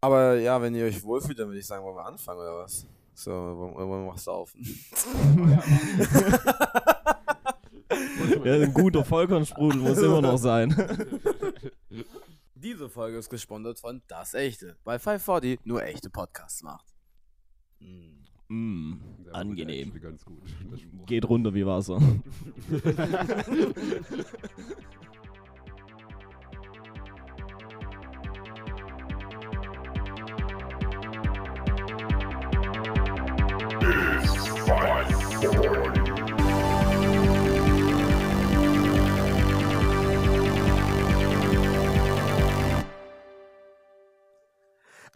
Aber 0.00 0.36
ja, 0.36 0.60
wenn 0.60 0.74
ihr 0.74 0.86
euch 0.86 1.02
wohlfühlt, 1.02 1.38
dann 1.38 1.48
würde 1.48 1.58
ich 1.58 1.66
sagen, 1.66 1.84
wollen 1.84 1.96
wir 1.96 2.06
anfangen 2.06 2.40
oder 2.40 2.58
was? 2.58 2.86
So, 3.14 3.30
wollen 3.30 3.74
wollen 3.74 4.06
wir 4.06 4.12
was 4.12 4.24
saufen? 4.24 4.60
Ja, 8.44 8.54
ein 8.54 8.72
guter 8.72 9.04
Vollkornsprudel 9.04 9.80
muss 9.80 9.98
immer 9.98 10.22
noch 10.22 10.38
sein. 10.38 10.74
Diese 12.54 12.88
Folge 12.88 13.18
ist 13.18 13.28
gesponsert 13.28 13.80
von 13.80 14.00
Das 14.06 14.32
Echte, 14.34 14.76
weil 14.84 14.98
540 14.98 15.66
nur 15.66 15.82
echte 15.82 16.08
Podcasts 16.08 16.62
macht. 16.62 16.86
Mm. 17.80 18.20
Mm, 18.48 19.00
war 19.26 19.34
angenehm. 19.34 19.92
gut. 20.24 21.06
Geht 21.06 21.28
runter 21.28 21.54
wie 21.54 21.64
Wasser. 21.66 22.00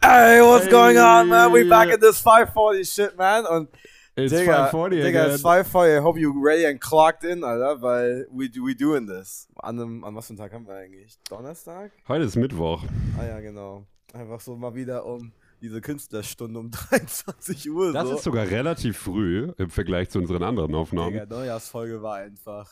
Hey, 0.07 0.39
what's 0.39 0.67
going 0.67 0.99
on, 0.99 1.29
man? 1.29 1.51
We 1.51 1.67
back 1.67 1.89
at 1.89 1.99
this 1.99 2.21
540 2.21 2.83
shit, 2.83 3.17
man. 3.17 3.43
Und 3.47 3.69
It's 4.15 4.31
Digga, 4.31 4.69
540 4.69 4.99
Digga, 5.01 5.07
again. 5.07 5.31
it's 5.31 5.41
540. 5.41 5.97
I 5.97 5.99
hope 5.99 6.19
you 6.19 6.31
ready 6.39 6.63
and 6.65 6.79
clocked 6.79 7.23
in, 7.23 7.43
Alter, 7.43 7.81
weil 7.81 8.25
we, 8.31 8.47
we 8.61 8.75
doing 8.75 9.07
this. 9.07 9.47
An, 9.63 9.79
einem, 9.79 10.03
an 10.03 10.13
was 10.15 10.27
für 10.27 10.33
einem 10.33 10.37
Tag 10.37 10.53
haben 10.53 10.67
wir 10.67 10.75
eigentlich? 10.75 11.17
Donnerstag? 11.27 11.91
Heute 12.07 12.23
ist 12.25 12.35
Mittwoch. 12.35 12.83
Ah 13.19 13.25
ja, 13.25 13.39
genau. 13.39 13.87
Einfach 14.13 14.39
so 14.41 14.55
mal 14.55 14.75
wieder 14.75 15.07
um 15.07 15.31
diese 15.59 15.81
Künstlerstunde 15.81 16.59
um 16.59 16.69
23 16.89 17.71
Uhr. 17.71 17.91
Das 17.91 18.07
so. 18.07 18.15
ist 18.17 18.23
sogar 18.25 18.47
relativ 18.47 18.99
früh 18.99 19.51
im 19.57 19.71
Vergleich 19.71 20.11
zu 20.11 20.19
unseren 20.19 20.43
anderen 20.43 20.75
Aufnahmen. 20.75 21.13
Digga, 21.13 21.25
Neujahrsfolge 21.25 22.03
war 22.03 22.17
einfach 22.17 22.69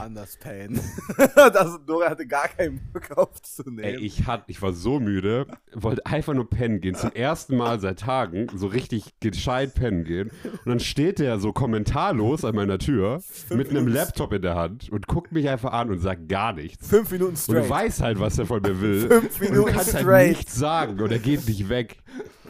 anders 0.00 0.36
pain. 0.38 0.80
das, 1.36 1.78
Dora 1.86 2.10
hatte 2.10 2.26
gar 2.26 2.48
keinen 2.48 2.80
Bock 2.92 3.16
aufzunehmen. 3.16 3.84
Ey, 3.84 3.96
ich, 3.96 4.26
hat, 4.26 4.44
ich 4.46 4.60
war 4.62 4.72
so 4.72 5.00
müde, 5.00 5.46
wollte 5.74 6.04
einfach 6.06 6.34
nur 6.34 6.48
pennen 6.48 6.80
gehen. 6.80 6.94
Zum 6.94 7.12
ersten 7.12 7.56
Mal 7.56 7.80
seit 7.80 8.00
Tagen 8.00 8.46
so 8.54 8.66
richtig 8.66 9.18
gescheit 9.20 9.74
pennen 9.74 10.04
gehen. 10.04 10.30
Und 10.44 10.66
dann 10.66 10.80
steht 10.80 11.18
der 11.18 11.38
so 11.38 11.52
kommentarlos 11.52 12.44
an 12.44 12.54
meiner 12.54 12.78
Tür 12.78 13.22
mit 13.50 13.68
einem 13.70 13.84
Minuten. 13.84 13.92
Laptop 13.92 14.32
in 14.32 14.42
der 14.42 14.54
Hand 14.54 14.90
und 14.90 15.06
guckt 15.06 15.32
mich 15.32 15.48
einfach 15.48 15.72
an 15.72 15.90
und 15.90 15.98
sagt 16.00 16.28
gar 16.28 16.52
nichts. 16.52 16.88
Fünf 16.88 17.10
Minuten 17.10 17.32
Und 17.32 17.38
straight. 17.38 17.64
du 17.64 17.70
weißt 17.70 18.02
halt, 18.02 18.20
was 18.20 18.38
er 18.38 18.46
von 18.46 18.62
mir 18.62 18.80
will. 18.80 19.08
Fünf 19.08 19.40
Und 19.40 19.40
du 19.40 19.52
Minuten 19.52 19.72
kannst 19.72 19.94
halt 19.94 20.04
straight. 20.04 20.28
nichts 20.28 20.54
sagen 20.54 21.00
und 21.00 21.10
er 21.10 21.18
geht 21.18 21.46
nicht 21.48 21.68
weg. 21.68 21.98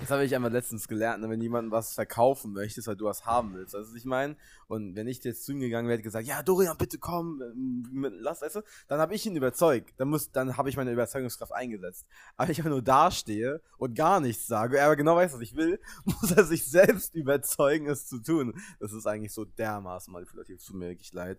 Das 0.00 0.10
habe 0.10 0.24
ich 0.24 0.34
einmal 0.34 0.52
letztens 0.52 0.88
gelernt, 0.88 1.22
ne, 1.22 1.28
wenn 1.28 1.40
jemand 1.40 1.70
was 1.70 1.94
verkaufen 1.94 2.52
möchtest, 2.52 2.86
weil 2.88 2.96
du 2.96 3.06
was 3.06 3.24
haben 3.24 3.54
willst. 3.54 3.74
Weißt 3.74 3.84
du, 3.84 3.90
was 3.90 3.96
ich 3.96 4.04
meine? 4.04 4.36
Und 4.68 4.94
wenn 4.94 5.06
ich 5.06 5.22
jetzt 5.24 5.44
zu 5.44 5.52
ihm 5.52 5.60
gegangen 5.60 5.88
wäre, 5.88 6.00
gesagt, 6.00 6.26
ja, 6.26 6.42
Dorian, 6.42 6.76
bitte 6.76 6.98
komm, 6.98 7.42
ähm, 7.42 8.12
lass, 8.20 8.42
weißt 8.42 8.56
du, 8.56 8.62
dann 8.88 9.00
habe 9.00 9.14
ich 9.14 9.26
ihn 9.26 9.36
überzeugt. 9.36 9.94
Dann, 9.96 10.08
muss, 10.08 10.30
dann 10.30 10.56
habe 10.56 10.68
ich 10.68 10.76
meine 10.76 10.92
Überzeugungskraft 10.92 11.52
eingesetzt. 11.52 12.06
Aber 12.36 12.50
ich 12.50 12.58
einfach 12.58 12.70
nur 12.70 12.82
dastehe 12.82 13.60
und 13.78 13.94
gar 13.94 14.20
nichts 14.20 14.46
sage, 14.46 14.78
er 14.78 14.86
aber 14.86 14.96
genau 14.96 15.16
weiß, 15.16 15.34
was 15.34 15.40
ich 15.40 15.56
will, 15.56 15.80
muss 16.04 16.30
er 16.30 16.44
sich 16.44 16.66
selbst 16.66 17.14
überzeugen, 17.14 17.88
es 17.88 18.06
zu 18.06 18.18
tun. 18.18 18.54
Das 18.80 18.92
ist 18.92 19.06
eigentlich 19.06 19.32
so 19.32 19.44
dermaßen 19.44 20.12
manipulativ, 20.12 20.64
tut 20.64 20.76
mir 20.76 20.88
wirklich 20.90 21.12
leid. 21.12 21.38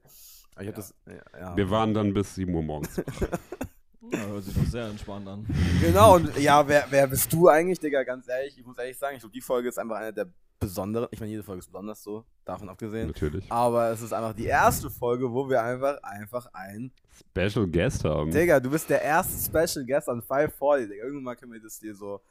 Aber 0.56 0.66
habe 0.66 0.76
das, 0.76 0.94
ja, 1.06 1.40
ja. 1.40 1.56
Wir 1.56 1.70
waren 1.70 1.94
dann 1.94 2.14
bis 2.14 2.36
7 2.36 2.54
Uhr 2.54 2.64
morgens. 2.64 3.02
Ja, 4.12 4.20
hört 4.28 4.44
sich 4.44 4.54
doch 4.54 4.64
sehr 4.66 4.88
entspannt 4.88 5.28
an. 5.28 5.46
Genau, 5.82 6.16
und 6.16 6.38
ja, 6.38 6.68
wer, 6.68 6.86
wer 6.90 7.08
bist 7.08 7.32
du 7.34 7.48
eigentlich, 7.48 7.80
Digga? 7.80 8.04
Ganz 8.04 8.28
ehrlich, 8.28 8.58
ich 8.58 8.66
muss 8.66 8.78
ehrlich 8.78 8.98
sagen, 8.98 9.16
ich 9.16 9.22
glaube, 9.22 9.34
die 9.34 9.42
Folge 9.42 9.70
ist 9.70 9.78
einfach 9.80 9.98
eine 9.98 10.14
der 10.14 10.28
besonderen. 10.60 11.08
Ich 11.12 11.20
meine, 11.20 11.32
jede 11.32 11.44
Folge 11.44 11.60
ist 11.60 11.68
besonders 11.68 12.02
so, 12.04 12.24
davon 12.46 12.70
abgesehen. 12.70 13.08
Natürlich. 13.08 13.52
Aber 13.52 13.90
es 13.90 14.02
ist 14.02 14.14
einfach 14.14 14.34
die 14.34 14.46
erste 14.46 14.90
Folge, 14.90 15.32
wo 15.32 15.50
wir 15.50 15.62
einfach, 15.62 16.02
einfach 16.04 16.48
ein. 16.54 16.92
Special 17.30 17.68
Guest 17.68 18.04
haben. 18.06 18.32
Digga, 18.32 18.60
du 18.60 18.70
bist 18.70 18.90
der 18.90 19.02
erste 19.02 19.34
Special 19.44 19.86
Guest 19.86 20.10
an 20.10 20.22
540, 20.22 20.90
Digga. 20.90 21.04
Irgendwann 21.04 21.24
mal 21.24 21.36
können 21.36 21.54
wir 21.54 21.62
das 21.62 21.80
dir 21.80 21.96
so. 21.96 22.22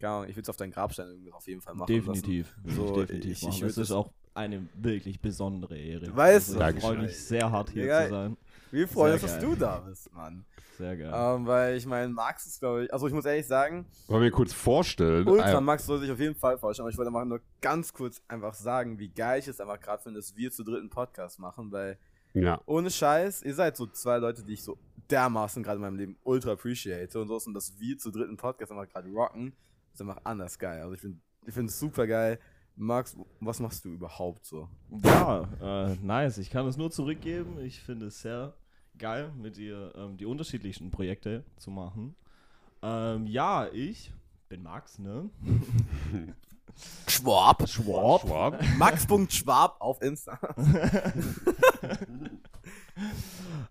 Keine 0.00 0.12
Ahnung, 0.12 0.28
ich 0.28 0.36
will 0.36 0.42
es 0.42 0.48
auf 0.48 0.56
deinen 0.56 0.72
Grabstein 0.72 1.08
irgendwie 1.08 1.32
auf 1.32 1.46
jeden 1.48 1.60
Fall 1.60 1.74
machen. 1.74 1.92
Definitiv. 1.92 2.54
So, 2.64 2.88
So, 2.88 2.96
definitiv 3.00 3.32
ich- 3.32 3.42
machen. 3.42 3.54
ich 3.54 3.60
das 3.60 3.76
würd 3.76 3.84
ist 3.86 3.92
auch 3.92 4.10
eine 4.34 4.68
wirklich 4.74 5.20
besondere 5.20 5.76
Ehre. 5.78 6.14
Weißt 6.14 6.50
also, 6.50 6.60
du? 6.60 6.76
ich 6.76 6.84
freue 6.84 6.98
mich 6.98 7.18
sehr 7.18 7.50
hart 7.50 7.70
hier 7.70 7.82
Digga, 7.82 8.04
zu 8.04 8.10
sein. 8.10 8.36
Wir 8.70 8.88
freuen 8.88 9.12
uns, 9.14 9.22
dass 9.22 9.38
du 9.38 9.54
da 9.54 9.78
bist, 9.78 10.12
Mann. 10.12 10.44
Sehr 10.76 10.96
geil. 10.96 11.12
Ähm, 11.14 11.46
weil 11.46 11.76
ich 11.76 11.86
meine, 11.86 12.08
Max 12.12 12.46
ist, 12.46 12.60
glaube 12.60 12.84
ich. 12.84 12.92
Also, 12.92 13.06
ich 13.06 13.14
muss 13.14 13.24
ehrlich 13.24 13.46
sagen, 13.46 13.86
Wollen 14.08 14.22
wir 14.22 14.30
kurz 14.30 14.52
vorstellen? 14.52 15.26
Ultra 15.26 15.60
Max 15.60 15.86
soll 15.86 16.00
sich 16.00 16.10
auf 16.10 16.20
jeden 16.20 16.34
Fall 16.34 16.58
vorstellen, 16.58 16.84
aber 16.84 16.90
ich 16.90 16.98
wollte 16.98 17.08
einfach 17.08 17.24
nur 17.24 17.40
ganz 17.60 17.92
kurz 17.92 18.22
einfach 18.28 18.54
sagen, 18.54 18.98
wie 18.98 19.08
geil 19.08 19.40
ich 19.40 19.48
es 19.48 19.60
einfach 19.60 19.80
gerade 19.80 20.02
finde, 20.02 20.20
dass 20.20 20.36
wir 20.36 20.50
zu 20.50 20.64
dritten 20.64 20.90
Podcast 20.90 21.38
machen, 21.38 21.72
weil 21.72 21.98
ja. 22.34 22.60
ohne 22.66 22.90
Scheiß, 22.90 23.42
ihr 23.42 23.54
seid 23.54 23.76
so 23.76 23.86
zwei 23.86 24.18
Leute, 24.18 24.42
die 24.42 24.52
ich 24.52 24.62
so 24.62 24.78
dermaßen 25.10 25.62
gerade 25.62 25.76
in 25.76 25.82
meinem 25.82 25.96
Leben 25.96 26.18
ultra 26.22 26.52
appreciate 26.52 27.18
und 27.18 27.28
so 27.28 27.38
und 27.46 27.54
dass 27.54 27.78
wir 27.78 27.96
zu 27.96 28.10
dritten 28.10 28.36
Podcast 28.36 28.72
einfach 28.72 28.88
gerade 28.88 29.08
rocken, 29.08 29.54
ist 29.94 30.00
einfach 30.00 30.20
anders 30.24 30.58
geil. 30.58 30.82
Also 30.82 30.94
ich 30.94 31.00
finde 31.00 31.18
ich 31.46 31.54
finde 31.54 31.70
es 31.70 31.78
super 31.78 32.06
geil. 32.06 32.38
Max, 32.74 33.16
was 33.40 33.60
machst 33.60 33.84
du 33.86 33.88
überhaupt 33.88 34.44
so? 34.44 34.68
Ja, 35.02 35.48
äh, 35.62 35.96
nice. 36.02 36.36
Ich 36.38 36.50
kann 36.50 36.66
es 36.66 36.76
nur 36.76 36.90
zurückgeben. 36.90 37.58
Ich 37.60 37.80
finde 37.80 38.06
es 38.06 38.20
sehr 38.20 38.52
geil, 38.98 39.32
mit 39.36 39.56
dir 39.56 39.92
ähm, 39.96 40.16
die 40.16 40.26
unterschiedlichsten 40.26 40.90
Projekte 40.90 41.44
zu 41.56 41.70
machen. 41.70 42.14
Ähm, 42.82 43.26
ja, 43.26 43.68
ich 43.72 44.12
bin 44.48 44.62
Max, 44.62 44.98
ne? 44.98 45.30
Schwab. 47.08 47.68
Schwab. 47.68 48.22
Schwab. 48.22 48.62
Max.schwab 48.76 49.80
auf 49.80 50.02
Insta. 50.02 50.38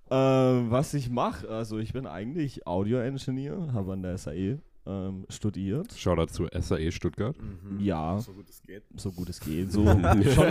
Ähm, 0.09 0.69
was 0.69 0.94
ich 0.94 1.09
mache, 1.09 1.50
also 1.50 1.80
ich 1.80 1.94
bin 1.94 2.06
eigentlich 2.06 2.68
Audio-Engineer, 2.68 3.74
habe 3.74 3.94
an 3.94 4.03
der 4.03 4.18
SAE 4.18 4.59
ähm, 4.88 5.25
studiert. 5.29 5.91
Shoutout 5.97 6.28
zu 6.31 6.47
SAE 6.59 6.91
Stuttgart. 6.91 7.35
Ja, 7.79 8.19
So 8.19 8.34
gut 8.34 8.50
es 8.50 8.62
geht. 8.62 8.84
so 8.96 9.12
gut 9.12 9.29
es 9.29 9.40
geht. 9.40 9.72
So 9.72 9.84
schon 9.85 9.97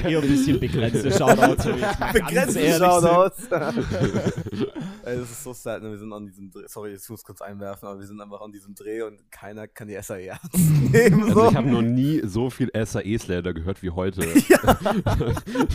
eher 0.05 0.21
ein 0.23 0.29
bisschen 0.29 0.59
begrenzte 0.59 1.11
Shoutouts. 1.13 1.65
Begrenzte 2.13 2.73
Shoutouts. 2.79 3.47
Ey, 5.05 5.17
das 5.19 5.31
ist 5.31 5.45
so 5.45 5.53
sad, 5.53 5.83
ne? 5.83 5.91
Wir 5.91 5.99
sind 5.99 6.13
an 6.13 6.27
diesem 6.27 6.51
Dreh. 6.51 6.63
Sorry, 6.67 6.95
ich 6.95 7.09
muss 7.11 7.23
kurz 7.23 7.41
einwerfen, 7.43 7.87
aber 7.89 8.01
wir 8.01 8.07
sind 8.07 8.21
einfach 8.21 8.41
an 8.41 8.51
diesem 8.53 8.75
Dreh 8.75 9.03
und 9.03 9.31
keiner 9.31 9.69
kann 9.69 9.87
die 9.89 10.01
SAE 10.01 10.27
ernst 10.29 10.55
nehmen. 10.93 11.23
Also 11.25 11.35
So. 11.43 11.49
ich 11.51 11.57
habe 11.57 11.69
noch 11.69 11.83
nie 11.83 12.21
so 12.25 12.49
viel 12.51 12.71
SAE-Slander 12.75 13.53
gehört 13.55 13.83
wie 13.83 13.91
heute. 13.91 14.23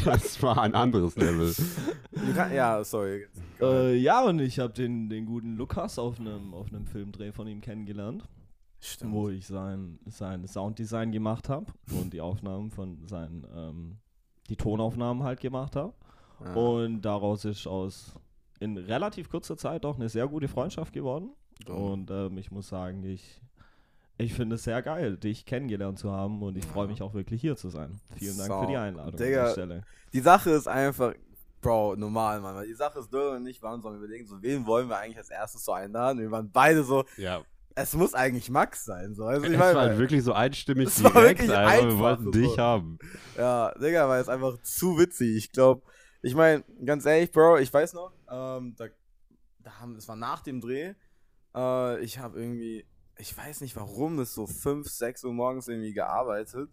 das 0.06 0.42
war 0.42 0.62
ein 0.62 0.74
anderes 0.76 1.16
Level. 1.16 1.54
Kann, 2.36 2.54
ja, 2.54 2.84
sorry. 2.84 3.28
Äh, 3.62 3.96
ja, 3.98 4.24
und 4.24 4.40
ich 4.40 4.60
habe 4.60 4.74
den, 4.74 5.10
den 5.10 5.26
guten 5.26 5.56
Lukas 5.58 6.00
auf 6.00 6.20
einem 6.20 6.54
auf 6.54 6.68
einem 6.74 6.86
Filmdreh 6.86 7.32
von 7.32 7.48
ihm 7.48 7.62
kennengelernt, 7.62 8.24
Stimmt. 8.82 9.14
wo 9.14 9.30
ich 9.30 9.46
sein, 9.48 10.00
sein 10.06 10.48
Sounddesign 10.48 11.12
gemacht 11.12 11.50
habe 11.50 11.66
und 11.92 12.14
die 12.14 12.22
Aufnahmen 12.22 12.72
von 12.72 13.06
seinen, 13.08 13.46
ähm, 13.56 13.98
die 14.50 14.56
Tonaufnahmen 14.56 15.24
halt 15.24 15.40
gemacht 15.42 15.76
habe. 15.76 15.94
Ja. 16.44 16.54
Und 16.54 17.02
daraus 17.02 17.44
ist 17.46 17.68
aus 17.68 18.14
in 18.60 18.78
relativ 18.78 19.30
kurzer 19.30 19.58
Zeit 19.58 19.86
auch 19.86 19.96
eine 19.96 20.10
sehr 20.10 20.28
gute 20.28 20.48
Freundschaft 20.48 20.94
geworden. 20.94 21.32
Und 21.68 22.10
ähm, 22.10 22.38
ich 22.38 22.52
muss 22.52 22.70
sagen, 22.70 23.04
ich, 23.04 23.42
ich 24.18 24.34
finde 24.34 24.56
es 24.56 24.64
sehr 24.64 24.82
geil, 24.82 25.18
dich 25.18 25.46
kennengelernt 25.46 26.00
zu 26.00 26.12
haben 26.12 26.42
und 26.42 26.58
ich 26.58 26.66
freue 26.66 26.88
mich 26.88 27.02
auch 27.02 27.14
wirklich 27.14 27.42
hier 27.42 27.58
zu 27.58 27.70
sein. 27.70 28.00
Vielen 28.16 28.38
Dank 28.38 28.50
So, 28.50 28.62
für 28.62 28.68
die 28.68 28.78
Einladung 28.78 29.18
Digga. 29.18 29.40
an 29.42 29.46
der 29.46 29.52
Stelle. 29.52 29.82
Die 30.14 30.22
Sache 30.22 30.52
ist 30.52 30.68
einfach, 30.68 31.14
Bro, 31.62 31.98
normal, 31.98 32.40
Mann. 32.40 32.64
Die 32.66 32.74
Sache 32.74 33.00
ist, 33.00 33.12
Dürre 33.12 33.36
und 33.36 33.46
ich 33.46 33.62
waren 33.62 33.82
so 33.82 33.90
am 33.90 33.98
überlegen, 33.98 34.26
so, 34.26 34.42
wen 34.42 34.66
wollen 34.66 34.88
wir 34.88 34.98
eigentlich 34.98 35.18
als 35.18 35.30
erstes 35.30 35.66
so 35.66 35.74
einladen? 35.74 36.20
Wir 36.20 36.32
waren 36.32 36.50
beide 36.50 36.84
so, 36.84 37.04
Ja. 37.18 37.42
Es 37.82 37.94
muss 37.94 38.14
eigentlich 38.14 38.50
Max 38.50 38.86
sein. 38.86 39.16
So. 39.16 39.26
Also, 39.26 39.46
ich 39.46 39.54
es 39.54 39.58
meine, 39.58 39.76
war 39.76 39.82
halt 39.84 39.98
wirklich 39.98 40.24
so 40.24 40.34
einstimmig 40.34 40.88
Es 40.88 41.04
war 41.04 41.12
direkt, 41.12 41.40
wirklich 41.40 41.58
einfach. 41.58 41.74
Wir 41.74 41.88
einfach 41.88 42.00
wollten 42.00 42.24
so. 42.26 42.32
dich 42.32 42.58
haben. 42.58 43.00
Ja, 43.38 43.74
Digga, 43.80 44.08
weil 44.10 44.22
es 44.22 44.30
einfach 44.30 44.62
zu 44.64 44.98
witzig. 44.98 45.38
Ich 45.38 45.52
glaube, 45.52 45.84
ich 46.22 46.36
meine, 46.36 46.64
ganz 46.84 47.06
ehrlich, 47.06 47.32
Bro, 47.32 47.58
ich 47.60 47.74
weiß 47.74 47.94
noch, 47.94 48.12
ähm, 48.30 48.76
da, 48.78 48.86
da 49.60 49.80
haben, 49.80 49.96
es 49.96 50.08
war 50.08 50.16
nach 50.16 50.42
dem 50.42 50.62
Dreh, 50.62 50.94
äh, 51.56 52.04
ich 52.04 52.20
habe 52.20 52.40
irgendwie, 52.40 52.86
ich 53.18 53.38
weiß 53.38 53.62
nicht 53.62 53.76
warum, 53.76 54.18
das 54.18 54.34
so 54.34 54.46
5, 54.46 54.88
6 54.88 55.24
Uhr 55.24 55.34
morgens 55.34 55.68
irgendwie 55.68 55.94
gearbeitet. 55.94 56.70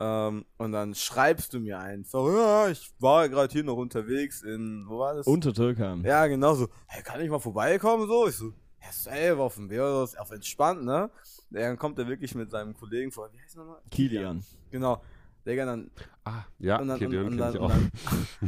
Ähm, 0.00 0.44
und 0.58 0.70
dann 0.70 0.94
schreibst 0.94 1.52
du 1.54 1.58
mir 1.58 1.80
ein, 1.80 2.04
so, 2.04 2.30
ja, 2.30 2.68
ich 2.68 2.92
war 3.00 3.28
gerade 3.28 3.52
hier 3.52 3.64
noch 3.64 3.76
unterwegs 3.76 4.42
in, 4.42 4.84
wo 4.86 5.00
war 5.00 5.14
das? 5.14 5.26
Untertürkheim. 5.26 6.04
Ja, 6.04 6.28
genau 6.28 6.54
so. 6.54 6.68
Hey, 6.86 7.02
kann 7.02 7.20
ich 7.20 7.28
mal 7.28 7.40
vorbeikommen? 7.40 8.06
So, 8.06 8.28
ich 8.28 8.36
so, 8.36 8.52
ja, 8.82 8.92
safe, 8.92 9.38
auf 9.38 9.54
dem 9.56 9.70
ist 9.70 10.18
auf 10.18 10.30
entspannt, 10.30 10.84
ne? 10.84 11.10
Dann 11.50 11.76
kommt 11.76 11.98
er 11.98 12.06
wirklich 12.08 12.34
mit 12.34 12.50
seinem 12.50 12.74
Kollegen 12.74 13.10
vor. 13.10 13.32
Wie 13.32 13.40
heißt 13.40 13.56
er 13.56 13.64
nochmal? 13.64 13.82
Kilian. 13.90 14.44
Genau. 14.70 15.02
Digga, 15.46 15.64
dann. 15.64 15.90
Ah, 16.24 16.44
ja, 16.58 16.78
Und, 16.78 16.88
dann, 16.88 16.96
okay, 16.96 17.06
und, 17.06 17.26
und, 17.26 17.38
dann, 17.38 17.54
ich 17.54 17.60
und, 17.60 17.64
auch. 17.64 17.68
dann, 17.70 17.90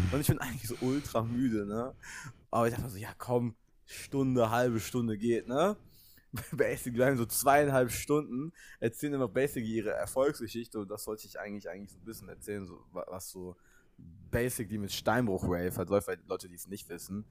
und 0.13 0.21
ich 0.21 0.27
bin 0.27 0.39
eigentlich 0.39 0.69
so 0.69 0.77
ultra 0.81 1.23
müde, 1.23 1.67
ne? 1.67 1.95
Aber 2.51 2.67
ich 2.67 2.73
dachte 2.75 2.85
mir 2.85 2.91
so, 2.91 2.99
ja 2.99 3.13
komm, 3.17 3.55
Stunde, 3.87 4.51
halbe 4.51 4.81
Stunde 4.81 5.17
geht, 5.17 5.49
ne? 5.49 5.77
Basic 6.53 6.95
bleiben 6.95 7.17
so 7.17 7.27
zweieinhalb 7.27 7.91
Stunden, 7.91 8.53
erzählen 8.79 9.15
immer 9.15 9.29
Basic 9.29 9.65
ihre 9.65 9.91
Erfolgsgeschichte 9.91 10.79
und 10.79 10.89
das 10.89 11.03
sollte 11.05 11.27
ich 11.27 11.41
eigentlich 11.41 11.69
eigentlich 11.69 11.91
so 11.91 11.99
ein 11.99 12.05
bisschen 12.05 12.29
erzählen, 12.29 12.67
so 12.67 12.85
wa- 12.93 13.07
was 13.09 13.31
so 13.31 13.57
Basic 14.31 14.69
die 14.69 14.79
mit 14.79 14.93
Steinbruch 14.93 15.43
Rave 15.45 15.75
hat, 15.77 15.89
läuft, 15.89 16.07
weil 16.07 16.19
die 16.19 16.29
Leute, 16.29 16.49
die 16.49 16.55
es 16.55 16.69
nicht 16.69 16.89
wissen. 16.89 17.25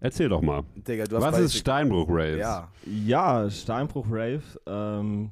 Erzähl 0.00 0.28
doch 0.28 0.42
mal. 0.42 0.64
Digga, 0.76 1.04
du 1.04 1.16
hast 1.16 1.22
Was 1.22 1.38
ist 1.38 1.56
Steinbruch 1.56 2.06
Raves? 2.08 2.38
Ja, 2.38 2.68
Ja, 2.84 3.50
Steinbruch 3.50 4.06
Rave 4.10 4.42
ähm, 4.66 5.30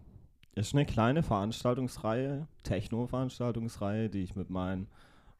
ist 0.54 0.74
eine 0.74 0.86
kleine 0.86 1.22
Veranstaltungsreihe, 1.22 2.46
Techno-Veranstaltungsreihe, 2.62 4.08
die 4.08 4.22
ich 4.22 4.36
mit 4.36 4.50
meinen 4.50 4.86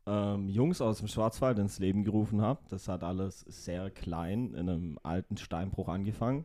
ähm, 0.07 0.49
Jungs 0.49 0.81
aus 0.81 0.99
dem 0.99 1.09
Schwarzwald 1.09 1.59
ins 1.59 1.79
Leben 1.79 2.05
gerufen 2.05 2.43
habe. 2.43 2.61
Das 2.69 2.89
hat 2.89 3.05
alles 3.05 3.41
sehr 3.49 3.91
klein 3.91 4.55
in 4.55 4.69
einem 4.69 4.99
alten 5.03 5.37
Steinbruch 5.37 5.89
angefangen. 5.89 6.45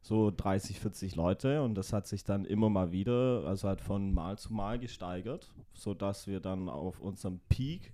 So 0.00 0.30
30, 0.34 0.78
40 0.78 1.16
Leute 1.16 1.62
und 1.62 1.74
das 1.74 1.92
hat 1.92 2.06
sich 2.06 2.24
dann 2.24 2.44
immer 2.44 2.70
mal 2.70 2.92
wieder, 2.92 3.44
also 3.46 3.68
hat 3.68 3.80
von 3.80 4.14
Mal 4.14 4.38
zu 4.38 4.52
Mal 4.52 4.78
gesteigert, 4.78 5.52
sodass 5.74 6.26
wir 6.26 6.40
dann 6.40 6.68
auf 6.68 7.00
unserem 7.00 7.40
Peak, 7.48 7.92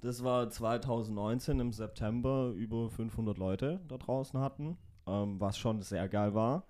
das 0.00 0.22
war 0.22 0.48
2019 0.48 1.60
im 1.60 1.72
September, 1.72 2.52
über 2.54 2.88
500 2.88 3.38
Leute 3.38 3.80
da 3.88 3.98
draußen 3.98 4.38
hatten, 4.40 4.76
ähm, 5.06 5.40
was 5.40 5.58
schon 5.58 5.82
sehr 5.82 6.08
geil 6.08 6.34
war. 6.34 6.64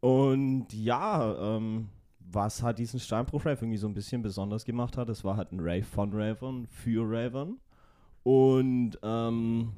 Und 0.00 0.72
ja, 0.72 1.56
ähm, 1.56 1.88
was 2.18 2.62
hat 2.62 2.78
diesen 2.78 3.00
Steinbruch-Rave 3.00 3.62
irgendwie 3.62 3.78
so 3.78 3.88
ein 3.88 3.94
bisschen 3.94 4.22
besonders 4.22 4.64
gemacht 4.64 4.96
hat, 4.96 5.08
es 5.08 5.24
war 5.24 5.36
halt 5.36 5.52
ein 5.52 5.60
Rave 5.60 5.84
von 5.84 6.12
Ravern, 6.12 6.66
für 6.66 7.04
Ravern. 7.04 7.58
Und 8.22 8.98
ähm, 9.02 9.72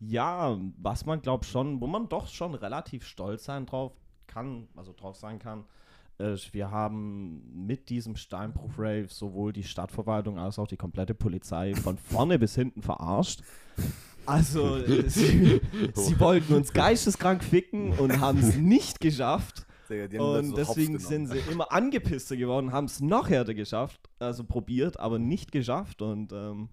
ja, 0.00 0.58
was 0.78 1.06
man 1.06 1.20
glaubt 1.20 1.44
schon, 1.44 1.80
wo 1.80 1.86
man 1.86 2.08
doch 2.08 2.28
schon 2.28 2.54
relativ 2.54 3.04
stolz 3.04 3.44
sein 3.44 3.66
drauf 3.66 3.92
kann, 4.26 4.68
also 4.76 4.92
drauf 4.92 5.16
sein 5.16 5.38
kann, 5.38 5.64
wir 6.18 6.70
haben 6.70 7.66
mit 7.66 7.88
diesem 7.88 8.16
Steinbruch-Rave 8.16 9.08
sowohl 9.08 9.52
die 9.52 9.64
Stadtverwaltung 9.64 10.38
als 10.38 10.58
auch 10.58 10.68
die 10.68 10.76
komplette 10.76 11.14
Polizei 11.14 11.74
von 11.74 11.98
vorne 12.10 12.38
bis 12.38 12.54
hinten 12.54 12.82
verarscht. 12.82 13.42
Also, 14.26 14.76
äh, 14.76 15.02
sie, 15.08 15.60
sie 15.94 16.20
wollten 16.20 16.54
uns 16.54 16.72
geisteskrank 16.72 17.42
ficken 17.42 17.92
und 17.92 18.20
haben 18.20 18.38
es 18.38 18.56
nicht 18.58 19.00
geschafft. 19.00 19.66
Und 20.18 20.56
deswegen 20.56 20.98
sind 20.98 21.26
sie 21.26 21.40
immer 21.50 21.70
angepisster 21.70 22.34
geworden, 22.36 22.72
haben 22.72 22.86
es 22.86 23.00
noch 23.00 23.28
härter 23.28 23.52
geschafft, 23.52 24.08
also 24.20 24.42
probiert, 24.42 24.98
aber 24.98 25.18
nicht 25.18 25.52
geschafft. 25.52 26.00
Und 26.00 26.32
ähm, 26.32 26.70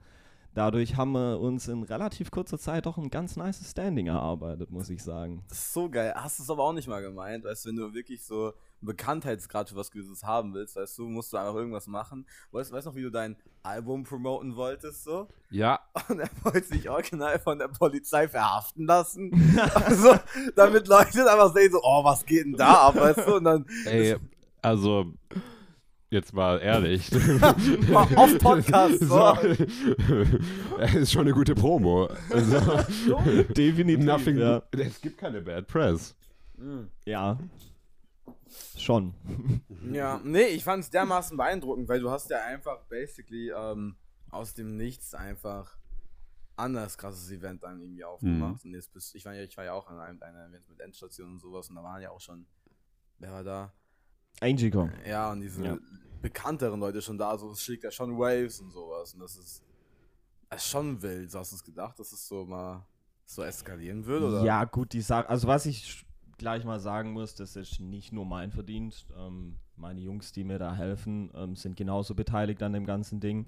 dadurch 0.54 0.98
haben 0.98 1.12
wir 1.14 1.40
uns 1.40 1.68
in 1.68 1.84
relativ 1.84 2.32
kurzer 2.32 2.58
Zeit 2.58 2.88
auch 2.88 2.98
ein 2.98 3.10
ganz 3.10 3.36
nice 3.36 3.70
Standing 3.70 4.08
erarbeitet, 4.08 4.72
muss 4.72 4.90
ich 4.90 5.04
sagen. 5.04 5.44
Das 5.50 5.60
ist 5.60 5.74
so 5.74 5.90
geil. 5.90 6.14
Hast 6.16 6.40
du 6.40 6.44
es 6.44 6.50
aber 6.50 6.64
auch 6.64 6.74
nicht 6.74 6.88
mal 6.88 7.02
gemeint, 7.02 7.44
weißt 7.44 7.66
du, 7.66 7.70
wenn 7.70 7.76
du 7.76 7.94
wirklich 7.94 8.24
so 8.24 8.46
einen 8.46 8.54
Bekanntheitsgrad 8.88 9.70
für 9.70 9.76
was 9.76 9.92
Gewisses 9.92 10.24
haben 10.24 10.54
willst, 10.54 10.76
weißt 10.76 10.98
du, 10.98 11.08
musst 11.10 11.34
du 11.34 11.38
einfach 11.38 11.56
irgendwas 11.56 11.88
machen. 11.88 12.26
Weißt 12.52 12.72
du 12.72 12.76
weißt 12.76 12.88
noch, 12.88 12.96
wie 12.96 13.04
du 13.04 13.12
dein 13.12 13.36
Album 13.64 14.04
promoten 14.04 14.56
wolltest, 14.56 15.04
so? 15.04 15.28
Ja, 15.50 15.80
Und 16.10 16.20
er 16.20 16.30
wollte 16.44 16.68
sich 16.68 16.90
original 16.90 17.40
von 17.40 17.60
der 17.60 17.68
Polizei 17.68 18.28
verhaften 18.28 18.86
lassen. 18.86 19.32
also, 19.74 20.16
damit 20.56 20.88
Leute 20.88 21.30
einfach 21.30 21.54
sehen, 21.54 21.72
so, 21.72 21.80
oh, 21.84 22.04
was 22.04 22.26
geht 22.26 22.46
denn 22.46 22.54
da 22.54 22.88
ab, 22.88 22.96
weißt 22.96 23.28
du? 23.28 23.36
Und 23.36 23.44
dann 23.44 23.66
ey, 23.86 24.16
also, 24.62 25.14
jetzt 26.10 26.34
mal 26.34 26.60
ehrlich. 26.60 27.12
mal 27.90 28.08
auf 28.16 28.38
Podcast, 28.40 29.00
so. 29.02 29.34
Ist 31.00 31.12
schon 31.12 31.22
eine 31.22 31.34
gute 31.34 31.56
Promo. 31.56 32.10
Also, 32.30 32.60
Definitiv. 33.54 34.06
nothing, 34.06 34.38
ja. 34.38 34.62
Es 34.72 35.02
gibt 35.02 35.18
keine 35.18 35.42
Bad 35.42 35.68
Press. 35.68 36.16
ja. 37.06 37.38
Schon. 38.78 39.14
Ja, 39.92 40.20
nee, 40.24 40.48
ich 40.48 40.64
fand 40.64 40.84
es 40.84 40.90
dermaßen 40.90 41.38
beeindruckend, 41.38 41.88
weil 41.88 42.00
du 42.00 42.10
hast 42.10 42.30
ja 42.30 42.44
einfach 42.46 42.84
basically 42.86 43.52
ähm, 43.52 43.96
aus 44.32 44.54
dem 44.54 44.78
Nichts 44.78 45.14
einfach 45.14 45.78
anders 46.56 46.98
krasses 46.98 47.32
Event 47.32 47.64
dann 47.64 47.80
irgendwie 47.80 48.04
aufgemacht. 48.04 48.66
Und 48.66 48.74
jetzt 48.74 48.92
bist 48.94 49.16
ich 49.16 49.26
war 49.26 49.34
ja, 49.34 49.44
ich 49.44 49.56
war 49.58 49.66
ja 49.66 49.74
auch 49.74 49.88
an 49.88 50.00
einem 50.00 50.50
Events 50.50 50.70
mit 50.70 50.80
Endstation 50.80 51.34
und 51.34 51.40
sowas 51.40 51.70
und 51.70 51.76
da 51.76 51.84
waren 51.84 52.02
ja 52.02 52.10
auch 52.12 52.20
schon, 52.20 52.46
wer 53.20 53.32
war 53.32 53.44
da? 53.44 53.74
Angico. 54.42 54.90
Ja, 55.08 55.32
und 55.32 55.42
diese 55.42 55.64
Ja. 55.64 55.78
bekannteren 56.22 56.80
Leute 56.80 57.02
schon 57.02 57.18
da, 57.18 57.38
so 57.38 57.52
es 57.52 57.62
schlägt 57.62 57.84
ja 57.84 57.92
schon 57.92 58.18
Waves 58.18 58.60
und 58.62 58.72
sowas. 58.72 59.14
Und 59.14 59.22
das 59.22 59.36
ist, 59.38 59.64
das 60.50 60.64
ist 60.64 60.70
schon 60.70 61.02
wild. 61.02 61.32
So 61.32 61.40
hast 61.40 61.52
du 61.52 61.56
es 61.56 61.64
gedacht, 61.64 62.00
dass 62.00 62.12
es 62.12 62.28
so 62.28 62.46
mal 62.46 62.86
so 63.26 63.44
eskalieren 63.44 64.06
würde? 64.06 64.28
Oder? 64.28 64.44
Ja, 64.44 64.66
gut, 64.66 64.94
die 64.94 65.02
Sache, 65.02 65.30
also 65.30 65.48
was 65.48 65.66
ich 65.66 66.06
gleich 66.38 66.64
mal 66.66 66.80
sagen 66.80 67.12
muss, 67.14 67.36
das 67.36 67.56
ist 67.56 67.80
nicht 67.80 68.12
nur 68.12 68.26
mein 68.26 68.52
Verdienst. 68.52 69.08
Ähm, 69.18 69.58
meine 69.76 70.00
Jungs, 70.00 70.32
die 70.32 70.44
mir 70.44 70.58
da 70.58 70.74
helfen, 70.74 71.32
ähm, 71.36 71.56
sind 71.56 71.76
genauso 71.76 72.16
beteiligt 72.16 72.64
an 72.64 72.74
dem 72.74 72.86
ganzen 72.86 73.20
Ding. 73.20 73.46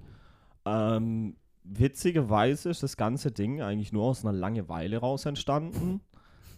Ähm, 0.64 1.36
witzigerweise 1.64 2.70
ist 2.70 2.82
das 2.82 2.96
ganze 2.96 3.32
Ding 3.32 3.60
eigentlich 3.60 3.92
nur 3.92 4.04
aus 4.04 4.24
einer 4.24 4.32
Langeweile 4.32 4.98
raus 4.98 5.26
entstanden. 5.26 6.00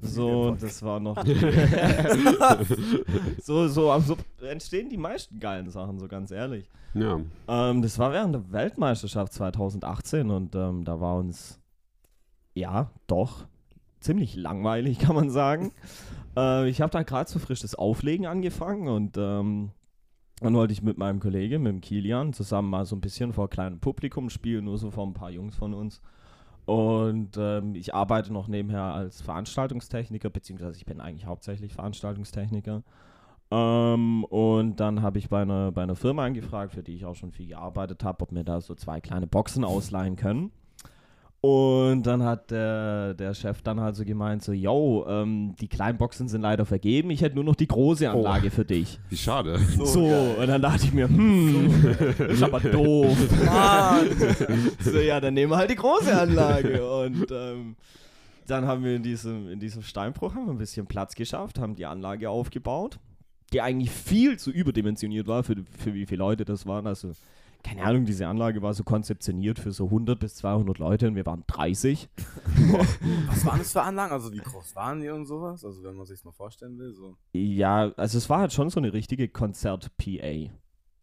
So, 0.05 0.49
und 0.49 0.63
das 0.63 0.83
war 0.83 1.01
noch. 1.01 1.17
so, 3.43 3.69
so, 3.69 3.99
so 4.01 4.17
entstehen 4.47 4.91
die 4.91 4.97
meisten 4.97 5.41
geilen 5.41 5.71
Sachen, 5.71 5.99
so 5.99 6.09
ganz 6.09 6.31
ehrlich. 6.31 6.69
Ja. 6.95 7.21
Ähm, 7.49 7.83
das 7.83 7.99
war 7.99 8.13
während 8.13 8.35
der 8.35 8.53
Weltmeisterschaft 8.53 9.33
2018 9.33 10.31
und 10.31 10.55
ähm, 10.55 10.85
da 10.85 11.01
war 11.01 11.17
uns, 11.17 11.61
ja, 12.55 12.91
doch, 13.07 13.47
ziemlich 14.01 14.37
langweilig, 14.37 14.99
kann 15.01 15.17
man 15.17 15.31
sagen. 15.31 15.73
äh, 16.37 16.69
ich 16.69 16.81
habe 16.81 16.93
da 16.93 17.03
gerade 17.03 17.29
so 17.29 17.39
frisch 17.39 17.61
das 17.61 17.75
Auflegen 17.75 18.27
angefangen 18.27 18.89
und 18.89 19.17
ähm, 19.17 19.71
dann 20.41 20.55
wollte 20.55 20.73
ich 20.73 20.83
mit 20.83 20.99
meinem 20.99 21.21
Kollegen, 21.21 21.63
mit 21.63 21.73
dem 21.73 21.81
Kilian, 21.81 22.33
zusammen 22.33 22.69
mal 22.69 22.85
so 22.85 22.97
ein 22.97 23.01
bisschen 23.01 23.33
vor 23.33 23.49
kleinem 23.49 23.81
Publikum 23.81 24.31
spielen, 24.31 24.67
nur 24.67 24.79
so 24.79 24.91
vor 24.91 25.07
ein 25.07 25.15
paar 25.15 25.31
Jungs 25.31 25.57
von 25.57 25.75
uns. 25.75 26.01
Und 26.67 27.37
ähm, 27.37 27.75
ich 27.75 27.95
arbeite 27.95 28.33
noch 28.33 28.49
nebenher 28.49 28.83
als 28.83 29.21
Veranstaltungstechniker, 29.21 30.31
beziehungsweise 30.31 30.79
ich 30.79 30.87
bin 30.87 31.01
eigentlich 31.01 31.27
hauptsächlich 31.27 31.75
Veranstaltungstechniker. 31.75 32.83
Ähm, 33.51 34.25
und 34.25 34.77
dann 34.81 35.03
habe 35.03 35.19
ich 35.19 35.29
bei 35.29 35.43
einer, 35.43 35.73
bei 35.73 35.83
einer 35.83 35.97
Firma 35.97 36.25
angefragt, 36.25 36.73
für 36.73 36.83
die 36.83 36.95
ich 36.95 37.05
auch 37.05 37.15
schon 37.15 37.33
viel 37.33 37.49
gearbeitet 37.49 38.03
habe, 38.03 38.23
ob 38.23 38.33
mir 38.33 38.45
da 38.45 38.61
so 38.61 38.75
zwei 38.75 39.01
kleine 39.01 39.27
Boxen 39.27 39.65
ausleihen 39.65 40.17
können. 40.17 40.51
Und 41.45 42.05
dann 42.05 42.23
hat 42.23 42.51
der, 42.51 43.13
der 43.13 43.35
Chef 43.35 43.61
dann 43.61 43.79
halt 43.79 43.97
so 43.97 44.05
gemeint, 44.07 44.43
so, 44.43 44.53
yo, 44.53 45.05
ähm, 45.07 45.55
die 45.61 45.69
kleinen 45.69 45.99
Boxen 45.99 46.27
sind 46.27 46.41
leider 46.41 46.65
vergeben, 46.65 47.11
ich 47.11 47.21
hätte 47.21 47.35
nur 47.35 47.45
noch 47.45 47.55
die 47.55 47.69
große 47.69 48.09
Anlage 48.09 48.51
für 48.51 48.65
dich. 48.65 48.99
Wie 49.11 49.17
schade. 49.19 49.59
So, 49.59 50.07
und 50.07 50.47
dann 50.47 50.63
dachte 50.63 50.87
ich 50.87 50.95
mir, 50.95 51.07
hm, 51.07 51.97
ist 52.31 52.43
aber 52.43 52.61
doof. 52.61 53.15
Mann. 53.45 54.09
so, 54.81 54.99
ja, 54.99 55.21
dann 55.21 55.35
nehmen 55.35 55.53
wir 55.53 55.59
halt 55.59 55.71
die 55.71 55.75
große 55.75 56.19
Anlage. 56.19 56.83
Und 56.83 57.31
ähm, 57.31 57.77
dann 58.47 58.65
haben 58.67 58.83
wir 58.83 58.97
in 58.97 59.03
diesem, 59.03 59.51
in 59.51 59.61
diesem 59.61 59.83
Steinbruch 59.83 60.35
haben 60.35 60.47
wir 60.47 60.55
ein 60.55 60.59
bisschen 60.59 60.87
Platz 60.87 61.15
geschafft, 61.15 61.59
haben 61.59 61.75
die 61.75 61.85
Anlage 61.85 62.31
aufgebaut, 62.31 62.99
die 63.53 63.61
eigentlich 63.61 63.91
viel 63.91 64.39
zu 64.39 64.51
überdimensioniert 64.51 65.27
war, 65.27 65.45
für, 65.45 65.57
für 65.77 65.93
wie 65.93 66.07
viele 66.07 66.21
Leute 66.21 66.47
das 66.47 66.65
waren. 66.65 66.87
Also, 66.87 67.13
keine 67.65 67.83
Ahnung, 67.83 68.05
diese 68.05 68.27
Anlage 68.29 68.61
war 68.63 68.75
so 68.75 68.85
konzeptioniert 68.85 69.59
für 69.59 69.73
so 69.73 69.87
100 69.87 70.21
bis 70.21 70.37
200 70.37 70.79
Leute 70.79 71.09
und 71.09 71.17
wir 71.17 71.25
waren 71.25 71.45
30. 71.47 72.09
Was 73.27 73.47
waren 73.47 73.59
das 73.59 73.73
für 73.73 73.83
Anlagen? 73.83 74.13
Also 74.13 74.33
wie 74.33 74.39
groß 74.39 74.77
waren 74.77 75.01
die 75.01 75.09
und 75.09 75.25
sowas? 75.25 75.65
Also 75.65 75.83
wenn 75.83 75.97
man 75.97 76.05
sich 76.05 76.23
mal 76.25 76.33
vorstellen 76.33 76.79
will, 76.79 76.93
so. 76.93 77.17
Ja, 77.33 77.91
also 77.97 78.19
es 78.19 78.29
war 78.29 78.41
halt 78.41 78.53
schon 78.53 78.69
so 78.69 78.79
eine 78.79 78.93
richtige 78.93 79.29
Konzert-PA. 79.29 80.51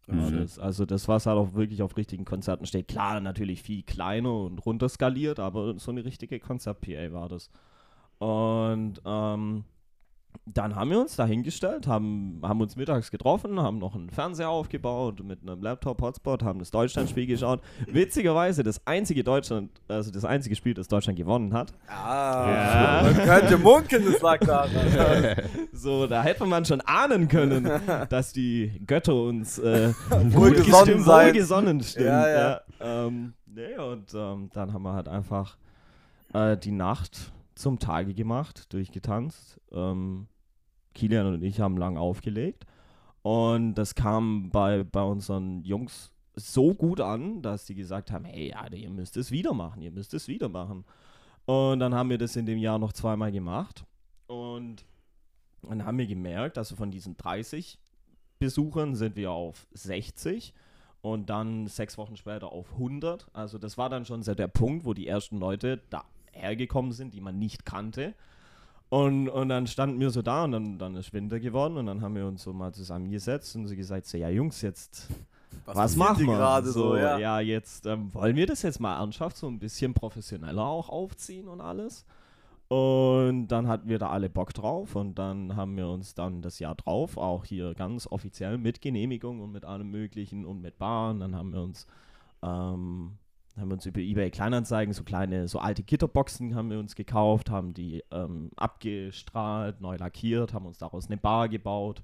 Schön. 0.06 0.36
das. 0.36 0.58
Also 0.58 0.86
das, 0.86 1.08
was 1.08 1.26
halt 1.26 1.38
auch 1.38 1.54
wirklich 1.54 1.82
auf 1.82 1.96
richtigen 1.96 2.24
Konzerten 2.24 2.66
steht. 2.66 2.88
Klar, 2.88 3.20
natürlich 3.20 3.62
viel 3.62 3.82
kleiner 3.82 4.32
und 4.32 4.58
runterskaliert, 4.64 5.40
aber 5.40 5.78
so 5.78 5.90
eine 5.90 6.04
richtige 6.04 6.38
Konzert-PA 6.38 7.12
war 7.12 7.28
das. 7.28 7.50
Und 8.18 9.00
ähm, 9.04 9.64
dann 10.46 10.74
haben 10.74 10.90
wir 10.90 10.98
uns 11.00 11.14
da 11.16 11.24
hingestellt, 11.24 11.86
haben, 11.86 12.40
haben 12.42 12.60
uns 12.60 12.74
mittags 12.74 13.10
getroffen, 13.10 13.60
haben 13.60 13.78
noch 13.78 13.94
einen 13.94 14.10
Fernseher 14.10 14.48
aufgebaut 14.48 15.22
mit 15.22 15.40
einem 15.42 15.62
Laptop-Hotspot, 15.62 16.42
haben 16.42 16.58
das 16.58 16.70
Deutschlandspiel 16.72 17.26
geschaut. 17.26 17.60
Witzigerweise 17.86 18.62
das 18.62 18.84
einzige 18.86 19.22
Deutschland, 19.22 19.70
also 19.88 20.10
das 20.10 20.24
einzige 20.24 20.56
Spiel, 20.56 20.74
das 20.74 20.88
Deutschland 20.88 21.16
gewonnen 21.18 21.54
hat. 21.54 21.72
Ah, 21.86 22.48
Ja. 22.48 23.02
man 23.04 23.14
könnte 23.24 23.58
munkeln, 23.58 24.04
das 24.10 24.20
lag 24.20 24.40
da. 24.44 24.66
So, 25.72 26.06
da 26.08 26.22
hätte 26.22 26.44
man 26.44 26.64
schon 26.64 26.80
ahnen 26.80 27.28
können, 27.28 27.70
dass 28.08 28.32
die 28.32 28.82
Götter 28.86 29.14
uns 29.14 29.58
äh, 29.58 29.92
Wohlgesonnen 30.10 31.06
wohlgesonnen 31.06 31.82
stimmen. 31.82 32.06
Ja, 32.08 32.28
ja. 32.28 32.60
Ja, 32.80 33.06
ähm, 33.06 33.34
nee, 33.46 33.76
und 33.78 34.12
ähm, 34.14 34.50
dann 34.52 34.72
haben 34.72 34.82
wir 34.82 34.92
halt 34.94 35.08
einfach 35.08 35.56
äh, 36.34 36.56
die 36.56 36.72
Nacht 36.72 37.32
zum 37.54 37.78
Tage 37.78 38.14
gemacht, 38.14 38.72
durchgetanzt. 38.72 39.60
Ähm, 39.70 40.26
Kilian 40.94 41.26
und 41.26 41.42
ich 41.42 41.60
haben 41.60 41.76
lang 41.76 41.96
aufgelegt. 41.96 42.66
Und 43.22 43.74
das 43.74 43.94
kam 43.94 44.50
bei, 44.50 44.84
bei 44.84 45.02
unseren 45.02 45.62
Jungs 45.64 46.12
so 46.34 46.74
gut 46.74 47.00
an, 47.00 47.42
dass 47.42 47.66
die 47.66 47.74
gesagt 47.74 48.10
haben, 48.10 48.24
hey, 48.24 48.50
ja, 48.50 48.66
ihr 48.68 48.90
müsst 48.90 49.16
es 49.16 49.30
wieder 49.30 49.54
machen, 49.54 49.82
ihr 49.82 49.92
müsst 49.92 50.14
es 50.14 50.28
wieder 50.28 50.48
machen. 50.48 50.84
Und 51.44 51.80
dann 51.80 51.94
haben 51.94 52.10
wir 52.10 52.18
das 52.18 52.36
in 52.36 52.46
dem 52.46 52.58
Jahr 52.58 52.78
noch 52.78 52.92
zweimal 52.92 53.32
gemacht. 53.32 53.84
Und 54.26 54.84
dann 55.62 55.84
haben 55.84 55.98
wir 55.98 56.06
gemerkt, 56.06 56.58
also 56.58 56.74
von 56.76 56.90
diesen 56.90 57.16
30 57.16 57.78
Besuchern 58.38 58.94
sind 58.96 59.14
wir 59.16 59.30
auf 59.30 59.66
60 59.72 60.52
und 61.00 61.30
dann 61.30 61.66
sechs 61.68 61.98
Wochen 61.98 62.16
später 62.16 62.50
auf 62.50 62.72
100. 62.72 63.26
Also 63.32 63.58
das 63.58 63.78
war 63.78 63.88
dann 63.88 64.04
schon 64.04 64.22
so 64.22 64.34
der 64.34 64.48
Punkt, 64.48 64.84
wo 64.84 64.94
die 64.94 65.06
ersten 65.06 65.38
Leute 65.38 65.80
da 65.90 66.04
hergekommen 66.32 66.92
sind, 66.92 67.14
die 67.14 67.20
man 67.20 67.38
nicht 67.38 67.64
kannte. 67.64 68.14
Und, 68.88 69.28
und 69.30 69.48
dann 69.48 69.66
standen 69.66 70.00
wir 70.00 70.10
so 70.10 70.20
da 70.20 70.44
und 70.44 70.52
dann, 70.52 70.78
dann 70.78 70.96
ist 70.96 71.14
Winter 71.14 71.40
geworden 71.40 71.78
und 71.78 71.86
dann 71.86 72.02
haben 72.02 72.14
wir 72.14 72.26
uns 72.26 72.42
so 72.42 72.52
mal 72.52 72.74
zusammengesetzt 72.74 73.56
und 73.56 73.66
so 73.66 73.74
gesagt, 73.74 74.06
so, 74.06 74.18
ja 74.18 74.28
Jungs, 74.28 74.60
jetzt 74.60 75.08
was, 75.64 75.74
passiert 75.74 75.98
machen 75.98 76.26
wir? 76.26 76.36
gerade 76.36 76.66
so, 76.70 76.90
so, 76.90 76.96
ja. 76.96 77.18
ja. 77.18 77.40
jetzt 77.40 77.86
ähm, 77.86 78.12
wollen 78.12 78.36
wir 78.36 78.46
das 78.46 78.60
jetzt 78.62 78.80
mal 78.80 78.98
ernsthaft 78.98 79.36
so 79.36 79.48
ein 79.48 79.58
bisschen 79.58 79.94
professioneller 79.94 80.66
auch 80.66 80.88
aufziehen 80.90 81.48
und 81.48 81.60
alles. 81.60 82.04
Und 82.68 83.48
dann 83.48 83.68
hatten 83.68 83.88
wir 83.88 83.98
da 83.98 84.08
alle 84.08 84.30
Bock 84.30 84.54
drauf 84.54 84.96
und 84.96 85.18
dann 85.18 85.56
haben 85.56 85.76
wir 85.76 85.88
uns 85.88 86.14
dann 86.14 86.40
das 86.40 86.58
Jahr 86.58 86.74
drauf 86.74 87.18
auch 87.18 87.44
hier 87.44 87.74
ganz 87.74 88.06
offiziell 88.06 88.56
mit 88.56 88.80
Genehmigung 88.80 89.40
und 89.40 89.52
mit 89.52 89.64
allem 89.64 89.90
Möglichen 89.90 90.46
und 90.46 90.62
mit 90.62 90.78
Bahn. 90.78 91.20
Dann 91.20 91.34
haben 91.34 91.52
wir 91.52 91.62
uns 91.62 91.86
ähm, 92.42 93.18
haben 93.56 93.68
wir 93.68 93.74
uns 93.74 93.86
über 93.86 94.00
eBay 94.00 94.30
Kleinanzeigen 94.30 94.94
so 94.94 95.02
kleine, 95.04 95.46
so 95.48 95.58
alte 95.58 95.82
Gitterboxen 95.82 96.54
haben 96.54 96.70
wir 96.70 96.78
uns 96.78 96.94
gekauft, 96.94 97.50
haben 97.50 97.74
die 97.74 98.02
ähm, 98.10 98.50
abgestrahlt, 98.56 99.80
neu 99.80 99.96
lackiert, 99.96 100.54
haben 100.54 100.66
uns 100.66 100.78
daraus 100.78 101.06
eine 101.06 101.16
Bar 101.16 101.48
gebaut. 101.48 102.02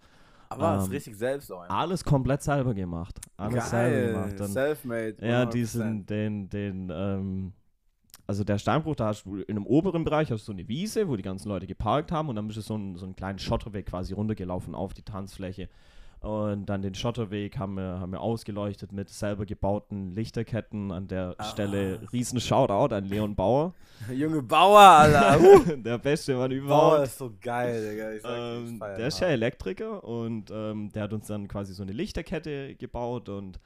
Aber 0.50 0.74
das 0.74 0.82
ist 0.84 0.88
Ähm, 0.88 0.92
richtig 0.94 1.16
selbst 1.16 1.52
auch. 1.52 1.68
Alles 1.68 2.04
komplett 2.04 2.42
selber 2.42 2.72
gemacht. 2.74 3.18
Alles 3.36 3.68
selber 3.70 4.12
gemacht. 4.12 4.40
Dann, 4.40 4.48
Selfmade. 4.52 5.16
ja, 5.20 5.42
100%. 5.44 5.50
diesen, 5.50 6.06
den, 6.06 6.48
den, 6.48 6.90
ähm, 6.92 7.52
also 8.26 8.44
der 8.44 8.58
Steinbruch, 8.58 8.96
da 8.96 9.06
hast 9.08 9.24
du 9.24 9.36
in 9.36 9.56
einem 9.56 9.66
oberen 9.66 10.04
Bereich 10.04 10.30
hast 10.30 10.42
du 10.42 10.46
so 10.46 10.52
eine 10.52 10.66
Wiese, 10.68 11.08
wo 11.08 11.16
die 11.16 11.22
ganzen 11.22 11.48
Leute 11.48 11.66
geparkt 11.66 12.12
haben 12.12 12.28
und 12.28 12.36
dann 12.36 12.46
bist 12.46 12.58
du 12.58 12.62
so, 12.62 12.74
einen- 12.74 12.96
so 12.96 13.04
einen 13.06 13.16
kleinen 13.16 13.38
Schotterweg 13.38 13.86
quasi 13.86 14.12
runtergelaufen 14.14 14.74
auf 14.74 14.92
die 14.94 15.02
Tanzfläche. 15.02 15.68
Und 16.20 16.66
dann 16.66 16.82
den 16.82 16.94
Schotterweg 16.96 17.58
haben 17.58 17.74
wir, 17.74 18.00
haben 18.00 18.10
wir 18.10 18.20
ausgeleuchtet 18.20 18.90
mit 18.92 19.08
selber 19.08 19.46
gebauten 19.46 20.14
Lichterketten. 20.16 20.90
An 20.90 21.06
der 21.06 21.36
Ah. 21.38 21.44
Stelle 21.44 22.00
riesen 22.12 22.40
Shoutout 22.40 22.92
an 22.94 23.04
Leon 23.04 23.36
Bauer. 23.36 23.74
Junge 24.12 24.42
Bauer, 24.42 24.80
Alter. 24.80 25.76
Der 25.76 25.98
beste 25.98 26.34
Mann 26.34 26.50
Bauer 26.50 26.58
überhaupt. 26.58 27.04
ist 27.04 27.18
so 27.18 27.32
geil, 27.40 27.90
Digga. 27.90 28.12
Ich 28.12 28.22
sag, 28.22 28.36
Ähm, 28.36 28.78
der 28.80 29.06
ist 29.06 29.20
ja. 29.20 29.28
Elektriker 29.28 30.02
und 30.02 30.50
ähm, 30.52 30.90
der 30.92 31.04
hat 31.04 31.12
uns 31.12 31.28
dann 31.28 31.46
quasi 31.46 31.72
so 31.72 31.82
eine 31.84 31.92
Lichterkette 31.92 32.74
gebaut 32.74 33.28
und 33.28 33.60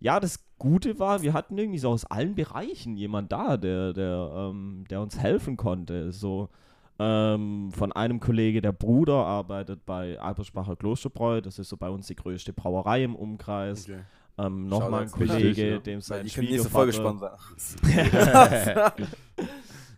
ja, 0.00 0.20
das 0.20 0.44
Gute 0.58 0.98
war, 0.98 1.22
wir 1.22 1.32
hatten 1.32 1.56
irgendwie 1.56 1.78
so 1.78 1.88
aus 1.88 2.04
allen 2.04 2.34
Bereichen 2.34 2.96
jemand 2.96 3.32
da, 3.32 3.56
der, 3.56 3.94
der, 3.94 4.30
ähm, 4.50 4.84
der 4.90 5.00
uns 5.00 5.18
helfen 5.18 5.56
konnte. 5.56 6.12
So 6.12 6.50
ähm, 6.98 7.72
von 7.72 7.92
einem 7.92 8.20
Kollege, 8.20 8.62
der 8.62 8.72
Bruder 8.72 9.14
arbeitet 9.14 9.84
bei 9.84 10.18
Alpersbacher 10.18 10.76
Klosterbräu, 10.76 11.40
das 11.40 11.58
ist 11.58 11.68
so 11.68 11.76
bei 11.76 11.90
uns 11.90 12.06
die 12.06 12.14
größte 12.14 12.52
Brauerei 12.52 13.04
im 13.04 13.16
Umkreis. 13.16 13.88
Okay. 13.88 14.00
Ähm, 14.36 14.68
Nochmal 14.68 15.02
ein 15.02 15.10
Kollege, 15.10 15.70
ja. 15.70 15.78
dem 15.78 16.00
sein 16.00 16.28
Schwiegervater 16.28 17.38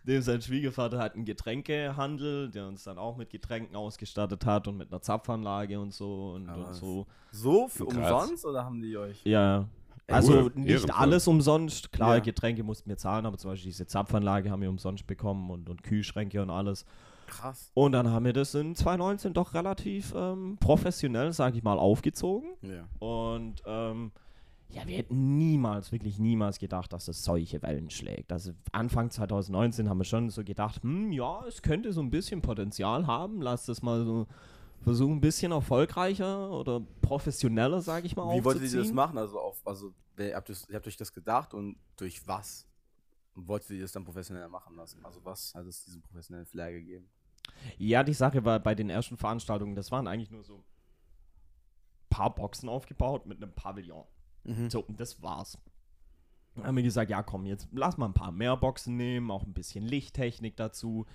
dem 0.06 0.22
sein 0.22 0.42
Schwiegervater 0.42 0.98
hat 0.98 1.14
einen 1.14 1.24
Getränkehandel, 1.24 2.50
der 2.50 2.66
uns 2.68 2.84
dann 2.84 2.98
auch 2.98 3.16
mit 3.16 3.30
Getränken 3.30 3.74
ausgestattet 3.76 4.44
hat 4.44 4.68
und 4.68 4.76
mit 4.76 4.92
einer 4.92 5.00
Zapfanlage 5.00 5.80
und 5.80 5.94
so 5.94 6.32
und, 6.34 6.48
Aber 6.48 6.68
und 6.68 6.74
so. 6.74 7.06
So 7.32 7.68
für 7.68 7.86
umsonst 7.86 8.44
oder 8.44 8.64
haben 8.64 8.80
die 8.80 8.96
euch? 8.96 9.24
Ja. 9.24 9.66
Also 10.08 10.34
Cool. 10.44 10.52
nicht 10.54 10.94
alles 10.94 11.26
umsonst. 11.26 11.90
Klar, 11.92 12.16
Ja. 12.16 12.20
Getränke 12.22 12.62
mussten 12.62 12.88
wir 12.88 12.96
zahlen, 12.96 13.26
aber 13.26 13.38
zum 13.38 13.50
Beispiel 13.50 13.70
diese 13.70 13.86
Zapfanlage 13.86 14.50
haben 14.50 14.62
wir 14.62 14.70
umsonst 14.70 15.06
bekommen 15.06 15.50
und, 15.50 15.68
und 15.68 15.82
Kühlschränke 15.82 16.40
und 16.42 16.50
alles. 16.50 16.84
Krass. 17.26 17.72
Und 17.74 17.90
dann 17.92 18.08
haben 18.10 18.24
wir 18.24 18.32
das 18.32 18.54
in 18.54 18.76
2019 18.76 19.32
doch 19.32 19.52
relativ 19.54 20.14
ähm, 20.16 20.58
professionell, 20.60 21.32
sage 21.32 21.56
ich 21.56 21.64
mal, 21.64 21.76
aufgezogen. 21.76 22.50
Ja. 22.62 22.86
Und 23.04 23.62
ähm, 23.66 24.12
ja, 24.68 24.86
wir 24.86 24.96
hätten 24.96 25.36
niemals, 25.38 25.90
wirklich 25.90 26.20
niemals 26.20 26.60
gedacht, 26.60 26.92
dass 26.92 27.06
das 27.06 27.24
solche 27.24 27.60
Wellen 27.62 27.90
schlägt. 27.90 28.30
Also 28.32 28.52
Anfang 28.70 29.10
2019 29.10 29.88
haben 29.88 29.98
wir 29.98 30.04
schon 30.04 30.30
so 30.30 30.44
gedacht, 30.44 30.82
hm, 30.84 31.10
ja, 31.10 31.44
es 31.48 31.62
könnte 31.62 31.92
so 31.92 32.00
ein 32.00 32.10
bisschen 32.10 32.42
Potenzial 32.42 33.08
haben. 33.08 33.42
Lass 33.42 33.66
das 33.66 33.82
mal 33.82 34.04
so 34.04 34.26
versuchen, 34.86 35.16
ein 35.16 35.20
bisschen 35.20 35.50
erfolgreicher 35.50 36.48
oder 36.52 36.80
professioneller, 37.02 37.82
sage 37.82 38.06
ich 38.06 38.14
mal, 38.14 38.36
Wie 38.38 38.44
wolltet 38.44 38.72
ihr 38.72 38.78
das 38.78 38.92
machen? 38.92 39.18
Also, 39.18 39.40
auf, 39.40 39.60
also 39.66 39.92
habt, 40.16 40.48
ihr, 40.48 40.56
habt 40.72 40.86
euch 40.86 40.96
das 40.96 41.12
gedacht 41.12 41.54
und 41.54 41.76
durch 41.96 42.24
was? 42.28 42.68
Und 43.34 43.48
wolltet 43.48 43.70
ihr 43.70 43.82
das 43.82 43.90
dann 43.90 44.04
professioneller 44.04 44.48
machen 44.48 44.76
lassen? 44.76 45.04
Also 45.04 45.24
was 45.24 45.54
hat 45.56 45.66
es 45.66 45.84
diesen 45.84 46.02
professionellen 46.02 46.46
Flair 46.46 46.72
gegeben? 46.72 47.08
Ja, 47.78 48.04
die 48.04 48.14
Sache 48.14 48.44
war 48.44 48.60
bei 48.60 48.76
den 48.76 48.88
ersten 48.88 49.16
Veranstaltungen, 49.16 49.74
das 49.74 49.90
waren 49.90 50.06
eigentlich 50.06 50.30
nur 50.30 50.44
so 50.44 50.64
paar 52.08 52.32
Boxen 52.32 52.68
aufgebaut 52.68 53.26
mit 53.26 53.42
einem 53.42 53.52
Pavillon. 53.52 54.04
So, 54.68 54.80
und 54.80 55.00
das 55.00 55.20
war's. 55.20 55.58
Dann 56.54 56.64
haben 56.64 56.76
wir 56.76 56.84
gesagt, 56.84 57.10
ja 57.10 57.24
komm, 57.24 57.44
jetzt 57.44 57.68
lass 57.72 57.98
mal 57.98 58.06
ein 58.06 58.14
paar 58.14 58.30
mehr 58.30 58.56
Boxen 58.56 58.96
nehmen, 58.96 59.32
auch 59.32 59.42
ein 59.42 59.52
bisschen 59.52 59.84
Lichttechnik 59.84 60.56
dazu, 60.56 61.06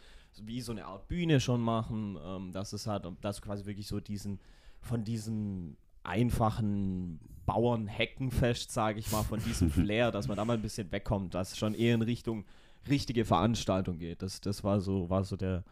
wie 0.44 0.62
so 0.62 0.72
eine 0.72 0.86
Art 0.86 1.08
Bühne 1.08 1.40
schon 1.40 1.62
machen, 1.62 2.18
ähm, 2.24 2.52
dass 2.52 2.74
es 2.74 2.88
halt, 2.88 3.06
dass 3.22 3.42
quasi 3.42 3.66
wirklich 3.66 3.88
so 3.88 4.00
diesen, 4.00 4.40
von 4.82 5.04
diesem 5.04 5.78
einfachen 6.04 7.20
Bauernheckenfest, 7.46 8.72
sage 8.72 9.00
ich 9.00 9.12
mal, 9.12 9.24
von 9.24 9.40
diesem 9.40 9.70
Flair, 9.72 10.12
dass 10.12 10.28
man 10.28 10.38
da 10.38 10.46
mal 10.46 10.54
ein 10.54 10.62
bisschen 10.62 10.92
wegkommt, 10.92 11.34
dass 11.34 11.52
es 11.52 11.58
schon 11.58 11.74
eher 11.74 11.96
in 11.96 12.02
Richtung 12.02 12.46
richtige 12.90 13.26
Veranstaltung 13.26 14.00
geht. 14.00 14.22
Das, 14.22 14.42
das 14.42 14.64
war 14.64 14.80
so, 14.80 15.10
war 15.10 15.24
so 15.24 15.36
der, 15.36 15.64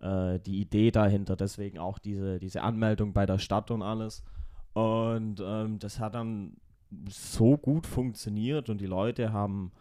äh, 0.00 0.38
die 0.40 0.60
Idee 0.60 0.90
dahinter, 0.90 1.36
deswegen 1.36 1.78
auch 1.78 1.98
diese, 1.98 2.38
diese 2.38 2.62
Anmeldung 2.62 3.12
bei 3.12 3.26
der 3.26 3.38
Stadt 3.38 3.70
und 3.70 3.82
alles. 3.82 4.22
Und 4.72 5.42
ähm, 5.44 5.78
das 5.78 6.00
hat 6.00 6.14
dann 6.14 6.56
so 7.08 7.56
gut 7.56 7.86
funktioniert 7.86 8.68
und 8.70 8.80
die 8.80 8.86
Leute 8.86 9.32
haben 9.32 9.72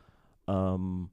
ähm, 0.47 1.09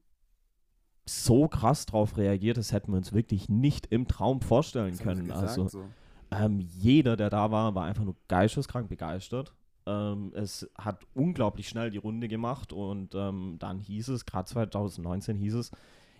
so 1.10 1.48
krass 1.48 1.86
drauf 1.86 2.16
reagiert, 2.16 2.56
das 2.56 2.72
hätten 2.72 2.92
wir 2.92 2.96
uns 2.98 3.12
wirklich 3.12 3.48
nicht 3.48 3.86
im 3.86 4.06
Traum 4.06 4.40
vorstellen 4.40 4.94
sie 4.94 5.02
können. 5.02 5.26
gesagt, 5.26 5.42
Also 5.42 5.68
so? 5.68 5.84
ähm, 6.30 6.60
jeder, 6.60 7.16
der 7.16 7.30
da 7.30 7.50
war, 7.50 7.74
war 7.74 7.84
einfach 7.84 8.04
nur 8.04 8.16
geisteskrank 8.28 8.88
begeistert. 8.88 9.52
Ähm, 9.86 10.32
es 10.34 10.68
hat 10.76 11.04
unglaublich 11.14 11.68
schnell 11.68 11.90
die 11.90 11.98
Runde 11.98 12.28
gemacht 12.28 12.72
und 12.72 13.14
ähm, 13.14 13.56
dann 13.58 13.78
hieß 13.78 14.08
es, 14.08 14.26
gerade 14.26 14.46
2019 14.48 15.36
hieß 15.36 15.54
es, 15.54 15.70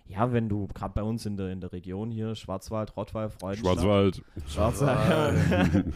ja, 0.07 0.33
wenn 0.33 0.49
du 0.49 0.67
gerade 0.67 0.93
bei 0.93 1.03
uns 1.03 1.25
in 1.25 1.37
der, 1.37 1.51
in 1.51 1.61
der 1.61 1.71
Region 1.71 2.11
hier, 2.11 2.35
Schwarzwald, 2.35 2.97
Rottweil, 2.97 3.29
Freudenstadt, 3.29 3.79
Schwarzwald. 3.81 4.23
Schwarzwald, 4.47 5.85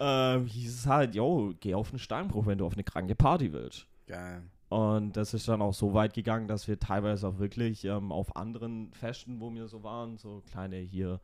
ähm, 0.00 0.46
hieß 0.46 0.78
es 0.78 0.86
halt, 0.86 1.14
yo, 1.16 1.52
geh 1.58 1.74
auf 1.74 1.90
einen 1.90 1.98
Steinbruch, 1.98 2.46
wenn 2.46 2.58
du 2.58 2.66
auf 2.66 2.74
eine 2.74 2.84
kranke 2.84 3.14
Party 3.16 3.52
willst. 3.52 3.86
Geil. 4.06 4.42
Und 4.68 5.16
das 5.16 5.34
ist 5.34 5.46
dann 5.48 5.62
auch 5.62 5.74
so 5.74 5.94
weit 5.94 6.14
gegangen, 6.14 6.48
dass 6.48 6.66
wir 6.66 6.78
teilweise 6.80 7.28
auch 7.28 7.38
wirklich 7.38 7.84
ähm, 7.84 8.10
auf 8.10 8.34
anderen 8.36 8.92
Festen, 8.92 9.40
wo 9.40 9.52
wir 9.54 9.68
so 9.68 9.82
waren, 9.82 10.16
so 10.18 10.42
kleine 10.50 10.76
hier 10.78 11.20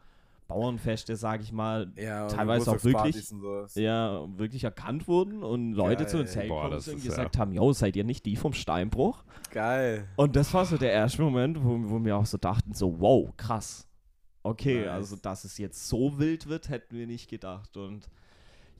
Bauernfeste, 0.46 1.14
sag 1.16 1.40
ich 1.42 1.52
mal, 1.52 1.92
Ja, 1.96 2.26
Teilweise 2.26 2.72
auch 2.72 2.78
sowas. 2.78 3.74
ja, 3.76 4.26
wirklich 4.36 4.64
erkannt 4.64 5.06
wurden 5.06 5.44
und 5.44 5.72
Leute 5.74 6.06
zu 6.08 6.18
uns 6.18 6.34
Geil. 6.34 6.48
hergekommen 6.48 6.80
sind 6.80 6.94
und 6.96 7.04
gesagt 7.04 7.38
haben, 7.38 7.52
yo, 7.52 7.72
seid 7.72 7.94
ihr 7.94 8.02
nicht 8.04 8.26
die 8.26 8.34
vom 8.34 8.52
Steinbruch? 8.52 9.22
Geil. 9.52 10.08
Und 10.16 10.34
das 10.34 10.52
war 10.52 10.64
so 10.64 10.76
der 10.76 10.92
erste 10.92 11.22
Moment, 11.22 11.62
wo, 11.64 11.78
wo 11.88 12.04
wir 12.04 12.16
auch 12.16 12.26
so 12.26 12.36
dachten, 12.36 12.74
so, 12.74 12.98
wow, 13.00 13.30
krass. 13.36 13.86
Okay, 14.42 14.80
Nice. 14.80 14.88
also 14.90 15.16
dass 15.16 15.44
es 15.44 15.56
jetzt 15.58 15.88
so 15.88 16.18
wild 16.18 16.48
wird, 16.48 16.68
hätten 16.68 16.96
wir 16.96 17.06
nicht 17.06 17.28
gedacht. 17.30 17.76
Und 17.76 18.08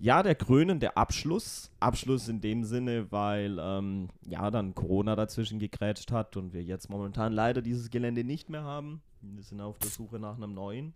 ja, 0.03 0.23
der 0.23 0.35
krönende 0.35 0.97
Abschluss, 0.97 1.71
Abschluss 1.79 2.27
in 2.29 2.41
dem 2.41 2.65
Sinne, 2.65 3.13
weil 3.13 3.59
ähm, 3.61 4.09
ja 4.27 4.51
dann 4.51 4.75
Corona 4.75 5.15
dazwischen 5.15 5.59
gegrätscht 5.59 6.11
hat 6.11 6.37
und 6.39 6.55
wir 6.55 6.63
jetzt 6.63 6.89
momentan 6.89 7.33
leider 7.33 7.61
dieses 7.63 7.91
Gelände 7.91 8.25
nicht 8.25 8.49
mehr 8.49 8.63
haben. 8.65 9.03
Wir 9.21 9.43
sind 9.43 9.61
auf 9.61 9.79
der 9.79 9.91
Suche 9.91 10.19
nach 10.19 10.37
einem 10.37 10.55
neuen. 10.55 10.95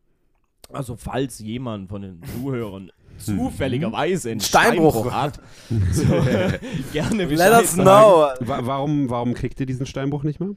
Also 0.72 0.96
falls 0.96 1.38
jemand 1.40 1.90
von 1.90 2.00
den 2.00 2.22
Zuhörern 2.22 2.90
zufälligerweise 3.18 4.30
einen 4.30 4.40
Steinbruch. 4.40 4.94
Steinbruch 4.94 5.12
hat, 5.12 5.40
so, 5.92 6.04
gerne 6.92 7.24
Let 7.26 7.52
us 7.52 7.72
sagen. 7.72 7.82
know. 7.82 8.28
Wa 8.40 8.60
warum, 8.66 9.10
warum 9.10 9.34
kriegt 9.34 9.60
ihr 9.60 9.66
diesen 9.66 9.84
Steinbruch 9.84 10.22
nicht 10.22 10.40
mehr? 10.40 10.50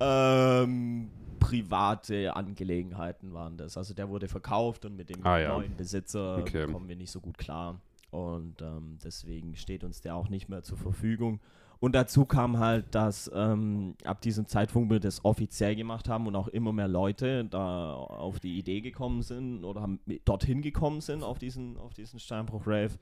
Ähm, 0.00 1.10
private 1.38 2.34
Angelegenheiten 2.34 3.34
waren 3.34 3.58
das. 3.58 3.76
Also 3.76 3.92
der 3.92 4.08
wurde 4.08 4.28
verkauft 4.28 4.86
und 4.86 4.96
mit 4.96 5.10
dem 5.10 5.24
Ah, 5.26 5.38
ja. 5.38 5.48
neuen 5.50 5.76
Besitzer 5.76 6.38
Okay. 6.38 6.66
kommen 6.66 6.88
wir 6.88 6.96
nicht 6.96 7.10
so 7.10 7.20
gut 7.20 7.36
klar. 7.36 7.78
Und 8.10 8.60
ähm, 8.62 8.98
deswegen 9.04 9.54
steht 9.56 9.84
uns 9.84 10.00
der 10.00 10.16
auch 10.16 10.28
nicht 10.28 10.48
mehr 10.48 10.62
zur 10.62 10.78
Verfügung. 10.78 11.40
Und 11.78 11.94
dazu 11.94 12.26
kam 12.26 12.58
halt, 12.58 12.94
dass 12.94 13.30
ähm, 13.34 13.94
ab 14.04 14.20
diesem 14.20 14.46
Zeitpunkt 14.46 14.90
wir 14.90 15.00
das 15.00 15.24
offiziell 15.24 15.76
gemacht 15.76 16.08
haben 16.08 16.26
und 16.26 16.36
auch 16.36 16.48
immer 16.48 16.72
mehr 16.72 16.88
Leute 16.88 17.44
da 17.46 17.94
auf 17.94 18.38
die 18.38 18.58
Idee 18.58 18.82
gekommen 18.82 19.22
sind 19.22 19.64
oder 19.64 19.80
haben 19.80 20.00
dorthin 20.26 20.60
gekommen 20.60 21.00
sind 21.00 21.22
auf 21.22 21.38
diesen, 21.38 21.78
auf 21.78 21.94
diesen 21.94 22.18
Steinbruch-Rave, 22.20 22.98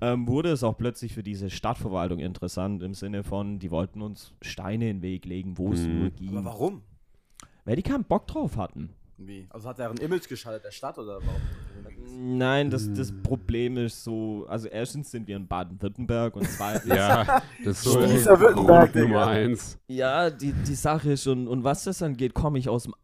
ähm, 0.00 0.26
wurde 0.26 0.50
es 0.50 0.64
auch 0.64 0.76
plötzlich 0.76 1.12
für 1.14 1.22
diese 1.22 1.48
Stadtverwaltung 1.50 2.18
interessant 2.18 2.82
im 2.82 2.94
Sinne 2.94 3.22
von, 3.22 3.60
die 3.60 3.70
wollten 3.70 4.02
uns 4.02 4.34
Steine 4.42 4.90
in 4.90 4.96
den 4.96 5.02
Weg 5.02 5.24
legen, 5.24 5.56
wo 5.58 5.72
es 5.72 5.86
Mhm. 5.86 5.98
nur 6.00 6.10
ging. 6.10 6.30
Aber 6.30 6.44
warum? 6.46 6.82
Weil 7.64 7.76
die 7.76 7.82
keinen 7.82 8.04
Bock 8.04 8.26
drauf 8.26 8.56
hatten. 8.56 8.94
Wie? 9.18 9.46
Also 9.50 9.68
hat 9.68 9.78
er 9.80 9.90
ein 9.90 9.96
Image 9.98 10.28
geschaltet 10.28 10.64
der 10.64 10.70
Stadt 10.70 10.96
oder 10.98 11.20
warum? 11.20 12.38
Nein, 12.38 12.70
das, 12.70 12.92
das 12.92 13.10
Hm. 13.10 13.22
Problem 13.22 13.76
ist 13.76 14.02
so, 14.04 14.46
also 14.48 14.68
erstens 14.68 15.10
sind 15.10 15.26
wir 15.26 15.36
in 15.36 15.46
Baden-Württemberg 15.46 16.36
und 16.36 16.48
zweitens, 16.48 16.86
Ja, 16.94 17.42
das 17.64 17.78
ist 17.78 17.82
so 17.84 18.00
Württemberg, 18.00 18.92
Grund 18.92 18.94
Nummer 19.08 19.26
eins. 19.26 19.78
ja, 19.88 20.30
die, 20.30 20.52
die 20.52 20.74
Sache 20.74 21.12
ist 21.12 21.24
schon, 21.24 21.48
und 21.48 21.64
was 21.64 21.84
das 21.84 22.02
angeht, 22.02 22.34
komme 22.34 22.58
ich 22.58 22.68
aus 22.68 22.84
dem 22.84 22.94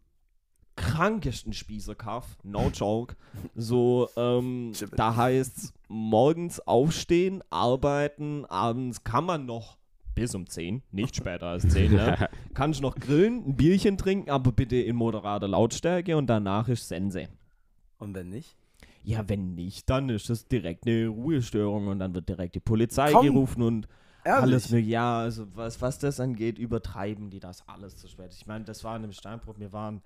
krankesten 0.76 1.52
Spießerkaff, 1.52 2.37
no 2.42 2.68
joke. 2.75 3.14
So, 3.54 4.09
ähm, 4.16 4.73
da 4.97 5.14
heißt 5.16 5.73
morgens 5.88 6.61
aufstehen, 6.61 7.42
arbeiten, 7.50 8.44
abends 8.47 9.04
kann 9.04 9.25
man 9.25 9.47
noch 9.47 9.78
bis 10.14 10.35
um 10.35 10.47
10, 10.47 10.83
nicht 10.92 11.16
später 11.16 11.47
als 11.47 11.68
10, 11.68 11.92
ne? 11.92 12.28
Kann 12.54 12.71
ich 12.71 12.80
noch 12.80 12.94
grillen, 12.97 13.44
ein 13.49 13.56
Bierchen 13.56 13.99
trinken, 13.99 14.30
aber 14.30 14.52
bitte 14.52 14.76
in 14.76 14.97
moderater 14.97 15.49
Lautstärke 15.49 16.16
und 16.16 16.26
danach 16.26 16.68
ist 16.68 16.88
Sense. 16.88 17.28
Und 17.99 18.14
wenn 18.14 18.28
nicht? 18.28 18.56
Ja, 19.02 19.28
wenn 19.28 19.54
nicht, 19.54 19.90
dann 19.90 20.09
ist 20.09 20.30
das 20.30 20.49
direkt 20.49 20.87
eine 20.87 21.09
Ruhestörung 21.09 21.88
und 21.88 21.99
dann 21.99 22.14
wird 22.14 22.28
direkt 22.28 22.54
die 22.54 22.61
Polizei 22.61 23.12
Komm, 23.12 23.26
gerufen 23.26 23.62
und 23.62 23.88
Ehrlich? 24.25 24.42
alles 24.42 24.71
mögliche. 24.71 24.92
Ja, 24.92 25.18
also 25.18 25.47
was, 25.54 25.83
was 25.83 25.99
das 25.99 26.21
angeht, 26.21 26.59
übertreiben 26.59 27.28
die 27.28 27.40
das 27.40 27.68
alles 27.68 27.97
zu 27.97 28.09
spät. 28.09 28.33
Ich 28.33 28.47
meine, 28.47 28.64
das 28.64 28.83
war 28.83 28.97
in 28.97 29.02
einem 29.02 29.12
Steinbruch, 29.12 29.59
wir 29.59 29.73
waren, 29.73 30.00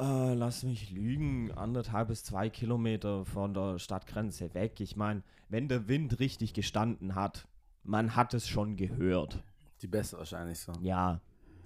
äh, 0.00 0.34
lass 0.34 0.64
mich 0.64 0.90
lügen, 0.90 1.52
anderthalb 1.52 2.08
bis 2.08 2.24
zwei 2.24 2.50
Kilometer 2.50 3.24
von 3.24 3.54
der 3.54 3.78
Stadtgrenze 3.78 4.52
weg. 4.54 4.80
Ich 4.80 4.96
meine, 4.96 5.22
wenn 5.48 5.68
der 5.68 5.86
Wind 5.86 6.18
richtig 6.18 6.54
gestanden 6.54 7.14
hat, 7.14 7.46
man 7.86 8.14
hat 8.16 8.34
es 8.34 8.48
schon 8.48 8.76
gehört. 8.76 9.42
Die 9.82 9.86
beste 9.86 10.18
wahrscheinlich 10.18 10.58
so. 10.58 10.72
Ja, 10.80 11.20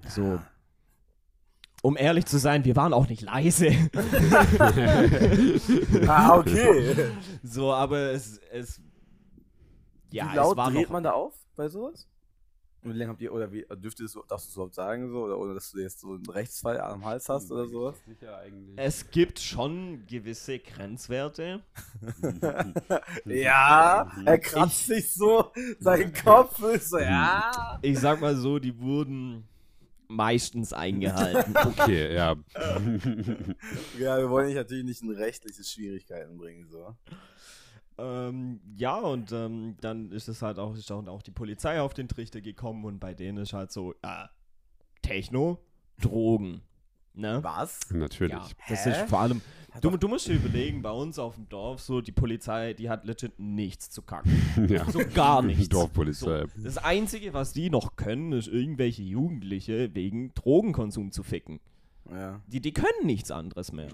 so. 0.06 0.40
Um 1.82 1.96
ehrlich 1.96 2.26
zu 2.26 2.38
sein, 2.38 2.64
wir 2.64 2.76
waren 2.76 2.92
auch 2.92 3.08
nicht 3.08 3.22
leise. 3.22 3.68
ah, 6.06 6.36
okay. 6.36 6.94
so, 7.42 7.72
aber 7.72 8.12
es, 8.12 8.38
es 8.52 8.82
ja, 10.10 10.30
wie 10.30 10.36
laut 10.36 10.52
es 10.52 10.56
war 10.58 10.70
dreht 10.70 10.82
noch, 10.82 10.90
man 10.90 11.02
da 11.04 11.12
auf 11.12 11.34
bei 11.56 11.68
sowas? 11.68 12.06
Und 12.82 12.94
wie 12.94 12.98
lange 12.98 13.10
habt 13.10 13.20
ihr, 13.20 13.32
oder 13.32 13.52
wie, 13.52 13.66
dürft 13.76 14.00
ihr 14.00 14.06
das, 14.06 14.18
darfst 14.26 14.50
du 14.50 14.54
überhaupt 14.54 14.74
sagen, 14.74 15.10
so, 15.10 15.24
oder 15.24 15.38
ohne 15.38 15.52
dass 15.52 15.70
du 15.70 15.80
jetzt 15.80 16.00
so 16.00 16.14
einen 16.14 16.24
Rechtsfall 16.26 16.80
am 16.80 17.04
Hals 17.04 17.28
hast 17.28 17.52
oder 17.52 17.66
sowas? 17.68 17.96
Sicher 18.06 18.38
eigentlich. 18.38 18.78
Es 18.78 19.10
gibt 19.10 19.38
schon 19.38 20.06
gewisse 20.06 20.58
Grenzwerte. 20.58 21.62
Ja, 23.24 24.10
er 24.24 24.38
kratzt 24.38 24.86
sich 24.86 25.12
so, 25.12 25.52
sein 25.78 26.12
Kopf 26.12 26.62
ist 26.62 26.90
so, 26.90 26.98
ja. 26.98 27.78
Ich 27.82 27.98
sag 27.98 28.20
mal 28.20 28.36
so, 28.36 28.58
die 28.58 28.78
wurden 28.78 29.44
meistens 30.08 30.72
eingehalten. 30.72 31.54
Okay, 31.64 32.14
ja. 32.14 32.36
Ja, 33.98 34.18
wir 34.18 34.30
wollen 34.30 34.46
dich 34.48 34.56
natürlich 34.56 34.84
nicht 34.84 35.02
in 35.02 35.10
rechtliche 35.10 35.62
Schwierigkeiten 35.64 36.36
bringen, 36.36 36.66
so. 36.70 36.96
Ähm, 38.00 38.60
ja, 38.76 38.98
und 38.98 39.32
ähm, 39.32 39.76
dann 39.80 40.10
ist 40.12 40.28
es 40.28 40.42
halt 40.42 40.58
auch, 40.58 40.74
ist 40.74 40.90
auch, 40.90 41.22
die 41.22 41.30
Polizei 41.30 41.80
auf 41.80 41.94
den 41.94 42.08
Trichter 42.08 42.40
gekommen 42.40 42.84
und 42.84 42.98
bei 42.98 43.14
denen 43.14 43.38
ist 43.38 43.52
halt 43.52 43.70
so, 43.72 43.94
ja, 44.02 44.30
Techno, 45.02 45.58
Drogen. 46.00 46.62
Ne? 47.14 47.40
Was? 47.42 47.80
Natürlich. 47.90 48.32
Ja, 48.32 48.48
das 48.68 48.86
Hä? 48.86 48.90
ist 48.90 49.10
vor 49.10 49.20
allem. 49.20 49.42
Du, 49.80 49.96
du 49.96 50.08
musst 50.08 50.26
dir 50.26 50.34
überlegen, 50.34 50.82
bei 50.82 50.90
uns 50.90 51.18
auf 51.18 51.34
dem 51.36 51.48
Dorf, 51.48 51.80
so 51.80 52.00
die 52.00 52.12
Polizei, 52.12 52.72
die 52.74 52.88
hat 52.88 53.04
legit 53.04 53.38
nichts 53.38 53.90
zu 53.90 54.02
kacken. 54.02 54.30
Ja. 54.68 54.84
So 54.90 55.00
gar 55.14 55.42
nichts. 55.42 55.68
Dorfpolizei. 55.68 56.46
So, 56.54 56.62
das 56.62 56.78
Einzige, 56.78 57.34
was 57.34 57.52
die 57.52 57.70
noch 57.70 57.96
können, 57.96 58.32
ist 58.32 58.48
irgendwelche 58.48 59.02
Jugendliche 59.02 59.94
wegen 59.94 60.32
Drogenkonsum 60.34 61.12
zu 61.12 61.22
ficken. 61.22 61.60
Ja. 62.10 62.40
Die, 62.48 62.60
die 62.60 62.72
können 62.72 63.04
nichts 63.06 63.30
anderes 63.30 63.72
mehr. 63.72 63.88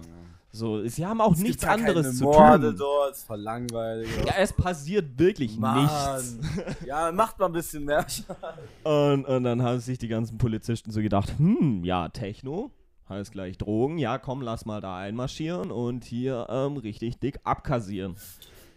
So, 0.57 0.83
sie 0.87 1.05
haben 1.05 1.21
auch 1.21 1.33
Es 1.33 1.39
nichts 1.39 1.63
anderes 1.63 2.17
zu 2.17 2.23
Morde 2.23 2.69
tun. 2.69 2.77
dort, 2.79 3.11
ist 3.11 3.27
voll 3.27 3.39
langweilig. 3.41 4.09
Ja, 4.25 4.33
es 4.39 4.51
passiert 4.51 5.17
wirklich 5.19 5.57
Mann. 5.57 5.83
nichts. 5.83 6.37
Ja, 6.85 7.11
macht 7.11 7.37
mal 7.37 7.45
ein 7.45 7.51
bisschen 7.51 7.85
mehr. 7.85 8.05
Und, 8.83 9.25
und 9.25 9.43
dann 9.43 9.61
haben 9.61 9.79
sich 9.79 9.99
die 9.99 10.07
ganzen 10.07 10.37
Polizisten 10.39 10.91
so 10.91 11.01
gedacht, 11.01 11.33
hm, 11.37 11.83
ja, 11.83 12.09
Techno, 12.09 12.71
heißt 13.07 13.31
gleich 13.31 13.57
Drogen, 13.59 13.99
ja, 13.99 14.17
komm, 14.17 14.41
lass 14.41 14.65
mal 14.65 14.81
da 14.81 14.97
einmarschieren 14.97 15.71
und 15.71 16.03
hier 16.03 16.47
ähm, 16.49 16.77
richtig 16.77 17.19
dick 17.19 17.39
abkassieren. 17.43 18.15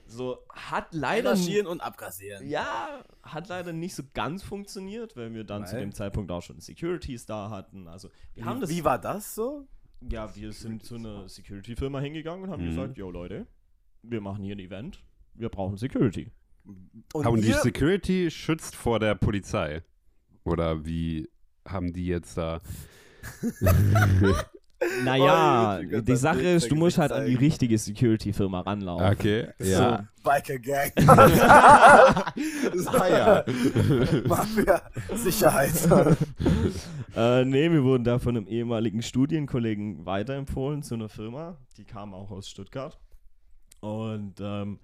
So, 0.07 0.39
hat 0.51 0.89
leider... 0.91 1.31
Marschieren 1.31 1.67
und 1.67 1.81
abkassieren. 1.81 2.47
Ja, 2.49 3.01
hat 3.23 3.49
leider 3.49 3.73
nicht 3.73 3.95
so 3.95 4.03
ganz 4.13 4.43
funktioniert, 4.43 5.17
weil 5.17 5.33
wir 5.33 5.45
dann 5.45 5.67
zu 5.67 5.75
Weil? 5.75 5.81
dem 5.83 5.95
Zeitpunkt 5.95 6.31
auch 6.31 6.43
schon 6.43 6.61
Securities 6.61 7.25
da 7.27 7.49
hatten. 7.49 7.87
Also, 7.89 8.11
wir 8.35 8.45
haben 8.45 8.57
Wie, 8.59 8.61
das... 8.63 8.71
wie 8.71 8.85
war 8.85 8.99
das 8.99 9.35
so? 9.35 9.67
Ja, 10.09 10.35
wir 10.35 10.53
sind 10.53 10.83
zu 10.85 10.95
einer 10.97 11.29
Security-Firma 11.29 12.01
hingegangen 12.01 12.45
und 12.45 12.51
haben 12.51 12.65
Mhm. 12.65 12.69
gesagt, 12.71 12.97
yo 12.99 13.11
Leute, 13.11 13.47
wir 14.03 14.21
machen 14.21 14.43
hier 14.45 14.57
ein 14.57 14.61
Event, 14.61 15.03
wir 15.35 15.49
brauchen 15.49 15.77
Security. 15.77 16.31
Und, 17.13 17.27
Und 17.27 17.45
die 17.45 17.53
Security 17.53 18.31
schützt 18.31 18.75
vor 18.77 18.99
der 19.01 19.15
Polizei. 19.15 19.83
Oder 20.45 20.85
wie 20.85 21.29
haben 21.67 21.93
die 21.93 22.07
jetzt 22.07 22.37
da. 22.37 22.61
Naja, 25.05 25.81
Oh, 25.81 26.01
die 26.01 26.17
Sache 26.17 26.41
ist, 26.41 26.71
du 26.71 26.75
musst 26.75 26.97
halt 26.99 27.13
an 27.13 27.27
die 27.27 27.35
richtige 27.35 27.77
Security-Firma 27.77 28.61
ranlaufen. 28.61 29.07
Okay, 29.07 29.49
ja. 29.59 30.07
Biker 30.23 30.59
Gang. 30.59 30.93
Ah, 32.87 33.09
ja. 33.09 33.45
Mafia. 34.27 34.83
Sicherheit. 35.15 35.73
Äh, 37.17 37.45
nee, 37.45 37.71
wir 37.71 37.83
wurden 37.85 38.05
da 38.05 38.19
von 38.19 38.37
einem 38.37 38.47
ehemaligen 38.47 39.03
Studienkollegen 39.03 40.07
weiterempfohlen 40.07 40.83
zu 40.83 40.95
einer 40.95 41.09
Firma. 41.09 41.57
Die 41.77 41.85
kam 41.85 42.15
auch 42.15 42.31
aus 42.31 42.49
Stuttgart. 42.49 42.99
Und 43.81 44.35
ähm, 44.41 44.79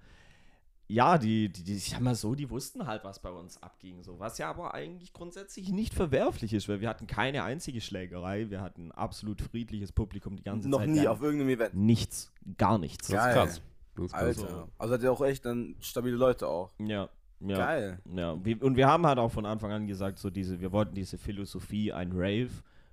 ja, 0.89 1.17
die, 1.17 1.49
die, 1.49 1.63
die, 1.63 1.75
ich 1.75 1.89
sag 1.89 1.99
mal 1.99 2.15
so, 2.15 2.33
die 2.33 2.49
wussten 2.49 2.87
halt, 2.87 3.03
was 3.03 3.19
bei 3.19 3.29
uns 3.29 3.61
abging. 3.61 4.03
So. 4.03 4.19
Was 4.19 4.37
ja 4.37 4.49
aber 4.49 4.73
eigentlich 4.73 5.11
grundsätzlich 5.13 5.69
nicht 5.69 5.93
verwerflich 5.93 6.53
ist, 6.53 6.69
weil 6.69 6.79
wir 6.79 6.87
hatten 6.87 7.07
keine 7.07 7.43
einzige 7.43 7.81
Schlägerei. 7.81 8.49
Wir 8.49 8.61
hatten 8.61 8.87
ein 8.87 8.91
absolut 8.93 9.41
friedliches 9.41 9.91
Publikum 9.91 10.37
die 10.37 10.43
ganze 10.43 10.69
Noch 10.69 10.79
Zeit. 10.79 10.89
nie 10.89 11.01
Wir 11.01 11.11
auf 11.11 11.21
irgendeinem 11.21 11.49
Event. 11.49 11.73
nichts, 11.75 12.31
gar 12.57 12.77
nichts. 12.77 13.09
Geil. 13.09 13.33
Krass. 13.33 13.61
Das 13.95 14.05
ist 14.05 14.11
krass. 14.13 14.23
Alter. 14.43 14.67
Also 14.77 14.93
hat 14.93 15.01
ihr 15.03 15.11
auch 15.11 15.21
echt 15.21 15.45
dann 15.45 15.75
stabile 15.81 16.15
Leute 16.15 16.47
auch. 16.47 16.71
Ja, 16.79 17.09
ja. 17.39 17.57
Geil. 17.57 17.99
Ja, 18.15 18.31
und 18.31 18.75
wir 18.77 18.87
haben 18.87 19.05
halt 19.05 19.19
auch 19.19 19.31
von 19.31 19.45
Anfang 19.45 19.71
an 19.71 19.87
gesagt, 19.87 20.19
so 20.19 20.29
diese, 20.29 20.59
wir 20.61 20.71
wollten 20.71 20.95
diese 20.95 21.17
Philosophie, 21.17 21.91
ein 21.91 22.11
Rave 22.13 22.49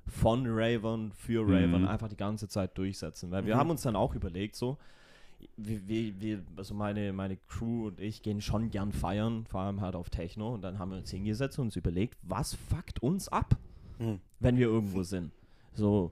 von 0.07 0.45
Ravern 0.47 1.13
für 1.13 1.43
Ravern 1.43 1.83
Mhm. 1.83 1.89
einfach 1.89 2.09
die 2.09 2.17
ganze 2.17 2.49
Zeit 2.49 2.77
durchsetzen. 2.77 3.31
Weil 3.31 3.47
wir 3.47 3.55
Mhm. 3.55 3.59
haben 3.61 3.71
uns 3.71 3.83
dann 3.83 3.97
auch 3.97 4.15
überlegt, 4.15 4.57
so, 4.57 4.77
wir, 5.57 5.87
wir, 5.87 6.21
wir, 6.21 6.43
also 6.57 6.75
meine, 6.75 7.13
meine 7.13 7.37
Crew 7.49 7.87
und 7.89 8.01
ich 8.01 8.23
gehen 8.23 8.41
schon 8.41 8.71
gern 8.71 8.93
feiern, 8.93 9.47
vor 9.47 9.61
allem 9.61 9.81
halt 9.81 9.95
auf 9.95 10.11
Techno. 10.11 10.55
Und 10.55 10.63
dann 10.63 10.79
haben 10.79 10.91
wir 10.91 10.99
uns 10.99 11.11
hingesetzt 11.11 11.59
und 11.59 11.67
uns 11.67 11.77
überlegt, 11.77 12.17
was 12.23 12.55
fuckt 12.55 13.03
uns 13.03 13.29
ab, 13.29 13.57
Mhm. 13.99 14.19
wenn 14.41 14.57
wir 14.57 14.67
irgendwo 14.67 15.05
sind. 15.05 15.31
So, 15.75 16.11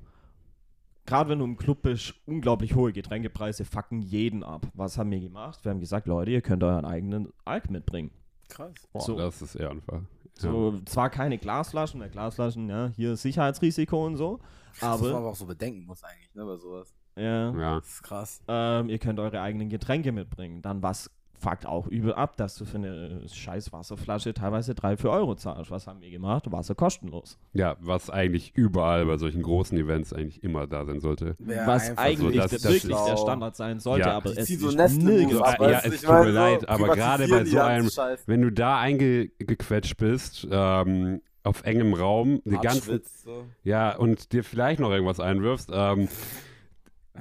gerade 1.06 1.30
wenn 1.30 1.38
du 1.40 1.44
im 1.44 1.56
Club 1.56 1.82
bist, 1.82 2.14
unglaublich 2.26 2.74
hohe 2.76 2.92
Getränkepreise 2.92 3.64
fucken 3.64 4.00
jeden 4.02 4.44
ab. 4.44 4.66
Was 4.74 4.98
haben 4.98 5.10
wir 5.10 5.20
gemacht? 5.20 5.64
Wir 5.64 5.70
haben 5.70 5.80
gesagt, 5.80 6.06
Leute, 6.06 6.30
ihr 6.30 6.42
könnt 6.42 6.62
euren 6.62 6.84
eigenen 6.84 7.32
Alk 7.44 7.70
mitbringen. 7.70 8.10
Krass. 8.48 8.72
Boah, 8.92 9.00
so. 9.02 9.16
Das 9.16 9.42
ist 9.42 9.54
eher 9.56 9.70
einfach. 9.70 10.02
So, 10.34 10.80
zwar 10.86 11.10
keine 11.10 11.38
Glasflaschen, 11.38 12.00
weil 12.00 12.08
Glasflaschen, 12.10 12.68
ja, 12.68 12.92
hier 12.96 13.16
Sicherheitsrisiko 13.16 14.06
und 14.06 14.16
so, 14.16 14.40
Was 14.80 15.00
man 15.00 15.08
aber, 15.10 15.18
aber 15.18 15.30
auch 15.30 15.36
so 15.36 15.46
bedenken 15.46 15.84
muss 15.84 16.02
eigentlich, 16.04 16.34
ne, 16.34 16.44
bei 16.44 16.56
sowas. 16.56 16.94
Ja, 17.16 17.50
Ja. 17.50 17.74
Das 17.76 17.88
ist 17.88 18.02
krass. 18.02 18.42
ähm, 18.48 18.88
ihr 18.88 18.98
könnt 18.98 19.18
eure 19.20 19.40
eigenen 19.40 19.68
Getränke 19.68 20.12
mitbringen. 20.12 20.62
Dann 20.62 20.82
was 20.82 21.10
fuckt 21.38 21.66
auch 21.66 21.88
übel 21.88 22.14
ab, 22.14 22.36
dass 22.36 22.54
du 22.54 22.64
für 22.64 22.76
eine 22.76 23.20
scheiß 23.28 23.72
Wasserflasche 23.72 24.32
teilweise 24.32 24.76
3, 24.76 24.96
4 24.96 25.10
Euro 25.10 25.34
zahlst. 25.34 25.72
Was 25.72 25.88
haben 25.88 26.00
wir 26.00 26.08
gemacht? 26.08 26.44
Wasser 26.52 26.76
kostenlos. 26.76 27.36
ja, 27.52 27.74
was 27.80 28.10
eigentlich 28.10 28.52
überall 28.54 29.06
bei 29.06 29.16
solchen 29.18 29.42
großen 29.42 29.76
Events 29.76 30.12
eigentlich 30.12 30.44
immer 30.44 30.68
da 30.68 30.84
sein 30.84 31.00
sollte. 31.00 31.34
Wär 31.40 31.66
was 31.66 31.98
eigentlich 31.98 32.36
der- 32.38 32.46
das 32.46 32.62
wirklich 32.62 32.96
der 32.96 33.16
Standard 33.16 33.56
sein 33.56 33.80
sollte, 33.80 34.06
Ja. 34.08 34.16
aber 34.18 34.30
Die 34.32 34.38
es 34.38 34.46
ziehen 34.46 34.60
so 34.60 34.68
ist 34.68 34.76
Nestle 34.76 35.02
nirgends. 35.02 35.42
Ab, 35.42 35.56
Ja, 35.62 35.80
es 35.80 35.94
Ich 35.94 36.00
tut 36.02 36.10
mir 36.10 36.30
leid, 36.30 36.68
aber 36.68 36.94
gerade 36.94 37.26
bei 37.26 37.44
so 37.44 37.56
ganze 37.56 38.02
einem-. 38.04 38.18
Wenn 38.26 38.42
du 38.42 38.52
da 38.52 38.78
eingequetscht 38.78 39.96
bist, 39.96 40.46
ähm, 40.48 41.22
auf 41.42 41.64
engem 41.64 41.92
Raum, 41.94 42.40
die 42.44 42.50
ganzen, 42.56 42.82
schwitzt, 42.84 43.24
so. 43.24 43.44
ja, 43.64 43.96
und 43.96 44.32
dir 44.32 44.44
vielleicht 44.44 44.78
noch 44.78 44.90
irgendwas 44.92 45.18
einwirfst, 45.18 45.70
ähm, 45.74 46.06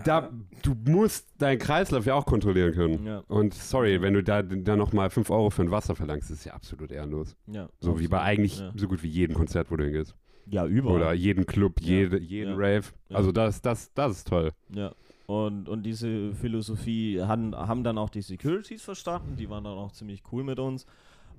da, 0.06 0.30
du 0.64 0.74
musst 0.90 1.28
deinen 1.38 1.60
Kreislauf 1.60 2.06
ja 2.06 2.16
auch 2.16 2.26
kontrollieren 2.26 2.74
können. 2.74 3.06
Ja. 3.06 3.24
Und 3.28 3.54
sorry, 3.54 4.02
wenn 4.02 4.14
du 4.14 4.24
da, 4.24 4.42
da 4.42 4.76
nochmal 4.76 5.10
5 5.10 5.30
Euro 5.30 5.50
für 5.50 5.64
ein 5.64 5.72
Wasser 5.72 5.96
verlangst, 5.96 6.32
ist 6.32 6.46
ja 6.46 6.54
absolut 6.54 6.92
ehrenlos. 6.92 7.36
Ja, 7.48 7.68
So 7.80 8.00
wie 8.00 8.08
bei 8.08 8.18
absolut. 8.20 8.30
eigentlich 8.40 8.60
Ja, 8.60 8.72
so 8.76 8.88
gut 8.88 9.04
wie 9.04 9.10
jedem 9.10 9.36
Konzert, 9.36 9.70
wo 9.72 9.76
du 9.76 9.84
hingehst. 9.84 10.16
ja 10.48 10.66
überall. 10.66 10.96
Oder 10.98 11.14
jeden 11.14 11.46
Club, 11.46 11.82
Ja. 11.82 11.88
jede, 11.88 12.20
jeden 12.20 12.52
Ja. 12.52 12.56
Rave. 12.58 12.86
Ja. 13.10 13.18
Also 13.18 13.32
das, 13.32 13.62
das, 13.62 13.94
das 13.94 14.12
ist 14.18 14.28
toll. 14.28 14.52
Ja. 14.70 14.94
Und, 15.28 15.70
und 15.70 15.84
diese 15.84 16.34
Philosophie 16.34 17.22
haben, 17.22 17.56
haben 17.56 17.84
dann 17.84 17.98
auch 17.98 18.10
die 18.10 18.22
Securities 18.22 18.82
verstanden, 18.82 19.36
die 19.38 19.50
waren 19.50 19.64
dann 19.64 19.78
auch 19.78 19.92
ziemlich 19.92 20.24
cool 20.32 20.44
mit 20.44 20.60
uns. 20.60 20.86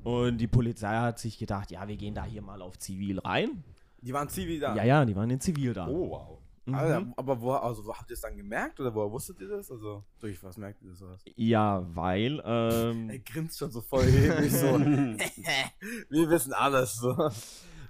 Und 0.05 0.38
die 0.38 0.47
Polizei 0.47 0.97
hat 0.97 1.19
sich 1.19 1.38
gedacht, 1.38 1.71
ja, 1.71 1.87
wir 1.87 1.97
gehen 1.97 2.15
da 2.15 2.25
hier 2.25 2.43
mal 2.43 2.61
auf 2.62 2.79
Zivil 2.79 3.19
rein. 3.21 3.62
Die 4.01 4.12
waren 4.12 4.29
Zivil 4.29 4.59
da. 4.61 4.75
Ja, 4.75 4.83
ja, 4.85 5.05
die 5.05 5.15
waren 5.15 5.31
in 5.31 5.41
Zivil 5.41 5.75
da. 5.75 5.87
Oh, 5.88 6.11
wow. 6.11 6.38
Mhm. 6.64 6.75
Alter, 6.75 7.12
aber 7.16 7.40
wo, 7.40 7.53
also, 7.53 7.85
wo 7.85 7.92
habt 7.94 8.09
ihr 8.11 8.14
es 8.14 8.20
dann 8.20 8.37
gemerkt 8.37 8.79
oder 8.79 8.94
woher 8.94 9.11
wusstet 9.11 9.40
ihr 9.40 9.48
das? 9.48 9.70
Also, 9.70 10.05
durch 10.20 10.40
was 10.44 10.57
merkt 10.57 10.81
ihr 10.83 10.90
das? 10.90 11.03
Oder? 11.03 11.12
was? 11.12 11.25
Ja, 11.35 11.85
weil, 11.94 12.40
ähm, 12.44 13.11
Er 13.11 13.18
grinst 13.18 13.59
schon 13.59 13.70
so 13.72 13.81
voll 13.81 14.05
hebig 14.05 14.53
so. 14.53 14.66
Wir 16.11 16.31
wissen 16.31 16.53
alles 16.53 16.96
so. 16.96 17.16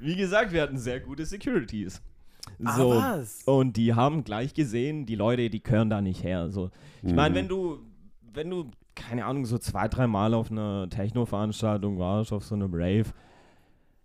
wie 0.00 0.16
gesagt, 0.16 0.52
wir 0.52 0.62
hatten 0.62 0.78
sehr 0.78 1.00
gute 1.00 1.24
Securities. 1.26 2.00
Ah, 2.64 2.76
So, 2.76 2.90
was? 2.90 3.42
und 3.44 3.76
die 3.76 3.94
haben 3.94 4.24
gleich 4.24 4.52
gesehen, 4.54 5.06
die 5.06 5.14
Leute, 5.16 5.48
die 5.50 5.62
gehören 5.62 5.90
da 5.90 6.00
nicht 6.00 6.22
her. 6.24 6.50
So, 6.50 6.70
ich 7.02 7.12
meine, 7.12 7.30
Mhm. 7.30 7.35
wenn 7.38 7.48
du, 7.48 7.78
wenn 8.32 8.50
du, 8.50 8.70
keine 8.94 9.24
Ahnung, 9.26 9.44
so 9.46 9.58
zwei, 9.58 9.87
drei 9.88 10.06
Mal 10.06 10.35
auf 10.35 10.50
einer 10.50 10.88
Techno-Veranstaltung 10.88 11.98
warst, 11.98 12.32
auf 12.32 12.44
so 12.44 12.54
einem 12.54 12.72
Rave, 12.72 13.12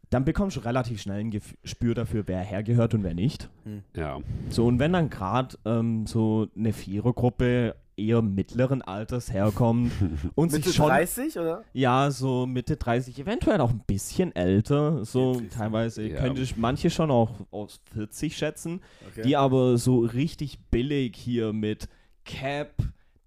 dann 0.09 0.23
bekommst 0.25 0.55
du 0.57 0.61
relativ 0.61 1.01
schnell 1.01 1.19
ein 1.19 1.31
Gespür 1.31 1.93
dafür, 1.95 2.23
wer 2.27 2.39
hergehört 2.39 2.93
und 2.93 3.03
wer 3.03 3.13
nicht. 3.13 3.49
Ja. 3.95 4.19
So, 4.49 4.65
und 4.65 4.79
wenn 4.79 4.93
dann 4.93 5.09
gerade 5.09 5.57
ähm, 5.65 6.07
so 6.07 6.47
eine 6.55 6.71
Vierergruppe 6.73 7.75
eher 7.97 8.21
mittleren 8.21 8.83
Alters 8.83 9.33
herkommt 9.33 9.91
und 10.35 10.51
Mitte 10.51 10.67
sich 10.67 10.75
schon 10.75 10.89
30 10.89 11.39
oder? 11.39 11.63
ja, 11.73 12.11
so 12.11 12.45
Mitte 12.45 12.77
30, 12.77 13.17
eventuell 13.19 13.59
auch 13.59 13.71
ein 13.71 13.81
bisschen 13.87 14.35
älter. 14.35 15.03
So 15.03 15.33
40. 15.33 15.49
teilweise 15.51 16.03
Ja. 16.07 16.19
könnte 16.21 16.41
ich 16.41 16.55
manche 16.57 16.89
schon 16.91 17.09
auch 17.09 17.31
aus 17.51 17.81
40 17.95 18.37
schätzen, 18.37 18.81
Okay. 19.09 19.23
die 19.23 19.35
aber 19.35 19.77
so 19.79 19.99
richtig 20.01 20.59
billig 20.69 21.15
hier 21.17 21.53
mit 21.53 21.89
Cap, 22.23 22.75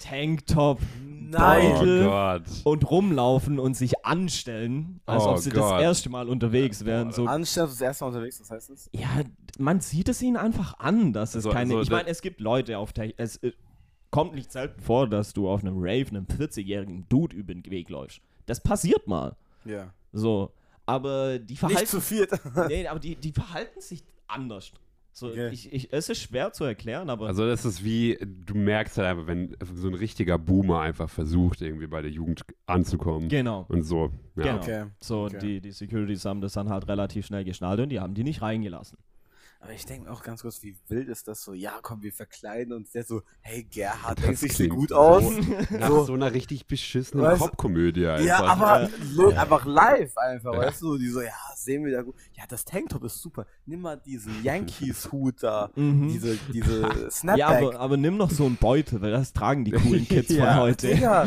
Tanktop, 0.00 0.80
Nein. 1.30 2.42
Oh 2.64 2.70
und 2.70 2.90
rumlaufen 2.90 3.60
und 3.60 3.74
sich 3.76 4.04
anstellen, 4.04 5.00
als 5.06 5.22
Oh 5.24 5.30
ob 5.30 5.38
sie 5.38 5.50
Gott. 5.50 5.74
das 5.74 5.82
erste 5.82 6.10
Mal 6.10 6.28
unterwegs 6.28 6.84
wären. 6.84 7.12
So, 7.12 7.26
Anstatt 7.26 7.68
das 7.68 7.80
erste 7.80 8.04
Mal 8.04 8.08
unterwegs, 8.08 8.40
was 8.40 8.50
heißt 8.50 8.70
das? 8.70 8.90
ja, 8.92 9.08
man 9.58 9.80
sieht 9.80 10.08
es 10.08 10.20
ihnen 10.22 10.36
einfach 10.36 10.78
an, 10.80 11.12
dass 11.12 11.34
es 11.36 11.44
So- 11.44 11.50
keine. 11.50 11.74
so 11.74 11.80
ich 11.82 11.90
meine, 11.90 12.08
es 12.08 12.20
gibt 12.22 12.40
Leute 12.40 12.78
auf 12.78 12.92
der. 12.92 13.12
Es 13.18 13.36
äh, 13.38 13.52
kommt 14.10 14.34
nicht 14.34 14.50
selten 14.50 14.80
vor, 14.80 15.06
dass 15.08 15.32
du 15.32 15.48
auf 15.48 15.60
einem 15.62 15.76
Rave 15.78 16.08
einem 16.08 16.24
40-jährigen 16.26 17.06
Dude 17.08 17.36
über 17.36 17.54
den 17.54 17.64
Weg 17.70 17.90
läufst. 17.90 18.20
Das 18.46 18.60
passiert 18.60 19.06
mal. 19.06 19.36
Ja. 19.64 19.92
So. 20.12 20.50
Aber 20.86 21.38
die 21.38 21.52
Nicht 21.52 21.60
verhalten, 21.60 21.86
zu 21.86 22.00
viert. 22.00 22.30
nee, 22.68 22.88
aber 22.88 22.98
die, 22.98 23.14
die 23.14 23.30
verhalten 23.30 23.80
sich 23.80 24.02
anders. 24.26 24.72
So, 25.12 25.28
Okay. 25.28 25.50
ich, 25.52 25.72
ich, 25.72 25.92
es 25.92 26.08
ist 26.08 26.22
schwer 26.22 26.52
zu 26.52 26.64
erklären, 26.64 27.10
aber 27.10 27.26
Also 27.26 27.46
das 27.46 27.64
ist 27.64 27.84
wie, 27.84 28.16
du 28.20 28.54
merkst 28.54 28.96
halt 28.98 29.08
einfach, 29.08 29.26
wenn 29.26 29.56
so 29.74 29.88
ein 29.88 29.94
richtiger 29.94 30.38
Boomer 30.38 30.80
einfach 30.80 31.10
versucht, 31.10 31.60
irgendwie 31.62 31.88
bei 31.88 32.00
der 32.00 32.10
Jugend 32.10 32.42
anzukommen. 32.66 33.28
genau. 33.28 33.66
Und 33.68 33.82
so. 33.82 34.10
Ja. 34.36 34.44
Genau. 34.44 34.56
Okay. 34.62 34.84
So, 35.00 35.24
Okay. 35.24 35.38
die, 35.40 35.60
die 35.60 35.72
Securities 35.72 36.24
haben 36.24 36.40
das 36.40 36.52
dann 36.52 36.68
halt 36.70 36.88
relativ 36.88 37.26
schnell 37.26 37.44
geschnallt 37.44 37.80
und 37.80 37.88
die 37.88 38.00
haben 38.00 38.14
die 38.14 38.24
nicht 38.24 38.40
reingelassen. 38.40 38.98
Aber 39.62 39.72
ich 39.74 39.84
denke 39.84 40.10
auch 40.10 40.22
ganz 40.22 40.40
kurz, 40.40 40.62
wie 40.62 40.74
wild 40.88 41.08
ist 41.08 41.28
das 41.28 41.42
so? 41.44 41.52
Ja, 41.52 41.74
komm, 41.82 42.02
wir 42.02 42.12
verkleiden 42.14 42.72
uns. 42.72 42.92
Der 42.92 43.04
so, 43.04 43.20
hey 43.42 43.62
Gerhard, 43.64 44.22
denkst 44.22 44.40
du, 44.40 44.46
ich 44.46 44.56
sehe 44.56 44.68
gut 44.68 44.88
so- 44.88 44.94
aus? 44.96 45.22
Nach 45.78 45.88
So. 45.88 46.04
so 46.04 46.14
einer 46.14 46.32
richtig 46.32 46.66
beschissenen 46.66 47.26
Weißt 47.26 47.40
Popkomödie 47.40 48.06
einfach. 48.06 48.24
Ja, 48.24 48.42
aber 48.42 48.88
lo- 49.12 49.28
einfach 49.28 49.66
live 49.66 50.16
einfach, 50.16 50.54
Ja. 50.54 50.60
weißt 50.60 50.80
du? 50.80 50.96
Die 50.96 51.08
so, 51.08 51.20
ja, 51.20 51.28
sehen 51.56 51.84
wir 51.84 51.92
da 51.92 52.00
gut. 52.00 52.14
Ja, 52.32 52.44
das 52.48 52.64
Tanktop 52.64 53.04
ist 53.04 53.20
super. 53.20 53.46
Nimm 53.66 53.82
mal 53.82 53.96
diesen 53.96 54.42
Yankees-Hut 54.42 55.42
da. 55.42 55.70
Mhm. 55.76 56.08
Diese, 56.08 56.38
diese 56.54 56.80
Ja, 56.80 57.10
Snapback. 57.10 57.46
aber, 57.74 57.80
aber 57.80 57.96
nimm 57.98 58.16
noch 58.16 58.30
so 58.30 58.46
einen 58.46 58.56
Beutel, 58.56 59.02
weil 59.02 59.10
das 59.10 59.34
tragen 59.34 59.66
die 59.66 59.72
coolen 59.72 60.08
Kids 60.08 60.30
Ja. 60.30 60.54
von 60.54 60.60
heute. 60.62 60.88
Digga, 60.94 61.26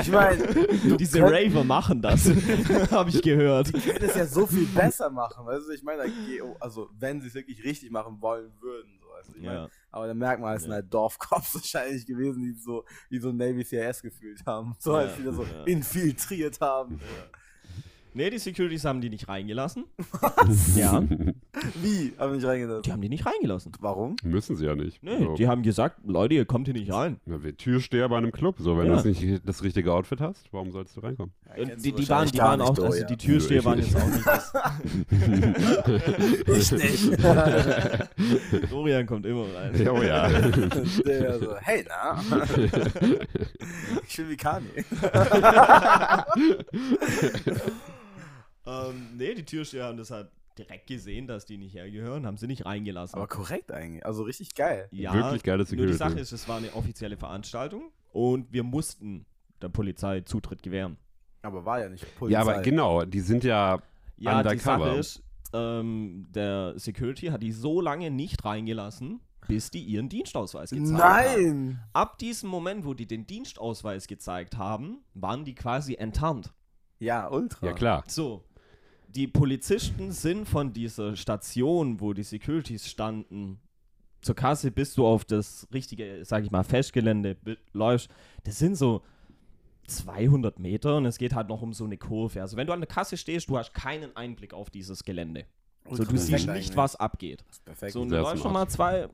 ich 0.00 0.10
meine, 0.10 0.44
Diese 0.98 1.20
könnt- 1.20 1.32
Raver 1.32 1.62
machen 1.64 2.02
das, 2.02 2.24
habe 2.90 3.10
ich 3.10 3.22
gehört. 3.22 3.68
die 3.68 3.78
können 3.80 4.02
es 4.04 4.16
ja 4.16 4.26
so 4.26 4.44
viel 4.46 4.66
besser 4.66 5.08
machen. 5.10 5.46
Weißt 5.46 5.68
du, 5.68 5.72
ich 5.72 5.84
meine, 5.84 6.02
also 6.58 6.88
wenn 6.98 7.20
sie 7.20 7.28
es 7.28 7.34
wirklich 7.34 7.59
richtig 7.64 7.90
machen 7.90 8.20
wollen 8.20 8.52
würden. 8.60 8.90
So, 9.00 9.06
weißt 9.08 9.28
du, 9.30 9.36
ich 9.36 9.42
mein, 9.42 9.54
Ja. 9.54 9.68
Aber 9.90 10.06
dann 10.06 10.18
merkt 10.18 10.40
man, 10.40 10.54
es 10.56 10.62
sind 10.62 10.70
Ja. 10.70 10.76
halt 10.76 10.92
Dorfcops 10.92 11.54
wahrscheinlich 11.54 12.06
gewesen, 12.06 12.42
die 12.42 12.52
so, 12.52 12.84
die 13.10 13.18
so 13.18 13.32
Navy 13.32 13.64
CIS 13.64 14.02
gefühlt 14.02 14.44
haben. 14.46 14.74
So 14.78 14.92
Ja, 14.92 14.98
als 14.98 15.18
wieder 15.18 15.32
so 15.32 15.42
ja. 15.44 15.64
infiltriert 15.64 16.60
haben. 16.60 17.00
Nee, 18.12 18.28
die 18.28 18.38
Securities 18.38 18.84
haben 18.84 19.00
die 19.00 19.08
nicht 19.10 19.28
reingelassen. 19.28 19.84
Ja, 20.76 21.00
Wie? 21.82 22.12
Haben 22.18 22.30
wir 22.32 22.36
nicht 22.36 22.46
reingelassen. 22.46 22.82
die 22.82 22.92
haben 22.92 23.00
die 23.00 23.08
nicht 23.08 23.26
reingelassen. 23.26 23.72
Warum? 23.80 24.14
Müssen 24.22 24.54
sie 24.56 24.66
ja 24.66 24.74
nicht. 24.76 25.02
Nee, 25.02 25.18
so. 25.18 25.34
die 25.34 25.48
haben 25.48 25.62
gesagt, 25.62 25.98
Leute, 26.06 26.34
ihr 26.34 26.44
kommt 26.44 26.66
hier 26.68 26.74
nicht 26.74 26.92
rein. 26.92 27.18
Ja, 27.26 27.42
wie 27.42 27.52
Türsteher 27.52 28.08
bei 28.08 28.18
einem 28.18 28.30
Club. 28.30 28.56
So, 28.58 28.78
wenn 28.78 28.86
Ja. 28.86 29.02
du 29.02 29.08
nicht 29.08 29.42
das 29.48 29.62
richtige 29.64 29.92
Outfit 29.92 30.20
hast, 30.20 30.52
warum 30.52 30.70
sollst 30.70 30.96
du 30.96 31.00
reinkommen? 31.00 31.32
Ja, 31.46 31.54
Und 31.62 31.68
kennst 31.70 31.84
die, 31.86 31.90
du 31.92 31.98
die 32.02 32.08
waren, 32.08 32.28
die 32.28 32.38
waren 32.38 32.60
auch, 32.60 32.68
also 32.70 32.82
Dorian. 32.84 33.06
die 33.08 33.16
Türsteher 33.16 33.64
waren 33.64 33.78
nicht. 33.78 33.92
jetzt 33.92 34.02
auch 34.02 34.08
nicht. 34.10 34.26
Das. 36.48 36.72
Ich 36.72 37.10
nicht. 37.10 37.24
Dorian 38.70 39.06
kommt 39.06 39.26
immer 39.26 39.46
rein. 39.54 39.88
oh 39.88 40.02
ja. 40.02 40.28
Der 40.28 41.38
so, 41.38 41.56
hey, 41.56 41.84
na? 41.88 42.20
ich 44.06 44.16
bin 44.16 44.28
wie 44.30 44.36
Kanye. 44.36 44.68
ähm, 48.66 49.08
nee, 49.16 49.34
die 49.34 49.44
Türsteher 49.44 49.84
haben 49.86 49.96
das 49.98 50.10
halt 50.10 50.28
direkt 50.60 50.86
gesehen, 50.86 51.26
dass 51.26 51.46
die 51.46 51.56
nicht 51.58 51.74
hergehören, 51.74 52.26
haben 52.26 52.36
sie 52.36 52.46
nicht 52.46 52.64
reingelassen. 52.66 53.16
Aber 53.16 53.26
korrekt 53.28 53.72
eigentlich. 53.72 54.04
Also 54.06 54.22
richtig 54.22 54.54
geil. 54.54 54.88
ja, 54.92 55.12
Wirklich 55.14 55.42
geile 55.42 55.58
Nur 55.58 55.64
die 55.64 55.70
Security. 55.70 55.96
Sache 55.96 56.20
ist, 56.20 56.32
es 56.32 56.48
war 56.48 56.58
eine 56.58 56.72
offizielle 56.74 57.16
Veranstaltung 57.16 57.90
und 58.12 58.52
wir 58.52 58.62
mussten 58.62 59.26
der 59.62 59.68
Polizei 59.68 60.20
Zutritt 60.22 60.62
gewähren. 60.62 60.96
Aber 61.42 61.64
war 61.64 61.80
ja 61.80 61.88
nicht 61.88 62.04
Polizei. 62.18 62.34
Ja, 62.42 62.46
aber 62.48 62.62
genau, 62.62 63.04
die 63.04 63.20
sind 63.20 63.44
ja 63.44 63.80
Ja, 64.16 64.42
die 64.42 64.48
Undercover. 64.48 64.86
Sache 64.86 64.98
ist, 64.98 65.22
ähm, 65.52 66.26
der 66.30 66.74
Security 66.78 67.26
hat 67.28 67.42
die 67.42 67.52
so 67.52 67.80
lange 67.80 68.10
nicht 68.10 68.44
reingelassen, 68.44 69.20
bis 69.48 69.70
die 69.70 69.82
ihren 69.82 70.08
Dienstausweis 70.08 70.70
gezeigt 70.70 71.00
haben. 71.02 71.34
Nein! 71.42 71.82
Ab 71.92 72.18
diesem 72.18 72.50
Moment, 72.50 72.84
wo 72.84 72.94
die 72.94 73.06
den 73.06 73.26
Dienstausweis 73.26 74.06
gezeigt 74.06 74.56
haben, 74.58 74.98
waren 75.14 75.44
die 75.44 75.54
quasi 75.54 75.94
enttarnt. 75.94 76.52
Ja, 76.98 77.28
ultra. 77.30 77.66
Ja, 77.68 77.72
klar. 77.72 78.04
So, 78.06 78.44
die 79.14 79.26
Polizisten 79.26 80.12
sind 80.12 80.46
von 80.46 80.72
dieser 80.72 81.16
Station, 81.16 82.00
wo 82.00 82.12
die 82.12 82.22
Securities 82.22 82.88
standen, 82.88 83.60
zur 84.20 84.34
Kasse, 84.34 84.70
bis 84.70 84.94
du 84.94 85.06
auf 85.06 85.24
das 85.24 85.66
richtige, 85.72 86.24
sag 86.24 86.44
ich 86.44 86.50
mal, 86.50 86.62
Festgelände 86.62 87.36
läufst. 87.72 88.10
Das 88.44 88.58
sind 88.58 88.76
so 88.76 89.02
200 89.86 90.58
Meter 90.58 90.98
und 90.98 91.06
es 91.06 91.18
geht 91.18 91.34
halt 91.34 91.48
noch 91.48 91.62
um 91.62 91.72
so 91.72 91.84
eine 91.84 91.96
Kurve. 91.96 92.40
Also 92.42 92.56
wenn 92.56 92.66
du 92.66 92.72
an 92.72 92.80
der 92.80 92.86
Kasse 92.86 93.16
stehst, 93.16 93.48
du 93.48 93.58
hast 93.58 93.72
keinen 93.72 94.14
Einblick 94.16 94.52
auf 94.52 94.70
dieses 94.70 95.04
Gelände. 95.04 95.46
So, 95.90 96.04
du 96.04 96.16
siehst 96.16 96.46
nicht, 96.48 96.76
was 96.76 96.96
abgeht. 96.96 97.44
So, 97.88 98.02
und 98.02 98.10
du 98.10 98.16
läufst 98.16 98.42
schon 98.42 98.52
mal 98.52 98.68
zwei, 98.68 99.08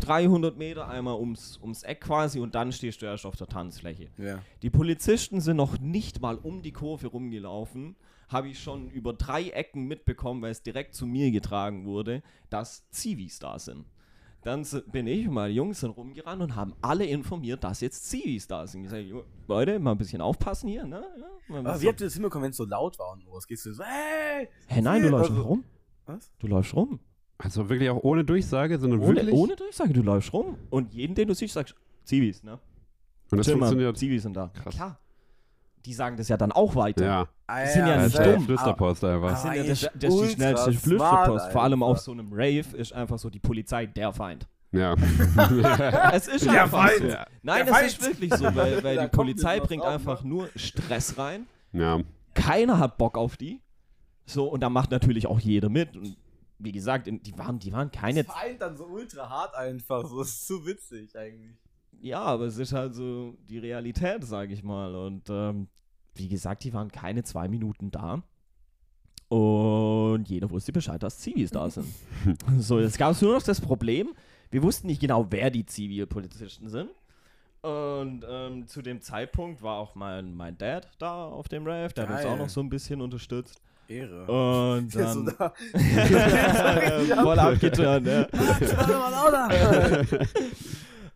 300 0.00 0.56
Meter 0.56 0.88
einmal 0.88 1.14
ums, 1.14 1.58
ums 1.62 1.82
Eck 1.82 2.02
quasi 2.02 2.38
und 2.38 2.54
dann 2.54 2.70
stehst 2.72 3.00
du 3.02 3.06
erst 3.06 3.24
auf 3.26 3.36
der 3.36 3.46
Tanzfläche. 3.46 4.10
ja. 4.18 4.40
Die 4.62 4.70
Polizisten 4.70 5.40
sind 5.40 5.56
noch 5.56 5.78
nicht 5.80 6.20
mal 6.20 6.36
um 6.36 6.62
die 6.62 6.72
Kurve 6.72 7.08
rumgelaufen. 7.08 7.96
Habe 8.34 8.48
ich 8.48 8.58
schon 8.58 8.90
über 8.90 9.12
drei 9.14 9.48
Ecken 9.48 9.86
mitbekommen, 9.86 10.42
weil 10.42 10.50
es 10.50 10.62
direkt 10.62 10.94
zu 10.94 11.06
mir 11.06 11.30
getragen 11.30 11.86
wurde, 11.86 12.22
dass 12.50 12.88
Zivis 12.90 13.38
da 13.38 13.58
sind. 13.58 13.86
Dann 14.42 14.66
bin 14.92 15.06
ich 15.06 15.26
und 15.26 15.32
meine 15.34 15.54
Jungs 15.54 15.80
sind 15.80 15.90
rumgerannt 15.92 16.42
und 16.42 16.54
haben 16.54 16.74
alle 16.82 17.06
informiert, 17.06 17.64
dass 17.64 17.80
jetzt 17.80 18.10
Zivis 18.10 18.46
da 18.46 18.66
sind. 18.66 18.84
Ich 18.84 18.90
sage, 18.90 19.02
"Jo, 19.04 19.24
Leute, 19.48 19.78
mal 19.78 19.92
ein 19.92 19.96
bisschen 19.98 20.20
aufpassen 20.20 20.68
hier, 20.68 20.84
ne? 20.84 21.02
Ja, 21.48 21.56
Aber 21.60 21.80
wie 21.80 21.88
habt 21.88 22.00
ihr 22.02 22.06
das 22.08 22.12
hinbekommen, 22.12 22.44
wenn 22.44 22.50
es 22.50 22.58
so 22.58 22.66
laut 22.66 22.98
war 22.98 23.12
und 23.12 23.24
los? 23.24 23.46
Gehst 23.46 23.64
du 23.64 23.72
so, 23.72 23.82
hey! 23.82 24.48
Hä, 24.66 24.82
nein, 24.82 25.00
du 25.02 25.08
läufst 25.08 25.30
Also- 25.30 25.40
nicht 25.40 25.48
rum. 25.50 25.64
Was? 26.06 26.30
Du 26.40 26.46
läufst 26.46 26.74
rum. 26.74 27.00
Also 27.38 27.68
wirklich 27.70 27.88
auch 27.88 28.02
ohne 28.02 28.22
Durchsage, 28.24 28.78
sondern 28.78 29.00
Ohne, 29.00 29.16
wirklich. 29.16 29.34
ohne 29.34 29.56
Durchsage, 29.56 29.92
du 29.94 30.02
läufst 30.02 30.32
rum. 30.34 30.58
Und 30.70 30.92
jeden, 30.92 31.14
den 31.14 31.28
du 31.28 31.34
siehst, 31.34 31.54
sagst 31.54 31.74
Zivis, 32.04 32.42
ne? 32.42 32.58
Und 33.30 33.38
das 33.38 33.46
Chill 33.46 33.56
mal, 33.56 33.66
funktioniert. 33.68 33.96
Zivis 33.96 34.22
sind 34.24 34.34
da. 34.36 34.48
Krass. 34.48 34.74
Klar. 34.74 35.00
Die 35.86 35.94
sagen 35.94 36.16
das 36.18 36.28
ja 36.28 36.36
dann 36.36 36.52
auch 36.52 36.74
weiter. 36.76 37.04
Ja, 37.04 37.28
Ah, 37.46 37.66
sind 37.66 37.86
ja 37.86 37.96
das 37.96 38.14
nicht 38.18 38.26
dumm. 38.26 38.44
Flüsterpost 38.44 39.04
einfach. 39.04 39.30
Das, 39.30 39.42
sind 39.42 39.54
ja, 39.54 39.64
das, 39.64 39.80
das 39.94 40.14
ist 40.14 40.22
die 40.22 40.34
schnellste 40.34 40.72
Flüsterpost. 40.72 41.52
Vor 41.52 41.62
allem 41.62 41.82
auf 41.82 41.98
so 41.98 42.12
einem 42.12 42.32
Rave 42.32 42.76
ist 42.76 42.92
einfach 42.92 43.18
so 43.18 43.28
die 43.28 43.38
Polizei 43.40 43.86
der 43.86 44.12
Feind. 44.12 44.46
Ja. 44.72 44.94
Es 46.12 46.26
ist 46.26 46.46
Der 46.46 46.64
einfach 46.64 46.88
Feind. 46.88 47.10
so. 47.12 47.16
Nein, 47.42 47.64
Der 47.64 47.64
es 47.66 47.70
Feind. 47.70 47.86
ist 47.86 48.02
wirklich 48.02 48.34
so, 48.34 48.44
weil, 48.54 48.82
weil 48.82 48.98
die 48.98 49.08
Polizei 49.08 49.60
bringt 49.60 49.82
auf, 49.82 49.88
einfach 49.92 50.22
ne? 50.22 50.28
nur 50.30 50.48
Stress 50.56 51.18
rein. 51.18 51.46
ja. 51.72 52.00
Keiner 52.34 52.80
hat 52.80 52.98
Bock 52.98 53.16
auf 53.16 53.36
die. 53.36 53.60
So, 54.26 54.48
und 54.48 54.60
da 54.60 54.68
macht 54.68 54.90
natürlich 54.90 55.28
auch 55.28 55.38
jeder 55.38 55.68
mit. 55.68 55.96
Und 55.96 56.16
wie 56.58 56.72
gesagt, 56.72 57.06
die 57.06 57.38
waren, 57.38 57.60
die 57.60 57.72
waren 57.72 57.92
keine. 57.92 58.24
Das 58.24 58.34
vereint 58.34 58.60
dann 58.60 58.76
so 58.76 58.86
ultra 58.86 59.28
hart 59.28 59.54
einfach. 59.54 60.04
So 60.04 60.18
das 60.18 60.30
ist 60.30 60.46
zu 60.48 60.66
witzig 60.66 61.16
eigentlich. 61.16 61.54
Ja, 62.00 62.22
aber 62.22 62.46
es 62.46 62.58
ist 62.58 62.72
halt 62.72 62.96
so 62.96 63.36
die 63.48 63.58
Realität, 63.58 64.24
sage 64.24 64.52
ich 64.52 64.64
mal. 64.64 64.96
Und 64.96 65.30
ähm, 65.30 65.68
wie 66.14 66.28
gesagt, 66.28 66.64
die 66.64 66.72
waren 66.72 66.90
keine 66.90 67.22
zwei 67.22 67.48
Minuten 67.48 67.90
da. 67.90 68.22
Und 69.28 70.28
jeder 70.28 70.50
wusste 70.50 70.72
Bescheid, 70.72 71.02
dass 71.02 71.18
Zivis 71.18 71.50
da 71.50 71.68
sind. 71.70 71.86
so, 72.58 72.78
jetzt 72.80 72.98
gab 72.98 73.12
es 73.12 73.22
nur 73.22 73.34
noch 73.34 73.42
das 73.42 73.60
Problem, 73.60 74.14
wir 74.50 74.62
wussten 74.62 74.86
nicht 74.86 75.00
genau, 75.00 75.26
wer 75.30 75.50
die 75.50 75.66
Zivilpolizisten 75.66 76.68
sind. 76.68 76.90
Und 77.62 78.24
ähm, 78.28 78.66
zu 78.66 78.82
dem 78.82 79.00
Zeitpunkt 79.00 79.62
war 79.62 79.78
auch 79.78 79.94
mein, 79.94 80.34
mein 80.34 80.58
Dad 80.58 80.86
da 80.98 81.24
auf 81.24 81.48
dem 81.48 81.66
Rave, 81.66 81.94
der 81.94 82.08
hat 82.08 82.16
uns 82.16 82.26
auch 82.26 82.36
noch 82.36 82.48
so 82.50 82.60
ein 82.60 82.68
bisschen 82.68 83.00
unterstützt. 83.00 83.62
Ehre. 83.88 84.26
Und 84.26 84.94
Der 84.94 85.08
so 85.12 85.22
dann 85.22 85.36
da. 85.38 85.54
voll 87.22 87.38
abgeturnt, 87.38 88.06
ja. 88.06 88.26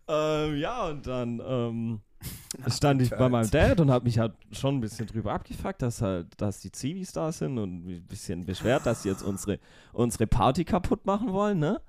Ähm, 0.08 0.56
ja, 0.56 0.86
und 0.86 1.06
dann 1.06 1.42
ähm, 1.46 2.00
stand 2.68 3.02
ich 3.02 3.10
bei 3.10 3.28
meinem 3.28 3.50
Dad 3.50 3.80
und 3.80 3.90
habe 3.90 4.04
mich 4.04 4.18
halt 4.18 4.32
schon 4.52 4.76
ein 4.76 4.80
bisschen 4.80 5.06
drüber 5.06 5.32
abgefuckt, 5.32 5.82
dass 5.82 6.02
halt, 6.02 6.26
dass 6.36 6.60
die 6.60 6.72
Zivis 6.72 7.12
da 7.12 7.30
sind 7.32 7.58
und 7.58 7.86
ein 7.86 8.02
bisschen 8.06 8.44
beschwert, 8.44 8.86
dass 8.86 9.02
sie 9.02 9.08
jetzt 9.08 9.22
unsere, 9.22 9.58
unsere 9.92 10.26
Party 10.26 10.64
kaputt 10.64 11.06
machen 11.06 11.32
wollen, 11.32 11.58
ne? 11.58 11.80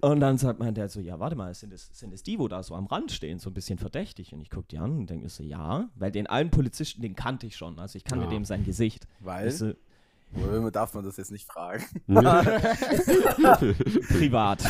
Und 0.00 0.18
dann 0.18 0.36
sagt 0.36 0.58
mein 0.58 0.74
Dad 0.74 0.90
so, 0.90 0.98
ja, 0.98 1.20
warte 1.20 1.36
mal, 1.36 1.54
sind 1.54 1.72
es, 1.72 1.88
sind 1.92 2.12
es 2.12 2.24
die, 2.24 2.38
wo 2.40 2.48
da 2.48 2.64
so 2.64 2.74
am 2.74 2.86
Rand 2.86 3.12
stehen, 3.12 3.38
so 3.38 3.50
ein 3.50 3.54
bisschen 3.54 3.78
verdächtig? 3.78 4.32
Und 4.32 4.40
ich 4.40 4.50
gucke 4.50 4.66
die 4.68 4.78
an 4.78 4.90
und 4.98 5.08
denke 5.08 5.28
so, 5.28 5.44
ja, 5.44 5.88
weil 5.94 6.10
den 6.10 6.26
einen 6.26 6.50
Polizisten, 6.50 7.02
den 7.02 7.14
kannte 7.14 7.46
ich 7.46 7.54
schon, 7.56 7.78
also 7.78 7.96
ich 7.96 8.02
kannte 8.04 8.26
Ah. 8.26 8.30
dem 8.30 8.44
sein 8.44 8.64
Gesicht. 8.64 9.06
Weil, 9.20 9.46
Ich 9.48 9.58
so, 9.58 9.72
Oder 10.34 10.70
darf 10.70 10.94
man 10.94 11.04
das 11.04 11.16
jetzt 11.18 11.30
nicht 11.30 11.46
fragen. 11.46 11.84
privat. 14.08 14.64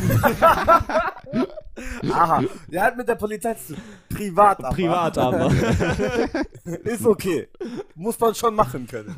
Aha, 2.11 2.43
der 2.69 2.83
hat 2.83 2.97
mit 2.97 3.09
der 3.09 3.15
Polizei 3.15 3.55
zu 3.55 3.75
tun. 3.75 3.83
Privat 4.09 4.59
aber. 4.65 4.75
privat 4.75 5.19
aber. 5.19 5.53
Ist 6.85 7.07
okay. 7.07 7.49
Muss 7.95 8.19
man 8.19 8.35
schon 8.35 8.55
machen 8.55 8.87
können. 8.87 9.15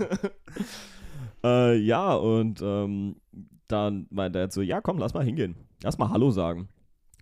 Äh, 1.42 1.76
ja, 1.76 2.14
und 2.14 2.61
ähm, 2.62 3.16
dann 3.68 4.07
meinte 4.11 4.38
er 4.38 4.50
so, 4.50 4.61
ja 4.61 4.80
komm, 4.80 4.98
lass 4.98 5.14
mal 5.14 5.24
hingehen. 5.24 5.57
Lass 5.83 5.98
mal 5.98 6.11
Hallo 6.11 6.30
sagen. 6.30 6.68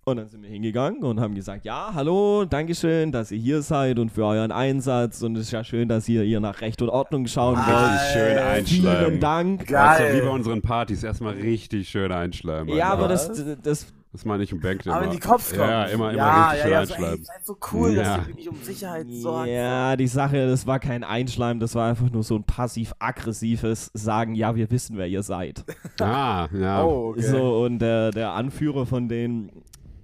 Und 0.05 0.17
dann 0.17 0.27
sind 0.27 0.43
wir 0.43 0.51
hingegangen 0.51 1.05
und 1.05 1.21
haben 1.21 1.37
gesagt, 1.37 1.65
ja, 1.65 1.93
hallo, 1.95 2.45
Dankeschön, 2.45 3.13
dass 3.13 3.31
ihr 3.31 3.39
hier 3.39 3.63
seid 3.63 4.01
und 4.01 4.11
für 4.11 4.25
euren 4.27 4.51
Einsatz. 4.51 5.23
Und 5.23 5.37
es 5.37 5.43
ist 5.43 5.53
ja 5.53 5.63
schön, 5.63 5.89
dass 5.89 6.09
ihr 6.09 6.25
hier 6.25 6.41
nach 6.41 6.61
Recht 6.61 6.83
und 6.83 6.89
Ordnung 6.89 7.29
schauen 7.29 7.55
Ah, 7.57 7.67
wollt. 7.69 7.93
Richtig 7.93 8.13
schön 8.13 8.35
Geil. 8.35 8.39
einschleimen. 8.59 9.07
Vielen 9.07 9.21
Dank. 9.21 9.67
Geil. 9.69 9.79
Also 10.07 10.19
wie 10.19 10.27
bei 10.27 10.33
unseren 10.33 10.61
Partys, 10.61 11.05
erstmal 11.05 11.35
richtig 11.35 11.89
schön 11.89 12.11
einschleimen. 12.11 12.75
Ja, 12.75 12.89
aber 12.93 13.07
das, 13.07 13.31
das, 13.63 13.87
Das 14.13 14.25
meine 14.25 14.43
ich 14.43 14.51
im 14.51 14.59
Bank 14.61 14.85
Aber 14.89 14.97
immer. 14.97 15.05
in 15.05 15.11
die 15.13 15.21
Cops 15.21 15.51
kommen. 15.53 15.71
Ja, 15.71 15.85
immer, 15.85 16.11
immer 16.11 16.17
ja, 16.19 16.51
richtig 16.51 16.59
ja, 16.59 16.63
schön 16.65 16.73
ja, 16.73 16.85
so, 16.87 16.95
ey, 16.95 16.99
einschleimen. 16.99 17.19
ihr 17.21 17.25
seid 17.25 17.47
so 17.47 17.57
cool, 17.73 17.95
dass 17.95 18.07
Ja. 18.09 18.17
ihr 18.17 18.27
wirklich 18.27 18.49
um 18.49 18.57
Sicherheit 18.61 19.07
sorgt. 19.09 19.49
ja, 19.51 19.97
die 19.97 20.07
Sache, 20.09 20.47
das 20.49 20.67
war 20.67 20.81
kein 20.81 21.05
Einschleim, 21.05 21.61
das 21.61 21.77
war 21.77 21.89
einfach 21.89 22.11
nur 22.11 22.25
so 22.25 22.35
ein 22.35 22.43
passiv-aggressives 22.45 23.91
Sagen, 23.95 24.35
ja, 24.35 24.55
wir 24.57 24.69
wissen, 24.73 24.97
wer 24.99 25.07
ihr 25.07 25.23
seid. 25.23 25.65
Ah, 26.01 26.49
ja. 26.53 26.85
Oh, 26.85 27.11
okay. 27.11 27.23
So, 27.23 27.65
und 27.65 27.79
der, 27.79 28.11
der 28.11 28.33
Anführer 28.33 28.85
von 28.85 29.09
den, 29.09 29.51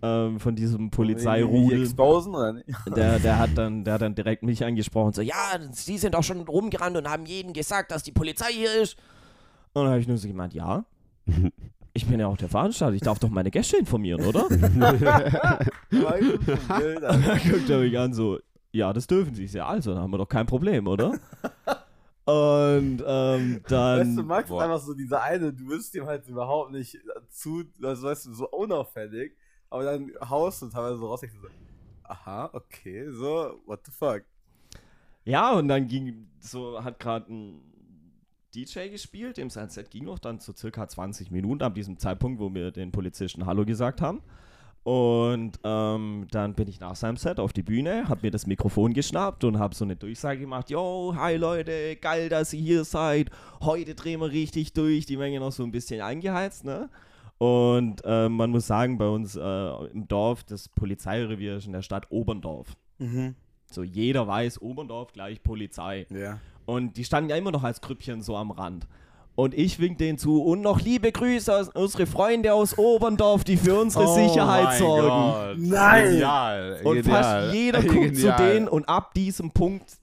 ähm, 0.02 0.38
von 0.40 0.54
diesem 0.54 0.90
Polizeirudel, 0.90 1.82
exposen 1.82 2.34
oder 2.34 2.52
nicht? 2.52 2.68
der, 2.96 3.18
der, 3.18 3.38
hat 3.38 3.50
dann, 3.56 3.84
der 3.84 3.94
hat 3.94 4.02
dann 4.02 4.14
direkt 4.16 4.42
mich 4.42 4.64
angesprochen, 4.64 5.12
so, 5.12 5.22
ja, 5.22 5.58
sie 5.72 5.98
sind 5.98 6.14
doch 6.14 6.22
schon 6.22 6.40
rumgerannt 6.40 6.96
und 6.96 7.08
haben 7.08 7.26
jedem 7.26 7.52
gesagt, 7.52 7.90
dass 7.90 8.02
die 8.02 8.12
Polizei 8.12 8.52
hier 8.52 8.82
ist. 8.82 8.96
Und 9.72 9.82
dann 9.82 9.90
habe 9.90 10.00
ich 10.00 10.08
nur 10.08 10.16
so 10.16 10.28
gemeint, 10.28 10.54
ja, 10.54 10.84
ich 11.92 12.06
bin 12.06 12.20
ja 12.20 12.26
auch 12.26 12.36
der 12.36 12.48
Veranstalter, 12.48 12.94
ich 12.94 13.02
darf 13.02 13.18
doch 13.18 13.30
meine 13.30 13.50
Gäste 13.50 13.76
informieren, 13.76 14.24
oder? 14.24 14.48
Dann 14.48 14.98
guckt 17.50 17.70
er 17.70 17.78
mich 17.80 17.98
an, 17.98 18.12
so, 18.12 18.38
ja, 18.72 18.92
das 18.92 19.06
dürfen 19.06 19.34
sie, 19.34 19.46
ja, 19.46 19.66
also, 19.66 19.94
dann 19.94 20.02
haben 20.02 20.12
wir 20.12 20.18
doch 20.18 20.28
kein 20.28 20.46
Problem, 20.46 20.86
oder? 20.86 21.18
Und 22.28 23.02
ähm, 23.06 23.62
dann. 23.68 24.00
Weißt 24.00 24.18
du, 24.18 24.22
Max 24.22 24.44
ist 24.44 24.50
Boah. 24.50 24.64
einfach 24.64 24.80
so 24.80 24.92
dieser 24.92 25.22
eine, 25.22 25.50
du 25.50 25.66
wirst 25.68 25.94
ihm 25.94 26.04
halt 26.04 26.28
überhaupt 26.28 26.72
nicht 26.72 26.98
zu, 27.30 27.64
also 27.82 28.06
weißt 28.06 28.26
du, 28.26 28.34
so 28.34 28.50
unauffällig, 28.50 29.34
aber 29.70 29.84
dann 29.84 30.12
haust 30.28 30.62
du 30.62 30.68
teilweise 30.68 30.98
so 30.98 31.06
raus, 31.06 31.20
du 31.20 31.28
so, 31.28 31.48
aha, 32.04 32.50
okay, 32.52 33.10
so, 33.10 33.60
what 33.66 33.80
the 33.84 33.92
fuck. 33.92 34.22
Ja, 35.24 35.52
und 35.52 35.68
dann 35.68 35.88
ging 35.88 36.28
so, 36.40 36.82
hat 36.82 36.98
gerade 36.98 37.32
ein 37.32 37.60
DJ 38.54 38.88
gespielt, 38.88 39.36
dem 39.36 39.50
sein 39.50 39.68
Set 39.68 39.90
ging 39.90 40.04
noch 40.04 40.18
dann 40.18 40.40
so 40.40 40.54
circa 40.54 40.88
20 40.88 41.30
Minuten 41.30 41.62
ab 41.62 41.74
diesem 41.74 41.98
Zeitpunkt, 41.98 42.40
wo 42.40 42.52
wir 42.52 42.70
den 42.70 42.92
Polizisten 42.92 43.44
Hallo 43.44 43.64
gesagt 43.64 44.00
haben. 44.00 44.22
Und 44.84 45.60
ähm, 45.64 46.26
dann 46.30 46.54
bin 46.54 46.66
ich 46.66 46.80
nach 46.80 46.96
seinem 46.96 47.18
Set 47.18 47.40
auf 47.40 47.52
die 47.52 47.62
Bühne, 47.62 48.08
habe 48.08 48.20
mir 48.22 48.30
das 48.30 48.46
Mikrofon 48.46 48.94
geschnappt 48.94 49.44
und 49.44 49.58
habe 49.58 49.74
so 49.74 49.84
eine 49.84 49.96
Durchsage 49.96 50.40
gemacht: 50.40 50.70
Yo, 50.70 51.14
hi 51.14 51.36
Leute, 51.36 51.96
geil, 51.96 52.30
dass 52.30 52.54
ihr 52.54 52.62
hier 52.62 52.84
seid. 52.84 53.28
Heute 53.60 53.94
drehen 53.94 54.20
wir 54.20 54.30
richtig 54.30 54.72
durch. 54.72 55.04
Die 55.04 55.18
Menge 55.18 55.40
noch 55.40 55.52
so 55.52 55.62
ein 55.62 55.72
bisschen 55.72 56.00
eingeheizt, 56.00 56.64
ne? 56.64 56.88
Und 57.38 58.02
ähm, 58.04 58.32
man 58.32 58.50
muss 58.50 58.66
sagen, 58.66 58.98
bei 58.98 59.08
uns 59.08 59.36
äh, 59.36 59.68
im 59.92 60.08
Dorf, 60.08 60.42
das 60.44 60.68
Polizeirevier 60.68 61.56
ist 61.56 61.66
in 61.66 61.72
der 61.72 61.82
Stadt 61.82 62.06
Oberndorf. 62.10 62.76
Mhm. 62.98 63.36
So 63.70 63.82
jeder 63.82 64.26
weiß, 64.26 64.60
Oberndorf 64.60 65.12
gleich 65.12 65.42
Polizei. 65.42 66.06
Ja. 66.10 66.40
Und 66.66 66.96
die 66.96 67.04
standen 67.04 67.30
ja 67.30 67.36
immer 67.36 67.52
noch 67.52 67.62
als 67.62 67.80
Grüppchen 67.80 68.22
so 68.22 68.36
am 68.36 68.50
Rand. 68.50 68.86
Und 69.36 69.54
ich 69.54 69.78
wink 69.78 69.98
denen 69.98 70.18
zu 70.18 70.42
und 70.42 70.62
noch 70.62 70.80
liebe 70.80 71.12
Grüße 71.12 71.54
aus 71.54 71.68
unsere 71.68 72.06
Freunde 72.06 72.52
aus 72.52 72.76
Oberndorf, 72.76 73.44
die 73.44 73.56
für 73.56 73.78
unsere 73.78 74.06
Oh 74.08 74.14
Sicherheit 74.14 74.76
sorgen. 74.78 75.68
Nein. 75.68 76.10
Genial. 76.10 76.80
Und 76.82 76.96
genial. 76.96 77.22
fast 77.22 77.54
jeder 77.54 77.82
guckt 77.84 78.16
zu 78.16 78.22
Genial. 78.22 78.52
denen 78.52 78.68
und 78.68 78.88
ab 78.88 79.14
diesem 79.14 79.52
Punkt, 79.52 79.98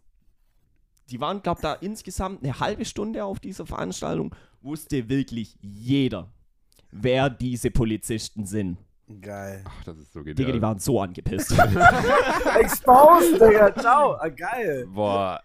die 1.10 1.20
waren, 1.20 1.42
glaube 1.42 1.62
da 1.62 1.74
insgesamt 1.74 2.44
eine 2.46 2.62
halbe 2.62 2.86
Stunde 2.86 3.26
auf 3.26 3.42
dieser 3.42 3.66
Veranstaltung, 3.66 4.34
wusste 4.62 5.10
wirklich 5.10 5.58
jeder, 5.60 6.32
wer 7.02 7.30
diese 7.30 7.72
Polizisten 7.72 8.46
sind. 8.46 8.78
Geil. 9.22 9.64
Ach, 9.68 9.84
das 9.84 9.98
ist 9.98 10.14
so 10.14 10.22
Digga, 10.22 10.34
genial. 10.34 10.54
die 10.54 10.62
waren 10.62 10.80
so 10.80 11.00
angepisst. 11.00 11.52
Exposed, 12.60 13.34
Digga, 13.36 13.76
ciao. 13.76 14.14
Ah, 14.16 14.30
geil. 14.30 14.88
Boah, 14.92 15.42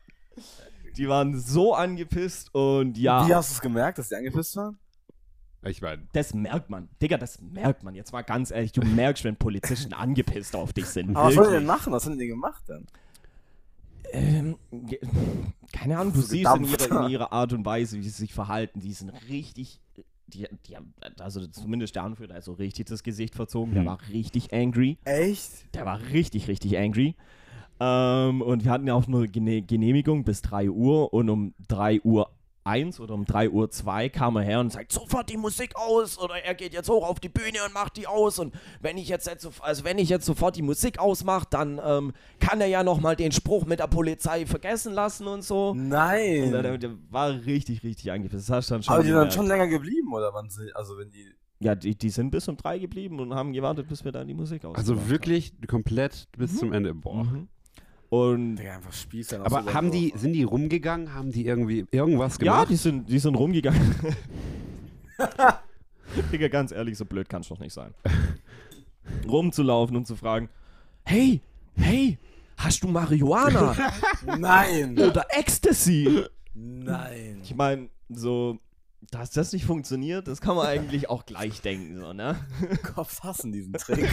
die 0.96 1.08
waren 1.08 1.38
so 1.38 1.74
angepisst 1.74 2.54
und 2.54 2.96
ja. 2.96 3.26
Wie 3.28 3.34
hast 3.34 3.50
du 3.50 3.54
es 3.54 3.60
gemerkt, 3.60 3.98
dass 3.98 4.08
die 4.08 4.16
angepisst 4.16 4.56
waren? 4.56 4.78
ich 5.64 5.82
meine, 5.82 6.06
Das 6.14 6.32
merkt 6.32 6.70
man. 6.70 6.88
Digga, 7.02 7.18
das 7.18 7.38
merkt 7.42 7.82
man. 7.82 7.94
Jetzt 7.94 8.12
mal 8.12 8.22
ganz 8.22 8.50
ehrlich, 8.50 8.72
du 8.72 8.80
merkst, 8.80 9.24
wenn 9.24 9.36
Polizisten 9.36 9.92
angepisst 9.92 10.56
auf 10.56 10.72
dich 10.72 10.86
sind. 10.86 11.14
Aber 11.14 11.28
was 11.28 11.34
sollen 11.34 11.48
die 11.50 11.54
denn 11.56 11.66
machen? 11.66 11.92
Was 11.92 12.06
haben 12.06 12.18
die 12.18 12.26
gemacht 12.28 12.62
dann? 12.66 12.86
Ähm, 14.12 14.56
keine 15.72 15.98
Ahnung, 15.98 16.14
du 16.14 16.20
siehst 16.22 16.56
in 16.56 16.64
ihrer, 16.64 17.04
in 17.04 17.10
ihrer 17.10 17.32
Art 17.32 17.52
und 17.52 17.64
Weise, 17.64 17.98
wie 17.98 18.02
sie 18.02 18.08
sich 18.10 18.32
verhalten. 18.32 18.80
Die 18.80 18.92
sind 18.94 19.10
richtig. 19.28 19.80
Die, 20.30 20.46
die 20.66 20.76
haben, 20.76 20.94
also 21.18 21.46
zumindest 21.46 21.94
der 21.96 22.04
Anführer, 22.04 22.28
der 22.28 22.36
hat 22.38 22.44
so 22.44 22.52
richtig 22.52 22.86
das 22.86 23.02
Gesicht 23.02 23.34
verzogen. 23.34 23.72
Der 23.72 23.82
Hm. 23.82 23.88
war 23.88 23.98
richtig 24.12 24.52
angry. 24.52 24.98
Echt? 25.04 25.74
Der 25.74 25.84
war 25.84 26.00
richtig, 26.12 26.48
richtig 26.48 26.78
angry. 26.78 27.14
Ähm, 27.80 28.42
und 28.42 28.64
wir 28.64 28.70
hatten 28.70 28.86
ja 28.86 28.94
auch 28.94 29.06
nur 29.06 29.26
Gene 29.26 29.62
Genehmigung 29.62 30.24
bis 30.24 30.42
3 30.42 30.70
Uhr 30.70 31.12
und 31.12 31.30
um 31.30 31.54
3 31.68 32.00
Uhr 32.02 32.30
1 32.64 33.00
oder 33.00 33.14
um 33.14 33.24
3 33.24 33.50
Uhr 33.50 33.70
2 33.70 34.08
kam 34.10 34.36
er 34.36 34.42
her 34.42 34.60
und 34.60 34.70
sagt 34.70 34.92
sofort 34.92 35.28
die 35.30 35.36
Musik 35.36 35.76
aus 35.76 36.18
oder 36.18 36.34
er 36.44 36.54
geht 36.54 36.72
jetzt 36.74 36.88
hoch 36.88 37.08
auf 37.08 37.18
die 37.20 37.28
Bühne 37.28 37.58
und 37.66 37.72
macht 37.72 37.96
die 37.96 38.06
aus 38.06 38.38
und 38.38 38.54
wenn 38.80 38.98
ich 38.98 39.08
jetzt, 39.08 39.26
jetzt 39.26 39.48
also 39.60 39.84
wenn 39.84 39.98
ich 39.98 40.08
jetzt 40.08 40.26
sofort 40.26 40.56
die 40.56 40.62
Musik 40.62 40.98
ausmache, 40.98 41.46
dann 41.50 41.80
ähm, 41.84 42.12
kann 42.38 42.60
er 42.60 42.66
ja 42.66 42.82
nochmal 42.82 43.16
den 43.16 43.32
Spruch 43.32 43.64
mit 43.64 43.78
der 43.80 43.86
Polizei 43.86 44.44
vergessen 44.46 44.92
lassen 44.92 45.26
und 45.26 45.42
so. 45.42 45.70
Und 45.70 45.88
Nein. 45.88 46.50
der, 46.52 46.62
der, 46.62 46.78
der 46.78 46.90
war 47.10 47.30
richtig, 47.46 47.82
richtig 47.82 48.12
angepisst. 48.12 48.48
Das 48.48 48.56
hast 48.56 48.70
du 48.70 48.74
dann 48.74 48.82
schon 48.82 48.94
Aber 48.94 49.02
die 49.02 49.08
sind 49.08 49.18
dann 49.18 49.30
schon 49.30 49.46
länger 49.46 49.66
geblieben, 49.68 50.12
oder 50.12 50.32
wann 50.34 50.48
sie, 50.50 50.70
also 50.74 50.98
wenn 50.98 51.10
die. 51.10 51.26
Ja, 51.62 51.74
die, 51.74 51.94
die 51.94 52.08
sind 52.08 52.30
bis 52.30 52.48
um 52.48 52.56
3 52.56 52.78
geblieben 52.78 53.20
und 53.20 53.34
haben 53.34 53.52
gewartet, 53.52 53.86
bis 53.88 54.02
wir 54.04 54.12
dann 54.12 54.26
die 54.26 54.32
Musik 54.34 54.64
aus. 54.64 54.76
also 54.76 55.08
wirklich 55.10 55.52
komplett 55.66 56.26
bis 56.38 56.52
Mhm. 56.52 56.56
zum 56.56 56.72
Ende. 56.72 56.94
Boah. 56.94 57.24
Mhm. 57.24 57.48
Und 58.10 58.56
Digga, 58.56 58.74
einfach 58.74 58.92
Spießer. 58.92 59.44
Aber 59.46 59.72
haben 59.72 59.90
die, 59.90 60.12
sind 60.16 60.32
die 60.32 60.42
rumgegangen? 60.42 61.14
Haben 61.14 61.30
die 61.30 61.46
irgendwie 61.46 61.86
irgendwas 61.92 62.34
Ja, 62.40 62.52
gemacht? 62.54 62.70
die 62.70 62.76
sind, 62.76 63.08
die 63.08 63.18
sind 63.20 63.34
rumgegangen. 63.36 63.94
Digga, 66.32 66.48
ganz 66.48 66.72
ehrlich, 66.72 66.98
so 66.98 67.04
blöd 67.04 67.28
kann 67.28 67.42
es 67.42 67.48
doch 67.48 67.60
nicht 67.60 67.72
sein. 67.72 67.94
Rumzulaufen 69.28 69.96
und 69.96 70.06
zu 70.06 70.16
fragen, 70.16 70.48
hey, 71.04 71.40
hey, 71.76 72.18
hast 72.56 72.82
du 72.82 72.88
Marihuana 72.88 73.76
Nein. 74.38 74.98
oder 74.98 75.24
Ecstasy? 75.30 76.24
Nein. 76.54 77.40
Ich 77.44 77.54
meine, 77.54 77.88
so, 78.08 78.58
dass 79.12 79.30
das 79.30 79.52
nicht 79.52 79.64
funktioniert, 79.64 80.26
das 80.26 80.40
kann 80.40 80.56
man 80.56 80.66
eigentlich 80.66 81.08
auch 81.08 81.24
gleich 81.26 81.60
denken, 81.62 81.98
so, 82.00 82.12
ne? 82.12 82.36
Cops 82.94 83.22
hassen 83.22 83.52
diesen 83.52 83.72
Trick. 83.74 84.08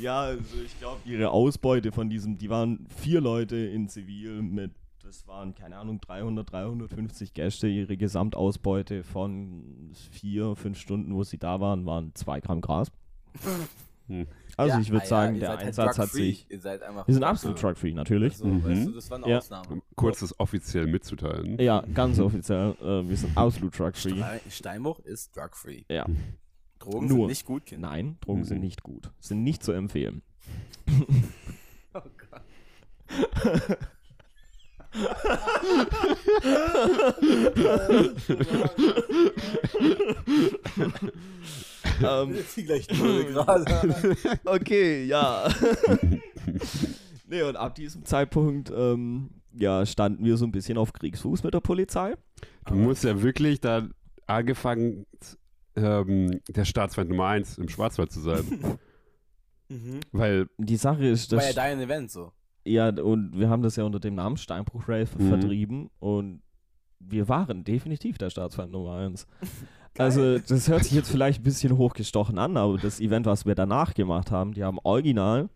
Ja, 0.00 0.20
also 0.20 0.40
ich 0.64 0.78
glaube, 0.78 1.00
ihre 1.04 1.30
Ausbeute 1.30 1.92
von 1.92 2.08
diesem, 2.10 2.38
die 2.38 2.50
waren 2.50 2.86
vier 2.96 3.20
Leute 3.20 3.56
in 3.56 3.88
Zivil 3.88 4.42
mit, 4.42 4.72
das 5.02 5.26
waren, 5.26 5.54
keine 5.54 5.76
Ahnung, 5.78 6.00
300, 6.00 6.50
350 6.52 7.32
Gäste. 7.34 7.66
Ihre 7.68 7.96
Gesamtausbeute 7.96 9.02
von 9.04 9.92
vier, 10.10 10.54
fünf 10.56 10.78
Stunden, 10.78 11.14
wo 11.14 11.24
sie 11.24 11.38
da 11.38 11.60
waren, 11.60 11.86
waren 11.86 12.14
zwei 12.14 12.40
Gramm 12.40 12.60
Gras. 12.60 12.90
Hm. 14.08 14.26
Also 14.56 14.74
Ja, 14.74 14.80
ich 14.80 14.88
würde 14.90 15.02
ah 15.02 15.04
ja, 15.04 15.08
sagen, 15.08 15.34
ihr 15.34 15.40
der 15.40 15.48
halt 15.50 15.60
Einsatz 15.60 15.98
hat 15.98 16.06
drug-free. 16.06 16.18
sich, 16.30 16.46
Ihr 16.50 16.60
seid 16.60 16.82
einfach. 16.82 17.06
wir 17.06 17.14
sind 17.14 17.22
absolut 17.24 17.58
truck-free, 17.58 17.92
natürlich. 17.92 18.36
So, 18.38 18.46
Mhm. 18.46 18.64
weißt 18.64 18.86
du, 18.86 18.90
das 18.92 19.10
war 19.10 19.18
eine 19.18 19.28
Ja. 19.30 19.38
Ausnahme. 19.38 19.82
Kurz 19.94 20.20
das 20.20 20.38
offiziell 20.40 20.86
mitzuteilen. 20.86 21.58
Ja, 21.60 21.84
ganz 21.94 22.18
offiziell, 22.18 22.74
äh, 22.80 23.08
wir 23.08 23.16
sind 23.16 23.36
absolut 23.36 23.74
truck-free. 23.74 24.16
Stein- 24.16 24.40
Steinbruch 24.50 24.98
ist 25.00 25.36
drug-free. 25.36 25.84
Ja, 25.90 26.06
Drogen 26.90 27.06
Nur. 27.06 27.16
sind 27.18 27.26
nicht 27.28 27.44
gut, 27.44 27.66
Kinder. 27.66 27.88
nein, 27.88 28.16
Drogen 28.20 28.44
sind 28.44 28.58
Mhm. 28.58 28.64
nicht 28.64 28.82
gut, 28.82 29.10
sind 29.20 29.42
nicht 29.42 29.62
zu 29.62 29.72
empfehlen. 29.72 30.22
Oh 31.94 32.00
Gott. 32.30 32.42
ähm, 42.02 42.34
Die 42.56 42.64
gleich 42.64 42.86
gerade. 42.88 43.64
okay, 44.44 45.04
ja. 45.04 45.48
nee, 47.26 47.42
und 47.42 47.56
ab 47.56 47.74
diesem 47.74 48.04
Zeitpunkt, 48.04 48.70
ähm, 48.74 49.30
ja, 49.52 49.84
standen 49.86 50.24
wir 50.24 50.36
so 50.36 50.44
ein 50.46 50.52
bisschen 50.52 50.78
auf 50.78 50.92
Kriegsfuß 50.92 51.42
mit 51.42 51.54
der 51.54 51.60
Polizei. 51.60 52.14
Du 52.66 52.74
musst 52.74 53.04
ja 53.04 53.20
wirklich 53.22 53.60
dann 53.60 53.94
angefangen, 54.26 55.06
ähm, 55.78 56.40
der 56.48 56.64
Staatsfeind 56.64 57.10
Nummer 57.10 57.26
1 57.26 57.58
im 57.58 57.68
Schwarzwald 57.68 58.10
zu 58.12 58.20
sein. 58.20 58.44
Mhm. 59.70 60.00
Weil, 60.12 60.48
Die 60.56 60.76
Sache 60.76 61.06
ist, 61.06 61.30
War 61.30 61.40
ja 61.42 61.46
dass 61.48 61.54
dein 61.56 61.78
Event 61.78 62.10
so. 62.10 62.32
Ja, 62.64 62.88
und 62.88 63.38
wir 63.38 63.50
haben 63.50 63.62
das 63.62 63.76
ja 63.76 63.84
unter 63.84 64.00
dem 64.00 64.14
Namen 64.14 64.38
Steinbruch 64.38 64.88
Rave 64.88 65.08
Mhm. 65.18 65.28
vertrieben 65.28 65.90
und 65.98 66.40
wir 67.00 67.28
waren 67.28 67.64
definitiv 67.64 68.16
der 68.16 68.30
Staatsfeind 68.30 68.72
Nummer 68.72 68.94
1. 68.94 69.26
Also, 69.98 70.38
das 70.38 70.68
hört 70.68 70.84
sich 70.84 70.92
jetzt 70.92 71.10
vielleicht 71.10 71.40
ein 71.40 71.42
bisschen 71.42 71.76
hochgestochen 71.76 72.38
an, 72.38 72.56
aber 72.56 72.78
das 72.78 73.00
Event, 73.00 73.26
was 73.26 73.44
wir 73.46 73.56
danach 73.56 73.94
gemacht 73.94 74.30
haben, 74.30 74.54
die 74.54 74.62
haben 74.62 74.78
original, 74.84 75.48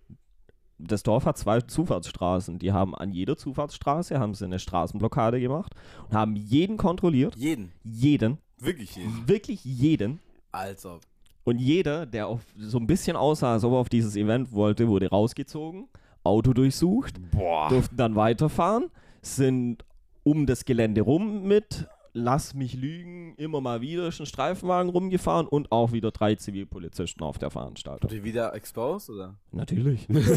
das 0.78 1.04
Dorf 1.04 1.26
hat 1.26 1.38
zwei 1.38 1.60
Zufahrtsstraßen, 1.60 2.58
die 2.58 2.72
haben 2.72 2.92
an 2.94 3.12
jeder 3.12 3.36
Zufahrtsstraße, 3.36 4.18
haben 4.18 4.34
sie 4.34 4.44
eine 4.44 4.58
Straßenblockade 4.58 5.38
gemacht 5.40 5.72
und 6.08 6.16
haben 6.16 6.34
jeden 6.34 6.76
kontrolliert, 6.76 7.36
Jeden. 7.36 7.70
jeden, 7.84 8.38
Wirklich 8.62 8.96
jeden. 8.96 9.28
wirklich 9.28 9.64
jeden. 9.64 10.20
Also. 10.50 11.00
Und 11.44 11.58
jeder, 11.58 12.06
der 12.06 12.28
auf, 12.28 12.40
so 12.56 12.78
ein 12.78 12.86
bisschen 12.86 13.16
aussah, 13.16 13.54
als 13.54 13.64
ob 13.64 13.72
er 13.72 13.78
auf 13.78 13.88
dieses 13.88 14.14
Event 14.14 14.52
wollte, 14.52 14.86
wurde 14.86 15.08
rausgezogen, 15.08 15.88
Auto 16.22 16.52
durchsucht, 16.52 17.20
boah, 17.32 17.68
durften 17.68 17.96
dann 17.96 18.14
weiterfahren, 18.14 18.90
sind 19.22 19.84
um 20.22 20.46
das 20.46 20.64
Gelände 20.64 21.00
rum 21.00 21.42
mit, 21.42 21.88
lass 22.12 22.54
mich 22.54 22.74
lügen, 22.74 23.34
immer 23.36 23.60
mal 23.60 23.80
wieder 23.80 24.06
ist 24.08 24.20
ein 24.20 24.26
Streifenwagen 24.26 24.90
rumgefahren 24.90 25.48
und 25.48 25.72
auch 25.72 25.92
wieder 25.92 26.10
drei 26.12 26.34
Zivilpolizisten 26.36 27.24
auf 27.24 27.38
der 27.38 27.50
Veranstaltung. 27.50 28.10
Ihr 28.10 28.22
wieder 28.22 28.54
exposed, 28.54 29.10
oder? 29.10 29.34
Natürlich. 29.50 30.08
Natürlich. 30.08 30.30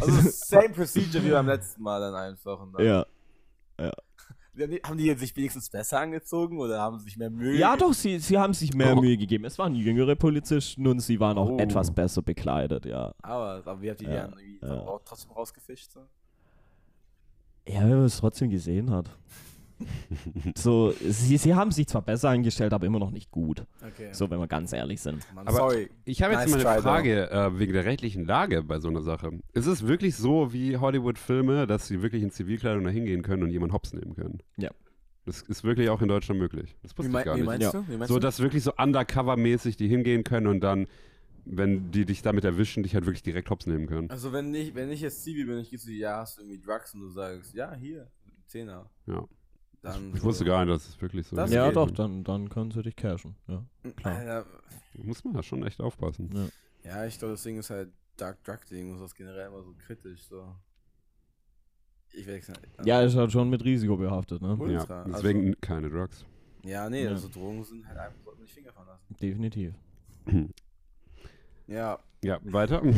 Also 0.00 0.30
same 0.30 0.70
procedure 0.70 1.24
wie 1.24 1.30
beim 1.30 1.46
letzten 1.46 1.82
Mal 1.82 2.00
dann 2.00 2.14
einfach. 2.14 2.66
Dann. 2.72 2.86
ja. 3.78 3.92
Haben 4.84 4.98
die 4.98 5.06
jetzt 5.06 5.20
sich 5.20 5.34
wenigstens 5.34 5.70
besser 5.70 6.00
angezogen 6.00 6.58
oder 6.58 6.78
haben 6.80 6.98
sie 6.98 7.04
sich 7.04 7.16
mehr 7.16 7.30
Mühe 7.30 7.56
Ja, 7.58 7.74
doch, 7.76 7.94
sie, 7.94 8.18
sie 8.18 8.36
haben 8.38 8.52
sich 8.52 8.74
mehr 8.74 8.94
Oh. 8.96 9.00
Mühe 9.00 9.16
gegeben. 9.16 9.46
Es 9.46 9.58
waren 9.58 9.74
jüngere 9.74 10.14
Polizisten 10.14 10.86
und 10.86 11.00
sie 11.00 11.18
waren 11.20 11.38
auch 11.38 11.48
Oh. 11.48 11.58
etwas 11.58 11.90
besser 11.90 12.20
bekleidet, 12.20 12.84
ja. 12.84 13.14
Aber, 13.22 13.62
aber 13.64 13.80
wie 13.80 13.90
habt 13.90 14.02
ihr 14.02 14.08
die 14.08 14.14
Ja, 14.14 14.28
dann 14.28 14.38
irgendwie 14.38 14.58
ja. 14.66 14.80
auch 14.86 15.00
trotzdem 15.04 15.30
rausgefischt? 15.32 15.92
So? 15.92 16.00
Ja, 17.66 17.80
wenn 17.82 17.90
man 17.96 18.04
es 18.04 18.18
trotzdem 18.18 18.50
gesehen 18.50 18.90
hat. 18.90 19.08
So, 20.56 20.92
sie, 21.00 21.36
sie 21.36 21.54
haben 21.54 21.70
sich 21.72 21.86
zwar 21.86 22.02
besser 22.02 22.30
eingestellt, 22.30 22.72
aber 22.72 22.86
immer 22.86 22.98
noch 22.98 23.10
nicht 23.10 23.30
gut. 23.30 23.64
Okay. 23.86 24.08
So, 24.12 24.30
wenn 24.30 24.38
wir 24.38 24.46
ganz 24.48 24.72
ehrlich 24.72 25.00
sind. 25.00 25.22
Mann, 25.34 25.46
Aber- 25.46 25.56
sorry. 25.56 25.90
ich 26.04 26.22
habe 26.22 26.34
jetzt 26.34 26.48
Nice 26.50 26.62
mal 26.64 26.70
eine. 26.72 26.82
Frage 26.82 27.30
äh, 27.30 27.58
wegen 27.58 27.72
der 27.72 27.84
rechtlichen 27.84 28.24
Lage 28.24 28.62
bei 28.62 28.78
so 28.80 28.88
einer 28.88 29.02
Sache. 29.02 29.30
Ist 29.52 29.66
es 29.66 29.86
wirklich 29.86 30.16
so 30.16 30.52
wie 30.52 30.76
Hollywood-Filme, 30.76 31.66
dass 31.66 31.86
sie 31.88 32.02
wirklich 32.02 32.22
in 32.22 32.30
Zivilkleidung 32.30 32.84
da 32.84 32.90
hingehen 32.90 33.22
können 33.22 33.42
und 33.42 33.50
jemanden 33.50 33.74
hops 33.74 33.92
nehmen 33.92 34.14
können? 34.14 34.40
Ja. 34.56 34.70
Das 35.24 35.42
ist 35.42 35.62
wirklich 35.62 35.88
auch 35.88 36.02
in 36.02 36.08
Deutschland 36.08 36.40
möglich. 36.40 36.74
Das 36.82 36.92
Wie, 36.94 36.98
wusste 36.98 37.18
ich 37.18 37.24
gar 37.24 37.34
wie 37.36 37.40
nicht. 37.40 37.46
meinst 37.46 37.62
Ja. 37.62 37.70
du? 37.80 37.88
Wie 37.88 37.96
meinst 37.96 38.08
So, 38.08 38.14
du? 38.14 38.20
dass 38.20 38.40
wirklich 38.40 38.64
so 38.64 38.72
undercover-mäßig 38.74 39.76
die 39.76 39.86
hingehen 39.86 40.24
können 40.24 40.48
und 40.48 40.60
dann, 40.60 40.88
wenn 41.44 41.92
die 41.92 42.04
dich 42.04 42.22
damit 42.22 42.44
erwischen, 42.44 42.82
dich 42.82 42.94
halt 42.94 43.06
wirklich 43.06 43.22
direkt 43.22 43.48
hops 43.50 43.66
nehmen 43.66 43.86
können. 43.86 44.10
Also 44.10 44.32
wenn 44.32 44.52
ich, 44.54 44.74
wenn 44.74 44.90
ich 44.90 45.00
jetzt 45.00 45.22
Zivi 45.22 45.44
bin, 45.44 45.58
ich 45.58 45.70
gehe 45.70 45.78
zu 45.78 45.86
dir, 45.86 45.96
ja, 45.96 46.16
hast 46.18 46.38
du 46.38 46.42
irgendwie 46.42 46.60
Drugs 46.60 46.92
und 46.94 47.00
du 47.02 47.08
sagst, 47.08 47.54
ja, 47.54 47.72
hier, 47.74 48.08
Zehner. 48.46 48.90
Ja. 49.06 49.24
Dann 49.82 50.12
Ich 50.14 50.20
so, 50.20 50.24
wusste 50.26 50.44
gar 50.44 50.64
nicht, 50.64 50.72
dass 50.74 50.88
es 50.88 51.00
wirklich 51.02 51.26
so 51.26 51.34
Das 51.36 51.50
ist. 51.50 51.56
ja, 51.56 51.70
doch, 51.72 51.90
dann, 51.90 52.22
dann 52.24 52.48
können 52.48 52.70
sie 52.70 52.82
dich 52.82 52.94
cashen. 52.96 53.34
Ja. 53.48 53.62
klar. 53.96 54.16
Alter, 54.16 54.46
Muss 54.94 55.24
man 55.24 55.34
da 55.34 55.42
schon 55.42 55.64
echt 55.66 55.80
aufpassen. 55.80 56.50
ja, 56.84 57.04
ich 57.04 57.18
glaube, 57.18 57.34
das 57.34 57.42
Ding 57.42 57.58
ist 57.58 57.68
halt 57.70 57.90
Dark 58.16 58.42
Drug 58.44 58.58
Ding, 58.70 58.92
das 58.92 59.00
ist 59.02 59.14
generell 59.16 59.48
immer 59.48 59.62
so 59.62 59.74
kritisch, 59.84 60.22
so. 60.24 60.54
Ich 62.12 62.26
wechsle. 62.26 62.54
ja, 62.84 63.02
ist 63.02 63.16
halt 63.16 63.32
schon 63.32 63.50
mit 63.50 63.64
Risiko 63.64 63.96
behaftet, 63.96 64.40
ne? 64.42 64.54
Ultra. 64.56 64.98
Ja, 64.98 65.02
Also- 65.04 65.16
deswegen 65.16 65.60
keine 65.60 65.90
Drugs. 65.90 66.24
Ja, 66.64 66.88
nee, 66.88 67.02
Ja. 67.04 67.10
also 67.10 67.28
Drogen 67.28 67.64
sind 67.64 67.84
halt 67.88 67.98
einfach, 67.98 68.22
sollte 68.22 68.38
man 68.38 68.46
die 68.46 68.52
Finger 68.52 68.72
von 68.72 68.86
lassen. 68.86 69.16
Definitiv. 69.20 69.74
Ja. 71.66 71.98
Ja, 72.22 72.38
weiter. 72.44 72.80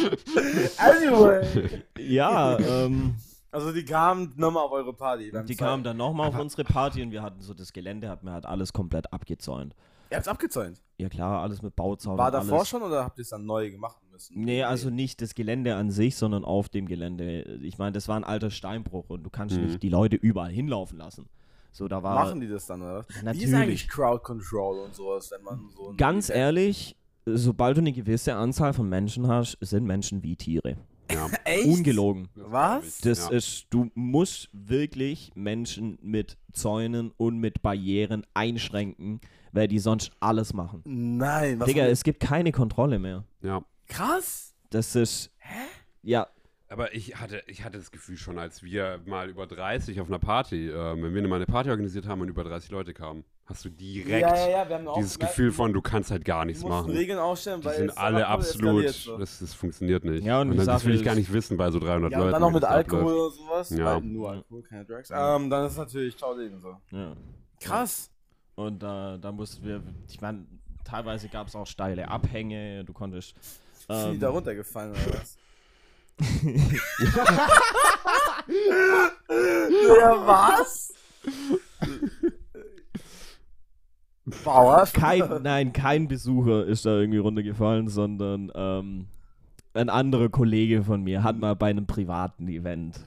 Anyway. 0.78 1.82
Ja, 1.98 2.58
ähm, 2.58 3.14
Also 3.52 3.72
die 3.72 3.84
kamen 3.84 4.32
nochmal 4.36 4.64
auf 4.64 4.72
eure 4.72 4.92
Party. 4.92 5.32
die 5.46 5.56
kamen 5.56 5.82
dann 5.82 5.96
nochmal 5.96 6.28
auf 6.28 6.38
unsere 6.38 6.64
Party 6.64 7.02
und 7.02 7.10
wir 7.10 7.22
hatten 7.22 7.40
so 7.42 7.52
das 7.54 7.72
Gelände, 7.72 8.08
hat 8.08 8.22
mir 8.22 8.32
halt 8.32 8.46
alles 8.46 8.72
komplett 8.72 9.12
abgezäunt. 9.12 9.74
Ihr 10.10 10.16
habt's 10.16 10.28
abgezäunt. 10.28 10.80
Ja 10.98 11.08
klar, 11.08 11.40
alles 11.42 11.62
mit 11.62 11.74
Bauzaun 11.76 12.18
War 12.18 12.26
und 12.26 12.32
davor 12.34 12.58
alles. 12.58 12.68
schon 12.68 12.82
oder 12.82 13.04
habt 13.04 13.18
ihr 13.18 13.22
es 13.22 13.28
dann 13.30 13.44
neu 13.46 13.70
gemacht 13.70 13.96
müssen? 14.12 14.40
Nee, 14.44 14.62
also 14.64 14.90
nicht 14.90 15.20
das 15.22 15.34
Gelände 15.34 15.74
an 15.76 15.90
sich, 15.90 16.16
sondern 16.16 16.44
auf 16.44 16.68
dem 16.68 16.86
Gelände. 16.86 17.42
Ich 17.62 17.78
meine, 17.78 17.92
das 17.92 18.06
war 18.08 18.16
ein 18.16 18.24
alter 18.24 18.50
Steinbruch 18.50 19.08
und 19.08 19.22
du 19.22 19.30
kannst 19.30 19.56
Mhm. 19.56 19.66
nicht 19.66 19.82
die 19.82 19.88
Leute 19.88 20.16
überall 20.16 20.50
hinlaufen 20.50 20.98
lassen. 20.98 21.28
So, 21.72 21.86
da 21.86 22.02
war 22.02 22.14
Machen 22.16 22.40
die 22.40 22.48
das 22.48 22.66
dann, 22.66 22.82
oder? 22.82 22.98
Ja, 22.98 23.04
Wie 23.04 23.04
ist 23.04 23.24
natürlich. 23.24 23.54
eigentlich 23.54 23.88
Crowd 23.88 24.22
Control 24.24 24.80
und 24.80 24.94
sowas, 24.94 25.30
wenn 25.30 25.42
man 25.44 25.70
so 25.76 25.94
ganz 25.96 26.28
ehrlich, 26.28 26.96
sobald 27.26 27.76
du 27.76 27.80
eine 27.80 27.92
gewisse 27.92 28.34
Anzahl 28.34 28.72
von 28.72 28.88
Menschen 28.88 29.28
hast, 29.28 29.56
sind 29.60 29.84
Menschen 29.86 30.22
wie 30.24 30.34
Tiere. 30.34 30.76
Ja. 31.12 31.28
Echt? 31.44 31.66
Ungelogen. 31.66 32.28
Was? 32.34 32.98
Das 32.98 33.28
ja. 33.30 33.36
ist, 33.36 33.66
du 33.70 33.90
musst 33.94 34.48
wirklich 34.52 35.32
Menschen 35.34 35.98
mit 36.02 36.36
Zäunen 36.52 37.12
und 37.16 37.38
mit 37.38 37.62
Barrieren 37.62 38.26
einschränken, 38.34 39.20
weil 39.52 39.68
die 39.68 39.78
sonst 39.78 40.12
alles 40.20 40.52
machen. 40.52 40.82
Nein, 40.84 41.60
was 41.60 41.66
Digga, 41.66 41.86
es 41.86 42.04
gibt 42.04 42.20
keine 42.20 42.52
Kontrolle 42.52 42.98
mehr. 42.98 43.24
ja. 43.42 43.64
krass. 43.88 44.54
Das 44.70 44.94
ist. 44.94 45.32
Ja, 46.02 46.28
Aber 46.72 46.94
ich 46.94 47.16
hatte, 47.16 47.42
ich 47.48 47.64
hatte 47.64 47.78
das 47.78 47.90
Gefühl 47.90 48.16
schon, 48.16 48.38
als 48.38 48.62
wir 48.62 49.00
mal 49.04 49.28
über 49.28 49.46
30 49.48 50.00
auf 50.00 50.06
einer 50.06 50.20
Party, 50.20 50.68
äh, 50.70 51.02
wenn 51.02 51.12
wir 51.12 51.26
mal 51.28 51.36
eine 51.36 51.46
Party 51.46 51.68
organisiert 51.68 52.06
haben 52.06 52.20
und 52.20 52.28
über 52.28 52.44
30 52.44 52.70
Leute 52.70 52.94
kamen, 52.94 53.24
hast 53.44 53.64
du 53.64 53.70
direkt 53.70 54.20
ja, 54.22 54.36
ja, 54.36 54.48
ja, 54.62 54.68
wir 54.68 54.76
haben 54.76 54.86
auch 54.86 54.96
dieses 54.96 55.18
Gefühl 55.18 55.50
von, 55.50 55.72
du 55.72 55.82
kannst 55.82 56.12
halt 56.12 56.24
gar 56.24 56.44
nichts 56.44 56.62
machen. 56.62 56.92
Regeln 56.92 57.18
aufstellen, 57.18 57.60
Die 57.60 57.66
weil 57.66 57.74
sind 57.76 57.90
es 57.90 57.96
alle 57.96 58.28
absolut, 58.28 58.88
so. 58.88 59.18
das, 59.18 59.40
das 59.40 59.52
funktioniert 59.52 60.04
nicht. 60.04 60.24
Ja, 60.24 60.40
und 60.42 60.52
die 60.52 60.56
das 60.58 60.66
Sache 60.66 60.84
will 60.86 60.94
ich 60.94 61.02
gar 61.02 61.16
nicht 61.16 61.32
wissen 61.32 61.56
bei 61.56 61.72
so 61.72 61.80
300 61.80 62.12
Ja, 62.12 62.18
und 62.18 62.22
Leuten. 62.26 62.32
dann 62.34 62.40
noch 62.42 62.52
mit 62.52 62.62
das 62.62 62.70
Alkohol 62.70 63.00
abläuft. 63.02 63.18
oder 63.18 63.30
sowas. 63.48 63.70
Ja. 63.70 63.84
Weil 63.96 64.00
nur 64.02 64.30
Alkohol, 64.30 64.62
keine 64.62 64.84
Drugs. 64.84 65.10
Ähm, 65.12 65.50
dann 65.50 65.66
ist 65.66 65.76
natürlich 65.76 66.16
ciao 66.16 66.36
Leben 66.36 66.60
so. 66.60 66.76
ja. 66.92 67.16
Krass. 67.60 68.10
Und 68.54 68.82
äh, 68.82 69.18
da 69.18 69.32
mussten 69.32 69.64
wir, 69.66 69.82
ich 70.08 70.20
meine, 70.20 70.46
teilweise 70.84 71.28
gab 71.28 71.48
es 71.48 71.56
auch 71.56 71.66
steile 71.66 72.06
Abhänge, 72.08 72.84
du 72.84 72.92
konntest. 72.92 73.34
Sind 73.88 73.88
die 73.88 74.14
Ähm, 74.14 74.20
da 74.20 74.28
runtergefallen 74.30 74.92
oder 74.92 75.18
was? 75.20 75.36
Ja, 79.88 80.26
was? 80.26 80.92
Bauer? 84.44 84.86
kein, 84.92 85.42
nein, 85.42 85.72
kein 85.72 86.08
Besucher 86.08 86.64
ist 86.66 86.86
da 86.86 86.98
irgendwie 86.98 87.18
runtergefallen, 87.18 87.88
sondern 87.88 88.52
ähm, 88.54 89.06
ein 89.74 89.88
anderer 89.88 90.28
Kollege 90.28 90.82
von 90.82 91.02
mir 91.02 91.22
hat 91.22 91.38
mal 91.38 91.56
bei 91.56 91.70
einem 91.70 91.86
privaten 91.86 92.48
Event 92.48 93.00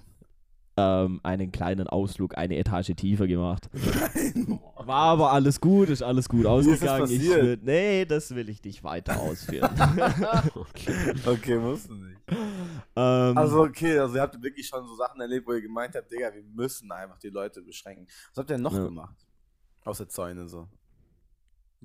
ähm, 0.76 1.20
einen 1.24 1.52
kleinen 1.52 1.88
Ausflug 1.88 2.38
eine 2.38 2.58
Etage 2.58 2.94
tiefer 2.96 3.28
gemacht. 3.28 3.70
War 4.76 5.06
aber 5.12 5.32
alles 5.32 5.62
gut, 5.62 5.90
ist 5.90 6.02
alles 6.02 6.28
gut 6.28 6.46
ausgegangen. 6.46 7.10
Ich 7.10 7.22
will, 7.30 7.60
nee, 7.62 8.06
das 8.06 8.34
will 8.36 8.50
ich 8.50 8.64
nicht 8.64 8.84
weiter 8.84 9.20
ausführen. 9.20 9.70
Okay, 11.26 11.58
musst 11.58 11.90
du 11.90 11.94
nicht. 11.96 12.18
ähm, 12.96 13.38
Also, 13.38 13.62
okay, 13.64 13.98
also 14.00 14.16
ihr 14.16 14.22
habt 14.22 14.42
wirklich 14.42 14.68
schon 14.68 14.86
so 14.88 14.96
Sachen 14.96 15.22
erlebt, 15.22 15.48
wo 15.48 15.54
ihr 15.54 15.62
gemeint 15.62 15.96
habt, 15.96 16.12
Digga, 16.12 16.34
wir 16.34 16.44
müssen 16.44 16.92
einfach 16.92 17.18
die 17.20 17.30
Leute 17.30 17.62
beschränken. 17.62 18.08
Was 18.34 18.38
habt 18.40 18.50
ihr 18.50 18.56
denn 18.56 18.64
noch 18.64 18.74
Ja. 18.74 18.84
gemacht? 18.84 19.16
Außer 19.86 20.08
Zäune 20.10 20.48
so. 20.48 20.68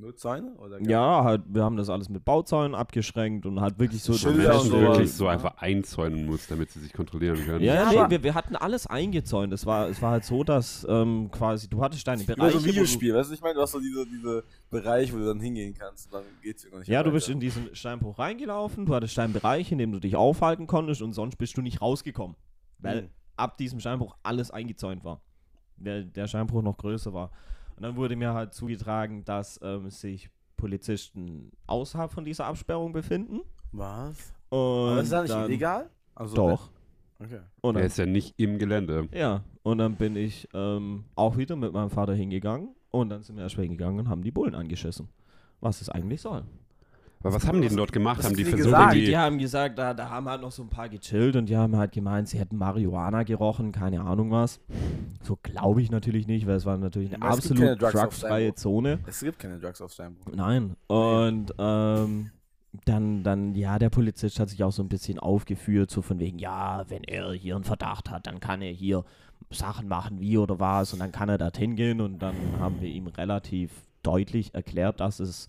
Nur 0.01 0.15
Zäune? 0.15 0.53
Oder 0.59 0.81
ja, 0.81 1.25
halt, 1.25 1.43
wir 1.49 1.65
haben 1.65 1.77
das 1.77 1.91
alles 1.91 2.09
mit 2.09 2.25
Bauzäunen 2.25 2.77
abgeschränkt 2.77 3.47
und 3.47 3.61
halt 3.61 3.81
wirklich 3.81 4.01
so. 4.01 4.13
Menschen 4.13 4.29
und 4.31 4.37
Menschen 4.39 4.71
wirklich 4.81 5.13
so 5.13 5.27
einfach 5.27 5.57
einzäunen 5.59 6.25
muss, 6.25 6.47
damit 6.47 6.71
sie 6.71 6.79
sich 6.79 6.93
kontrollieren 6.93 7.45
können. 7.45 7.65
Ja, 7.65 7.91
Ja, 7.93 8.05
nee, 8.07 8.11
wir, 8.11 8.23
wir 8.23 8.35
hatten 8.35 8.55
alles 8.55 8.87
eingezäunt. 8.87 9.53
Es 9.53 9.67
war, 9.67 9.89
es 9.89 10.01
war 10.01 10.13
halt 10.13 10.25
so, 10.25 10.45
dass 10.45 10.87
ähm, 10.89 11.29
quasi, 11.33 11.69
du 11.69 11.83
hattest 11.83 12.07
deine 12.07 12.23
Bereiche. 12.23 12.59
so 12.59 12.65
du- 12.65 12.73
Videospiel, 12.73 13.13
weißt 13.13 13.31
du, 13.31 13.35
ich 13.35 13.41
meine, 13.41 13.55
du 13.55 13.61
hast 13.63 13.73
so 13.73 13.81
diese, 13.81 14.07
diese 14.07 14.45
Bereich, 14.71 15.13
wo 15.13 15.17
du 15.17 15.27
dann 15.27 15.41
hingehen 15.41 15.75
kannst 15.77 16.07
und 16.07 16.15
dann 16.15 16.25
geht's 16.43 16.63
dir 16.63 16.71
gar 16.71 16.79
nicht 16.79 16.87
Ja, 16.89 17.03
du 17.03 17.07
weiter. 17.07 17.15
bist 17.15 17.29
in 17.29 17.41
diesen 17.41 17.75
Steinbruch 17.75 18.21
reingelaufen, 18.21 18.87
du 18.87 18.95
hattest 18.95 19.19
deinen 19.19 19.33
Bereich, 19.33 19.73
in 19.73 19.79
dem 19.79 19.91
du 19.91 19.99
dich 19.99 20.15
aufhalten 20.15 20.69
konntest 20.69 21.03
und 21.03 21.13
sonst 21.13 21.37
bist 21.39 21.57
du 21.57 21.61
nicht 21.63 21.83
rausgekommen. 21.83 22.37
Weil 22.79 23.03
Mhm. 23.03 23.09
ab 23.37 23.57
diesem 23.59 23.81
Steinbruch 23.81 24.17
alles 24.23 24.53
eingezäunt 24.53 25.03
war. 25.05 25.21
Der, 25.77 26.03
der 26.03 26.29
Steinbruch 26.29 26.63
noch 26.63 26.77
größer 26.77 27.13
war. 27.13 27.33
Und 27.79 27.83
dann 27.85 27.97
wurde 27.97 28.17
mir 28.17 28.35
halt 28.35 28.55
zugetragen, 28.55 29.25
dass 29.25 29.61
ähm, 29.63 29.89
sich 29.89 30.31
Polizisten 30.57 31.53
außerhalb 31.69 32.11
von 32.13 32.25
dieser 32.25 32.47
Absperrung 32.47 32.93
befinden. 32.93 33.43
Was? 33.71 34.35
Und 34.49 34.59
Aber 34.59 35.01
ist 35.03 35.13
das 35.13 35.23
nicht 35.23 35.35
dann, 35.35 35.45
illegal? 35.45 35.91
Also, 36.17 36.35
Doch. 36.35 36.71
Okay. 37.21 37.39
Und 37.61 37.77
Er 37.77 37.81
dann, 37.83 37.87
ist 37.87 37.99
ja 37.99 38.07
nicht 38.07 38.35
im 38.37 38.59
Gelände. 38.59 39.09
ja, 39.13 39.45
und 39.63 39.79
dann 39.79 39.95
bin 39.95 40.17
ich 40.17 40.49
ähm, 40.55 41.05
auch 41.15 41.37
wieder 41.37 41.55
mit 41.55 41.73
meinem 41.73 41.91
Vater 41.91 42.15
hingegangen 42.15 42.75
und 42.91 43.11
dann 43.11 43.23
sind 43.23 43.37
wir 43.37 43.45
erst 43.45 43.55
hingegangen 43.55 44.01
und 44.01 44.09
haben 44.09 44.23
die 44.23 44.33
Bullen 44.33 44.57
angeschissen. 44.57 45.09
Was 45.61 45.81
es 45.81 45.89
eigentlich 45.89 46.21
soll. 46.21 46.43
Aber 47.21 47.35
was 47.35 47.47
haben 47.47 47.61
die 47.61 47.69
denn 47.69 47.77
dort 47.77 47.93
gemacht? 47.93 48.19
was 48.19 48.27
Haben 48.27 48.37
die 48.37 48.45
versucht, 48.45 48.65
gesagt? 48.65 48.95
Die, 48.95 49.07
die 49.07 49.17
haben 49.17 49.39
gesagt, 49.39 49.79
da, 49.79 49.93
da 49.93 50.09
haben 50.09 50.29
halt 50.29 50.41
noch 50.41 50.53
so 50.53 50.63
ein 50.63 50.69
paar 50.69 50.89
gechillt 50.89 51.35
und 51.35 51.47
die 51.47 51.57
haben 51.57 51.77
halt 51.77 51.93
gemeint, 51.93 52.29
sie 52.29 52.39
hätten 52.39 52.57
Marihuana 52.57 53.25
gerochen, 53.25 53.73
keine 53.73 54.03
Ahnung 54.03 54.31
was. 54.31 54.61
So 55.23 55.37
glaube 55.43 55.83
ich 55.83 55.91
natürlich 55.91 56.27
nicht, 56.29 56.47
weil 56.47 56.57
es 56.57 56.65
war 56.65 56.77
natürlich 56.77 57.13
eine 57.13 57.25
absolut 57.25 57.83
drugsfreie. 57.83 58.55
Zone. 58.55 59.01
Es 59.07 59.21
gibt 59.21 59.39
keine 59.39 59.59
Drugs 59.59 59.81
auf 59.83 59.93
Steinbruch. 59.93 60.33
Nein. 60.35 60.77
Und 60.87 61.53
ähm, 61.59 62.31
dann, 62.85 63.23
dann, 63.23 63.55
ja, 63.55 63.79
der 63.79 63.91
Polizist 63.91 64.39
hat 64.39 64.51
sich 64.51 64.63
auch 64.63 64.73
so 64.73 64.83
ein 64.83 64.89
bisschen 64.89 65.19
aufgeführt, 65.19 65.91
so 65.91 66.03
von 66.03 66.19
wegen, 66.19 66.39
ja, 66.39 66.85
wenn 66.89 67.03
er 67.05 67.33
hier 67.33 67.57
einen 67.57 67.65
Verdacht 67.65 68.11
hat, 68.11 68.27
dann 68.27 68.41
kann 68.41 68.63
er 68.63 68.73
hier 68.73 69.05
Sachen 69.51 69.89
machen, 69.89 70.21
wie 70.21 70.39
oder 70.39 70.61
was, 70.61 70.93
und 70.93 71.01
dann 71.01 71.13
kann 71.13 71.29
er 71.29 71.39
dorthin 71.39 71.77
gehen. 71.77 72.01
Und 72.01 72.21
dann 72.21 72.37
haben 72.61 72.81
wir 72.81 72.89
ihm 72.89 73.07
relativ 73.09 73.71
deutlich 74.03 74.55
erklärt, 74.55 75.01
dass 75.01 75.21
es 75.21 75.49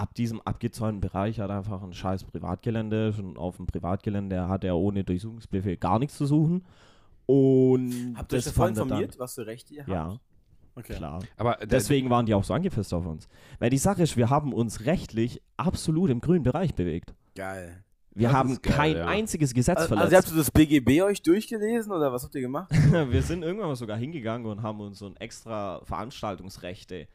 ab 0.00 0.14
diesem 0.14 0.40
abgezäunten 0.40 1.00
Bereich 1.00 1.38
halt 1.40 1.50
einfach 1.50 1.82
ein 1.82 1.92
scheiß 1.92 2.24
Privatgelände. 2.24 3.14
Und 3.18 3.36
auf 3.36 3.56
dem 3.56 3.66
Privatgelände 3.66 4.48
hat 4.48 4.64
er 4.64 4.76
ohne 4.76 5.04
Durchsuchungsbefehl 5.04 5.76
gar 5.76 5.98
nichts 5.98 6.16
zu 6.16 6.26
suchen. 6.26 6.64
Und 7.26 8.14
Habt 8.16 8.32
ihr 8.32 8.38
euch 8.38 8.46
er 8.46 8.68
informiert, 8.68 9.18
was 9.18 9.34
für 9.34 9.46
Rechte 9.46 9.74
ihr 9.74 9.84
Dann, 9.84 9.96
habt? 9.98 10.12
ja, 10.14 10.20
Okay. 10.76 10.94
klar. 10.94 11.22
Aber 11.36 11.54
der- 11.56 11.66
Deswegen 11.66 12.08
waren 12.10 12.26
die 12.26 12.34
auch 12.34 12.44
so 12.44 12.54
angepisst 12.54 12.92
auf 12.94 13.04
uns. 13.06 13.28
Weil 13.58 13.70
die 13.70 13.78
Sache 13.78 14.02
ist, 14.02 14.16
wir 14.16 14.30
haben 14.30 14.52
uns 14.52 14.86
rechtlich 14.86 15.40
absolut 15.56 16.10
im 16.10 16.20
grünen 16.20 16.42
Bereich 16.42 16.74
bewegt. 16.74 17.14
Geil. 17.36 17.84
Wir 18.12 18.28
Das 18.28 18.36
haben 18.36 18.58
geil, 18.62 18.74
kein 18.74 18.96
ja. 18.96 19.06
einziges 19.06 19.54
Gesetz 19.54 19.76
Also, 19.78 19.94
also 19.94 20.08
verletzt. 20.08 20.26
habt 20.28 20.36
ihr 20.36 20.38
das 20.38 20.50
BGB 20.50 21.02
euch 21.02 21.22
durchgelesen 21.22 21.92
oder 21.92 22.12
was 22.12 22.24
habt 22.24 22.34
ihr 22.34 22.40
gemacht? 22.40 22.70
wir 23.12 23.22
sind 23.22 23.42
irgendwann 23.44 23.68
mal 23.68 23.76
sogar 23.76 23.96
hingegangen 23.96 24.46
und 24.50 24.62
haben 24.62 24.80
uns 24.80 24.98
so 24.98 25.06
ein 25.06 25.16
extra 25.16 25.80
Veranstaltungsrechte 25.84 27.06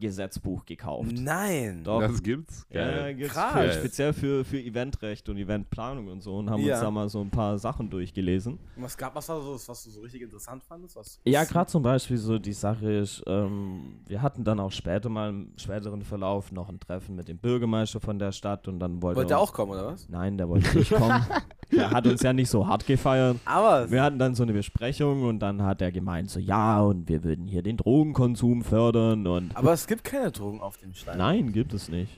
Gesetzbuch 0.00 0.64
gekauft. 0.64 1.12
Nein. 1.12 1.82
Doch. 1.84 2.00
das 2.00 2.22
gibt's? 2.22 2.66
Ja, 2.70 2.84
Geil. 2.84 3.14
gibt's 3.14 3.32
Krass. 3.34 3.52
für, 3.52 3.72
speziell 3.72 4.12
für, 4.12 4.44
für 4.44 4.58
Eventrecht 4.60 5.28
und 5.28 5.36
Eventplanung 5.38 6.08
und 6.08 6.22
so 6.22 6.36
und 6.36 6.50
haben 6.50 6.62
Ja. 6.62 6.74
uns 6.74 6.82
da 6.82 6.90
mal 6.90 7.08
so 7.08 7.20
ein 7.20 7.30
paar 7.30 7.58
Sachen 7.58 7.88
durchgelesen. 7.90 8.58
Und 8.76 8.82
was 8.82 8.96
gab, 8.96 9.14
was 9.14 9.28
war 9.28 9.40
so, 9.40 9.54
was 9.54 9.84
du 9.84 9.90
so 9.90 10.00
richtig 10.00 10.22
interessant 10.22 10.62
fandest? 10.64 10.96
Was? 10.96 11.20
Ja, 11.24 11.44
gerade 11.44 11.70
zum 11.70 11.82
Beispiel 11.82 12.16
so 12.18 12.38
die 12.38 12.52
Sache 12.52 12.90
ist, 12.92 13.22
ähm, 13.26 14.00
wir 14.06 14.22
hatten 14.22 14.44
dann 14.44 14.60
auch 14.60 14.72
später 14.72 15.08
mal 15.08 15.30
im 15.30 15.52
späteren 15.56 16.02
Verlauf 16.02 16.52
noch 16.52 16.68
ein 16.68 16.78
Treffen 16.80 17.16
mit 17.16 17.28
dem 17.28 17.38
Bürgermeister 17.38 18.00
von 18.00 18.18
der 18.18 18.32
Stadt 18.32 18.68
und 18.68 18.78
dann 18.80 19.02
wollte 19.02 19.16
Wollt 19.18 19.30
ihr 19.30 19.36
er 19.36 19.40
auch 19.40 19.52
kommen, 19.52 19.72
oder 19.72 19.86
was? 19.86 20.08
Nein, 20.08 20.36
der 20.38 20.48
wollte 20.48 20.76
nicht 20.76 20.92
kommen. 20.92 21.24
der 21.72 21.90
hat 21.90 22.06
uns 22.06 22.22
ja 22.22 22.32
nicht 22.32 22.48
so 22.50 22.66
hart 22.66 22.86
gefeiert. 22.86 23.38
Aber 23.44 23.90
Wir 23.90 24.02
hatten 24.02 24.18
dann 24.18 24.34
so 24.34 24.42
eine 24.42 24.52
Besprechung 24.52 25.22
und 25.24 25.40
dann 25.40 25.62
hat 25.62 25.80
er 25.82 25.90
gemeint 25.92 26.30
so, 26.30 26.38
ja, 26.38 26.80
und 26.80 27.08
wir 27.08 27.24
würden 27.24 27.46
hier 27.46 27.62
den 27.62 27.76
Drogenkonsum 27.76 28.62
fördern 28.62 29.26
und 29.26 29.56
Aber 29.56 29.72
es 29.72 29.85
gibt 29.86 30.04
keine 30.04 30.30
Drogen 30.32 30.60
auf 30.60 30.76
dem 30.78 30.94
Stein. 30.94 31.18
nein, 31.18 31.52
gibt 31.52 31.72
es 31.72 31.88
nicht. 31.88 32.12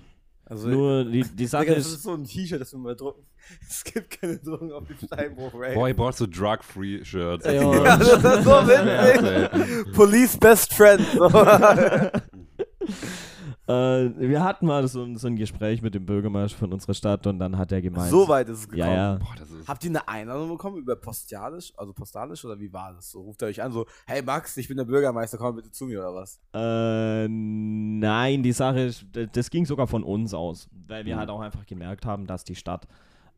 Also, 0.45 0.69
Nur 0.69 1.05
die, 1.05 1.23
die 1.23 1.47
Sache 1.47 1.65
Digga, 1.65 1.75
das 1.77 1.87
ist, 1.87 1.95
ist 1.97 2.03
so 2.05 2.15
ein 2.15 2.25
T-Shirt, 2.25 2.61
das 2.61 2.73
wir 2.73 2.79
mal 2.79 2.97
drucken. 2.97 3.25
Es 3.69 3.85
gibt 3.85 4.21
keine 4.21 4.39
Drogen 4.39 4.73
auf 4.73 4.87
dem 4.87 4.97
Steinbruch, 4.97 5.53
Ray. 5.55 5.75
Boah, 5.75 5.89
ich 5.89 5.97
brauch 5.97 6.13
so 6.13 6.27
Drug-Free-Shirts. 6.27 7.45
Ja. 7.45 7.53
Ja, 7.85 7.97
das 7.97 8.09
ist 8.09 8.45
so 8.45 8.51
witzig. 8.67 9.93
Police 9.95 10.37
Best 10.39 10.73
Friend. 10.73 11.05
So. 11.15 11.29
äh, 13.69 14.11
wir 14.19 14.43
hatten 14.43 14.67
mal 14.67 14.87
so, 14.89 15.03
ein- 15.05 15.17
so 15.17 15.27
ein 15.27 15.37
Gespräch 15.37 15.83
mit 15.83 15.95
dem 15.95 16.07
Bürgermeister 16.07 16.57
von 16.59 16.73
unserer 16.73 16.95
Stadt 16.95 17.27
und 17.27 17.39
dann 17.39 17.57
hat 17.59 17.71
er 17.71 17.83
gemeint, 17.83 18.11
so 18.11 18.27
weit 18.29 18.49
ist 18.49 18.61
es 18.61 18.69
gekommen. 18.69 18.93
ja, 18.93 19.13
ja, 19.13 19.19
Boah, 19.19 19.35
das 19.39 19.51
ist 19.51 19.69
Habt 19.69 19.85
ihr 19.85 19.91
eine 19.91 20.09
Einladung 20.09 20.49
bekommen 20.49 20.79
über 20.79 20.97
postalisch, 20.97 21.73
also 21.77 21.93
postalisch 21.93 22.45
oder 22.45 22.59
wie 22.59 22.73
war 22.73 22.95
das? 22.95 23.11
So 23.11 23.21
ruft 23.21 23.43
er 23.43 23.49
euch 23.49 23.63
an, 23.63 23.71
so, 23.73 23.87
hey 24.07 24.23
Max, 24.23 24.57
ich 24.57 24.67
bin 24.69 24.77
der 24.79 24.85
Bürgermeister, 24.85 25.37
komm 25.39 25.57
bitte 25.57 25.71
zu 25.71 25.85
mir 25.87 26.01
oder 26.01 26.15
was? 26.15 26.41
Äh, 26.55 27.29
nein, 27.29 28.43
die 28.43 28.53
Sache 28.53 28.81
ist, 28.81 29.05
das 29.33 29.51
ging 29.51 29.67
sogar 29.67 29.87
von 29.87 30.03
uns 30.03 30.33
aus, 30.35 30.69
weil 30.87 31.05
wir 31.05 31.15
Mhm. 31.17 31.21
halt 31.21 31.31
auch 31.31 31.41
einfach 31.41 31.67
gemerkt 31.67 32.07
haben, 32.07 32.27
dass 32.27 32.45
die 32.45 32.55
Stadt 32.55 32.87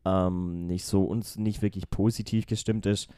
ähm, 0.05 0.65
nicht 0.67 0.85
so 0.85 1.03
uns 1.03 1.37
nicht 1.37 1.61
wirklich 1.61 1.89
positiv 1.89 2.45
gestimmt 2.47 2.85
ist. 2.85 3.09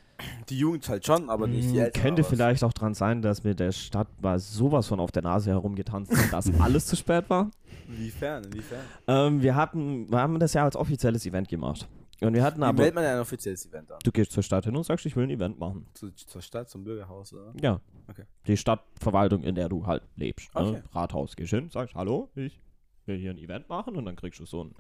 Die 0.49 0.57
Jugend 0.59 0.87
halt 0.89 1.05
schon, 1.05 1.29
aber 1.29 1.47
nicht 1.47 1.69
die 1.71 1.77
Mm, 1.77 1.83
Eltern. 1.83 2.01
Könnte 2.03 2.23
vielleicht 2.23 2.63
auch 2.63 2.73
dran 2.73 2.93
sein, 2.93 3.21
dass 3.21 3.43
mit 3.43 3.59
der 3.59 3.71
Stadt 3.71 4.07
mal 4.21 4.37
sowas 4.39 4.87
von 4.87 4.99
auf 4.99 5.11
der 5.11 5.23
Nase 5.23 5.49
herumgetanzt 5.49 6.15
hat, 6.15 6.33
dass 6.33 6.51
alles 6.59 6.85
zu 6.85 6.95
spät 6.95 7.29
war. 7.29 7.49
Inwiefern, 7.87 8.43
inwiefern? 8.43 8.79
Ähm, 9.07 9.41
wir 9.41 9.55
hatten, 9.55 10.11
wir 10.11 10.19
haben 10.19 10.39
das 10.39 10.53
ja 10.53 10.63
als 10.63 10.75
offizielles 10.75 11.25
Event 11.25 11.47
gemacht. 11.49 11.87
Und 12.21 12.33
wir 12.35 12.43
hatten 12.43 12.61
Wie 12.61 12.65
aber, 12.65 12.77
meldet 12.77 12.95
man 12.95 13.03
denn 13.03 13.13
ein 13.15 13.19
offizielles 13.19 13.65
Event 13.65 13.91
an? 13.91 13.99
du 14.01 14.11
gehst 14.11 14.31
zur 14.31 14.43
Stadt 14.43 14.63
hin 14.65 14.75
und 14.77 14.83
sagst, 14.85 15.05
ich 15.05 15.15
will 15.15 15.23
ein 15.23 15.29
Event 15.29 15.59
machen. 15.59 15.87
Zu, 15.93 16.11
zur 16.11 16.41
Stadt, 16.41 16.69
zum 16.69 16.83
Bürgerhaus, 16.83 17.33
oder? 17.33 17.53
Ja. 17.61 17.81
Okay. 18.07 18.23
Die 18.47 18.55
Stadtverwaltung, 18.55 19.43
in 19.43 19.55
der 19.55 19.67
du 19.67 19.85
halt 19.85 20.03
lebst. 20.15 20.49
Okay. 20.53 20.71
Ne? 20.73 20.83
Rathaus 20.93 21.35
gehst 21.35 21.49
hin, 21.49 21.69
sagst, 21.69 21.95
hallo, 21.95 22.29
ich 22.35 22.59
will 23.05 23.17
hier 23.17 23.31
ein 23.31 23.37
Event 23.37 23.67
machen 23.67 23.95
und 23.97 24.05
dann 24.05 24.15
kriegst 24.15 24.39
du 24.39 24.45
so 24.45 24.63
ein, 24.63 24.75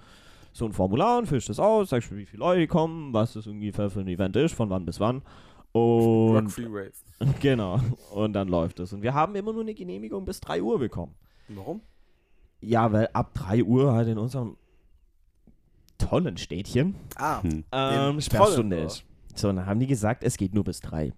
so 0.53 0.65
ein 0.65 0.71
Formular 0.73 1.17
und 1.17 1.25
füllst 1.27 1.49
das 1.49 1.59
aus, 1.59 1.89
sagst, 1.89 2.15
wie 2.15 2.25
viele 2.25 2.39
Leute 2.39 2.67
kommen, 2.67 3.11
was 3.13 3.33
das 3.33 3.47
ungefähr 3.47 3.89
für 3.89 3.99
ein 4.01 4.07
Event 4.07 4.35
ist, 4.37 4.53
von 4.55 4.69
wann 4.69 4.85
bis 4.85 4.99
wann. 4.99 5.21
Und 5.71 6.35
Rock 6.45 6.51
Free 6.51 6.65
Rave. 6.67 6.91
genau, 7.41 7.79
und 8.13 8.33
dann 8.33 8.47
läuft 8.47 8.79
es. 8.79 8.93
Und 8.93 9.01
wir 9.01 9.13
haben 9.13 9.35
immer 9.35 9.51
nur 9.51 9.63
eine 9.63 9.73
Genehmigung 9.73 10.23
bis 10.25 10.39
3 10.39 10.61
Uhr 10.61 10.77
bekommen. 10.79 11.15
Warum? 11.49 11.81
Ja, 12.61 12.91
weil 12.93 13.09
ab 13.13 13.33
3 13.33 13.63
Uhr 13.63 13.91
halt 13.93 14.07
in 14.07 14.17
unserem 14.17 14.55
tollen 15.97 16.37
Städtchen 16.37 16.95
Ah, 17.15 17.41
Hm. 17.41 17.63
ähm, 17.71 18.21
Sperrstunde 18.21 18.77
ist. 18.77 19.03
So, 19.35 19.47
dann 19.47 19.65
haben 19.65 19.79
die 19.79 19.87
gesagt, 19.87 20.23
es 20.23 20.37
geht 20.37 20.53
nur 20.53 20.63
bis 20.63 20.79
3. 20.81 21.11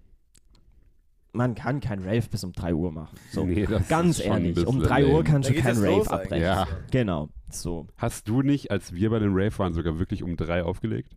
Man 1.36 1.56
kann 1.56 1.80
kein 1.82 2.00
Rave 2.00 2.28
bis 2.30 2.44
um 2.44 2.54
3 2.54 2.74
Uhr 2.74 2.92
machen. 2.92 3.18
So, 3.32 3.46
Nee, 3.46 3.68
ganz 3.90 4.20
ehrlich, 4.20 4.58
um 4.66 4.78
bisschen 4.78 4.90
3 4.90 5.06
Uhr 5.08 5.24
kannst 5.24 5.50
Da 5.50 5.54
du 5.54 5.62
kein 5.62 5.78
Rave 5.78 6.10
abbrechen. 6.12 6.42
Ja. 6.44 6.68
Genau, 6.92 7.30
so. 7.52 7.88
Hast 7.98 8.28
du 8.28 8.42
nicht, 8.42 8.72
als 8.72 8.94
wir 8.94 9.10
bei 9.10 9.20
den 9.20 9.34
Rave 9.34 9.58
waren, 9.60 9.74
sogar 9.74 10.00
wirklich 10.00 10.24
um 10.24 10.38
drei 10.38 10.64
aufgelegt? 10.64 11.16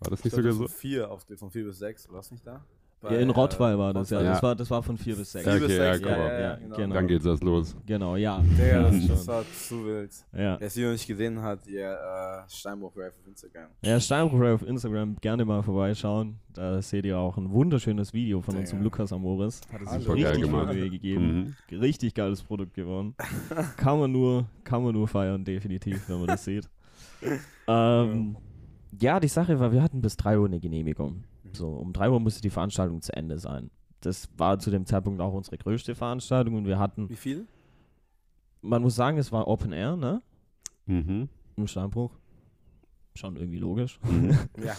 War 0.00 0.10
das 0.10 0.20
ich 0.20 0.24
nicht 0.26 0.34
sogar 0.34 0.52
so? 0.52 0.66
von 0.66 0.68
vier, 0.68 1.10
auf, 1.10 1.26
von 1.36 1.50
vier 1.50 1.64
bis 1.64 1.78
sechs, 1.78 2.10
warst 2.10 2.30
du 2.30 2.34
nicht 2.34 2.46
da? 2.46 2.64
Ja, 3.10 3.18
in 3.18 3.30
Rottweil 3.30 3.78
war 3.78 3.92
das, 3.92 4.10
ja. 4.10 4.22
Ja. 4.22 4.32
Das, 4.32 4.42
war, 4.42 4.54
das 4.54 4.70
war 4.70 4.82
von 4.82 4.96
4 4.96 5.16
bis 5.16 5.32
6. 5.32 5.44
Vier 5.44 5.54
bis 5.54 5.64
Okay, 5.64 5.76
ja, 5.76 5.92
sechs, 5.92 6.02
guck 6.02 6.10
ja, 6.10 6.16
ja, 6.16 6.32
ja, 6.32 6.40
Ja, 6.40 6.56
genau. 6.56 6.76
genau. 6.76 6.94
Dann 6.94 7.08
geht's 7.08 7.26
erst 7.26 7.44
los. 7.44 7.76
Genau, 7.86 8.16
ja. 8.16 8.40
Digga, 8.40 8.82
das, 8.82 9.06
das 9.08 9.26
war 9.26 9.44
zu 9.52 9.84
wild. 9.84 10.10
Ja. 10.32 10.58
Wer 10.58 10.66
es 10.66 10.74
hier 10.74 10.86
noch 10.86 10.92
nicht 10.92 11.06
gesehen 11.06 11.42
hat, 11.42 11.66
ihr 11.66 11.90
äh, 11.90 12.50
Steinbruch 12.50 12.92
Rave 12.96 13.08
auf 13.08 13.26
Instagram. 13.26 13.68
Ja, 13.82 14.00
Steinbruch 14.00 14.40
Rave 14.40 14.54
auf 14.54 14.66
Instagram 14.66 15.16
gerne 15.20 15.44
mal 15.44 15.62
vorbeischauen. 15.62 16.38
Da 16.52 16.80
seht 16.80 17.04
ihr 17.04 17.18
auch 17.18 17.36
ein 17.36 17.50
wunderschönes 17.50 18.12
Video 18.12 18.40
von 18.40 18.56
unserem. 18.56 18.82
Lukas 18.82 19.12
Amoris. 19.12 19.60
Hat 19.72 19.80
er 19.80 20.00
sich 20.00 20.08
richtig 20.08 20.50
viel 20.70 20.90
gegeben. 20.90 21.56
Mhm. 21.70 21.78
Richtig 21.78 22.14
geiles 22.14 22.42
Produkt 22.42 22.74
geworden. 22.74 23.14
kann 23.76 23.98
man 23.98 24.12
nur, 24.12 24.46
kann 24.62 24.82
man 24.82 24.92
nur 24.92 25.08
feiern, 25.08 25.44
definitiv, 25.44 26.08
wenn 26.08 26.18
man 26.18 26.28
das 26.28 26.44
sieht. 26.44 26.68
Ähm, 27.66 28.36
ja, 29.00 29.18
die 29.18 29.28
Sache 29.28 29.58
war, 29.58 29.72
wir 29.72 29.82
hatten 29.82 30.02
bis 30.02 30.18
3 30.18 30.38
Uhr 30.38 30.46
eine 30.46 30.60
Genehmigung. 30.60 31.24
So, 31.54 31.68
um 31.68 31.92
3 31.92 32.10
Uhr 32.10 32.20
musste 32.20 32.42
die 32.42 32.50
Veranstaltung 32.50 33.00
zu 33.02 33.12
Ende 33.16 33.38
sein. 33.38 33.70
Das 34.00 34.28
war 34.36 34.58
zu 34.58 34.70
dem 34.70 34.84
Zeitpunkt 34.86 35.20
auch 35.20 35.32
unsere 35.32 35.56
größte 35.56 35.94
Veranstaltung 35.94 36.54
und 36.56 36.66
wir 36.66 36.78
hatten, 36.78 37.08
Wie 37.08 37.16
viel? 37.16 37.46
man 38.60 38.82
muss 38.82 38.94
sagen, 38.96 39.16
es 39.18 39.32
war 39.32 39.48
Open 39.48 39.72
Air, 39.72 39.96
ne? 39.96 40.20
Mhm. 40.86 41.28
Im 41.56 41.66
Steinbruch. 41.66 42.10
Schon 43.14 43.36
irgendwie 43.36 43.58
logisch. 43.58 43.98
Mhm. 44.02 44.36
Ja. 44.64 44.74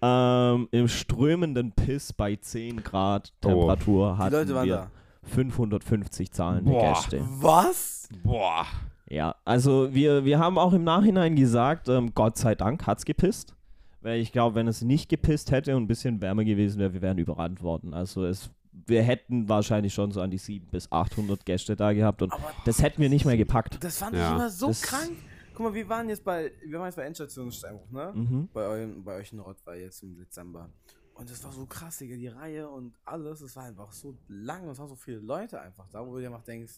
Ähm, 0.00 0.68
Im 0.70 0.86
strömenden 0.86 1.72
Piss 1.72 2.12
bei 2.12 2.36
10 2.36 2.84
Grad 2.84 3.32
Oh. 3.44 3.48
Temperatur 3.48 4.12
Die 4.12 4.18
hatten 4.18 4.34
Leute 4.34 4.54
waren 4.54 4.66
wir 4.68 4.76
da. 4.76 4.90
550 5.24 6.30
zahlende 6.30 6.70
Boah. 6.70 6.92
Gäste. 6.94 7.20
Was? 7.40 8.08
Boah. 8.22 8.64
Ja, 9.10 9.34
also 9.44 9.92
wir, 9.92 10.24
wir 10.24 10.38
haben 10.38 10.56
auch 10.58 10.72
im 10.72 10.84
Nachhinein 10.84 11.34
gesagt, 11.34 11.88
ähm, 11.88 12.12
Gott 12.14 12.36
sei 12.36 12.54
Dank 12.54 12.86
hat's 12.86 13.04
gepisst. 13.04 13.56
Weil 14.00 14.20
ich 14.20 14.32
glaube, 14.32 14.54
wenn 14.54 14.68
es 14.68 14.82
nicht 14.82 15.08
gepisst 15.08 15.50
hätte 15.50 15.76
und 15.76 15.84
ein 15.84 15.86
bisschen 15.88 16.20
wärmer 16.20 16.44
gewesen 16.44 16.78
wäre, 16.78 16.92
wir 16.94 17.02
wären 17.02 17.18
überrannt 17.18 17.62
worden. 17.62 17.94
Also 17.94 18.24
es, 18.24 18.50
wir 18.72 19.02
hätten 19.02 19.48
wahrscheinlich 19.48 19.92
schon 19.92 20.12
so 20.12 20.20
an 20.20 20.30
die 20.30 20.38
700 20.38 20.70
bis 20.70 20.92
800 20.92 21.44
Gäste 21.44 21.74
da 21.76 21.92
gehabt 21.92 22.22
und 22.22 22.32
Aber 22.32 22.52
das 22.64 22.80
hätten 22.82 23.02
wir 23.02 23.08
nicht 23.08 23.24
mehr 23.24 23.36
gepackt. 23.36 23.82
das 23.82 23.98
fand 23.98 24.14
Ja. 24.16 24.28
ich 24.28 24.34
immer 24.36 24.50
so 24.50 24.68
Das- 24.68 24.82
krank. 24.82 25.10
Guck 25.54 25.66
mal, 25.66 25.74
wir 25.74 25.88
waren 25.88 26.08
jetzt 26.08 26.22
bei, 26.24 26.52
wir 26.64 26.78
waren 26.78 26.86
jetzt 26.86 26.94
bei 26.94 27.02
Endstation 27.02 27.50
Steinbruch, 27.50 27.90
ne? 27.90 28.12
Mhm. 28.14 28.48
Bei, 28.52 28.62
eurem, 28.66 29.02
bei 29.02 29.16
euch 29.16 29.32
in 29.32 29.40
Rottweil 29.40 29.80
jetzt 29.80 30.04
im 30.04 30.14
Dezember. 30.14 30.70
Und 31.14 31.28
das 31.28 31.42
war 31.42 31.50
so 31.50 31.66
krass, 31.66 31.98
Digga, 31.98 32.14
die 32.14 32.28
Reihe 32.28 32.68
und 32.68 32.94
alles, 33.04 33.40
es 33.40 33.56
war 33.56 33.64
einfach 33.64 33.90
so 33.90 34.16
lang 34.28 34.62
und 34.62 34.70
es 34.70 34.78
waren 34.78 34.88
so 34.88 34.94
viele 34.94 35.18
Leute 35.18 35.60
einfach 35.60 35.88
da, 35.88 36.06
wo 36.06 36.14
du 36.14 36.20
dir 36.20 36.28
einfach 36.28 36.44
denkst, 36.44 36.74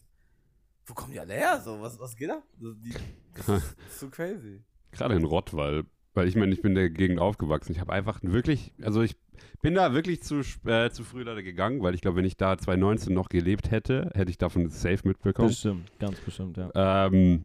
wo 0.87 0.95
kommen 0.95 1.13
die 1.13 1.21
alle 1.21 1.35
her? 1.35 1.61
So, 1.63 1.79
was, 1.83 2.01
was 2.01 2.17
geht 2.17 2.31
ab? 2.31 2.43
So, 2.59 2.73
die, 2.73 2.95
das 3.35 3.49
ist 3.91 4.01
so 4.01 4.09
crazy. 4.09 4.63
Gerade 4.93 5.15
in 5.17 5.25
Rottweil. 5.27 5.85
Weil 6.15 6.27
ich 6.29 6.37
meine, 6.37 6.53
ich 6.53 6.61
bin 6.63 6.73
in 6.73 6.77
der 6.77 6.91
Gegend 6.91 7.21
aufgewachsen. 7.21 7.73
Ich 7.73 7.81
habe 7.81 7.93
einfach 7.93 8.19
wirklich, 8.23 8.73
also 8.83 9.01
ich 9.03 9.17
bin 9.63 9.75
da 9.75 9.93
wirklich 9.95 10.23
zu, 10.23 10.41
sp- 10.43 10.67
äh, 10.69 10.91
zu 10.91 11.05
früh 11.05 11.23
leider 11.23 11.43
gegangen, 11.43 11.83
weil 11.83 11.95
ich 11.95 12.01
glaube, 12.01 12.17
wenn 12.19 12.25
ich 12.25 12.37
da 12.37 12.59
2019 12.59 13.15
noch 13.15 13.29
gelebt 13.29 13.71
hätte, 13.71 14.11
hätte 14.15 14.31
ich 14.31 14.39
davon 14.39 14.69
safe 14.71 15.07
mitbekommen. 15.07 15.49
Bestimmt, 15.49 15.91
ganz 15.99 16.19
bestimmt, 16.21 16.57
ja. 16.57 16.71
Ähm, 17.07 17.45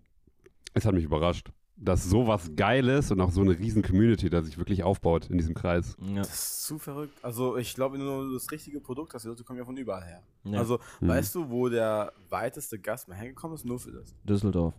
es 0.73 0.85
hat 0.85 0.93
mich 0.93 1.03
überrascht. 1.03 1.49
dass 1.77 2.05
sowas 2.09 2.51
geil 2.55 2.87
ist 2.87 3.11
und 3.11 3.19
auch 3.19 3.31
so 3.31 3.41
eine 3.41 3.51
riesen 3.59 3.81
Community, 3.83 4.29
da 4.29 4.41
sich 4.41 4.57
wirklich 4.57 4.83
aufbaut 4.83 5.29
in 5.29 5.37
diesem 5.37 5.53
Kreis. 5.53 5.97
Ja. 6.01 6.15
Das 6.19 6.33
ist 6.33 6.63
zu 6.65 6.79
verrückt. 6.79 7.13
Also 7.21 7.57
ich 7.57 7.75
glaube, 7.75 7.97
wenn 7.97 8.05
du 8.05 8.33
das 8.33 8.49
richtige 8.49 8.79
Produkt 8.79 9.13
hast, 9.13 9.23
die 9.23 9.27
Leute 9.27 9.43
kommen 9.43 9.59
ja 9.59 9.65
von 9.65 9.75
überall 9.75 10.03
her. 10.05 10.23
Ja. 10.45 10.59
Also, 10.59 10.79
Mhm. 11.01 11.07
weißt 11.09 11.35
du, 11.35 11.49
wo 11.49 11.67
der 11.67 12.13
weiteste 12.29 12.79
Gast 12.79 13.09
mal 13.09 13.15
hergekommen 13.15 13.55
ist? 13.55 13.65
Nur 13.65 13.77
für 13.79 13.91
das. 13.91 14.15
Düsseldorf. 14.23 14.73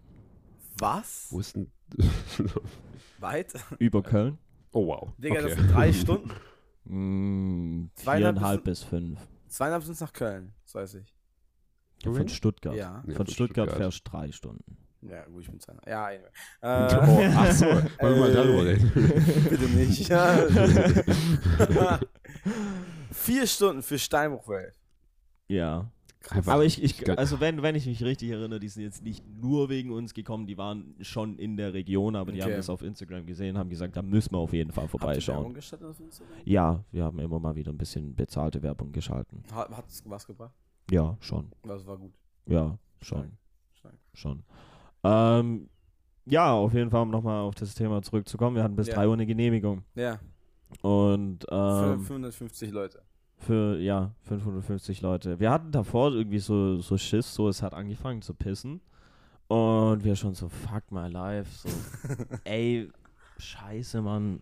Was? 0.78 1.26
Wo 1.30 1.41
ist 1.41 1.55
denn. 1.55 1.70
Weit? 3.18 3.52
Über 3.78 4.02
Köln? 4.02 4.38
oh, 4.72 4.86
wow. 4.86 5.12
Digga, 5.18 5.40
okay. 5.40 5.48
das 5.48 5.58
sind 5.58 5.72
drei 5.72 5.92
Stunden. 5.94 6.30
Mm, 6.84 7.90
Zweieinhalb 7.94 8.36
viereinhalb 8.36 8.64
bis 8.64 8.82
fünf. 8.82 9.18
Zweieinhalb 9.48 9.82
sind 9.82 9.94
es 9.94 10.00
nach 10.00 10.12
Köln, 10.12 10.52
das 10.64 10.74
weiß 10.74 10.94
ich. 10.96 11.14
Von 12.04 12.14
Really? 12.14 12.28
Stuttgart. 12.28 12.74
Ja. 12.76 13.02
Ja, 13.06 13.14
Von 13.14 13.26
Stuttgart, 13.26 13.68
Stuttgart. 13.68 13.70
fährst 13.72 14.06
du 14.06 14.10
drei 14.10 14.30
Stunden. 14.32 14.76
Ja, 15.02 15.24
gut, 15.26 15.42
ich 15.42 15.50
bin 15.50 15.58
zweieinhalb. 15.60 15.86
Ja, 15.88 16.06
anyway. 16.06 16.30
Oh, 16.62 17.20
Äh, 17.20 17.32
ach 17.34 17.52
so, 17.52 17.66
wollen 17.66 17.88
wir 18.00 18.10
mal 18.20 18.30
Äh, 18.30 18.34
darüber 18.34 18.64
reden. 18.66 18.92
bitte 19.50 19.64
nicht. 19.70 20.08
Ja. 20.08 21.98
Vier 23.12 23.46
Stunden 23.46 23.82
für 23.82 23.98
Steinbruchwelt. 23.98 24.74
Ja. 25.48 25.90
Einfach- 26.31 26.55
Aber 26.55 26.64
ich, 26.64 26.83
ich 26.83 27.09
also 27.18 27.39
wenn, 27.41 27.62
wenn 27.62 27.74
ich 27.77 27.87
mich 27.87 28.03
richtig 28.03 28.31
erinnere, 28.31 28.59
die 28.59 28.68
sind 28.68 28.83
jetzt 28.83 29.03
nicht 29.05 29.24
nur 29.41 29.68
wegen 29.68 29.91
uns 29.93 30.12
gekommen, 30.12 30.47
die 30.47 30.59
waren 30.59 30.95
schon 31.01 31.39
in 31.39 31.57
der 31.57 31.72
Region, 31.72 32.16
aber 32.16 32.33
die 32.33 32.41
Okay. 32.41 32.51
haben 32.51 32.57
das 32.57 32.68
auf 32.68 32.83
Instagram 32.83 33.27
gesehen, 33.27 33.57
haben 33.57 33.70
gesagt, 33.70 33.97
da 33.97 34.03
müssen 34.03 34.33
wir 34.33 34.39
auf 34.39 34.53
jeden 34.53 34.72
Fall 34.72 34.85
Habt 34.85 34.95
ihr 34.95 34.99
vorbeischauen. 34.99 35.37
Werbung 35.39 35.55
gestartet 35.55 35.89
auf 35.89 36.01
Instagram? 36.01 36.37
Ja, 36.45 36.85
wir 36.91 37.05
haben 37.05 37.18
immer 37.20 37.39
mal 37.39 37.55
wieder 37.55 37.72
ein 37.72 37.79
bisschen 37.79 38.14
bezahlte 38.16 38.62
Werbung 38.62 38.91
geschalten. 38.93 39.43
Hat 39.53 39.89
es 39.89 40.03
was 40.05 40.27
gebracht? 40.27 40.55
Ja, 40.91 41.16
schon. 41.20 41.51
Das 41.62 41.87
war 41.87 41.97
gut. 41.97 42.12
Ja, 42.47 42.77
schon. 43.01 43.33
Stark. 43.74 43.95
Schon. 44.14 44.43
Ähm, 45.05 45.68
ja, 46.24 46.53
auf 46.53 46.74
jeden 46.74 46.91
Fall, 46.91 47.03
um 47.03 47.11
nochmal 47.11 47.43
auf 47.43 47.55
das 47.55 47.74
Thema 47.74 48.03
zurückzukommen. 48.03 48.57
Wir 48.57 48.64
hatten 48.64 48.74
bis 48.77 48.89
Ja. 48.89 48.95
3 48.97 49.07
Uhr 49.07 49.12
eine 49.14 49.27
Genehmigung. 49.27 49.85
Ja, 49.95 50.18
Und 50.83 51.45
für 51.49 51.95
ähm, 51.95 52.01
550 52.01 52.72
Leute. 52.72 53.01
Für, 53.39 53.78
ja, 53.78 54.12
550 54.22 55.01
Leute. 55.03 55.39
Wir 55.41 55.51
hatten 55.51 55.70
davor 55.70 56.12
irgendwie 56.12 56.39
so, 56.39 56.80
so 56.80 56.97
Schiss, 56.97 57.34
so 57.34 57.49
es 57.49 57.62
hat 57.62 57.74
angefangen 57.74 58.22
zu 58.22 58.34
pissen. 58.34 58.80
Und 59.49 60.03
wir 60.03 60.16
schon 60.16 60.34
so, 60.34 60.49
fuck 60.49 60.91
my 60.91 61.09
life. 61.09 61.49
So, 61.57 61.68
ey, 62.45 62.91
scheiße, 63.39 64.03
Mann. 64.03 64.41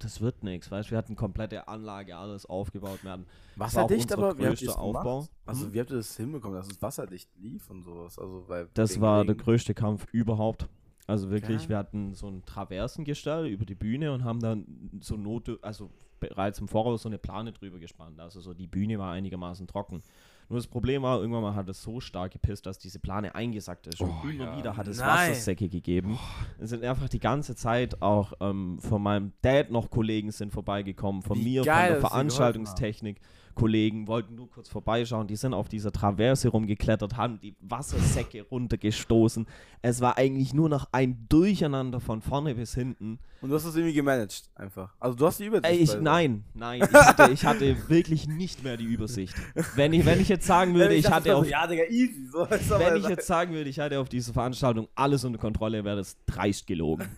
Das 0.00 0.20
wird 0.20 0.42
nichts, 0.42 0.68
weißt 0.70 0.88
du? 0.88 0.90
Wir 0.92 0.98
hatten 0.98 1.14
komplette 1.14 1.68
Anlage, 1.68 2.16
alles 2.16 2.44
aufgebaut. 2.44 2.98
Wir 3.04 3.12
hatten, 3.12 3.26
Wasserdicht, 3.54 4.12
aber 4.12 4.36
wie 4.36 4.46
habt 4.48 4.60
ihr 4.60 4.76
Aufbau. 4.76 5.20
gemacht? 5.20 5.30
Also 5.46 5.66
Hm? 5.66 5.74
wie 5.74 5.80
habt 5.80 5.90
ihr 5.90 5.96
das 5.98 6.16
hinbekommen, 6.16 6.56
dass 6.56 6.66
es 6.66 6.82
wasserdicht 6.82 7.30
lief 7.38 7.70
und 7.70 7.84
sowas? 7.84 8.18
Also, 8.18 8.44
weil 8.48 8.68
Das 8.74 9.00
war 9.00 9.24
der 9.24 9.36
größte 9.36 9.74
Kampf 9.74 10.06
überhaupt. 10.12 10.68
Also 11.06 11.30
wirklich, 11.30 11.58
Okay. 11.60 11.68
wir 11.68 11.78
hatten 11.78 12.14
so 12.14 12.26
ein 12.28 12.44
Traversengestell 12.44 13.46
über 13.46 13.64
die 13.64 13.74
Bühne 13.76 14.12
und 14.12 14.24
haben 14.24 14.40
dann 14.40 14.66
so 15.00 15.16
Not, 15.16 15.58
also 15.62 15.88
bereits 16.28 16.58
im 16.60 16.68
Voraus 16.68 17.02
so 17.02 17.08
eine 17.08 17.18
Plane 17.18 17.52
drüber 17.52 17.78
gespannt. 17.78 18.20
Also 18.20 18.40
so 18.40 18.54
die 18.54 18.66
Bühne 18.66 18.98
war 18.98 19.12
einigermaßen 19.12 19.66
trocken. 19.66 20.02
Nur 20.48 20.58
das 20.58 20.66
Problem 20.66 21.02
war, 21.02 21.20
irgendwann 21.20 21.42
mal 21.42 21.54
hat 21.54 21.68
es 21.68 21.82
so 21.82 22.00
stark 22.00 22.32
gepisst, 22.32 22.66
dass 22.66 22.78
diese 22.78 22.98
Plane 22.98 23.34
eingesackt 23.34 23.86
ist. 23.86 24.00
Und 24.00 24.10
Oh, 24.10 24.28
immer 24.28 24.44
ja. 24.44 24.56
wieder 24.58 24.76
hat 24.76 24.86
es 24.86 24.98
Nein. 24.98 25.30
Wassersäcke 25.30 25.68
gegeben. 25.68 26.18
Es 26.58 26.70
sind 26.70 26.84
einfach 26.84 27.08
die 27.08 27.20
ganze 27.20 27.54
Zeit 27.54 28.02
auch 28.02 28.32
ähm, 28.40 28.78
von 28.80 29.02
meinem 29.02 29.32
Dad 29.40 29.70
noch 29.70 29.88
Kollegen 29.90 30.30
sind 30.30 30.52
vorbeigekommen, 30.52 31.22
von 31.22 31.38
Wie 31.38 31.44
mir, 31.44 31.62
geil, 31.62 31.92
von 31.94 32.00
der 32.00 32.10
Veranstaltungstechnik. 32.10 33.20
Kollegen 33.54 34.06
wollten 34.08 34.34
nur 34.34 34.50
kurz 34.50 34.68
vorbeischauen, 34.68 35.26
die 35.26 35.36
sind 35.36 35.54
auf 35.54 35.68
dieser 35.68 35.92
Traverse 35.92 36.48
rumgeklettert, 36.48 37.16
haben 37.16 37.38
die 37.40 37.54
Wassersäcke 37.60 38.42
runtergestoßen. 38.50 39.46
Es 39.82 40.00
war 40.00 40.16
eigentlich 40.18 40.54
nur 40.54 40.68
noch 40.68 40.88
ein 40.92 41.26
Durcheinander 41.28 42.00
von 42.00 42.20
vorne 42.20 42.54
bis 42.54 42.74
hinten. 42.74 43.18
Und 43.42 43.48
du 43.48 43.56
hast 43.56 43.66
das 43.66 43.74
irgendwie 43.74 43.92
gemanagt, 43.92 44.44
einfach. 44.54 44.94
Also 45.00 45.16
du 45.16 45.26
hast 45.26 45.40
die 45.40 45.46
Übersicht. 45.46 45.68
Ey, 45.68 45.78
ich, 45.78 46.00
nein, 46.00 46.44
nein, 46.54 46.80
ich 46.80 46.92
hatte, 46.92 47.32
ich 47.32 47.44
hatte 47.44 47.88
wirklich 47.88 48.28
nicht 48.28 48.62
mehr 48.62 48.76
die 48.76 48.84
Übersicht. 48.84 49.34
Wenn 49.74 49.92
ich, 49.92 50.06
wenn 50.06 50.20
ich 50.20 50.28
jetzt 50.28 50.46
sagen 50.46 50.74
würde, 50.76 50.94
ich 50.94 51.02
dachte 51.02 51.16
hatte 51.16 51.30
so, 51.30 51.36
auf, 51.38 51.48
Ja, 51.48 51.66
Digga, 51.66 51.82
easy. 51.88 52.28
So, 52.30 52.46
wenn 52.78 52.96
ich 52.96 53.08
jetzt 53.08 53.26
sagen 53.26 53.52
würde, 53.52 53.68
ich 53.68 53.80
hatte 53.80 53.98
auf 53.98 54.08
dieser 54.08 54.32
Veranstaltung 54.32 54.86
alles 54.94 55.24
unter 55.24 55.40
Kontrolle, 55.40 55.84
wäre 55.84 55.96
das 55.96 56.16
dreist 56.24 56.68
gelogen. 56.68 57.08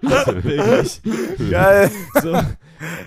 also 0.00 0.34
wirklich. 0.44 1.02
Geil. 1.50 1.90
So, 2.22 2.40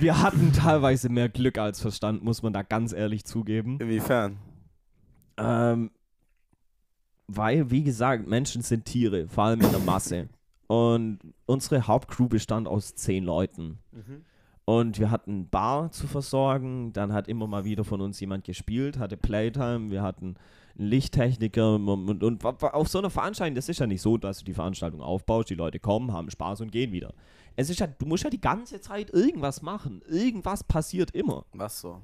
wir 0.01 0.22
hatten 0.22 0.51
teilweise 0.51 1.08
mehr 1.08 1.30
Glück 1.30 1.58
als 1.58 1.80
Verstand, 1.80 2.22
muss 2.22 2.43
man 2.43 2.51
da 2.51 2.64
ganz 2.64 2.91
ehrlich 2.91 3.24
zugeben. 3.24 3.80
Inwiefern? 3.80 4.39
Ähm, 5.38 5.91
weil, 7.28 7.72
wie 7.72 7.84
gesagt, 7.84 8.28
Menschen 8.28 8.62
sind 8.62 8.84
Tiere, 8.84 9.30
vor 9.30 9.45
allem 9.45 9.62
in 9.62 9.72
der 9.72 9.80
Masse. 9.80 10.28
Und 10.68 11.20
unsere 11.45 11.88
Hauptcrew 11.88 12.28
bestand 12.28 12.68
aus 12.68 12.95
zehn 12.95 13.24
Leuten. 13.24 13.80
Und 14.66 14.99
wir 14.99 15.11
hatten 15.11 15.47
Bar 15.47 15.91
zu 15.91 16.07
versorgen, 16.07 16.91
dann 16.91 17.13
hat 17.13 17.28
immer 17.28 17.45
mal 17.45 17.66
wieder 17.66 17.84
von 17.84 18.01
uns 18.01 18.20
jemand 18.20 18.45
gespielt, 18.45 18.97
hatte 18.97 19.16
Playtime, 19.16 19.91
wir 19.91 20.01
hatten 20.01 20.36
einen 20.78 20.88
Lichttechniker 20.88 21.76
und, 21.76 21.88
und, 21.88 22.24
und 22.24 22.43
auf 22.43 22.88
so 22.88 22.97
einer 22.97 23.11
Veranstaltung, 23.11 23.53
das 23.53 23.70
ist 23.70 23.80
ja 23.80 23.86
nicht 23.86 24.01
so, 24.01 24.18
dass 24.18 24.39
du 24.39 24.45
die 24.45 24.53
Veranstaltung 24.53 25.01
aufbaust, 25.01 25.51
die 25.51 25.55
Leute 25.55 25.80
kommen, 25.80 26.11
haben 26.11 26.32
Spaß 26.32 26.61
und 26.61 26.72
gehen 26.72 26.91
wieder. 26.91 27.13
Es 27.55 27.70
ist 27.70 27.80
ja, 27.80 27.86
du 27.86 28.07
musst 28.07 28.24
ja 28.24 28.32
die 28.32 28.41
ganze 28.41 28.82
Zeit 28.82 29.11
irgendwas 29.11 29.61
machen. 29.61 30.01
Irgendwas 30.07 30.63
passiert 30.63 31.11
immer 31.11 31.45
Was 31.53 31.80
so? 31.82 32.01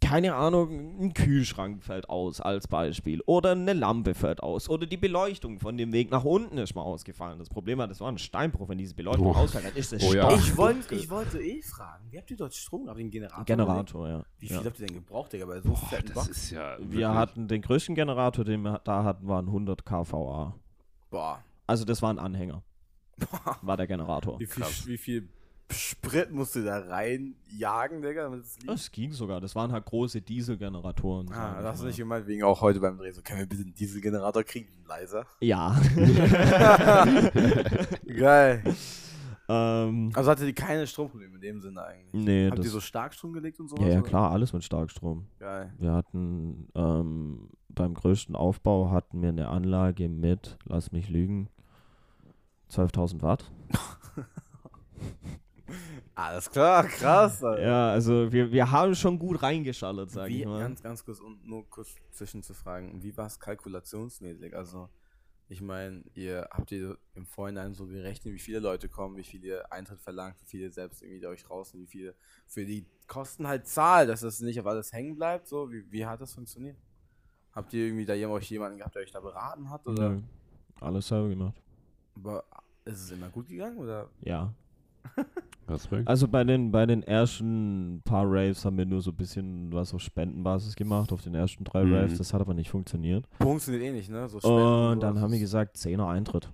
Keine 0.00 0.34
Ahnung, 0.34 1.00
ein 1.00 1.14
Kühlschrank 1.14 1.82
fällt 1.82 2.10
aus 2.10 2.40
als 2.40 2.68
Beispiel 2.68 3.20
oder 3.26 3.52
eine 3.52 3.72
Lampe 3.72 4.14
fällt 4.14 4.42
aus 4.42 4.68
oder 4.68 4.86
die 4.86 4.96
Beleuchtung 4.96 5.60
von 5.60 5.76
dem 5.76 5.92
Weg 5.92 6.10
nach 6.10 6.24
unten 6.24 6.58
ist 6.58 6.74
mal 6.74 6.82
ausgefallen. 6.82 7.38
Das 7.38 7.48
Problem 7.48 7.78
war, 7.78 7.86
das 7.88 8.00
war 8.00 8.10
ein 8.10 8.18
Steinbruch, 8.18 8.68
wenn 8.68 8.78
diese 8.78 8.94
Beleuchtung 8.94 9.26
Oh. 9.26 9.32
ausfällt, 9.34 9.64
dann 9.66 9.74
ist 9.76 9.92
das 9.92 10.02
Oh 10.02 10.12
ja. 10.12 10.32
Ich, 10.34 10.56
wollt, 10.56 10.90
ich 10.92 11.08
wollte 11.08 11.40
eh 11.40 11.62
fragen, 11.62 12.04
wie 12.10 12.18
habt 12.18 12.30
ihr 12.30 12.36
dort 12.36 12.54
Strom 12.54 12.84
gehabt? 12.84 12.98
Den 12.98 13.10
Generator? 13.10 13.44
Generator, 13.44 14.08
ja. 14.08 14.22
Wie 14.38 14.48
viel 14.48 14.56
ja. 14.56 14.64
habt 14.64 14.80
ihr 14.80 14.86
denn 14.86 14.96
gebraucht, 14.96 15.32
Digga, 15.32 15.46
bei 15.46 15.60
so 15.60 15.70
Boah, 15.70 15.88
das 16.02 16.12
Box? 16.12 16.28
ist 16.28 16.50
ja. 16.50 16.76
Wir 16.80 17.14
hatten 17.14 17.48
den 17.48 17.62
größten 17.62 17.94
Generator, 17.94 18.44
den 18.44 18.62
wir 18.62 18.80
da 18.84 19.04
hatten, 19.04 19.26
waren 19.28 19.46
100 19.46 19.84
kVA. 19.86 20.54
Boah. 21.10 21.42
Also 21.66 21.84
das 21.84 22.02
war 22.02 22.10
ein 22.12 22.18
Anhänger, 22.18 22.62
war 23.62 23.76
der 23.76 23.86
Generator. 23.86 24.38
Wie 24.38 24.46
viel, 24.46 24.64
wie 24.86 24.98
viel 24.98 25.28
Sprit 25.70 26.30
musst 26.30 26.54
du 26.56 26.64
da 26.64 26.78
reinjagen, 26.78 28.02
Digga, 28.02 28.24
damit 28.24 28.44
es 28.44 28.56
liegt? 28.58 28.68
Das 28.68 28.90
ging 28.92 29.12
sogar, 29.12 29.40
das 29.40 29.54
waren 29.56 29.72
halt 29.72 29.86
große 29.86 30.20
Dieselgeneratoren. 30.20 31.32
Ah, 31.32 31.60
das 31.62 31.72
hast 31.72 31.78
du 31.80 31.84
mal. 31.84 31.88
nicht 31.88 31.96
gemeint, 31.98 32.26
wegen 32.26 32.42
auch 32.44 32.60
heute 32.60 32.80
beim 32.80 32.98
Dreh. 32.98 33.10
So, 33.12 33.22
können 33.22 33.40
wir 33.40 33.46
bitte 33.46 33.62
einen 33.62 33.74
Dieselgenerator 33.74 34.44
kriegen? 34.44 34.68
Leiser. 34.86 35.24
Ja. 35.40 35.74
Geil. 38.06 38.62
ähm, 39.48 40.10
Also 40.14 40.30
hatte 40.30 40.44
die 40.46 40.52
keine 40.52 40.86
Stromprobleme 40.86 41.34
in 41.36 41.40
dem 41.40 41.60
Sinne 41.60 41.82
eigentlich. 41.82 42.12
nee, 42.24 42.46
Habt 42.46 42.58
ihr 42.58 42.64
das, 42.64 42.72
so 42.72 42.80
Starkstrom 42.80 43.32
gelegt 43.32 43.58
und 43.60 43.68
so? 43.68 43.76
ja, 43.78 43.88
ja, 43.88 44.02
klar, 44.02 44.30
alles 44.30 44.52
mit 44.52 44.64
Starkstrom. 44.64 45.26
Geil. 45.38 45.72
Wir 45.78 45.92
hatten 45.92 46.68
ähm, 46.74 47.48
beim 47.70 47.94
größten 47.94 48.36
Aufbau 48.36 48.90
hatten 48.90 49.22
wir 49.22 49.30
eine 49.30 49.48
Anlage 49.48 50.08
mit, 50.08 50.58
lass 50.64 50.92
mich 50.92 51.08
lügen, 51.08 51.48
12.000 52.70 53.22
Watt. 53.22 53.50
Alles 56.14 56.50
klar, 56.50 56.84
krass. 56.84 57.42
Alter. 57.42 57.62
Ja, 57.62 57.90
also 57.90 58.32
wir, 58.32 58.52
wir 58.52 58.70
haben 58.70 58.94
schon 58.94 59.18
gut 59.18 59.42
reingeschallert, 59.42 60.10
sag 60.10 60.28
Wie, 60.28 60.40
ich 60.40 60.46
mal. 60.46 60.60
ganz, 60.60 60.82
ganz 60.82 61.04
kurz 61.04 61.20
und 61.20 61.46
nur 61.46 61.68
kurz 61.68 61.94
zwischenzufragen, 62.12 63.02
wie 63.02 63.16
war 63.16 63.26
es 63.26 63.40
kalkulationsmäßig? 63.40 64.56
Also, 64.56 64.88
ich 65.48 65.60
meine, 65.60 66.02
ihr 66.14 66.48
habt 66.50 66.70
ihr 66.72 66.96
im 67.14 67.26
Vorhinein 67.26 67.74
so 67.74 67.86
gerechnet, 67.86 68.32
wie 68.32 68.38
viele 68.38 68.60
Leute 68.60 68.88
kommen, 68.88 69.16
wie 69.16 69.24
viel 69.24 69.44
ihr 69.44 69.70
Eintritt 69.72 70.00
verlangt, 70.00 70.40
wie 70.40 70.46
viele 70.46 70.70
selbst 70.70 71.02
irgendwie 71.02 71.26
euch 71.26 71.50
raus 71.50 71.74
und 71.74 71.80
wie 71.80 71.86
viele 71.86 72.14
für 72.46 72.64
die 72.64 72.86
Kosten 73.06 73.46
halt 73.46 73.66
zahlt, 73.66 74.08
dass 74.08 74.20
das 74.20 74.40
nicht 74.40 74.58
auf 74.60 74.66
alles 74.66 74.92
hängen 74.92 75.16
bleibt. 75.16 75.46
So, 75.48 75.70
wie, 75.70 75.90
wie 75.90 76.06
hat 76.06 76.20
das 76.20 76.32
funktioniert? 76.34 76.76
Habt 77.52 77.72
ihr 77.72 77.86
irgendwie 77.86 78.06
da 78.06 78.14
jemand, 78.14 78.38
euch 78.38 78.50
jemanden 78.50 78.78
gehabt, 78.78 78.94
der 78.94 79.02
euch 79.02 79.12
da 79.12 79.20
beraten 79.20 79.68
hat? 79.70 79.86
Oder 79.86 80.10
Nö, 80.10 80.20
alles 80.80 81.06
selber 81.08 81.28
gemacht. 81.28 81.60
aber 82.16 82.44
ist 82.84 83.00
es 83.02 83.10
immer 83.10 83.28
gut 83.28 83.48
gegangen? 83.48 83.78
Oder? 83.78 84.08
Ja. 84.22 84.52
Respekt. 85.68 86.06
Also 86.08 86.28
bei 86.28 86.44
den, 86.44 86.70
bei 86.70 86.86
den 86.86 87.02
ersten 87.02 88.02
paar 88.04 88.24
Raves 88.26 88.64
haben 88.64 88.76
wir 88.78 88.86
nur 88.86 89.00
so 89.00 89.10
ein 89.10 89.16
bisschen 89.16 89.72
was 89.72 89.94
auf 89.94 90.00
Spendenbasis 90.00 90.76
gemacht, 90.76 91.12
auf 91.12 91.22
den 91.22 91.34
ersten 91.34 91.64
drei 91.64 91.84
Mhm. 91.84 91.94
Raves. 91.94 92.18
Das 92.18 92.32
hat 92.34 92.40
aber 92.40 92.54
nicht 92.54 92.70
funktioniert. 92.70 93.26
Funktioniert 93.40 93.82
eh 93.84 93.92
nicht, 93.92 94.10
ne? 94.10 94.28
So 94.28 94.40
Spenden 94.40 94.58
Und 94.92 95.00
dann 95.02 95.20
haben 95.20 95.32
wir 95.32 95.38
gesagt, 95.38 95.76
10er 95.76 96.08
Eintritt. 96.08 96.50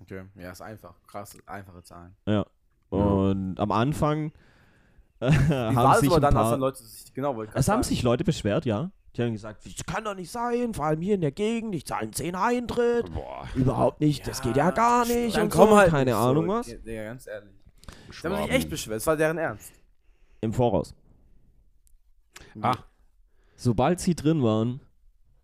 Okay, 0.00 0.22
ja, 0.40 0.50
ist 0.50 0.62
einfach. 0.62 0.94
Krass, 1.06 1.36
einfache 1.46 1.82
Zahlen. 1.82 2.14
Ja. 2.26 2.44
Und 2.88 3.60
am 3.60 3.70
Anfang 3.70 4.32
äh, 5.20 5.30
Wie 5.30 5.54
haben 5.76 6.00
sich 6.00 6.10
dann, 6.10 6.34
paar, 6.34 6.50
dann 6.52 6.60
Leute 6.60 6.78
sich, 6.82 7.12
genau, 7.12 7.40
Es 7.42 7.54
haben 7.54 7.64
sagen. 7.64 7.82
sich 7.84 8.02
Leute 8.02 8.24
beschwert, 8.24 8.64
ja. 8.64 8.90
Die 9.16 9.22
haben 9.22 9.32
gesagt, 9.32 9.66
das 9.66 9.84
kann 9.86 10.04
doch 10.04 10.14
nicht 10.14 10.30
sein, 10.30 10.72
vor 10.72 10.86
allem 10.86 11.00
hier 11.02 11.16
in 11.16 11.20
der 11.20 11.32
Gegend, 11.32 11.74
ich 11.74 11.84
zahle 11.84 12.10
10 12.12 12.34
Eintritt. 12.36 13.12
Boah. 13.12 13.44
Überhaupt 13.56 14.00
nicht, 14.00 14.26
das 14.26 14.40
geht 14.40 14.56
ja 14.56 14.70
gar 14.70 15.04
nicht. 15.04 15.36
Dann 15.36 15.44
und 15.44 15.50
komm 15.52 15.70
so, 15.70 15.76
halt 15.78 15.90
keine 15.90 16.14
Ahnung 16.16 16.46
so. 16.46 16.52
was. 16.52 16.76
Ja, 16.84 17.04
ganz 17.04 17.26
ehrlich. 17.26 17.50
Die 17.90 17.96
haben 17.96 18.10
sich 18.10 18.16
Schwaben. 18.16 18.50
echt 18.50 18.70
beschwert, 18.70 18.96
das 18.96 19.06
war 19.06 19.16
deren 19.16 19.38
Ernst. 19.38 19.72
Im 20.40 20.52
Voraus. 20.52 20.94
Ah, 22.62 22.76
Sobald 23.56 24.00
sie 24.00 24.14
drin 24.14 24.42
waren, 24.42 24.80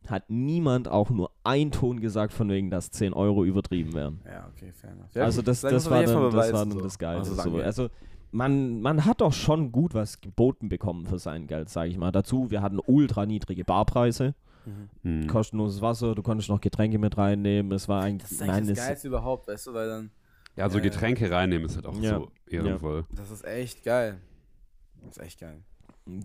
hat 0.08 0.30
niemand 0.30 0.88
auch 0.88 1.10
nur 1.10 1.30
ein 1.44 1.70
Ton 1.70 2.00
gesagt, 2.00 2.32
von 2.32 2.48
wegen, 2.48 2.70
dass 2.70 2.90
10 2.90 3.12
Euro 3.12 3.44
übertrieben 3.44 3.92
wären. 3.92 4.20
Ja, 4.24 4.48
okay, 4.54 4.72
fair 4.72 4.90
enough. 4.92 5.14
also 5.16 5.42
das, 5.42 5.60
das, 5.60 5.90
war 5.90 6.02
dann, 6.02 6.14
mal 6.14 6.30
das 6.30 6.52
war 6.52 6.60
dann 6.64 6.70
so, 6.72 6.80
das 6.80 6.98
Geile. 6.98 7.20
was 7.20 7.28
es 7.28 7.36
So. 7.36 7.42
angeht. 7.50 7.64
Also 7.64 7.88
man, 8.30 8.80
man 8.80 9.04
hat 9.04 9.20
doch 9.20 9.32
schon 9.32 9.70
gut 9.72 9.94
was 9.94 10.20
geboten 10.20 10.68
bekommen 10.68 11.06
für 11.06 11.18
sein 11.18 11.46
Geld, 11.46 11.68
sage 11.68 11.90
ich 11.90 11.98
mal. 11.98 12.12
Dazu, 12.12 12.50
wir 12.50 12.62
hatten 12.62 12.78
ultra 12.86 13.26
niedrige 13.26 13.64
Barpreise, 13.64 14.34
Mhm. 14.64 14.88
Hm. 15.22 15.26
kostenloses 15.28 15.80
Wasser, 15.80 16.16
du 16.16 16.22
konntest 16.24 16.48
noch 16.48 16.60
Getränke 16.60 16.98
mit 16.98 17.16
reinnehmen. 17.16 17.70
Es 17.70 17.88
war 17.88 18.02
eigentlich, 18.02 18.22
Das 18.22 18.32
ist 18.32 18.42
eigentlich 18.42 18.54
nein, 18.66 18.74
das 18.74 18.86
Geilste 18.86 19.06
überhaupt, 19.08 19.46
weißt 19.46 19.66
du, 19.68 19.74
weil 19.74 19.88
dann, 19.88 20.10
Ja, 20.56 20.68
so 20.70 20.78
Ja. 20.78 20.84
Getränke 20.84 21.30
reinnehmen 21.30 21.66
ist 21.66 21.76
halt 21.76 21.86
auch 21.86 21.98
Ja. 22.00 22.18
so 22.18 22.28
ehrenvoll. 22.48 23.04
das 23.14 23.30
ist 23.30 23.44
echt 23.44 23.84
geil. 23.84 24.18
Das 25.04 25.16
ist 25.18 25.22
echt 25.22 25.40
geil. 25.40 25.62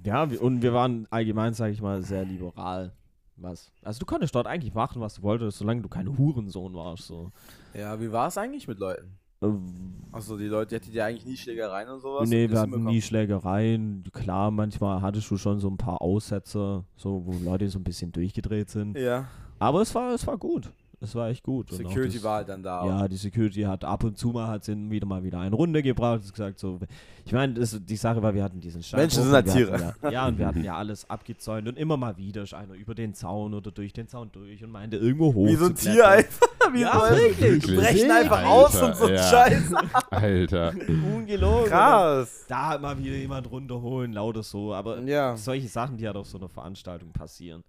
ja, 0.06 0.24
und 0.24 0.62
wir 0.62 0.74
waren 0.74 1.08
allgemein, 1.10 1.54
sage 1.54 1.74
ich 1.74 1.82
mal, 1.82 2.02
sehr 2.02 2.24
liberal. 2.26 2.94
Was? 3.36 3.72
Also 3.82 4.00
du 4.00 4.06
konntest 4.06 4.36
dort 4.36 4.46
eigentlich 4.46 4.74
machen, 4.76 5.02
was 5.02 5.16
du 5.16 5.24
wolltest, 5.24 5.58
solange 5.58 5.82
du 5.82 5.90
kein 5.90 6.18
Hurensohn 6.18 6.74
warst. 6.76 7.08
So. 7.08 7.32
Ja, 7.74 8.00
wie 8.00 8.12
war 8.12 8.28
es 8.28 8.38
eigentlich 8.38 8.68
mit 8.68 8.78
Leuten? 8.78 9.18
Ähm, 9.42 9.64
Achso, 10.12 10.38
die 10.38 10.46
Leute, 10.46 10.70
die 10.70 10.76
hatten 10.86 10.96
ja 10.96 11.06
eigentlich 11.08 11.26
nie 11.26 11.36
Schlägereien 11.38 11.90
und 11.90 12.00
sowas? 12.02 12.30
Nee, 12.30 12.48
wir 12.48 12.60
hatten 12.60 12.84
nie 12.84 13.02
Schlägereien. 13.02 14.04
Klar, 14.14 14.52
manchmal 14.52 15.02
hattest 15.02 15.32
du 15.32 15.38
schon 15.38 15.60
so 15.60 15.68
ein 15.70 15.78
paar 15.78 16.02
Aussetzer, 16.04 16.86
so 16.96 17.26
wo 17.26 17.34
Leute 17.44 17.68
so 17.70 17.80
ein 17.80 17.84
bisschen 17.84 18.12
durchgedreht 18.12 18.70
sind. 18.70 18.96
Ja, 18.96 19.28
Aber 19.58 19.82
es 19.82 19.96
war, 19.96 20.14
es 20.14 20.28
war 20.28 20.38
gut. 20.38 20.72
Es 21.04 21.16
war 21.16 21.30
echt 21.30 21.42
gut. 21.44 21.72
Und 21.72 21.84
auch 21.84 21.90
Security 21.90 22.14
das, 22.18 22.24
war 22.24 22.36
halt 22.38 22.50
dann 22.50 22.62
da. 22.62 22.86
Ja, 22.86 23.08
die 23.08 23.18
Security 23.18 23.64
hat 23.64 23.84
ab 23.84 24.04
und 24.04 24.20
zu 24.20 24.28
mal 24.30 24.48
hat 24.48 24.64
sie 24.64 24.76
wieder 24.92 25.08
mal 25.08 25.24
wieder 25.24 25.40
eine 25.40 25.56
Runde 25.56 25.82
gebracht. 25.82 26.22
Gesagt 26.32 26.60
so, 26.60 26.80
ich 27.26 27.34
meine, 27.34 27.56
die 27.56 27.96
Sache 27.98 28.22
war, 28.22 28.36
wir 28.36 28.44
hatten 28.44 28.60
diesen 28.60 28.84
Stein. 28.84 29.00
Menschen 29.00 29.24
sind 29.24 29.32
halt 29.34 29.52
Tiere. 29.52 29.96
Ja, 30.04 30.10
ja, 30.12 30.28
und 30.28 30.38
wir 30.38 30.46
hatten 30.46 30.64
ja 30.64 30.76
alles 30.76 31.10
abgezäunt 31.10 31.68
und 31.68 31.76
immer 31.76 31.98
mal 31.98 32.18
wieder 32.18 32.44
ist 32.44 32.54
einer 32.54 32.76
über 32.76 32.94
den 32.94 33.16
Zaun 33.16 33.56
oder 33.56 33.72
durch 33.72 33.94
den 33.94 34.08
Zaun 34.08 34.30
durch 34.32 34.64
und 34.64 34.70
meinte 34.70 34.98
irgendwo 34.98 35.34
hoch. 35.34 35.48
Wie 35.48 35.56
so 35.56 35.66
ein 35.66 35.76
Tier 35.76 36.08
einfach. 36.08 36.48
Wie 36.72 36.82
Ja, 36.82 36.94
so- 36.94 37.16
wirklich. 37.16 37.66
Brechen 37.76 38.12
einfach 38.12 38.38
Alter, 38.38 38.50
aus 38.50 38.82
und 38.84 38.96
so 38.96 39.06
ein 39.08 39.14
ja. 39.16 39.24
Scheiß. 39.24 39.74
Alter. 40.12 40.74
Ungelogen. 41.16 41.66
Krass. 41.68 42.46
Da 42.48 42.68
hat 42.68 42.82
mal 42.84 42.96
wieder 43.00 43.16
jemand 43.16 43.50
runterholen, 43.50 44.14
lauter 44.14 44.44
so. 44.44 44.72
Aber 44.72 45.00
Ja. 45.02 45.36
solche 45.36 45.68
Sachen, 45.68 45.98
die 45.98 46.06
halt 46.06 46.16
auf 46.16 46.28
so 46.28 46.38
einer 46.38 46.48
Veranstaltung 46.48 47.12
passieren. 47.12 47.64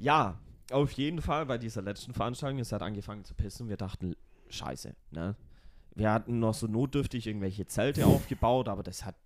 Ja, 0.00 0.34
auf 0.72 0.92
jeden 0.92 1.20
Fall 1.22 1.46
bei 1.46 1.58
dieser 1.58 1.82
letzten 1.82 2.12
Veranstaltung, 2.14 2.58
es 2.60 2.72
hat 2.72 2.82
angefangen 2.82 3.24
zu 3.24 3.34
pissen. 3.34 3.68
Wir 3.68 3.76
dachten, 3.76 4.14
scheiße, 4.48 4.94
ne? 5.10 5.36
Wir 5.94 6.12
hatten 6.12 6.38
noch 6.38 6.54
so 6.54 6.66
notdürftig 6.66 7.26
irgendwelche 7.26 7.66
Zelte 7.66 8.06
aufgebaut, 8.06 8.68
aber 8.68 8.82
das 8.82 9.04
hat 9.04 9.16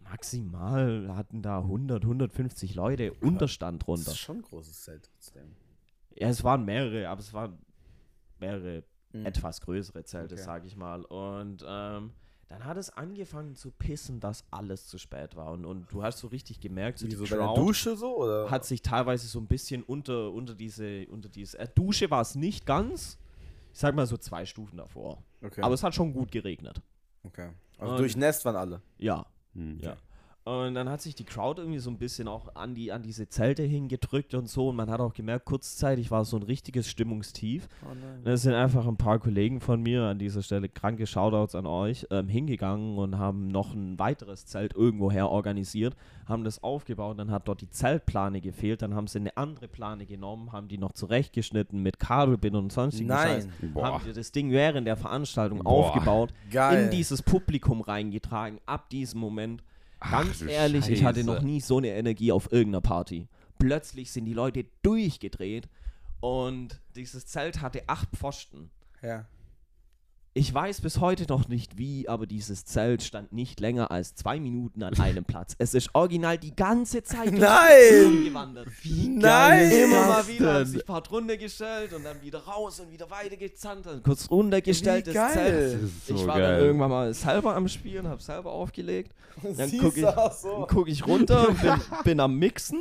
maximal 0.00 1.14
hatten 1.16 1.42
da 1.42 1.58
100, 1.58 2.02
150 2.04 2.74
Leute 2.74 3.12
Unterstand 3.14 3.82
Das 3.82 3.88
runter. 3.88 4.10
ist 4.12 4.18
schon 4.18 4.36
ein 4.38 4.42
großes 4.42 4.82
Zelt 4.82 5.04
trotzdem. 5.10 5.52
Ja, 6.14 6.28
es 6.28 6.44
waren 6.44 6.64
mehrere, 6.64 7.08
aber 7.08 7.20
es 7.20 7.32
waren 7.32 7.58
mehrere 8.38 8.84
Mhm. 9.14 9.26
etwas 9.26 9.60
größere 9.60 10.04
Zelte, 10.04 10.34
Okay. 10.34 10.42
sag 10.42 10.64
ich 10.64 10.74
mal. 10.76 11.04
Und 11.04 11.62
ähm, 11.68 12.12
dann 12.52 12.66
hat 12.66 12.76
es 12.76 12.90
angefangen 12.90 13.54
zu 13.56 13.70
pissen, 13.70 14.20
dass 14.20 14.44
alles 14.50 14.86
zu 14.86 14.98
spät 14.98 15.36
war. 15.36 15.52
Und, 15.52 15.64
und 15.64 15.90
du 15.90 16.02
hast 16.02 16.18
so 16.18 16.26
richtig 16.28 16.60
gemerkt, 16.60 16.98
so 16.98 17.06
Wie 17.06 17.10
die 17.10 17.16
so 17.16 17.24
bei 17.24 17.30
der 17.36 17.38
Crowd 17.46 17.60
Dusche 17.60 17.96
so? 17.96 18.18
Oder? 18.18 18.50
hat 18.50 18.66
sich 18.66 18.82
teilweise 18.82 19.26
so 19.26 19.38
ein 19.40 19.46
bisschen 19.46 19.82
unter, 19.82 20.30
unter 20.30 20.54
diese, 20.54 21.06
unter 21.08 21.30
diese 21.30 21.58
äh, 21.58 21.66
Dusche 21.74 22.10
war 22.10 22.20
es 22.20 22.34
nicht 22.34 22.66
ganz. 22.66 23.16
Ich 23.72 23.78
sag 23.78 23.94
mal 23.94 24.06
so 24.06 24.18
zwei 24.18 24.44
Stufen 24.44 24.76
davor. 24.76 25.22
okay. 25.42 25.62
Aber 25.62 25.72
es 25.72 25.82
hat 25.82 25.94
schon 25.94 26.12
gut 26.12 26.30
geregnet. 26.30 26.82
okay. 27.24 27.48
Also 27.78 27.92
Und- 27.94 28.00
durchnässt 28.00 28.44
waren 28.44 28.56
alle. 28.56 28.82
Ja, 28.98 29.24
Hm. 29.54 29.78
ja. 29.80 29.96
Und 30.44 30.74
dann 30.74 30.88
hat 30.88 31.00
sich 31.00 31.14
die 31.14 31.24
Crowd 31.24 31.60
irgendwie 31.60 31.78
so 31.78 31.88
ein 31.88 31.98
bisschen 31.98 32.26
auch 32.26 32.56
an, 32.56 32.74
die, 32.74 32.90
an 32.90 33.02
diese 33.02 33.28
Zelte 33.28 33.62
hingedrückt 33.62 34.34
und 34.34 34.48
so. 34.48 34.70
Und 34.70 34.76
man 34.76 34.90
hat 34.90 34.98
auch 34.98 35.14
gemerkt, 35.14 35.44
kurzzeitig 35.44 36.10
war 36.10 36.24
so 36.24 36.36
ein 36.36 36.42
richtiges 36.42 36.88
Stimmungstief. 36.88 37.68
Oh 37.84 37.94
nein. 37.94 38.22
Da 38.24 38.36
sind 38.36 38.54
einfach 38.54 38.86
ein 38.88 38.96
paar 38.96 39.20
Kollegen 39.20 39.60
von 39.60 39.80
mir 39.80 40.02
an 40.02 40.18
dieser 40.18 40.42
Stelle, 40.42 40.68
kranke 40.68 41.06
Shoutouts 41.06 41.54
an 41.54 41.66
euch, 41.66 42.08
ähm, 42.10 42.26
hingegangen 42.26 42.98
und 42.98 43.18
haben 43.18 43.48
noch 43.48 43.72
ein 43.72 43.98
weiteres 44.00 44.44
Zelt 44.46 44.74
irgendwoher 44.74 45.28
organisiert, 45.28 45.94
haben 46.26 46.42
das 46.42 46.62
aufgebaut, 46.62 47.20
dann 47.20 47.30
hat 47.30 47.46
dort 47.46 47.60
die 47.60 47.70
Zeltplane 47.70 48.40
gefehlt, 48.40 48.82
dann 48.82 48.94
haben 48.94 49.06
sie 49.06 49.18
eine 49.20 49.36
andere 49.36 49.68
Plane 49.68 50.06
genommen, 50.06 50.50
haben 50.50 50.66
die 50.66 50.78
noch 50.78 50.92
zurechtgeschnitten 50.92 51.80
mit 51.80 52.00
Kabelbindern 52.00 52.64
und 52.64 52.72
sonstigen 52.72 53.10
Scheiß. 53.10 53.46
Nein. 53.60 53.72
Boah. 53.72 53.84
Haben 53.84 54.04
die 54.06 54.12
das 54.12 54.32
Ding 54.32 54.50
während 54.50 54.88
der 54.88 54.96
Veranstaltung 54.96 55.60
Boah. 55.60 55.70
aufgebaut, 55.70 56.32
Geil. 56.50 56.84
in 56.84 56.90
dieses 56.90 57.22
Publikum 57.22 57.80
reingetragen, 57.80 58.58
ab 58.66 58.90
diesem 58.90 59.20
Moment. 59.20 59.62
Ganz 60.10 60.40
du 60.40 60.46
ehrlich, 60.46 60.88
ich 60.88 61.04
hatte 61.04 61.20
Scheiße. 61.20 61.26
noch 61.26 61.42
nie 61.42 61.60
so 61.60 61.78
eine 61.78 61.88
Energie 61.88 62.32
auf 62.32 62.50
irgendeiner 62.52 62.80
Party. 62.80 63.28
Plötzlich 63.58 64.10
sind 64.10 64.24
die 64.24 64.32
Leute 64.34 64.66
durchgedreht 64.82 65.68
und 66.20 66.80
dieses 66.96 67.26
Zelt 67.26 67.60
hatte 67.60 67.82
acht 67.88 68.08
Pfosten. 68.14 68.70
ja. 69.02 69.26
Ich 70.34 70.52
weiß 70.54 70.80
bis 70.80 70.98
heute 70.98 71.26
noch 71.28 71.48
nicht 71.48 71.76
wie, 71.76 72.08
aber 72.08 72.26
dieses 72.26 72.64
Zelt 72.64 73.02
stand 73.02 73.34
nicht 73.34 73.60
länger 73.60 73.90
als 73.90 74.14
zwei 74.14 74.40
Minuten 74.40 74.82
an 74.82 74.98
einem 74.98 75.26
Platz. 75.26 75.54
Es 75.58 75.74
ist 75.74 75.90
original 75.94 76.38
die 76.38 76.56
ganze 76.56 77.02
Zeit 77.02 77.26
durch 77.32 77.40
Nein! 77.40 78.24
gewandert. 78.24 78.66
Nein! 78.82 79.70
Immer 79.70 80.06
mal 80.06 80.26
wieder 80.26 80.54
haben 80.54 80.64
sich 80.64 80.80
ein 80.80 80.86
paar 80.86 81.06
runtergestellt 81.06 81.92
und 81.92 82.04
dann 82.04 82.22
wieder 82.22 82.38
raus 82.38 82.80
und 82.80 82.90
wieder 82.90 83.10
weitergezankt, 83.10 83.84
dann 83.84 84.02
kurz 84.02 84.30
runtergestellt, 84.30 85.06
Wie 85.06 85.12
das 85.12 85.34
geil. 85.34 85.34
Zelt. 85.34 85.82
Das 85.82 86.06
so 86.06 86.14
ich 86.14 86.26
war 86.26 86.38
geil. 86.38 86.50
dann 86.56 86.60
irgendwann 86.64 86.90
mal 86.90 87.12
selber 87.12 87.54
am 87.54 87.68
Spielen, 87.68 88.08
hab 88.08 88.22
selber 88.22 88.52
aufgelegt. 88.52 89.14
Dann 89.42 89.68
Siehst 89.68 89.82
guck 89.82 89.96
ich, 89.98 90.06
so. 90.40 90.66
guck 90.66 90.88
ich 90.88 91.06
runter, 91.06 91.48
bin, 91.60 91.74
bin 92.04 92.20
am 92.20 92.38
Mixen. 92.38 92.80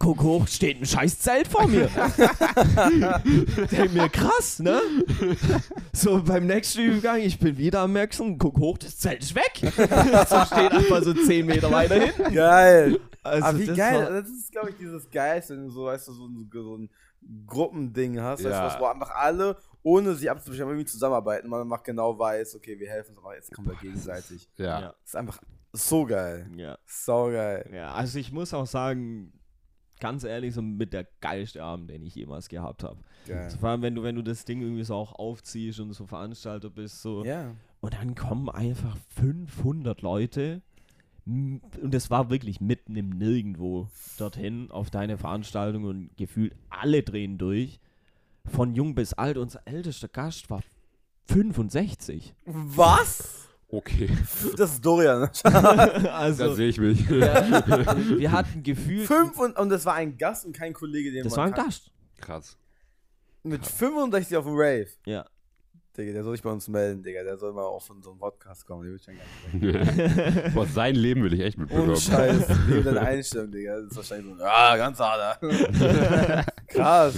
Guck 0.00 0.22
hoch, 0.22 0.48
steht 0.48 0.80
ein 0.80 0.86
scheiß 0.86 1.20
Zelt 1.20 1.46
vor 1.46 1.66
mir. 1.68 1.88
Denk 3.70 3.92
mir, 3.94 4.08
krass, 4.08 4.58
ne? 4.58 4.80
So 5.92 6.22
beim 6.22 6.46
nächsten 6.46 6.80
Übergang, 6.80 7.20
ich 7.20 7.38
bin 7.38 7.56
wieder 7.56 7.80
am 7.80 7.92
Mixen, 7.92 8.36
guck 8.38 8.58
hoch, 8.58 8.78
das 8.78 8.98
Zelt 8.98 9.22
ist 9.22 9.34
weg. 9.34 9.52
so 9.62 10.44
steht 10.44 10.72
einfach 10.72 11.02
so 11.02 11.14
10 11.14 11.46
Meter 11.46 11.70
weiter 11.70 11.94
hinten. 12.00 12.34
Geil. 12.34 12.98
Also 13.22 13.46
Aber 13.46 13.58
wie 13.58 13.66
das 13.66 13.76
geil. 13.76 14.02
war- 14.04 14.20
das 14.22 14.28
ist, 14.30 14.50
glaube 14.52 14.70
ich, 14.70 14.76
dieses 14.76 15.08
Geilste, 15.10 15.54
wenn 15.56 15.64
du 15.64 15.70
so, 15.70 15.84
weißt 15.84 16.08
du, 16.08 16.12
so 16.12 16.26
ein, 16.26 16.50
so 16.52 16.76
ein 16.76 16.90
Gruppending 17.46 18.20
hast, 18.20 18.40
weißt 18.44 18.52
Ja. 18.52 18.60
du, 18.60 18.74
was, 18.74 18.80
wo 18.80 18.86
einfach 18.86 19.10
alle, 19.14 19.56
ohne 19.82 20.14
sich 20.14 20.30
abzusprechen, 20.30 20.66
irgendwie 20.68 20.84
zusammenarbeiten, 20.86 21.48
man 21.48 21.62
einfach 21.62 21.82
genau 21.82 22.18
weiß, 22.18 22.56
okay, 22.56 22.78
wir 22.78 22.88
helfen 22.90 23.10
uns, 23.10 23.18
aber 23.24 23.34
jetzt 23.36 23.52
kommen 23.54 23.68
wir 23.68 23.76
gegenseitig. 23.76 24.48
Ja. 24.56 24.64
Ja. 24.80 24.86
Das 24.88 24.96
ist 25.06 25.16
einfach 25.16 25.38
so 25.72 26.04
geil. 26.04 26.50
Ja. 26.56 26.76
So 26.86 27.26
geil. 27.30 27.70
Ja, 27.72 27.92
also 27.92 28.18
ich 28.18 28.30
muss 28.32 28.52
auch 28.52 28.66
sagen, 28.66 29.32
ganz 30.04 30.22
ehrlich, 30.22 30.52
so 30.52 30.60
mit 30.60 30.92
der 30.92 31.06
geilste 31.22 31.62
Abend, 31.62 31.88
den 31.88 32.02
ich 32.02 32.14
jemals 32.14 32.50
gehabt 32.50 32.84
habe. 32.84 32.98
Geil. 33.26 33.48
Vor 33.58 33.70
allem, 33.70 33.80
wenn 33.80 33.94
du, 33.94 34.02
wenn 34.02 34.16
du 34.16 34.22
das 34.22 34.44
Ding 34.44 34.60
irgendwie 34.60 34.84
so 34.84 34.96
auch 34.96 35.14
aufziehst 35.14 35.80
und 35.80 35.94
so 35.94 36.04
Veranstalter 36.04 36.68
bist, 36.68 37.00
so. 37.00 37.24
Ja. 37.24 37.54
Und 37.80 37.94
dann 37.94 38.14
kommen 38.14 38.50
einfach 38.50 38.98
500 39.16 40.02
Leute. 40.02 40.60
Und 41.24 41.94
es 41.94 42.10
war 42.10 42.28
wirklich 42.28 42.60
mitten 42.60 42.96
im 42.96 43.08
Nirgendwo 43.08 43.88
dorthin 44.18 44.70
auf 44.70 44.90
deine 44.90 45.16
Veranstaltung 45.16 45.84
und 45.84 46.10
gefühlt 46.18 46.54
alle 46.68 47.02
drehen 47.02 47.38
durch. 47.38 47.80
Von 48.44 48.74
jung 48.74 48.94
bis 48.94 49.14
alt. 49.14 49.38
Unser 49.38 49.62
ältester 49.64 50.08
Gast 50.08 50.50
war 50.50 50.60
65. 51.28 52.34
Was? 52.44 53.48
Okay, 53.76 54.08
Das 54.56 54.72
ist 54.72 54.84
Dorian. 54.84 55.28
da 55.42 55.50
also, 56.12 56.54
sehe 56.54 56.68
ich 56.68 56.78
mich. 56.78 57.00
ja, 57.10 57.66
wir 58.18 58.30
hatten 58.30 58.62
gefühlt. 58.62 59.06
Fünf 59.08 59.36
und, 59.38 59.56
und 59.58 59.68
das 59.68 59.84
war 59.84 59.94
ein 59.94 60.16
Gast 60.16 60.44
und 60.44 60.56
kein 60.56 60.72
Kollege, 60.72 61.10
den 61.10 61.24
Das 61.24 61.32
man 61.32 61.38
war 61.38 61.46
ein 61.46 61.54
kann- 61.54 61.64
Gast. 61.66 61.90
Krass. 62.20 62.56
Mit 63.42 63.66
65 63.66 64.36
auf 64.36 64.44
dem 64.44 64.54
Rave. 64.54 64.86
Ja. 65.06 65.24
Digga, 65.96 66.12
der 66.12 66.22
soll 66.24 66.34
sich 66.34 66.42
bei 66.42 66.50
uns 66.50 66.68
melden, 66.68 67.02
Digga. 67.02 67.22
Der 67.24 67.36
soll 67.36 67.52
mal 67.52 67.62
auf 67.62 67.84
so 68.00 68.10
einen 68.10 68.18
Podcast 68.18 68.64
kommen. 68.66 68.82
Den 68.82 68.90
will 68.92 68.96
ich 68.96 69.02
sprechen. 69.02 70.52
Boah, 70.54 70.66
sein 70.66 70.94
Leben 70.94 71.22
will 71.24 71.34
ich 71.34 71.40
echt 71.40 71.58
mitbekommen. 71.58 71.90
Ohne 71.90 71.96
Scheiß. 72.00 72.48
Wie 72.68 72.82
deine 72.82 73.00
Einstellung, 73.00 73.50
Digga. 73.50 73.80
Das 73.80 73.90
ist 73.90 73.96
wahrscheinlich 73.96 74.36
so, 74.38 74.44
ah, 74.44 74.76
ganz 74.76 74.98
harter. 75.00 76.44
Krass. 76.68 77.14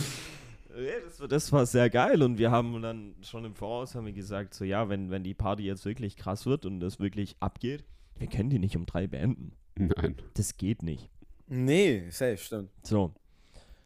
Ja, 0.76 1.00
das, 1.04 1.20
war, 1.20 1.28
das 1.28 1.52
war 1.52 1.66
sehr 1.66 1.88
geil 1.88 2.22
und 2.22 2.36
wir 2.38 2.50
haben 2.50 2.80
dann 2.82 3.14
schon 3.22 3.44
im 3.44 3.54
Voraus 3.54 3.94
haben 3.94 4.04
wir 4.04 4.12
gesagt, 4.12 4.52
so 4.52 4.64
ja, 4.64 4.88
wenn, 4.88 5.10
wenn 5.10 5.24
die 5.24 5.32
Party 5.32 5.62
jetzt 5.62 5.86
wirklich 5.86 6.16
krass 6.16 6.44
wird 6.44 6.66
und 6.66 6.80
das 6.80 7.00
wirklich 7.00 7.36
abgeht, 7.40 7.84
wir 8.18 8.26
können 8.26 8.50
die 8.50 8.58
nicht 8.58 8.76
um 8.76 8.84
drei 8.84 9.06
beenden. 9.06 9.52
Nein. 9.76 10.16
Das 10.34 10.56
geht 10.56 10.82
nicht. 10.82 11.10
Nee, 11.48 12.04
safe, 12.10 12.36
stimmt. 12.36 12.70
So, 12.82 13.14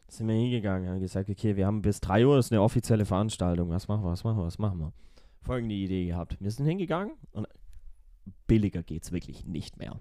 sind 0.07 0.27
wir 0.27 0.35
hingegangen, 0.35 0.89
haben 0.89 0.99
gesagt, 0.99 1.29
okay, 1.29 1.55
wir 1.55 1.65
haben 1.65 1.81
bis 1.81 2.01
3 2.01 2.25
Uhr, 2.25 2.35
das 2.35 2.47
ist 2.47 2.51
eine 2.51 2.61
offizielle 2.61 3.05
Veranstaltung. 3.05 3.69
Was 3.69 3.87
machen 3.87 4.03
wir, 4.03 4.11
was 4.11 4.23
machen 4.23 4.39
wir, 4.39 4.45
was 4.45 4.59
machen 4.59 4.79
wir? 4.79 4.93
Folgende 5.43 5.75
Idee 5.75 6.05
gehabt. 6.05 6.37
Wir 6.39 6.51
sind 6.51 6.65
hingegangen 6.65 7.13
und 7.31 7.47
billiger 8.47 8.83
geht's 8.83 9.11
wirklich 9.11 9.45
nicht 9.45 9.77
mehr. 9.77 9.99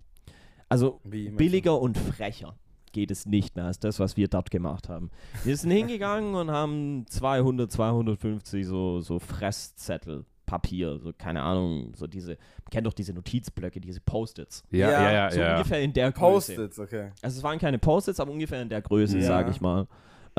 Also 0.69 1.01
Wie 1.05 1.31
billiger 1.31 1.81
und 1.81 1.97
frecher 1.97 2.57
geht 2.93 3.11
es 3.11 3.27
nicht 3.27 3.57
mehr 3.57 3.67
als 3.67 3.79
das, 3.79 3.99
was 4.01 4.17
wir 4.17 4.29
dort 4.29 4.51
gemacht 4.51 4.89
haben. 4.89 5.11
Wir 5.45 5.57
sind 5.57 5.71
hingegangen 5.71 6.35
und 6.35 6.51
haben 6.51 7.05
200, 7.09 7.71
250 7.71 8.67
so, 8.67 9.01
so 9.01 9.19
Fresszettel 9.19 10.25
Papier, 10.47 10.99
so 10.99 11.13
keine 11.17 11.43
Ahnung, 11.43 11.93
so 11.95 12.09
diese, 12.09 12.31
man 12.31 12.71
kennt 12.73 12.85
doch 12.85 12.93
diese 12.93 13.13
Notizblöcke, 13.13 13.81
diese 13.81 14.01
Post-its. 14.01 14.65
Ja, 14.73 14.91
Ja, 14.91 15.03
ja, 15.03 15.13
ja. 15.13 15.31
So 15.31 15.41
ja. 15.41 15.55
ungefähr 15.57 15.81
in 15.81 15.93
der 15.93 16.11
Größe. 16.11 16.55
Post-its, 16.57 16.79
okay. 16.81 17.11
Also 17.23 17.39
es 17.39 17.43
waren 17.45 17.59
keine 17.61 17.79
Post-its, 17.79 18.19
aber 18.19 18.33
ungefähr 18.33 18.61
in 18.61 18.69
der 18.69 18.83
Größe, 18.83 19.19
Ja. 19.19 19.27
sage 19.27 19.51
ich 19.53 19.61
mal. 19.61 19.87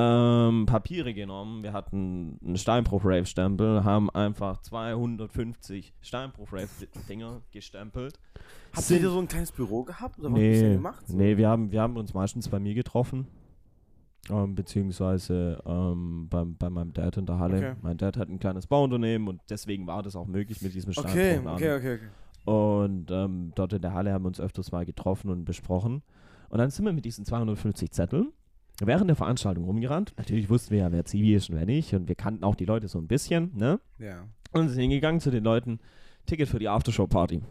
Ähm, 0.02 0.66
Papiere 0.66 1.14
genommen, 1.14 1.62
wir 1.62 1.72
hatten 1.72 2.38
einen 2.44 2.56
Steinbruch-Rave-Stempel, 2.56 3.84
haben 3.84 4.10
einfach 4.10 4.60
250 4.62 5.94
Steinbruch-Rave-Dinger 6.00 7.42
gestempelt. 7.52 8.18
Habt 8.74 8.90
ihr 8.90 9.00
so 9.10 9.18
ein 9.18 9.28
kleines 9.28 9.52
Büro 9.52 9.84
gehabt? 9.84 10.18
Oder 10.18 10.28
was 10.32 10.34
habt 10.38 10.42
ihr 10.42 10.68
Nee, 10.68 10.74
gemacht? 10.74 11.06
So? 11.06 11.16
nee 11.16 11.36
wir, 11.36 11.48
haben, 11.48 11.70
wir 11.72 11.80
haben 11.80 11.96
uns 11.96 12.14
meistens 12.14 12.48
bei 12.48 12.58
mir 12.58 12.74
getroffen. 12.74 13.26
Ähm, 14.30 14.54
beziehungsweise 14.54 15.60
ähm, 15.66 16.28
beim, 16.28 16.56
bei 16.56 16.70
meinem 16.70 16.92
Dad 16.92 17.16
in 17.16 17.26
der 17.26 17.38
Halle. 17.38 17.56
Okay. 17.56 17.74
Mein 17.82 17.96
Dad 17.96 18.16
hat 18.16 18.28
ein 18.28 18.38
kleines 18.38 18.66
Bauunternehmen 18.68 19.26
und 19.28 19.40
deswegen 19.50 19.86
war 19.88 20.02
das 20.02 20.14
auch 20.14 20.26
möglich 20.26 20.62
mit 20.62 20.74
diesem 20.74 20.92
Okay, 20.96 21.40
Steinbruchladen. 21.40 21.48
okay, 21.48 21.74
okay, 21.76 21.94
okay. 21.94 22.08
Und 22.44 23.10
ähm, 23.10 23.52
dort 23.54 23.72
in 23.72 23.82
der 23.82 23.92
Halle 23.94 24.12
haben 24.12 24.22
wir 24.24 24.28
uns 24.28 24.40
öfters 24.40 24.70
mal 24.72 24.84
getroffen 24.84 25.28
und 25.30 25.44
besprochen. 25.44 26.02
Und 26.50 26.58
dann 26.58 26.70
sind 26.70 26.84
wir 26.84 26.92
mit 26.92 27.04
diesen 27.04 27.24
250 27.24 27.90
Zetteln 27.90 28.32
während 28.80 29.08
der 29.08 29.16
Veranstaltung 29.16 29.64
rumgerannt. 29.64 30.14
Natürlich 30.16 30.48
wussten 30.48 30.70
wir 30.70 30.80
ja, 30.80 30.92
wer 30.92 31.04
Zivi 31.04 31.34
ist 31.34 31.50
und 31.50 31.56
wer 31.56 31.66
nicht. 31.66 31.94
Und 31.94 32.08
wir 32.08 32.14
kannten 32.14 32.44
auch 32.44 32.54
die 32.54 32.64
Leute 32.64 32.88
so 32.88 32.98
ein 32.98 33.06
bisschen. 33.06 33.52
Ne? 33.54 33.80
Ja. 33.98 34.24
Und 34.52 34.68
sind 34.68 34.80
hingegangen 34.80 35.20
zu 35.20 35.30
den 35.30 35.44
Leuten. 35.44 35.80
Ticket 36.26 36.48
für 36.48 36.58
die 36.58 36.68
Aftershow-Party. 36.68 37.42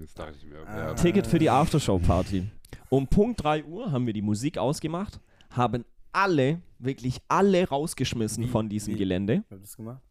Das 0.00 0.14
dachte 0.14 0.34
ich 0.36 0.46
mir. 0.46 0.66
Ah. 0.66 0.78
Ja. 0.78 0.94
Ticket 0.94 1.26
für 1.26 1.38
die 1.38 1.50
Aftershow-Party. 1.50 2.46
Um 2.88 3.06
Punkt 3.06 3.42
3 3.42 3.64
Uhr 3.64 3.90
haben 3.92 4.06
wir 4.06 4.12
die 4.12 4.22
Musik 4.22 4.58
ausgemacht, 4.58 5.20
haben 5.50 5.84
alle, 6.12 6.60
wirklich 6.78 7.18
alle 7.28 7.68
rausgeschmissen 7.68 8.44
Wie? 8.44 8.48
von 8.48 8.68
diesem 8.68 8.94
Wie? 8.94 8.98
Gelände. 8.98 9.38
Habt 9.38 9.52
ihr 9.52 9.58
das 9.58 9.76
gemacht? 9.76 10.02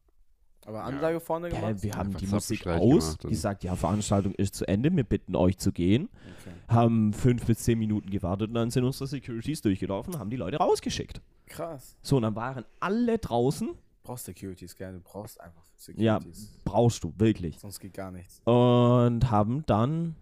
Aber 0.65 0.83
Ansage 0.83 1.19
vorne 1.19 1.49
gemacht? 1.49 1.63
Äh, 1.79 1.83
wir 1.83 1.93
haben 1.95 2.15
die 2.15 2.27
Musik 2.27 2.67
aus, 2.67 3.05
gemacht 3.05 3.25
und- 3.25 3.29
gesagt, 3.31 3.63
ja, 3.63 3.75
Veranstaltung 3.75 4.33
ist 4.35 4.55
zu 4.55 4.67
Ende, 4.67 4.95
wir 4.95 5.03
bitten 5.03 5.35
euch 5.35 5.57
zu 5.57 5.71
gehen. 5.71 6.09
Okay. 6.41 6.55
haben 6.67 7.13
fünf 7.13 7.45
bis 7.45 7.59
zehn 7.59 7.79
Minuten 7.79 8.09
gewartet 8.09 8.49
und 8.49 8.53
dann 8.55 8.69
sind 8.69 8.83
unsere 8.83 9.07
Securities 9.07 9.61
durchgelaufen 9.61 10.13
und 10.13 10.19
haben 10.19 10.29
die 10.29 10.35
Leute 10.37 10.57
rausgeschickt. 10.57 11.21
Krass. 11.47 11.97
So, 12.01 12.17
und 12.17 12.21
dann 12.23 12.35
waren 12.35 12.63
alle 12.79 13.17
draußen. 13.17 13.69
brauchst 14.03 14.25
Securities, 14.25 14.75
gell? 14.75 14.93
Du 14.93 14.99
brauchst 15.01 15.39
einfach 15.41 15.63
Ja, 15.95 16.17
Securities. 16.17 16.51
brauchst 16.65 17.03
du, 17.03 17.13
wirklich. 17.17 17.57
Sonst 17.59 17.79
geht 17.79 17.93
gar 17.93 18.11
nichts. 18.11 18.39
Und 18.45 19.31
haben 19.31 19.63
dann 19.65 20.15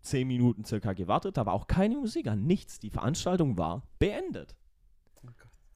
zehn 0.00 0.26
Minuten 0.26 0.64
circa 0.64 0.92
gewartet, 0.94 1.38
aber 1.38 1.52
auch 1.52 1.66
keine 1.68 1.96
Musik 1.96 2.26
an, 2.26 2.44
nichts. 2.44 2.80
Die 2.80 2.90
Veranstaltung 2.90 3.56
war 3.56 3.82
beendet. 4.00 4.56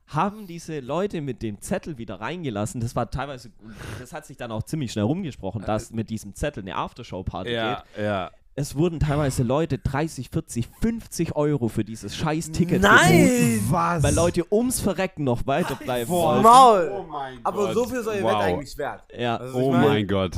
Haben 0.08 0.46
diese 0.46 0.80
Leute 0.80 1.20
mit 1.20 1.42
dem 1.42 1.60
Zettel 1.60 1.98
wieder 1.98 2.20
reingelassen. 2.20 2.80
Das 2.80 2.94
war 2.94 3.10
teilweise, 3.10 3.50
das 3.98 4.12
hat 4.12 4.24
sich 4.26 4.36
dann 4.36 4.52
auch 4.52 4.62
ziemlich 4.62 4.92
schnell 4.92 5.04
rumgesprochen, 5.04 5.62
dass 5.66 5.90
mit 5.90 6.10
diesem 6.10 6.34
Zettel 6.34 6.62
eine 6.62 6.76
Aftershow-Party 6.76 7.50
geht. 7.50 7.58
ja. 8.04 8.30
Es 8.58 8.74
wurden 8.74 9.00
teilweise 9.00 9.42
Leute 9.42 9.76
30, 9.76 10.30
40, 10.30 10.66
50 10.80 11.36
Euro 11.36 11.68
für 11.68 11.84
dieses 11.84 12.16
scheiß 12.16 12.52
Ticket 12.52 12.80
Nein! 12.80 13.60
Was? 13.68 14.02
Weil 14.02 14.14
Leute 14.14 14.46
ums 14.50 14.80
Verrecken 14.80 15.24
noch 15.24 15.46
weiterbleiben 15.46 16.08
Boah, 16.08 16.42
wollten. 16.42 16.42
Maul! 16.42 16.90
Oh 16.90 17.02
mein 17.12 17.38
Aber 17.44 17.66
Gott. 17.66 17.74
so 17.74 17.84
viel 17.84 18.02
soll 18.02 18.14
ihr 18.16 18.22
wow. 18.22 18.30
Wett 18.32 18.40
eigentlich 18.40 18.78
wert. 18.78 19.04
Ja, 19.14 19.36
Also, 19.36 19.58
Oh 19.58 19.72
mein- 19.72 20.06
Gott. 20.08 20.36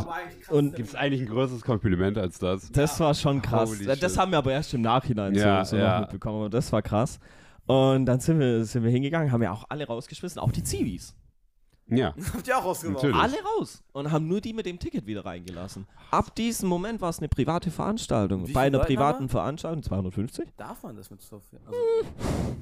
Und- 0.49 0.75
Gibt 0.75 0.89
es 0.89 0.95
eigentlich 0.97 1.21
ein 1.21 1.29
größeres 1.29 1.63
Kompliment 1.63 2.19
als 2.19 2.41
das? 2.41 2.73
das 2.73 2.99
war 2.99 3.15
schon 3.15 3.41
krass. 3.41 3.71
Holy 3.71 3.85
Das 3.85 4.01
shit. 4.01 4.19
haben 4.19 4.33
wir 4.33 4.39
aber 4.39 4.51
erst 4.51 4.75
im 4.75 4.81
Nachhinein 4.81 5.37
Ja, 5.37 5.65
so, 5.65 5.77
so 5.77 5.81
ja. 5.81 5.93
noch 5.93 6.01
mitbekommen. 6.01 6.39
Aber 6.41 6.51
das 6.51 6.73
war 6.73 6.83
krass. 6.83 7.21
Und 7.69 8.07
dann 8.07 8.19
sind 8.21 8.39
wir, 8.41 8.65
sind 8.65 8.83
wir 8.83 8.91
hingegangen, 8.91 9.31
haben 9.31 9.43
ja 9.43 9.53
auch 9.53 9.65
alle 9.69 9.87
rausgeschmissen, 9.87 10.41
auch 10.41 10.51
die 10.53 10.65
Zivis. 10.65 11.15
Ja. 11.87 12.15
Habt 12.35 12.47
ihr 12.49 12.59
auch 12.59 12.65
rausgenommen? 12.65 12.97
Natürlich. 12.97 13.17
Alle 13.17 13.37
raus. 13.59 13.83
Und 13.93 14.11
haben 14.11 14.27
nur 14.29 14.41
die 14.41 14.53
mit 14.53 14.67
dem 14.67 14.79
Ticket 14.79 15.07
wieder 15.07 15.25
reingelassen. 15.25 15.87
Ab 16.11 16.35
diesem 16.35 16.69
Moment 16.69 17.01
war 17.01 17.11
es 17.11 17.19
eine 17.19 17.29
private 17.29 17.71
Veranstaltung. 17.71 18.47
Wie 18.47 18.53
Bei 18.53 18.67
einer 18.67 18.79
Leute 18.79 18.87
privaten 18.89 19.21
haben 19.21 19.29
Veranstaltung 19.29 19.83
250. 19.83 20.49
Darf 20.57 20.83
man 20.83 20.97
das 20.97 21.11
mit 21.11 21.21
so 21.23 21.41
viel? 21.41 21.59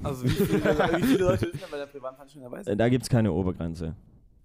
Also, 0.03 0.23
also 0.23 0.23
wie, 0.23 0.29
viele, 0.29 0.63
wie 0.63 1.03
viele 1.03 1.23
Leute 1.23 1.49
sind 1.49 1.61
denn 1.61 1.69
bei 1.71 1.77
der 1.77 1.87
privaten 1.87 2.15
Veranstaltung 2.15 2.51
dabei? 2.51 2.71
Äh, 2.71 2.75
Da 2.77 2.89
gibt 2.89 3.03
es 3.03 3.09
keine 3.09 3.31
Obergrenze. 3.31 3.95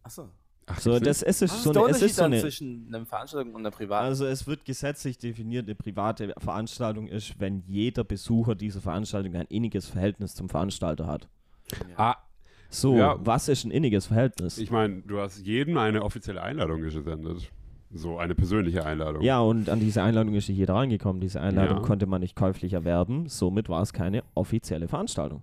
Achso. 0.03 0.29
Ach, 0.67 0.79
So, 0.79 0.99
das, 1.01 1.23
es 1.23 1.43
ist 1.43 1.63
so 1.63 1.71
eine, 1.73 1.91
es 1.91 2.03
ist 2.03 2.17
so 2.17 2.23
dann 2.23 2.33
eine 2.33 2.41
zwischen 2.41 2.87
einer 2.95 3.05
Veranstaltung 3.05 3.55
und 3.55 3.63
einer 3.63 3.71
privaten? 3.73 4.07
Also 4.07 4.27
es 4.27 4.47
wird 4.47 4.65
gesetzlich 4.65 5.19
definiert, 5.19 5.67
eine 5.67 5.75
private 5.75 6.33
Veranstaltung 6.39 7.09
ist, 7.09 7.39
wenn 7.41 7.63
jeder 7.67 8.05
Besucher 8.05 8.55
dieser 8.55 8.81
Veranstaltung 8.81 9.35
ein 9.35 9.47
inniges 9.49 9.87
Verhältnis 9.87 10.35
zum 10.35 10.49
Veranstalter 10.49 11.07
hat. 11.07 11.29
nicht? 11.87 11.99
Ah, 11.99 12.17
So, 12.71 12.97
Ja. 12.97 13.17
was 13.21 13.49
ist 13.49 13.65
ein 13.65 13.71
inniges 13.71 14.07
Verhältnis? 14.07 14.57
ich 14.59 14.71
meine, 14.71 15.03
du 15.03 15.19
hast 15.21 15.39
jedem 15.45 15.77
eine 15.79 16.03
offizielle 16.03 16.43
Einladung 16.43 16.81
gesendet. 16.81 17.51
So 17.95 18.17
eine 18.19 18.35
persönliche 18.35 18.87
Einladung. 18.87 19.21
ja, 19.23 19.41
und 19.41 19.69
an 19.69 19.79
diese 19.81 20.03
Einladung 20.03 20.33
ist 20.35 20.49
nicht 20.49 20.57
jeder 20.57 20.75
reingekommen. 20.77 21.21
Diese 21.21 21.41
Einladung 21.43 21.79
Ja. 21.79 21.83
konnte 21.83 22.07
man 22.07 22.23
nicht 22.23 22.35
käuflich 22.37 22.73
erwerben. 22.73 23.29
Somit 23.29 23.69
war 23.69 23.83
es 23.83 23.93
keine 23.93 24.23
offizielle 24.35 24.89
Veranstaltung. 24.89 25.43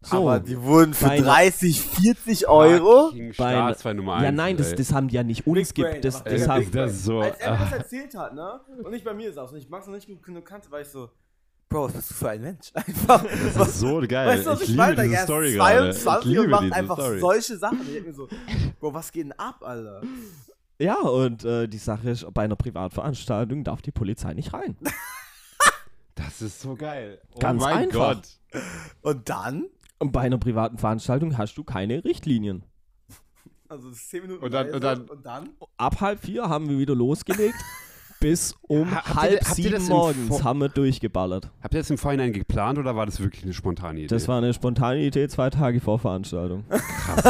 So, 0.00 0.16
aber 0.18 0.40
die 0.40 0.60
wurden 0.62 0.94
für 0.94 1.06
bei 1.06 1.10
einer- 1.12 1.26
30, 1.26 1.80
40 1.80 2.48
Euro. 2.48 3.12
Bei 3.36 3.92
Nummer 3.94 4.22
ja, 4.22 4.30
nein, 4.30 4.56
das, 4.56 4.74
das 4.74 4.92
haben 4.92 5.08
die 5.08 5.16
ja 5.16 5.24
nicht 5.24 5.46
uns 5.46 5.74
gibt. 5.74 6.04
Das, 6.04 6.22
das 6.22 6.48
haben, 6.48 6.70
das 6.70 6.92
ist 6.92 7.04
so. 7.04 7.20
Als 7.20 7.38
er 7.38 7.56
das 7.58 7.72
ah. 7.72 7.76
erzählt 7.76 8.14
hat, 8.14 8.34
ne? 8.34 8.60
Und 8.84 8.92
nicht 8.92 9.04
bei 9.04 9.12
mir 9.12 9.32
saß 9.32 9.50
und 9.52 9.58
ich 9.58 9.68
Max 9.68 9.86
noch 9.86 9.94
nicht 9.94 10.06
gut 10.06 10.22
genug 10.22 10.44
kannte, 10.44 10.70
war 10.70 10.80
ich 10.80 10.88
so, 10.88 11.10
Bro, 11.68 11.86
was 11.86 11.92
bist 11.92 12.10
du 12.10 12.14
für 12.14 12.30
ein 12.30 12.40
Mensch? 12.40 12.70
Einfach. 12.74 13.22
Das 13.54 13.68
ist 13.68 13.80
so 13.80 14.00
geil. 14.08 14.28
Weißt 14.28 14.46
du, 14.46 14.50
was 14.50 14.60
ich 14.60 14.68
ich, 14.68 14.70
liebe 14.70 14.82
meine? 14.82 15.02
diese 15.02 15.22
Story 15.22 15.52
gerade. 15.52 15.90
Ich 15.90 15.96
22 15.98 16.30
liebe 16.30 16.42
und 16.42 16.50
macht 16.50 16.62
diese 16.64 16.74
einfach 16.74 16.98
Story. 16.98 17.20
solche 17.20 17.58
Sachen. 17.58 17.80
Ich 17.82 17.92
denk 17.92 18.06
mir 18.06 18.14
so, 18.14 18.28
Bro, 18.80 18.94
was 18.94 19.12
geht 19.12 19.24
denn 19.24 19.32
ab, 19.32 19.62
Alter? 19.62 20.02
ja, 20.78 20.98
und 21.00 21.44
äh, 21.44 21.66
die 21.66 21.78
Sache 21.78 22.10
ist, 22.10 22.26
bei 22.32 22.44
einer 22.44 22.56
Privatveranstaltung 22.56 23.64
darf 23.64 23.82
die 23.82 23.90
Polizei 23.90 24.32
nicht 24.32 24.54
rein. 24.54 24.76
Das 26.14 26.42
ist 26.42 26.60
so 26.60 26.74
geil. 26.74 27.20
Oh 27.34 27.38
Ganz 27.38 27.62
mein 27.62 27.76
einfach. 27.76 28.14
Gott. 28.14 28.62
Und 29.02 29.28
dann? 29.28 29.66
Und 29.98 30.12
bei 30.12 30.20
einer 30.20 30.38
privaten 30.38 30.78
Veranstaltung 30.78 31.36
hast 31.38 31.56
du 31.58 31.64
keine 31.64 32.04
Richtlinien. 32.04 32.64
Also 33.68 33.90
10 33.90 34.22
Minuten 34.22 34.44
Und 34.44 34.52
dann- 34.54 34.70
und 34.70 34.82
dann- 34.82 35.02
und 35.08 35.26
dann? 35.26 35.50
ab 35.76 36.00
halb 36.00 36.20
vier 36.20 36.48
haben 36.48 36.68
wir 36.68 36.78
wieder 36.78 36.94
losgelegt. 36.94 37.54
bis 38.20 38.52
um 38.62 38.90
Ha- 38.90 39.14
halb 39.14 39.32
ihr 39.32 39.54
sieben 39.54 39.86
morgens 39.86 40.26
Vor- 40.28 40.42
haben 40.42 40.58
wir 40.60 40.68
durchgeballert. 40.68 41.52
Habt 41.62 41.74
ihr 41.74 41.80
das 41.80 41.88
im 41.90 41.98
Vorhinein 41.98 42.32
geplant 42.32 42.76
oder 42.78 42.96
war 42.96 43.06
das 43.06 43.20
wirklich 43.20 43.44
eine 43.44 43.52
spontane 43.52 44.00
Idee? 44.00 44.06
Das 44.08 44.26
war 44.26 44.38
eine 44.38 44.52
spontane 44.52 44.98
Idee 45.00 45.28
zwei 45.28 45.50
Tage 45.50 45.80
vor 45.80 46.00
Veranstaltung. 46.00 46.64
krass, 46.68 47.24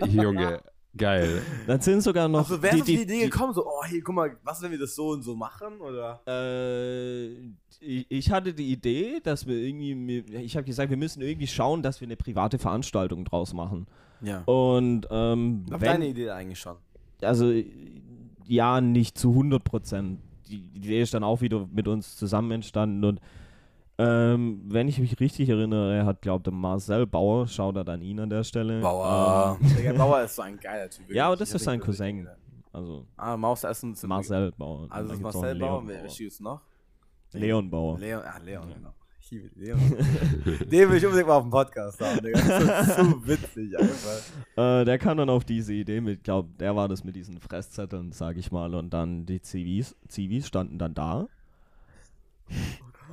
ey. 0.00 0.08
Junge. 0.10 0.60
Geil. 0.96 1.42
Dann 1.66 1.80
sind 1.80 2.02
sogar 2.02 2.28
noch 2.28 2.38
Also 2.40 2.62
wer 2.62 2.74
die, 2.74 2.82
die 2.82 2.96
die, 2.96 3.02
Idee 3.02 3.24
gekommen, 3.24 3.52
so, 3.52 3.66
oh, 3.66 3.82
hey, 3.84 4.00
guck 4.00 4.14
mal, 4.14 4.36
was, 4.44 4.62
wenn 4.62 4.70
wir 4.70 4.78
das 4.78 4.94
so 4.94 5.08
und 5.08 5.22
so 5.22 5.34
machen, 5.34 5.80
oder? 5.80 6.20
Äh, 6.26 7.30
ich 7.80 8.30
hatte 8.30 8.54
die 8.54 8.70
Idee, 8.70 9.20
dass 9.22 9.46
wir 9.46 9.56
irgendwie, 9.56 10.18
ich 10.40 10.56
habe 10.56 10.64
gesagt, 10.64 10.90
wir 10.90 10.96
müssen 10.96 11.20
irgendwie 11.20 11.48
schauen, 11.48 11.82
dass 11.82 12.00
wir 12.00 12.06
eine 12.06 12.16
private 12.16 12.58
Veranstaltung 12.58 13.24
draus 13.24 13.52
machen. 13.52 13.86
Ja. 14.20 14.42
Und 14.44 15.06
ähm, 15.10 15.66
Auf 15.70 15.80
wenn, 15.80 15.92
deine 15.92 16.08
Idee 16.08 16.30
eigentlich 16.30 16.60
schon. 16.60 16.76
also 17.20 17.52
ja, 18.46 18.80
nicht 18.80 19.18
zu 19.18 19.30
100 19.30 19.64
Prozent. 19.64 20.20
Die 20.48 20.62
Idee 20.74 21.02
ist 21.02 21.14
dann 21.14 21.24
auch 21.24 21.40
wieder 21.40 21.66
mit 21.72 21.88
uns 21.88 22.16
zusammen 22.16 22.50
entstanden 22.52 23.04
und 23.04 23.20
ähm, 23.96 24.62
wenn 24.66 24.88
ich 24.88 24.98
mich 24.98 25.20
richtig 25.20 25.48
erinnere, 25.48 26.04
hat, 26.04 26.20
glaube 26.22 26.42
der 26.42 26.52
Marcel 26.52 27.06
Bauer, 27.06 27.46
schaut 27.46 27.76
er 27.76 27.86
an 27.88 28.02
ihn 28.02 28.18
an 28.18 28.28
der 28.30 28.42
Stelle. 28.42 28.80
Bauer. 28.80 29.58
Der 29.78 29.92
Bauer 29.92 30.22
ist 30.22 30.34
so 30.34 30.42
ein 30.42 30.58
geiler 30.58 30.90
Typ. 30.90 31.08
Ähm, 31.08 31.14
ja, 31.14 31.26
aber 31.26 31.32
wirklich. 31.32 31.40
das 31.40 31.48
Ich 31.50 31.54
ist 31.56 31.64
sein 31.64 31.80
Cousin. 31.80 32.28
Also 32.72 33.06
Ah, 33.16 33.36
Maus 33.36 33.62
Essen 33.62 33.94
sind 33.94 34.08
Marcel 34.08 34.50
Bauer. 34.52 34.88
Also 34.90 35.12
ist 35.12 35.20
Marcel 35.20 35.54
Bauer, 35.56 35.82
Leon 35.84 35.88
wer 35.88 36.04
ist 36.04 36.40
noch? 36.40 36.60
Leon 37.32 37.70
Bauer. 37.70 37.98
Leon, 37.98 38.22
ah, 38.24 38.38
Leon, 38.38 38.68
genau. 38.74 38.94
Ich 39.20 39.30
liebe 39.30 39.48
Leon. 39.54 39.78
Den 40.70 40.90
will 40.90 40.96
ich 40.96 41.06
unbedingt 41.06 41.28
mal 41.28 41.36
auf 41.36 41.44
dem 41.44 41.50
Podcast 41.50 42.00
haben, 42.00 42.20
Digga. 42.20 42.40
Das 42.40 42.88
ist 42.88 42.96
so 42.96 43.26
witzig 43.26 43.78
einfach. 43.78 44.22
Äh, 44.56 44.84
der 44.84 44.98
kam 44.98 45.16
dann 45.16 45.30
auf 45.30 45.44
diese 45.44 45.72
Idee 45.72 46.00
mit, 46.00 46.24
glaube 46.24 46.48
der 46.58 46.74
war 46.76 46.88
das 46.88 47.04
mit 47.04 47.16
diesen 47.16 47.38
Fresszetteln, 47.38 48.12
sag 48.12 48.36
ich 48.36 48.52
mal, 48.52 48.74
und 48.74 48.90
dann 48.90 49.24
die 49.24 49.40
Zivis, 49.40 49.96
Zivis 50.08 50.48
standen 50.48 50.78
dann 50.78 50.94
da. 50.94 51.28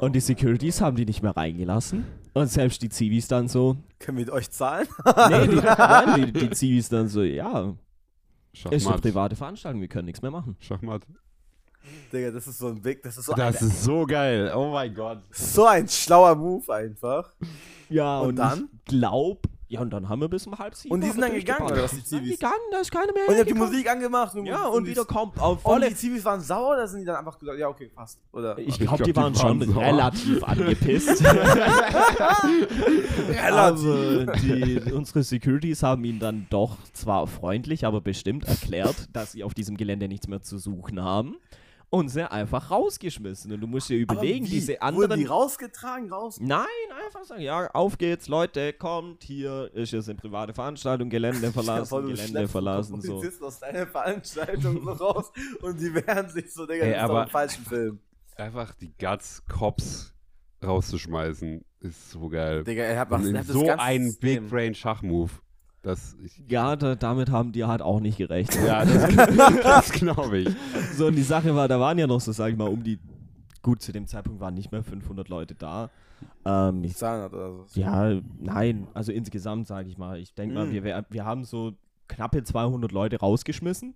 Und 0.01 0.13
die 0.13 0.19
Securities 0.19 0.81
haben 0.81 0.95
die 0.97 1.05
nicht 1.05 1.21
mehr 1.21 1.35
reingelassen. 1.37 2.05
Und 2.33 2.47
selbst 2.47 2.81
die 2.81 2.89
Zivis 2.89 3.27
dann 3.27 3.47
so, 3.47 3.77
Können 3.99 4.17
wir 4.17 4.25
mit 4.25 4.33
euch 4.33 4.49
zahlen? 4.49 4.87
nee, 5.29 5.47
die, 5.47 5.55
nein, 5.63 6.25
die, 6.25 6.31
die 6.33 6.49
Zivis 6.49 6.89
dann 6.89 7.07
so, 7.07 7.21
ja, 7.23 7.73
ist 8.53 8.65
eine 8.65 8.79
Schachmatt. 8.79 9.01
private 9.01 9.35
Veranstaltung, 9.35 9.79
wir 9.81 9.87
können 9.87 10.05
nichts 10.05 10.21
mehr 10.21 10.31
machen. 10.31 10.55
Schachmatt. 10.59 11.03
Digga, 12.13 12.31
das 12.31 12.47
ist 12.47 12.57
so 12.59 12.67
ein 12.67 12.81
Big, 12.81 13.01
das 13.03 13.17
ist 13.17 13.25
so, 13.25 13.33
Das 13.33 13.61
ein, 13.61 13.67
ist 13.67 13.83
so 13.83 14.05
geil. 14.05 14.51
Oh 14.55 14.71
mein 14.71 14.93
Gott. 14.93 15.19
so 15.31 15.65
ein 15.65 15.87
schlauer 15.87 16.35
Move 16.35 16.73
einfach. 16.73 17.33
Ja, 17.89 18.19
Und 18.19 18.29
und, 18.29 18.35
dann? 18.37 18.69
ich 18.73 18.85
glaub, 18.85 19.47
Ja, 19.71 19.79
und 19.79 19.89
dann 19.91 20.09
haben 20.09 20.19
wir 20.19 20.27
bis 20.27 20.45
um 20.47 20.59
halb 20.59 20.75
sieben. 20.75 20.93
Und 20.93 20.99
die 21.01 21.09
sind 21.09 21.21
dann 21.21 21.31
gegangen, 21.33 21.65
oder 21.65 21.83
was, 21.83 21.91
die 21.91 22.01
Die 22.01 22.05
sind 22.07 22.19
Zivis? 22.23 22.39
gegangen, 22.39 22.55
da 22.71 22.79
ist 22.79 22.91
keine 22.91 23.13
mehr 23.13 23.23
Und 23.25 23.33
ihr 23.35 23.39
habt 23.39 23.49
die. 23.49 23.53
Musik 23.53 23.89
angemacht. 23.89 24.35
Ja, 24.43 24.67
und 24.67 24.85
wieder 24.85 25.05
kommt 25.05 25.39
auf 25.39 25.63
Und 25.65 25.71
volle 25.71 25.87
die 25.87 25.95
Zivis 25.95 26.25
waren 26.25 26.41
sauer, 26.41 26.73
oder 26.73 26.87
sind 26.89 26.99
die 26.99 27.05
dann 27.05 27.15
einfach 27.15 27.39
gesagt, 27.39 27.57
ja, 27.57 27.69
okay, 27.69 27.89
passt. 27.95 28.19
Oder? 28.33 28.57
Ich 28.57 28.67
Ich 28.67 28.79
glaube, 28.79 28.97
glaub, 28.97 29.05
die 29.05 29.13
die 29.13 29.15
waren 29.15 29.33
schon 29.33 29.61
sauer. 29.73 29.81
relativ 29.81 30.43
angepisst. 30.47 31.23
aber 33.41 33.71
die, 34.41 34.91
unsere 34.93 35.23
Securities 35.23 35.83
haben 35.83 36.03
ihnen 36.03 36.19
dann 36.19 36.47
doch 36.49 36.77
zwar 36.93 37.27
freundlich, 37.27 37.85
aber 37.85 38.01
bestimmt 38.01 38.45
erklärt, 38.45 39.07
dass 39.13 39.31
sie 39.33 39.43
auf 39.43 39.53
diesem 39.53 39.77
Gelände 39.77 40.07
nichts 40.07 40.27
mehr 40.27 40.41
zu 40.41 40.57
suchen 40.57 41.01
haben. 41.01 41.35
Und 41.93 42.07
sie 42.07 42.31
einfach 42.31 42.71
rausgeschmissen. 42.71 43.51
Und 43.51 43.59
du 43.59 43.67
musst 43.67 43.89
dir 43.89 43.97
überlegen, 43.97 44.45
Aber 44.45 44.51
wie? 44.51 44.55
diese 44.55 44.71
Wurden 44.73 44.81
anderen. 44.81 45.19
die 45.19 45.25
rausgetragen, 45.25 46.09
raus? 46.09 46.37
Nein, 46.39 46.65
einfach 47.05 47.25
sagen, 47.25 47.41
ja, 47.41 47.69
auf 47.71 47.97
geht's, 47.97 48.29
Leute, 48.29 48.71
kommt, 48.71 49.23
hier 49.25 49.69
ist 49.73 49.91
jetzt 49.91 50.07
eine 50.07 50.17
private 50.17 50.53
Veranstaltung, 50.53 51.09
Gelände 51.09 51.51
verlassen, 51.53 52.01
du 52.01 52.07
Gelände 52.07 52.47
verlassen, 52.47 53.01
so. 53.01 53.15
Polizisten 53.15 53.43
aus 53.43 53.59
deiner 53.59 53.85
Veranstaltung 53.85 54.81
so 54.85 54.91
raus 54.91 55.33
und 55.61 55.81
die 55.81 55.93
wehren 55.93 56.29
sich 56.29 56.53
so, 56.53 56.65
Digga, 56.65 56.85
Ey, 56.85 56.93
das 56.93 57.01
ist 57.01 57.09
doch 57.09 57.17
ein 57.17 57.27
falschen 57.27 57.65
Film. 57.65 57.99
Einfach 58.37 58.73
die 58.75 58.93
Guts 58.97 59.43
Cops 59.49 60.13
rauszuschmeißen, 60.63 61.63
ist 61.81 62.11
so 62.11 62.29
geil. 62.29 62.63
Digga, 62.63 62.83
er 62.83 62.99
hat 63.01 63.11
was, 63.11 63.25
er 63.25 63.39
hat 63.39 63.47
so 63.47 63.69
ein. 63.69 64.15
Big 64.21 64.47
Brain 64.49 64.73
Schachmove. 64.73 65.31
Das 65.83 66.15
ich, 66.23 66.43
Ja, 66.47 66.75
da, 66.75 66.95
damit 66.95 67.29
haben 67.31 67.51
die 67.51 67.65
halt 67.65 67.81
auch 67.81 67.99
nicht 67.99 68.17
gerechnet. 68.17 68.65
ja, 68.67 68.85
das, 68.85 69.15
das 69.63 69.91
glaube 69.91 70.37
ich. 70.39 70.49
So, 70.93 71.07
und 71.07 71.15
die 71.15 71.23
Sache 71.23 71.55
war, 71.55 71.67
da 71.67 71.79
waren 71.79 71.97
ja 71.97 72.05
noch 72.07 72.21
so, 72.21 72.31
sag 72.31 72.51
ich 72.51 72.57
mal, 72.57 72.67
um 72.69 72.83
die, 72.83 72.99
gut, 73.63 73.81
zu 73.81 73.91
dem 73.91 74.05
Zeitpunkt 74.07 74.39
waren 74.39 74.53
nicht 74.53 74.71
mehr 74.71 74.83
500 74.83 75.27
Leute 75.27 75.55
da. 75.55 75.89
Ähm, 76.45 76.83
ich, 76.83 76.95
200 76.97 77.33
oder 77.33 77.65
so. 77.65 77.79
ja, 77.79 78.19
nein, 78.39 78.87
also 78.93 79.11
insgesamt, 79.11 79.65
sage 79.65 79.89
ich 79.89 79.97
mal, 79.97 80.19
ich 80.19 80.35
denke 80.35 80.53
mal, 80.53 80.67
Mhm. 80.67 80.83
wir, 80.83 81.05
wir 81.09 81.25
haben 81.25 81.43
so 81.45 81.73
knappe 82.07 82.43
200 82.43 82.91
Leute 82.91 83.19
rausgeschmissen. 83.19 83.95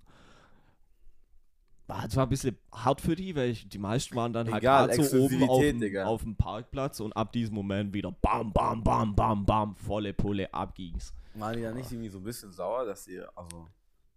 War 1.87 2.09
zwar 2.09 2.25
ein 2.25 2.29
bisschen 2.29 2.57
hart 2.71 2.99
für 2.99 3.15
die, 3.15 3.35
weil 3.35 3.49
ich, 3.51 3.69
die 3.69 3.77
meisten 3.77 4.15
waren 4.15 4.33
dann 4.33 4.47
halt 4.51 4.63
Egal, 4.63 4.87
gerade 4.87 5.03
so 5.03 5.17
oben 5.19 5.43
auf, 5.47 5.61
dem- 5.61 5.97
auf 6.03 6.23
dem 6.23 6.35
Parkplatz 6.35 6.99
und 6.99 7.13
ab 7.13 7.31
diesem 7.31 7.53
Moment 7.53 7.93
wieder 7.93 8.11
bam, 8.11 8.51
bam, 8.51 8.83
bam, 8.83 9.15
bam, 9.15 9.45
bam, 9.45 9.75
volle 9.75 10.11
Pulle, 10.13 10.51
ab 10.51 10.73
ging's. 10.73 11.13
Waren 11.35 11.57
die 11.57 11.61
da 11.63 11.71
nicht 11.71 11.91
irgendwie 11.91 12.09
so 12.09 12.17
ein 12.17 12.23
bisschen 12.23 12.51
sauer, 12.51 12.85
dass 12.85 13.07
ihr, 13.07 13.29
also, 13.37 13.67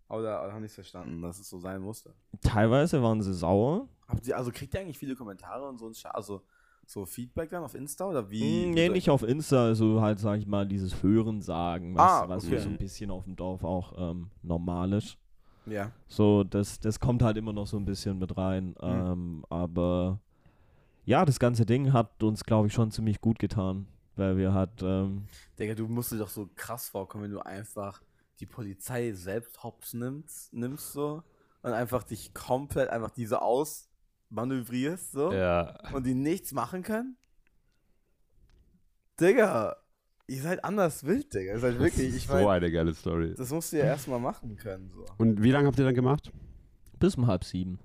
oder, 0.08 0.50
haben 0.50 0.62
nicht 0.62 0.72
verstanden, 0.74 1.20
dass 1.20 1.38
es 1.38 1.48
so 1.50 1.58
sein 1.58 1.82
musste? 1.82 2.14
Teilweise 2.40 3.02
waren 3.02 3.20
sie 3.20 3.34
sauer. 3.34 3.86
Habt 4.06 4.26
ihr, 4.26 4.36
also 4.38 4.50
kriegt 4.50 4.72
ihr 4.72 4.80
eigentlich 4.80 4.98
viele 4.98 5.14
Kommentare 5.14 5.68
und 5.68 5.76
so 5.78 5.86
ein 5.88 5.94
Scha 5.94 6.10
also 6.12 6.40
so 6.86 7.04
Feedback 7.04 7.50
dann 7.50 7.62
auf 7.64 7.74
Insta 7.74 8.06
oder 8.06 8.30
wie? 8.30 8.42
Mm, 8.68 8.70
Nee, 8.70 8.88
nicht 8.88 9.10
auf 9.10 9.22
Insta, 9.22 9.64
also 9.66 10.00
halt, 10.00 10.20
sag 10.20 10.38
ich 10.38 10.46
mal, 10.46 10.66
dieses 10.66 11.02
Hören 11.02 11.42
sagen, 11.42 11.94
was, 11.94 12.10
Ah, 12.22 12.28
was 12.30 12.46
okay. 12.46 12.56
so 12.60 12.70
ein 12.70 12.78
bisschen 12.78 13.10
auf 13.10 13.24
dem 13.24 13.36
Dorf 13.36 13.62
auch 13.62 13.92
ähm, 14.12 14.30
normal 14.42 14.94
ist. 14.94 15.18
Ja. 15.70 15.92
So, 16.06 16.44
das, 16.44 16.80
das 16.80 17.00
kommt 17.00 17.22
halt 17.22 17.36
immer 17.36 17.52
noch 17.52 17.66
so 17.66 17.76
ein 17.76 17.84
bisschen 17.84 18.18
mit 18.18 18.36
rein. 18.36 18.74
Ähm, 18.80 19.44
aber 19.48 20.20
ja, 21.04 21.24
das 21.24 21.38
ganze 21.38 21.64
Ding 21.66 21.92
hat 21.92 22.22
uns, 22.22 22.44
glaube 22.44 22.66
ich, 22.68 22.72
schon 22.72 22.90
ziemlich 22.90 23.20
gut 23.20 23.38
getan. 23.38 23.86
Weil 24.16 24.36
wir 24.36 24.52
halt, 24.52 24.82
ähm, 24.82 25.26
Digga, 25.58 25.74
du 25.74 25.86
musst 25.86 26.10
dir 26.10 26.18
doch 26.18 26.28
so 26.28 26.48
krass 26.56 26.88
vorkommen, 26.88 27.24
wenn 27.24 27.30
du 27.30 27.40
einfach 27.40 28.02
die 28.40 28.46
Polizei 28.46 29.12
selbst 29.12 29.62
hops 29.62 29.94
nimmst, 29.94 30.52
nimmst 30.52 30.92
so 30.92 31.22
und 31.62 31.72
einfach 31.72 32.02
dich 32.02 32.34
komplett 32.34 32.88
einfach 32.90 33.10
diese 33.10 33.40
ausmanövrierst 33.42 35.12
so 35.12 35.32
Ja. 35.32 35.78
und 35.92 36.04
die 36.04 36.14
nichts 36.14 36.52
machen 36.52 36.82
können. 36.82 37.16
Digga, 39.20 39.76
ihr 40.28 40.42
seid 40.42 40.64
anders 40.64 41.04
wild, 41.04 41.34
Digga. 41.34 41.52
Ihr 41.54 41.58
seid 41.58 41.78
wirklich, 41.78 42.14
ich 42.14 42.26
so 42.26 42.34
meine, 42.34 42.50
eine 42.50 42.70
geile 42.70 42.94
Story. 42.94 43.34
das 43.36 43.50
musst 43.50 43.72
du 43.72 43.78
ja 43.78 43.84
erstmal 43.86 44.20
machen 44.20 44.56
können 44.56 44.90
so. 44.94 45.04
Und 45.16 45.42
wie 45.42 45.50
lange 45.50 45.66
habt 45.66 45.78
ihr 45.78 45.84
dann 45.84 45.94
gemacht? 45.94 46.30
bis 46.98 47.16
um 47.16 47.26
halb 47.26 47.44
sieben. 47.44 47.78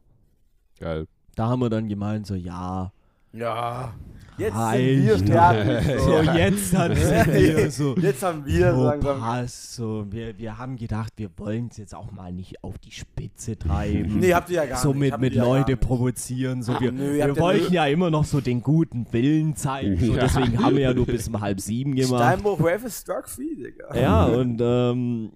Geil. 0.80 1.08
Da 1.36 1.48
haben 1.48 1.60
wir 1.62 1.70
dann 1.70 1.88
gemeint, 1.88 2.28
so, 2.28 2.36
ja, 2.36 2.92
Ja. 3.34 3.94
Jetzt 4.38 4.56
sind 4.56 5.04
wir 5.04 5.18
fertig. 5.20 6.00
so 6.02 6.22
jetzt 6.22 6.76
hat 6.76 6.96
wir 6.96 7.72
so, 7.72 7.96
Jetzt 7.98 8.24
haben 8.24 8.46
wir 8.46 8.72
so 8.72 8.78
so 8.78 8.84
langsam. 8.86 9.20
passt, 9.20 9.74
so, 9.76 10.06
wir, 10.10 10.38
wir 10.40 10.58
haben 10.58 10.76
gedacht, 10.76 11.14
wir 11.18 11.30
wollen 11.38 11.68
es 11.70 11.78
jetzt 11.78 11.94
auch 11.94 12.12
mal 12.12 12.32
nicht 12.32 12.64
auf 12.64 12.78
die 12.80 12.92
Spitze 12.92 13.58
treiben. 13.58 14.20
Nee, 14.20 14.34
habt 14.34 14.50
ihr 14.50 14.56
ja 14.56 14.66
gar 14.66 14.78
so 14.80 14.90
nicht. 14.90 15.00
mit, 15.00 15.12
Habt 15.14 15.22
mit 15.22 15.34
ihr 15.34 15.38
ja 15.38 15.44
Leute 15.46 15.78
provozieren. 15.78 16.64
So, 16.64 16.80
wir 16.80 16.92
Nö, 16.92 17.14
wir 17.14 17.28
ja 17.28 17.38
wollten 17.38 17.74
ja 17.74 17.86
immer 17.86 18.10
noch 18.10 18.26
so 18.26 18.42
den 18.42 18.62
guten 18.62 19.06
Willen 19.12 19.56
zeigen. 19.56 20.00
So. 20.00 20.14
Deswegen 20.16 20.64
haben 20.64 20.76
wir 20.78 20.84
ja 20.84 20.94
nur 20.96 21.06
bis 21.08 21.28
um 21.28 21.40
halb 21.40 21.60
sieben 21.62 21.94
gemacht. 21.94 22.24
Steinbruch 22.24 22.60
Rave 22.60 22.88
ist 22.88 23.02
struck 23.02 23.30
free, 23.30 23.56
Digga. 23.56 23.96
Ja, 23.96 24.26
und 24.26 24.60
ähm, 24.64 25.32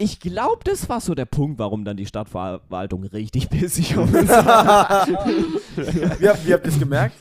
ich 0.00 0.18
glaube, 0.18 0.60
das 0.64 0.88
war 0.88 1.00
so 1.00 1.14
der 1.14 1.26
Punkt, 1.26 1.58
warum 1.58 1.84
dann 1.84 1.96
die 1.98 2.06
Stadtverwaltung 2.06 3.04
richtig 3.04 3.50
pissig 3.50 3.98
auf 3.98 4.12
uns 4.12 4.28
war. 4.28 5.06
Wie 5.06 6.28
habt, 6.28 6.46
wie 6.46 6.54
habt 6.54 6.64
ihr 6.64 6.72
es 6.72 6.78
gemerkt? 6.78 7.16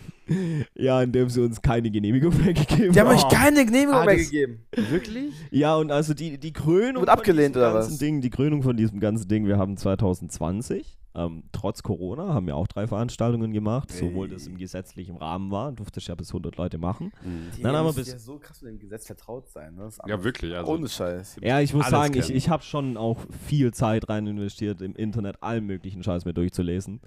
Ja, 0.75 1.01
indem 1.01 1.30
sie 1.30 1.41
uns 1.43 1.61
keine 1.61 1.89
Genehmigung 1.91 2.36
mehr 2.43 2.53
gegeben 2.53 2.93
Die 2.93 2.99
haben 2.99 3.07
euch 3.09 3.23
haben. 3.23 3.30
keine 3.36 3.65
Genehmigung 3.65 3.95
Ah, 3.95 4.05
mehr 4.05 4.15
das- 4.15 4.30
gegeben. 4.30 4.59
Wirklich? 4.75 5.34
Ja, 5.51 5.75
und 5.75 5.91
also 5.91 6.13
die, 6.13 6.38
die 6.38 6.53
Krönung 6.53 7.01
Wird 7.01 7.09
abgelehnt, 7.09 7.53
von 7.55 7.61
diesem 7.61 7.69
oder 7.71 7.73
ganzen 7.80 7.91
was? 7.93 7.99
Ding, 7.99 8.21
die 8.21 8.30
Krönung 8.30 8.63
von 8.63 8.77
diesem 8.77 8.99
ganzen 8.99 9.27
Ding, 9.27 9.45
wir 9.47 9.57
haben 9.57 9.77
2020, 9.77 10.97
ähm, 11.15 11.43
trotz 11.51 11.82
Corona, 11.84 12.34
haben 12.34 12.45
wir 12.45 12.55
auch 12.55 12.67
drei 12.67 12.86
Veranstaltungen 12.88 13.51
gemacht, 13.51 13.91
sowohl 13.91 14.27
das 14.30 14.45
im 14.47 14.57
gesetzlichen 14.57 15.17
Rahmen 15.17 15.49
war, 15.51 15.71
durfte 15.71 15.99
ich 15.99 16.07
ja 16.07 16.15
bis 16.15 16.30
100 16.30 16.55
Leute 16.57 16.77
machen. 16.77 17.11
Die 17.57 17.63
Dann 17.63 17.75
haben 17.75 17.84
wir 17.86 17.88
müssen 17.88 17.97
bis- 18.03 18.11
ja 18.13 18.19
so 18.19 18.38
krass 18.38 18.61
mit 18.61 18.71
dem 18.73 18.80
Gesetz 18.80 19.07
vertraut 19.07 19.49
sein. 19.49 19.75
Ne? 19.75 19.84
Das 19.86 19.93
ist 19.95 19.97
Ja, 19.99 20.13
anders. 20.13 20.23
wirklich. 20.23 20.55
Also, 20.55 20.71
Ohne 20.71 20.88
Scheiß. 20.88 21.38
Ja, 21.41 21.59
ich 21.61 21.73
muss 21.73 21.86
alles 21.86 21.91
sagen, 21.91 22.13
ich, 22.17 22.25
kennen. 22.27 22.38
ich 22.38 22.49
habe 22.49 22.63
schon 22.63 22.95
auch 22.95 23.17
viel 23.47 23.73
Zeit 23.73 24.07
rein 24.07 24.27
investiert, 24.27 24.82
im 24.82 24.95
Internet 24.95 25.38
allen 25.41 25.65
möglichen 25.65 26.03
Scheiß 26.03 26.25
mir 26.25 26.34
durchzulesen. 26.34 27.01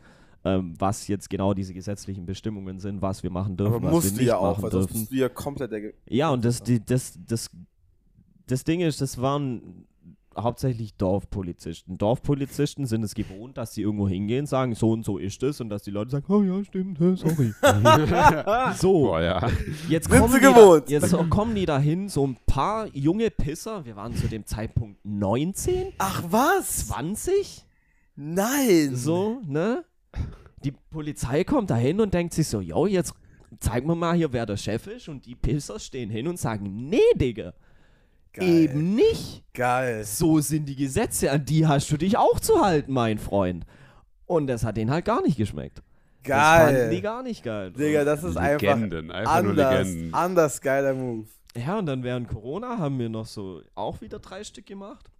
Ähm, 0.45 0.75
was 0.79 1.07
jetzt 1.07 1.31
genau 1.31 1.55
diese 1.55 1.73
gesetzlichen 1.73 2.27
Bestimmungen 2.27 2.81
sind, 2.81 3.01
was 3.01 3.23
wir 3.23 3.31
machen 3.31 3.57
dürfen, 3.57 3.75
Aber 3.75 3.87
was 3.87 3.93
musst 3.93 4.07
wir 4.07 4.11
du 4.11 4.17
nicht 4.19 4.27
ja 4.29 4.37
auch, 4.39 4.59
machen 4.59 4.71
dürfen. 4.71 4.93
bist 4.93 5.13
du 5.13 5.17
ja 5.17 5.29
komplett 5.29 5.71
der. 5.71 5.93
Ja, 6.09 6.31
und 6.31 6.45
das, 6.45 6.63
die, 6.63 6.85
das, 6.85 7.17
das, 7.27 7.49
das 8.49 8.65
Ding 8.65 8.81
ist, 8.81 9.01
das 9.01 9.21
waren 9.21 9.87
hauptsächlich 10.37 10.95
Dorfpolizisten. 10.95 11.99
Dorfpolizisten 11.99 12.87
sind 12.87 13.03
es 13.03 13.15
gewohnt, 13.15 13.59
dass 13.59 13.75
sie 13.75 13.83
irgendwo 13.83 14.09
hingehen, 14.09 14.47
sagen, 14.47 14.75
so 14.75 14.91
und 14.91 15.05
so 15.05 15.19
ist 15.19 15.43
es, 15.43 15.61
und 15.61 15.69
dass 15.69 15.83
die 15.83 15.91
Leute 15.91 16.11
sagen, 16.11 16.27
oh 16.29 16.43
ja, 16.43 16.65
stimmt, 16.65 16.99
sorry. 16.99 17.53
so, 18.77 18.93
Boah, 18.93 19.21
ja. 19.21 19.49
jetzt 19.89 20.11
Sind 20.11 20.21
kommen, 20.21 20.33
sie 20.33 20.41
die 20.41 20.47
gewohnt. 20.47 20.85
Da, 20.87 20.91
jetzt 20.91 21.31
kommen 21.31 21.55
die 21.55 21.67
dahin, 21.67 22.09
so 22.09 22.27
ein 22.27 22.37
paar 22.47 22.87
junge 22.95 23.31
Pisser, 23.31 23.85
wir 23.85 23.97
waren 23.97 24.15
zu 24.15 24.27
dem 24.29 24.47
Zeitpunkt 24.47 25.05
19, 25.05 25.93
Ach 25.99 26.25
was? 26.29 26.89
20, 26.89 27.65
Nein. 28.17 28.97
so, 28.97 29.41
ne? 29.45 29.85
Die 30.65 30.73
Polizei 30.73 31.45
kommt 31.45 31.71
dahin 31.71 32.01
und 32.01 32.15
denkt 32.15 32.35
sich 32.35 32.49
so, 32.49 32.61
yo, 32.61 32.87
jetzt 32.87 33.15
zeigen 33.61 33.87
wir 33.89 33.95
mal 33.95 34.15
hier, 34.17 34.33
wer 34.33 34.47
der 34.47 34.57
Chef 34.57 34.87
ist, 34.87 35.09
und 35.09 35.27
die 35.27 35.35
Pisser 35.35 35.79
stehen 35.79 36.11
hin 36.11 36.29
und 36.29 36.39
sagen, 36.39 36.89
nee, 36.89 37.01
Digga, 37.15 37.53
Geil. 38.33 38.49
Eben 38.49 38.95
nicht. 38.95 39.45
Geil. 39.53 40.05
So 40.05 40.41
sind 40.41 40.67
die 40.67 40.77
Gesetze, 40.77 41.31
an 41.31 41.45
die 41.45 41.67
hast 41.67 41.91
du 41.91 41.99
dich 41.99 42.17
auch 42.17 42.41
zu 42.41 42.63
halten, 42.63 42.93
mein 42.93 43.19
Freund. 43.19 43.67
Und 44.27 44.47
das 44.47 44.65
hat 44.65 44.79
denen 44.79 44.91
halt 44.91 45.05
gar 45.05 45.21
nicht 45.21 45.37
geschmeckt. 45.37 45.83
Das 46.25 46.63
fanden 46.63 46.91
die 46.91 46.97
Geil. 46.97 47.03
gar 47.03 47.23
nicht 47.23 47.43
geil. 47.43 47.73
Digga, 47.73 48.05
das 48.05 48.25
ist 48.25 48.37
einfach 48.37 48.63
Legenden. 48.63 49.11
Einfach 49.11 49.43
nur 49.43 49.51
anders, 49.51 49.87
Legenden. 49.87 50.15
anders 50.15 50.61
geiler 50.61 50.95
Move. 50.95 51.27
Ja, 51.55 51.79
und 51.79 51.87
dann 51.87 52.03
während 52.03 52.29
Corona 52.29 52.79
haben 52.79 52.99
wir 52.99 53.11
noch 53.11 53.27
so 53.27 53.61
auch 53.75 54.01
wieder 54.01 54.19
drei 54.19 54.45
Stück 54.45 54.65
gemacht. 54.65 55.11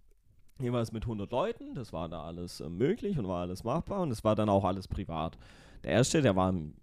Jeweils 0.59 0.91
mit 0.91 1.03
100 1.03 1.31
Leuten. 1.31 1.75
Das 1.75 1.93
war 1.93 2.09
da 2.09 2.23
alles 2.23 2.61
äh, 2.61 2.69
möglich 2.69 3.17
und 3.17 3.27
war 3.27 3.41
alles 3.41 3.63
machbar. 3.63 4.01
Und 4.01 4.11
es 4.11 4.23
war 4.23 4.35
dann 4.35 4.49
auch 4.49 4.63
alles 4.63 4.87
privat. 4.87 5.37
Der 5.83 5.91
erste, 5.91 6.21
der 6.21 6.35
war 6.35 6.49
im 6.49 6.73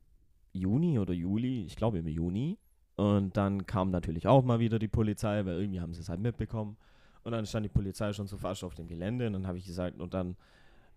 Juni 0.52 0.98
oder 0.98 1.12
Juli, 1.12 1.64
ich 1.64 1.76
glaube 1.76 1.98
im 1.98 2.08
Juni. 2.08 2.58
Und 2.96 3.36
dann 3.36 3.66
kam 3.66 3.90
natürlich 3.90 4.26
auch 4.26 4.44
mal 4.44 4.58
wieder 4.58 4.78
die 4.78 4.88
Polizei, 4.88 5.44
weil 5.46 5.60
irgendwie 5.60 5.80
haben 5.80 5.94
sie 5.94 6.00
es 6.00 6.08
halt 6.08 6.20
mitbekommen. 6.20 6.76
Und 7.22 7.32
dann 7.32 7.46
stand 7.46 7.64
die 7.64 7.70
Polizei 7.70 8.12
schon 8.12 8.26
so 8.26 8.36
fast 8.36 8.64
auf 8.64 8.74
dem 8.74 8.88
Gelände. 8.88 9.26
Und 9.26 9.34
dann 9.34 9.46
habe 9.46 9.58
ich 9.58 9.64
gesagt, 9.64 10.00
und 10.00 10.12
dann, 10.12 10.36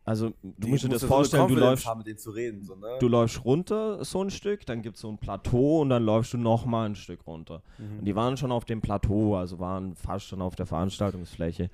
also 0.05 0.33
du 0.43 0.67
musst 0.67 0.83
dir 0.83 0.89
das 0.89 1.03
vorstellen, 1.03 1.47
du 1.47 1.55
läufst, 1.55 1.85
haben, 1.85 1.99
mit 1.99 2.07
denen 2.07 2.17
zu 2.17 2.31
reden, 2.31 2.63
so, 2.63 2.75
ne? 2.75 2.97
du 2.99 3.07
läufst 3.07 3.45
runter 3.45 4.03
so 4.03 4.21
ein 4.21 4.29
Stück, 4.31 4.65
dann 4.65 4.81
gibt 4.81 4.97
es 4.97 5.01
so 5.01 5.09
ein 5.09 5.17
Plateau 5.17 5.81
und 5.81 5.89
dann 5.89 6.03
läufst 6.03 6.33
du 6.33 6.37
nochmal 6.37 6.89
ein 6.89 6.95
Stück 6.95 7.25
runter. 7.25 7.61
Mhm. 7.77 7.99
Und 7.99 8.05
die 8.05 8.15
waren 8.15 8.35
schon 8.35 8.51
auf 8.51 8.65
dem 8.65 8.81
Plateau, 8.81 9.35
also 9.35 9.59
waren 9.59 9.95
fast 9.95 10.27
schon 10.27 10.41
auf 10.41 10.55
der 10.55 10.65
Veranstaltungsfläche. 10.65 11.69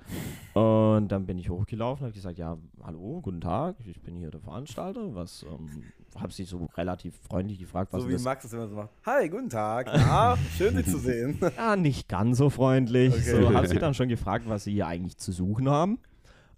Und 0.54 1.08
dann 1.08 1.26
bin 1.26 1.38
ich 1.38 1.50
hochgelaufen 1.50 2.04
und 2.04 2.10
habe 2.10 2.14
gesagt, 2.14 2.38
ja, 2.38 2.56
hallo, 2.84 3.20
guten 3.20 3.40
Tag, 3.40 3.76
ich 3.84 4.00
bin 4.00 4.16
hier 4.16 4.30
der 4.30 4.40
Veranstalter. 4.40 5.14
Was, 5.14 5.42
ähm, 5.42 5.82
habe 6.18 6.32
sie 6.32 6.44
so 6.44 6.68
relativ 6.76 7.14
freundlich 7.28 7.58
gefragt, 7.58 7.92
was 7.92 8.02
so 8.02 8.08
wie 8.08 8.12
das 8.12 8.22
Max 8.22 8.42
das 8.42 8.52
immer 8.52 8.68
so 8.68 8.74
macht. 8.74 8.90
Hi, 9.06 9.28
guten 9.28 9.48
Tag. 9.48 9.86
Na, 9.86 10.36
schön, 10.56 10.76
dich 10.76 10.86
zu 10.86 10.98
sehen. 10.98 11.38
Ja, 11.56 11.76
nicht 11.76 12.08
ganz 12.08 12.38
so 12.38 12.50
freundlich. 12.50 13.12
Okay. 13.12 13.42
So 13.42 13.54
habe 13.54 13.68
sie 13.68 13.78
dann 13.78 13.94
schon 13.94 14.08
gefragt, 14.08 14.44
was 14.48 14.64
sie 14.64 14.72
hier 14.72 14.86
eigentlich 14.86 15.16
zu 15.18 15.32
suchen 15.32 15.68
haben. 15.68 15.98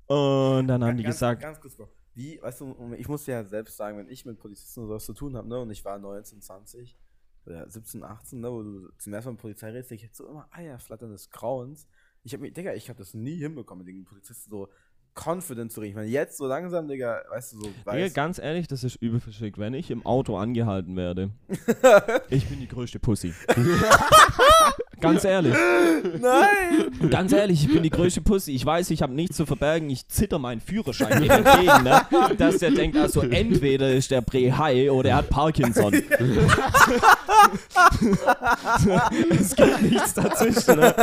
Und 0.07 0.67
dann 0.69 0.85
haben 0.85 0.97
die 0.97 1.03
ganz, 1.03 1.17
gesagt, 1.17 1.43
Ganz 1.43 1.61
kurz, 1.61 1.77
Bro. 1.77 1.89
Wie, 2.15 2.41
weißt 2.43 2.61
du, 2.61 2.95
ich 2.99 3.09
muss 3.09 3.27
ja 3.27 3.43
selbst 3.45 3.77
sagen, 3.77 3.97
wenn 3.97 4.09
ich 4.09 4.27
mit 4.27 4.39
Polizisten 4.39 4.83
sowas 4.87 5.05
zu 5.05 5.15
tun 5.15 5.37
habe, 5.37 5.49
ne, 5.49 5.59
und 5.59 5.71
ich 5.71 5.85
war 5.85 5.99
19, 5.99 6.43
20, 6.43 6.99
oder 7.47 7.69
17, 7.69 8.05
18, 8.05 8.41
ne, 8.41 8.53
wo 8.53 8.63
du 8.63 8.89
zum 8.99 9.15
ersten 9.15 9.29
Mal 9.31 9.33
mit 9.33 9.41
Polizei 9.41 9.71
redest, 9.71 9.93
ich 9.93 10.03
hätte 10.03 10.17
so 10.17 10.29
immer 10.29 10.47
Eierflattern 10.51 11.11
des 11.11 11.31
Grauens. 11.31 11.87
Ich 12.23 12.35
hab 12.35 12.41
mir, 12.41 12.53
Digga, 12.53 12.75
ich 12.75 12.91
hab 12.91 12.99
das 12.99 13.15
nie 13.15 13.37
hinbekommen, 13.37 13.85
mit 13.85 13.95
den 13.95 14.05
Polizisten 14.05 14.51
so 14.51 14.69
confident 15.15 15.73
zu 15.73 15.81
reden. 15.81 15.91
Ich 15.91 15.97
meine, 15.97 16.09
jetzt 16.09 16.37
so 16.37 16.47
langsam, 16.47 16.89
Digga, 16.89 17.23
weißt 17.31 17.55
du, 17.55 17.57
so 17.61 17.69
Digga, 17.69 17.93
weiß. 17.93 18.15
ganz 18.15 18.39
ehrlich, 18.39 18.69
das 18.69 18.85
ist 18.85 18.97
übel 18.97 19.21
verschickt. 19.21 19.59
Wenn 19.59 19.75
ich 19.75 19.91
im 19.91 20.07
Auto 20.07 20.37
angehalten 20.37 20.97
werde, 20.97 21.31
ich 22.29 22.49
bin 22.49 22.61
die 22.61 22.69
größte 22.69 22.99
Pussy. 22.99 23.35
ganz 25.03 25.25
ehrlich. 25.25 25.53
Nein! 26.21 27.11
Ganz 27.11 27.33
ehrlich, 27.33 27.65
ich 27.65 27.73
bin 27.73 27.83
die 27.83 27.91
größte 27.91 28.23
Pussy. 28.23 28.53
Ich 28.53 28.65
weiß, 28.65 28.89
ich 28.91 29.03
habe 29.03 29.13
nichts 29.13 29.37
zu 29.37 29.45
verbergen. 29.45 29.91
Ich 29.91 30.09
zitter 30.09 30.39
meinen 30.39 30.61
Führerschein 30.63 31.23
entgegen, 31.29 31.83
ne? 31.85 32.01
Dass 32.39 32.59
der 32.59 32.71
denkt, 32.71 32.97
also 32.97 33.21
entweder 33.21 33.93
ist 33.93 34.11
der 34.11 34.23
Bre 34.23 34.57
high 34.57 34.91
oder 34.91 35.11
er 35.11 35.17
hat 35.17 35.29
Parkinson. 35.29 35.93
es 39.31 39.55
gibt 39.57 39.83
nichts 39.83 40.15
dazwischen, 40.15 40.79
ne? 40.81 40.95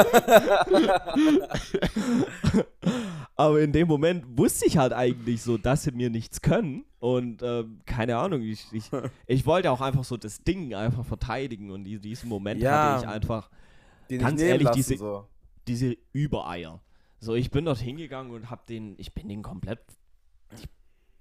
Aber 3.35 3.61
in 3.61 3.71
dem 3.71 3.87
Moment 3.87 4.25
wusste 4.37 4.65
ich 4.65 4.77
halt 4.77 4.91
eigentlich 4.93 5.41
so, 5.41 5.57
dass 5.57 5.83
sie 5.83 5.91
mir 5.91 6.09
nichts 6.09 6.41
können. 6.41 6.83
Und 6.99 7.41
ähm, 7.41 7.79
keine 7.85 8.17
Ahnung, 8.17 8.41
ich, 8.41 8.65
ich, 8.73 8.83
ich 9.27 9.45
wollte 9.45 9.71
auch 9.71 9.79
einfach 9.79 10.03
so 10.03 10.17
das 10.17 10.43
Ding 10.43 10.73
einfach 10.73 11.05
verteidigen. 11.05 11.71
Und 11.71 11.85
in 11.87 12.01
diesem 12.01 12.27
Moment 12.27 12.61
Ja. 12.61 12.95
hatte 12.95 13.05
ich 13.05 13.09
einfach 13.09 13.49
Den 14.09 14.19
Ganz 14.21 14.41
ehrlich, 14.41 14.63
lassen, 14.65 14.75
diese- 14.77 14.97
so. 14.97 15.27
diese 15.67 15.95
Übereier. 16.13 16.81
So, 17.19 17.35
ich 17.35 17.51
bin 17.51 17.65
dort 17.65 17.79
hingegangen 17.79 18.33
und 18.33 18.49
hab 18.49 18.65
den, 18.65 18.95
ich 18.97 19.13
bin 19.13 19.27
den 19.27 19.41
komplett 19.43 19.79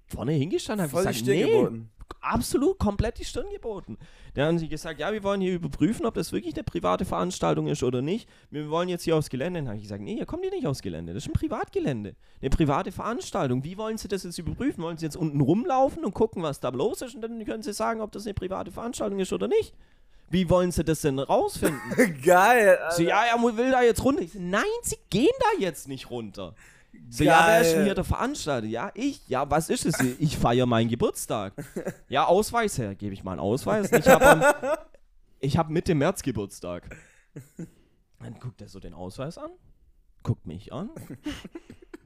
vorne 0.07 0.31
hingestanden, 0.31 0.85
hab 0.85 0.91
Voll 0.91 1.03
die 1.03 1.07
gesagt, 1.09 1.23
Stirn 1.25 1.37
nee, 1.37 1.51
geboten. 1.51 1.89
absolut 2.21 2.79
komplett 2.79 3.19
die 3.19 3.25
Stirn 3.25 3.45
geboten. 3.53 3.97
Dann 4.33 4.47
haben 4.47 4.59
sie 4.59 4.67
gesagt, 4.67 4.99
ja, 4.99 5.11
wir 5.13 5.23
wollen 5.23 5.41
hier 5.41 5.53
überprüfen, 5.53 6.05
ob 6.07 6.15
das 6.15 6.31
wirklich 6.31 6.55
eine 6.55 6.63
private 6.63 7.05
Veranstaltung 7.05 7.67
ist 7.67 7.83
oder 7.83 8.01
nicht. 8.01 8.27
Wir 8.49 8.69
wollen 8.71 8.89
jetzt 8.89 9.03
hier 9.03 9.15
aufs 9.15 9.29
Gelände. 9.29 9.59
Dann 9.59 9.67
habe 9.67 9.77
ich 9.77 9.83
gesagt, 9.83 10.01
nee, 10.01 10.15
hier 10.15 10.25
kommt 10.25 10.43
ihr 10.45 10.49
nicht 10.51 10.65
aufs 10.65 10.81
Gelände. 10.81 11.13
Das 11.13 11.23
ist 11.23 11.29
ein 11.29 11.33
Privatgelände. 11.33 12.15
Eine 12.41 12.49
private 12.49 12.91
Veranstaltung. 12.91 13.63
Wie 13.63 13.77
wollen 13.77 13.97
Sie 13.99 14.07
das 14.07 14.23
jetzt 14.23 14.39
überprüfen? 14.39 14.83
Wollen 14.83 14.97
Sie 14.97 15.05
jetzt 15.05 15.17
unten 15.17 15.41
rumlaufen 15.41 16.03
und 16.03 16.13
gucken, 16.15 16.41
was 16.41 16.59
da 16.59 16.69
los 16.69 17.01
ist? 17.03 17.13
Und 17.13 17.21
dann 17.21 17.43
können 17.45 17.61
Sie 17.61 17.73
sagen, 17.73 18.01
ob 18.01 18.11
das 18.11 18.25
eine 18.25 18.33
private 18.33 18.71
Veranstaltung 18.71 19.19
ist 19.19 19.31
oder 19.31 19.47
nicht. 19.47 19.75
Wie 20.29 20.49
wollen 20.49 20.71
Sie 20.71 20.83
das 20.83 21.01
denn 21.01 21.19
rausfinden? 21.19 21.81
Geil, 22.23 22.77
So, 22.91 23.01
ja, 23.01 23.23
er 23.23 23.41
will 23.41 23.71
da 23.71 23.81
jetzt 23.81 24.03
runter. 24.03 24.21
Ich 24.21 24.33
so, 24.33 24.39
nein, 24.39 24.63
sie 24.83 24.97
gehen 25.09 25.27
da 25.39 25.59
jetzt 25.61 25.87
nicht 25.87 26.09
runter. 26.09 26.55
So, 27.09 27.23
ja, 27.23 27.43
wer 27.47 27.61
ist 27.61 27.71
denn 27.73 27.85
hier 27.85 27.95
der 27.95 28.03
Veranstalter? 28.03 28.67
Ja, 28.67 28.91
ich. 28.93 29.27
Ja, 29.27 29.49
was 29.49 29.69
ist 29.69 29.85
es? 29.85 29.99
Ich 30.19 30.37
feiere 30.37 30.65
meinen 30.65 30.89
Geburtstag. 30.89 31.53
Ja, 32.09 32.25
Ausweis 32.25 32.77
her. 32.77 32.95
Gebe 32.95 33.13
ich 33.13 33.23
mal 33.23 33.33
einen 33.33 33.39
Ausweis. 33.39 33.91
Ich 33.91 34.07
habe 34.07 34.55
hab 35.43 35.69
Mitte 35.69 35.95
März 35.95 36.23
Geburtstag. 36.23 36.83
Dann 38.19 38.39
guckt 38.39 38.61
er 38.61 38.67
so 38.67 38.79
den 38.79 38.93
Ausweis 38.93 39.37
an, 39.37 39.51
guckt 40.23 40.45
mich 40.45 40.73
an. 40.73 40.89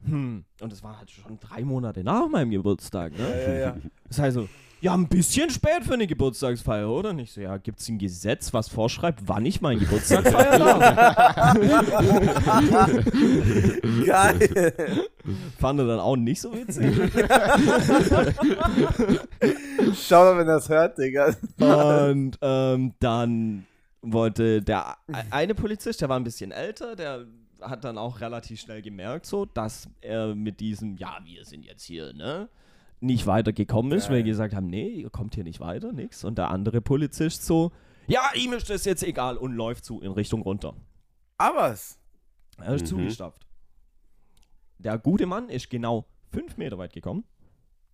Hm. 0.06 0.44
Und 0.60 0.70
es 0.70 0.82
war 0.82 0.98
halt 0.98 1.10
schon 1.10 1.40
drei 1.40 1.64
Monate 1.64 2.04
nach 2.04 2.28
meinem 2.28 2.50
Geburtstag, 2.50 3.16
ne? 3.16 3.26
Ja, 3.26 3.52
ja, 3.52 3.58
ja. 3.58 3.76
Das 4.06 4.18
heißt 4.18 4.34
so, 4.34 4.50
ja, 4.84 4.92
ein 4.92 5.08
bisschen 5.08 5.48
spät 5.48 5.82
für 5.82 5.94
eine 5.94 6.06
Geburtstagsfeier, 6.06 6.90
oder? 6.90 7.14
Nicht 7.14 7.32
so, 7.32 7.40
ja, 7.40 7.56
gibt 7.56 7.80
es 7.80 7.88
ein 7.88 7.96
Gesetz, 7.96 8.52
was 8.52 8.68
vorschreibt, 8.68 9.20
wann 9.24 9.46
ich 9.46 9.62
meinen 9.62 9.80
Geburtstag 9.80 10.28
feiern 10.28 10.60
darf? 10.60 11.54
Geil. 14.06 14.74
Fand 15.58 15.80
er 15.80 15.86
dann 15.86 16.00
auch 16.00 16.16
nicht 16.16 16.38
so 16.38 16.52
witzig. 16.52 16.94
Schau 20.06 20.22
mal, 20.22 20.38
wenn 20.38 20.48
er 20.48 20.56
das 20.56 20.68
hört, 20.68 20.98
Digga. 20.98 21.34
Und 21.60 22.38
ähm, 22.42 22.92
dann 23.00 23.64
wollte 24.02 24.60
der 24.60 24.98
eine 25.30 25.54
Polizist, 25.54 26.02
der 26.02 26.10
war 26.10 26.20
ein 26.20 26.24
bisschen 26.24 26.52
älter, 26.52 26.94
der 26.94 27.24
hat 27.62 27.84
dann 27.84 27.96
auch 27.96 28.20
relativ 28.20 28.60
schnell 28.60 28.82
gemerkt, 28.82 29.24
so, 29.24 29.46
dass 29.46 29.88
er 30.02 30.34
mit 30.34 30.60
diesem, 30.60 30.98
ja, 30.98 31.16
wir 31.24 31.46
sind 31.46 31.64
jetzt 31.64 31.84
hier, 31.84 32.12
ne, 32.12 32.50
nicht 33.04 33.26
weitergekommen 33.26 33.92
ist, 33.92 34.10
weil 34.10 34.22
die 34.22 34.30
gesagt 34.30 34.54
haben, 34.54 34.66
nee, 34.66 34.88
ihr 34.88 35.10
kommt 35.10 35.34
hier 35.34 35.44
nicht 35.44 35.60
weiter, 35.60 35.92
nix. 35.92 36.24
Und 36.24 36.38
der 36.38 36.50
andere 36.50 36.80
Polizist 36.80 37.44
so, 37.44 37.72
ja, 38.06 38.22
ihm 38.34 38.52
ist 38.52 38.68
das 38.70 38.84
jetzt 38.84 39.02
egal 39.02 39.36
und 39.36 39.52
läuft 39.52 39.84
zu 39.84 40.00
in 40.00 40.12
Richtung 40.12 40.42
runter. 40.42 40.74
Aber 41.38 41.70
es. 41.72 41.98
Er 42.58 42.74
ist 42.74 42.82
Mhm. 42.82 42.86
zugestapft. 42.86 43.46
Der 44.78 44.98
gute 44.98 45.26
Mann 45.26 45.48
ist 45.48 45.70
genau 45.70 46.06
fünf 46.30 46.56
Meter 46.56 46.78
weit 46.78 46.92
gekommen. 46.92 47.24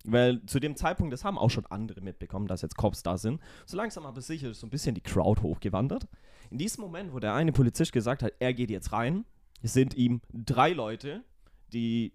Weil 0.03 0.43
zu 0.47 0.59
dem 0.59 0.75
Zeitpunkt, 0.75 1.13
das 1.13 1.23
haben 1.23 1.37
auch 1.37 1.49
schon 1.51 1.65
andere 1.67 2.01
mitbekommen, 2.01 2.47
dass 2.47 2.63
jetzt 2.63 2.75
Cops 2.75 3.03
da 3.03 3.17
sind. 3.19 3.39
So 3.67 3.77
langsam 3.77 4.05
aber 4.07 4.19
sicher 4.21 4.49
ist 4.49 4.59
so 4.59 4.65
ein 4.67 4.71
bisschen 4.71 4.95
die 4.95 5.01
Crowd 5.01 5.41
hochgewandert. 5.43 6.07
In 6.49 6.57
diesem 6.57 6.81
Moment, 6.81 7.13
wo 7.13 7.19
der 7.19 7.35
eine 7.35 7.51
Polizist 7.51 7.91
gesagt 7.93 8.23
hat, 8.23 8.33
er 8.39 8.53
geht 8.53 8.71
jetzt 8.71 8.91
rein, 8.91 9.25
sind 9.61 9.93
ihm 9.93 10.21
drei 10.33 10.73
Leute, 10.73 11.23
die 11.71 12.13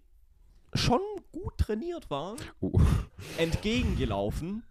schon 0.77 1.01
gut 1.33 1.57
trainiert 1.59 2.11
waren, 2.11 2.37
Oh. 2.61 2.79
entgegengelaufen 3.39 4.62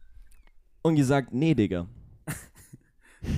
und 0.82 0.96
gesagt, 0.96 1.34
nee, 1.34 1.54
Digga, 1.56 1.88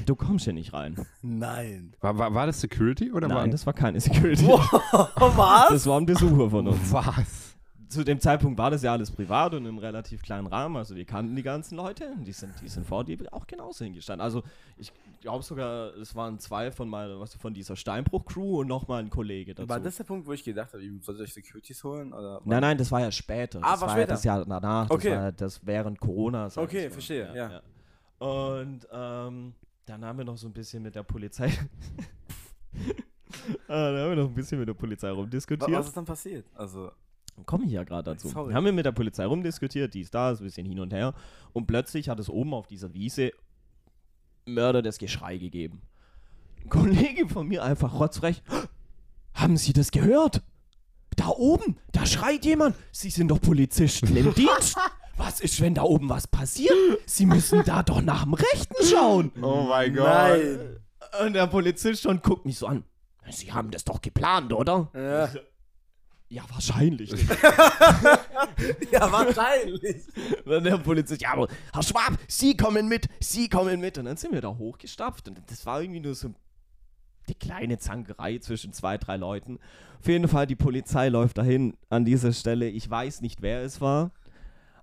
du 0.06 0.16
kommst 0.16 0.46
hier 0.46 0.54
nicht 0.54 0.74
rein. 0.74 1.06
Nein. 1.22 1.94
War, 2.02 2.18
war, 2.18 2.34
war 2.34 2.46
das 2.46 2.60
Security 2.62 3.12
oder 3.12 3.28
Nein, 3.28 3.38
war 3.38 3.48
das 3.48 3.66
war 3.66 3.74
keine 3.74 4.00
Security. 4.00 4.46
Was? 4.48 5.70
Das 5.70 5.86
war 5.86 6.00
ein 6.00 6.06
Besucher 6.06 6.50
von 6.50 6.68
uns. 6.68 6.92
was? 6.92 7.47
Zu 7.90 8.04
dem 8.04 8.20
Zeitpunkt 8.20 8.58
war 8.58 8.72
das 8.72 8.84
ja 8.84 8.92
alles 8.92 9.12
privat 9.12 9.54
und 9.54 9.66
im 9.66 9.78
relativ 9.78 10.22
kleinen 10.22 10.48
Rahmen. 10.48 10.76
Also 10.76 10.96
wir 10.96 11.06
kannten 11.06 11.36
die 11.36 11.44
ganzen 11.44 11.76
Leute. 11.76 12.14
Die 12.20 12.32
sind, 12.32 12.54
die 12.62 12.68
sind 12.68 12.86
vor 12.86 13.04
dir 13.04 13.18
auch 13.32 13.48
genauso 13.48 13.86
hingestanden. 13.86 14.24
Also 14.24 14.44
ich 14.78 14.92
glaube 15.22 15.44
sogar, 15.44 15.96
es 15.96 16.16
waren 16.16 16.40
zwei 16.40 16.72
von 16.72 16.90
meiner, 16.90 17.20
was 17.20 17.36
von 17.36 17.54
dieser 17.54 17.76
Steinbruch-Crew 17.76 18.62
und 18.62 18.68
nochmal 18.68 19.02
ein 19.04 19.10
Kollege 19.10 19.56
dazu. 19.56 19.70
War 19.70 19.80
das 19.80 19.98
der 19.98 20.04
Punkt, 20.04 20.28
wo 20.28 20.34
ich 20.34 20.44
gedacht 20.44 20.74
habe, 20.74 20.84
ich 20.84 21.04
sollte 21.04 21.24
euch 21.24 21.34
Securities 21.34 21.84
holen? 21.84 22.14
Oder 22.14 22.42
nein, 22.46 22.62
nein, 22.62 22.78
das 22.78 22.92
war 22.92 23.02
ja 23.02 23.12
später. 23.12 23.60
Ah, 23.62 23.72
das 23.72 23.82
war 23.82 23.88
ja 23.90 23.94
später. 23.94 24.08
das 24.08 24.24
Jahr 24.24 24.46
danach. 24.46 24.90
Okay. 24.90 25.10
Das 25.10 25.18
war 25.18 25.24
ja 25.24 25.32
das 25.32 25.66
während 25.66 26.00
Corona. 26.00 26.50
Okay, 26.56 26.90
verstehe, 26.90 27.34
ja. 27.36 27.62
Und 28.20 28.88
ähm, 28.92 29.54
dann 29.86 30.06
haben 30.06 30.18
wir 30.18 30.26
noch 30.26 30.38
so 30.38 30.48
ein 30.48 30.54
bisschen 30.54 30.84
mit 30.84 30.96
der 30.96 31.04
Polizei. 31.04 31.52
Ah, 33.68 33.92
dann 33.92 34.02
haben 34.02 34.10
wir 34.10 34.16
noch 34.16 34.30
ein 34.30 34.34
bisschen 34.34 34.60
mit 34.60 34.68
der 34.68 34.74
Polizei 34.74 35.10
rumdiskutiert. 35.10 35.72
Was 35.72 35.88
ist 35.88 35.98
dann 35.98 36.06
passiert? 36.06 36.46
Also, 36.54 36.92
komme 37.46 37.66
ich 37.66 37.72
ja 37.72 37.84
gerade 37.84 38.12
dazu. 38.12 38.30
Sorry. 38.30 38.54
Haben 38.54 38.66
wir 38.66 38.72
mit 38.72 38.86
der 38.86 38.92
Polizei 38.92 39.26
rumdiskutiert, 39.26 39.94
dies, 39.94 40.10
das, 40.12 40.40
ein 40.40 40.46
bisschen 40.46 40.66
hin 40.66 40.80
und 40.80 40.94
her. 40.94 41.14
Und 41.54 41.68
plötzlich 41.68 42.10
hat 42.10 42.20
es 42.20 42.30
oben 42.30 42.54
auf 42.54 42.68
dieser 42.68 42.94
Wiese 42.94 43.32
Mörder 44.46 44.82
das 44.82 44.98
Geschrei 44.98 45.38
gegeben. 45.38 45.82
Ein 46.64 46.70
Kollege 46.70 47.28
von 47.28 47.48
mir 47.48 47.64
einfach 47.64 48.00
rotzfrech. 48.00 48.42
Haben 49.34 49.58
Sie 49.58 49.74
das 49.74 49.92
gehört? 49.92 50.42
Da 51.16 51.30
oben, 51.30 51.78
da 51.92 52.06
schreit 52.06 52.46
jemand. 52.46 52.76
Sie 52.92 53.10
sind 53.10 53.30
doch 53.30 53.42
Polizisten 53.42 54.16
im 54.16 54.34
Dienst. 54.36 54.78
Was 55.18 55.40
ist, 55.42 55.60
wenn 55.62 55.74
da 55.74 55.82
oben 55.82 56.10
was 56.10 56.28
passiert? 56.28 56.74
Sie 57.06 57.26
müssen 57.26 57.64
da 57.66 57.82
doch 57.82 58.02
nach 58.02 58.24
dem 58.24 58.36
Rechten 58.36 58.76
schauen. 58.86 59.32
Oh 59.42 59.64
mein 59.68 59.94
nein. 59.94 60.78
Und 61.26 61.34
der 61.34 61.48
Polizist 61.48 62.04
schon 62.04 62.22
guckt 62.22 62.46
mich 62.46 62.60
so 62.60 62.68
an. 62.68 62.84
Sie 63.30 63.52
haben 63.52 63.72
das 63.72 63.84
doch 63.84 64.02
geplant, 64.02 64.54
oder? 64.54 64.90
Ja, 64.94 65.30
Ja, 66.30 66.44
wahrscheinlich. 66.50 67.10
ja 68.92 69.12
wahrscheinlich. 69.12 70.04
Und 70.46 70.64
der 70.66 70.78
Polizist, 70.78 71.22
ja, 71.22 71.32
aber 71.34 71.48
Herr 71.74 71.84
Schwab, 71.84 72.18
Sie 72.28 72.58
kommen 72.58 72.90
mit, 72.90 73.08
Sie 73.22 73.48
kommen 73.48 73.80
mit. 73.80 73.98
Und 73.98 74.06
dann 74.06 74.18
sind 74.18 74.34
wir 74.34 74.42
da 74.42 74.50
hochgestapft. 74.50 75.30
Und 75.30 75.42
das 75.48 75.66
war 75.66 75.82
irgendwie 75.82 76.02
nur 76.02 76.16
so 76.16 76.34
die 77.30 77.36
kleine 77.36 77.78
Zankerei 77.78 78.40
zwischen 78.40 78.74
zwei, 78.74 78.98
drei 78.98 79.16
Leuten. 79.18 79.60
Auf 80.00 80.08
jeden 80.08 80.28
Fall, 80.28 80.48
die 80.48 80.56
Polizei 80.56 81.10
läuft 81.10 81.38
dahin 81.38 81.78
an 81.90 82.04
dieser 82.04 82.34
Stelle. 82.34 82.68
Ich 82.70 82.90
weiß 82.90 83.22
nicht, 83.22 83.42
wer 83.42 83.62
es 83.62 83.80
war, 83.80 84.12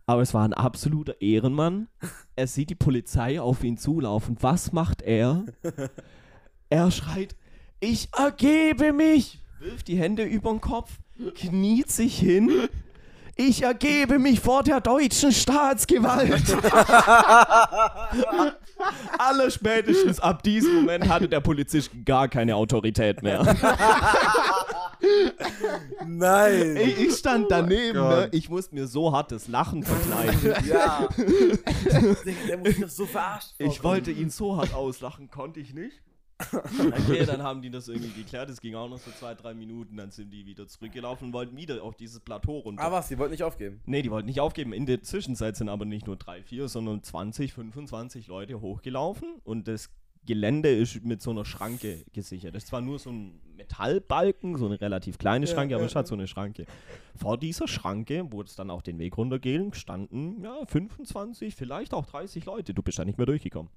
aber 0.07 0.23
es 0.23 0.35
war 0.35 0.47
ein 0.47 0.55
absoluter 0.55 1.21
Ehrenmann. 1.21 1.89
Er 2.37 2.47
sieht 2.47 2.71
die 2.71 2.75
Polizei 2.75 3.41
auf 3.41 3.63
ihn 3.65 3.77
zulaufen. 3.77 4.37
Was 4.41 4.73
macht 4.73 5.03
er? 5.03 5.45
Er 6.71 6.91
schreit, 6.91 7.37
ich 7.79 8.09
ergebe 8.17 8.93
mich, 8.93 9.41
wirft 9.61 9.87
die 9.87 9.99
Hände 9.99 10.25
über 10.25 10.51
den 10.51 10.61
Kopf, 10.63 10.99
kniet 11.35 11.91
sich 11.91 12.19
hin. 12.19 12.69
Ich 13.37 13.63
ergebe 13.63 14.21
mich 14.21 14.39
vor 14.39 14.63
der 14.63 14.81
deutschen 14.81 15.33
Staatsgewalt. 15.33 16.41
Allerspätestens 19.19 20.21
ab 20.21 20.45
diesem 20.45 20.77
Moment 20.77 21.09
hatte 21.09 21.29
der 21.29 21.41
Polizist 21.41 21.91
gar 22.05 22.29
keine 22.29 22.55
Autorität 22.55 23.25
mehr. 23.25 23.43
Nein. 26.07 26.77
Ich, 26.77 27.01
ich 27.01 27.15
stand 27.17 27.47
daneben, 27.51 27.99
Gott. 27.99 28.17
ne? 28.17 28.29
ich 28.33 28.49
musste 28.49 28.75
mir 28.75 28.87
so 28.87 29.13
hartes 29.13 29.49
Lachen 29.49 29.83
verkneifen. 29.83 30.55
Ja. 30.65 31.09
Der 32.49 32.59
muss 32.59 32.79
doch 32.81 32.89
so 32.89 33.07
verarscht 33.07 33.55
Ich 33.59 33.83
wollte 33.83 34.11
ihn 34.11 34.31
so 34.31 34.57
hart 34.57 34.73
auslachen, 34.75 35.31
konnte 35.31 35.61
ich 35.61 35.75
nicht. 35.75 36.01
Okay, 36.53 37.25
dann 37.25 37.43
haben 37.43 37.63
die 37.63 37.71
das 37.71 37.89
irgendwie 37.89 38.11
geklärt. 38.11 38.51
Es 38.51 38.61
ging 38.61 38.75
auch 38.75 38.89
noch 38.89 38.99
so 38.99 39.11
zwei, 39.13 39.35
drei 39.35 39.55
Minuten. 39.55 39.97
Dann 39.97 40.11
sind 40.11 40.31
die 40.31 40.47
wieder 40.47 40.67
zurückgelaufen 40.67 41.29
und 41.29 41.33
wollten 41.33 41.57
wieder 41.57 41.83
auf 41.83 41.97
dieses 41.97 42.21
Plateau 42.21 42.59
runter. 42.59 42.83
Aber 42.83 42.97
was, 42.97 43.09
die 43.09 43.19
wollten 43.19 43.33
nicht 43.33 43.43
aufgeben. 43.43 43.81
Nee, 43.87 44.03
die 44.03 44.11
wollten 44.11 44.27
nicht 44.27 44.41
aufgeben. 44.41 44.73
In 44.73 44.87
der 44.87 45.03
Zwischenzeit 45.03 45.57
sind 45.57 45.69
aber 45.69 45.85
nicht 45.85 46.07
nur 46.07 46.17
drei, 46.17 46.43
vier, 46.43 46.69
sondern 46.69 47.03
20, 47.03 47.53
25 47.53 48.27
Leute 48.27 48.61
hochgelaufen 48.61 49.41
und 49.45 49.69
das 49.69 49.91
Gelände 50.27 50.71
ist 50.71 51.05
mit 51.05 51.21
so 51.21 51.31
einer 51.31 51.45
Schranke 51.45 52.05
gesichert. 52.13 52.55
Das 52.55 52.65
ist 52.65 52.71
zwar 52.71 52.81
nur 52.81 52.99
so 52.99 53.11
ein 53.11 53.41
Metallbalken, 53.57 54.57
so 54.57 54.67
eine 54.67 54.81
relativ 54.81 55.19
kleine 55.19 55.47
Schranke, 55.47 55.75
aber 55.75 55.85
es 55.85 55.95
hat 55.95 56.07
so 56.07 56.15
eine 56.15 56.27
Schranke. 56.27 56.65
Vor 57.15 57.37
dieser 57.37 57.69
Schranke, 57.69 58.27
wo 58.31 58.41
es 58.43 58.57
dann 58.57 58.71
auch 58.71 58.83
den 58.83 58.99
Weg 58.99 59.17
runtergehen, 59.19 59.75
standen 59.75 60.43
ja 60.43 60.65
25, 60.67 61.55
vielleicht 61.55 61.93
auch 61.93 62.07
30 62.07 62.47
Leute. 62.47 62.73
Du 62.73 62.83
bist 62.83 62.99
da 62.99 63.05
nicht 63.05 63.19
mehr 63.19 63.27
durchgekommen. 63.27 63.71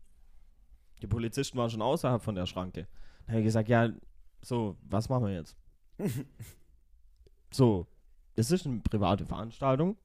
Die 1.02 1.08
Polizisten 1.08 1.58
waren 1.58 1.70
schon 1.70 1.82
außerhalb 1.82 2.22
von 2.22 2.36
der 2.36 2.46
Schranke. 2.46 2.88
Dann 3.26 3.34
habe 3.34 3.40
ich 3.40 3.46
gesagt, 3.46 3.70
ja, 3.70 3.90
so, 4.42 4.78
was 4.84 5.10
machen 5.10 5.26
wir 5.26 5.34
jetzt? 5.34 5.56
so, 7.52 7.88
das 8.36 8.52
ist 8.52 8.66
eine 8.66 8.80
private 8.80 9.26
Veranstaltung, 9.26 9.98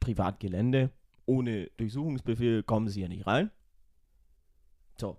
Privatgelände, 0.00 0.90
ohne 1.26 1.70
Durchsuchungsbefehl 1.76 2.62
kommen 2.62 2.88
sie 2.88 3.00
hier 3.00 3.08
nicht 3.08 3.26
rein. 3.26 3.50
So, 4.98 5.18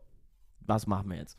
was 0.61 0.87
machen 0.87 1.09
wir 1.09 1.17
jetzt? 1.17 1.37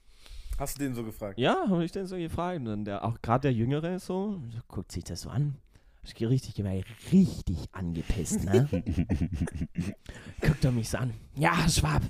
Hast 0.58 0.78
du 0.78 0.84
den 0.84 0.94
so 0.94 1.04
gefragt? 1.04 1.38
Ja, 1.38 1.64
habe 1.68 1.84
ich 1.84 1.92
den 1.92 2.06
so 2.06 2.16
gefragt. 2.16 2.58
Und 2.58 2.64
dann 2.66 2.84
der, 2.84 3.04
auch 3.04 3.20
gerade 3.20 3.42
der 3.42 3.52
Jüngere 3.52 3.98
so, 3.98 4.40
guckt 4.68 4.92
sich 4.92 5.04
das 5.04 5.22
so 5.22 5.30
an. 5.30 5.56
Ich 6.04 6.14
gehe 6.14 6.28
richtig 6.28 6.54
gemein, 6.54 6.84
richtig 7.12 7.68
angepisst, 7.72 8.44
ne? 8.44 8.68
Guckt 10.40 10.64
er 10.64 10.70
mich 10.70 10.90
so 10.90 10.98
an. 10.98 11.14
Ja, 11.34 11.68
Schwab. 11.68 12.02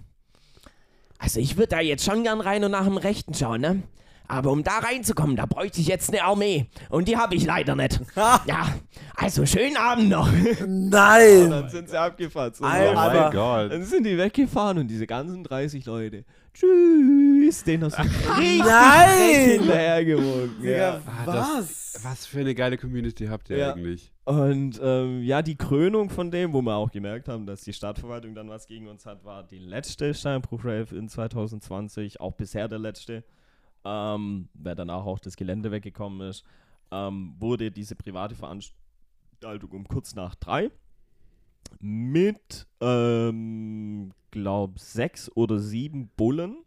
Also 1.18 1.40
ich 1.40 1.56
würde 1.56 1.68
da 1.68 1.80
jetzt 1.80 2.04
schon 2.04 2.22
gern 2.24 2.40
rein 2.40 2.64
und 2.64 2.72
nach 2.72 2.84
dem 2.84 2.96
Rechten 2.96 3.34
schauen, 3.34 3.60
ne? 3.60 3.82
Aber 4.26 4.52
um 4.52 4.64
da 4.64 4.78
reinzukommen, 4.78 5.36
da 5.36 5.44
bräuchte 5.44 5.80
ich 5.82 5.86
jetzt 5.86 6.08
eine 6.10 6.24
Armee. 6.24 6.66
Und 6.88 7.08
die 7.08 7.16
habe 7.18 7.34
ich 7.34 7.44
leider 7.44 7.76
nicht. 7.76 8.00
ja, 8.16 8.74
also 9.16 9.44
schönen 9.44 9.76
Abend 9.76 10.08
noch. 10.08 10.30
Und 10.32 10.88
Nein! 10.88 11.50
dann 11.50 11.68
sind 11.68 11.90
sie 11.90 11.98
abgefahren. 12.00 12.52
So. 12.54 12.64
Oh 12.64 12.66
Aber- 12.66 13.20
mein 13.20 13.32
Gott. 13.32 13.72
Dann 13.72 13.84
sind 13.84 14.04
die 14.04 14.16
weggefahren 14.16 14.78
und 14.78 14.88
diese 14.88 15.06
ganzen 15.06 15.44
30 15.44 15.84
Leute. 15.84 16.24
Tschüss, 16.54 17.64
den 17.64 17.84
hast 17.84 17.98
du 17.98 18.02
richtig 18.38 18.64
Nein! 18.64 19.50
hinterhergewunken. 19.60 20.62
Digga, 20.62 20.76
Ja. 20.76 21.00
Ah, 21.06 21.26
das- 21.26 21.36
was? 21.36 22.00
Was 22.04 22.26
für 22.26 22.40
eine 22.40 22.54
geile 22.54 22.78
Community 22.78 23.26
habt 23.26 23.50
ihr 23.50 23.58
Ja. 23.58 23.72
eigentlich? 23.74 24.10
Und 24.24 24.80
ähm, 24.82 25.22
ja, 25.22 25.42
die 25.42 25.56
Krönung 25.56 26.08
von 26.08 26.30
dem, 26.30 26.54
wo 26.54 26.62
wir 26.62 26.74
auch 26.76 26.90
gemerkt 26.90 27.28
haben, 27.28 27.44
dass 27.44 27.60
die 27.62 27.74
Stadtverwaltung 27.74 28.34
dann 28.34 28.48
was 28.48 28.66
gegen 28.66 28.88
uns 28.88 29.04
hat, 29.04 29.24
war 29.24 29.42
die 29.42 29.58
letzte 29.58 30.14
Steinbruch-Rave 30.14 30.96
in 30.96 31.08
2020, 31.08 32.20
auch 32.20 32.32
bisher 32.32 32.66
der 32.66 32.78
letzte, 32.78 33.22
ähm, 33.84 34.48
wer 34.54 34.74
danach 34.74 35.04
auch 35.04 35.18
das 35.18 35.36
Gelände 35.36 35.70
weggekommen 35.70 36.26
ist, 36.26 36.44
ähm, 36.90 37.34
wurde 37.38 37.70
diese 37.70 37.96
private 37.96 38.34
Veranstaltung 38.34 39.70
um 39.72 39.86
kurz 39.86 40.14
nach 40.14 40.34
drei 40.34 40.70
mit, 41.80 42.66
ähm, 42.80 44.12
glaub, 44.30 44.78
sechs 44.78 45.30
oder 45.36 45.58
sieben 45.58 46.08
Bullen 46.16 46.64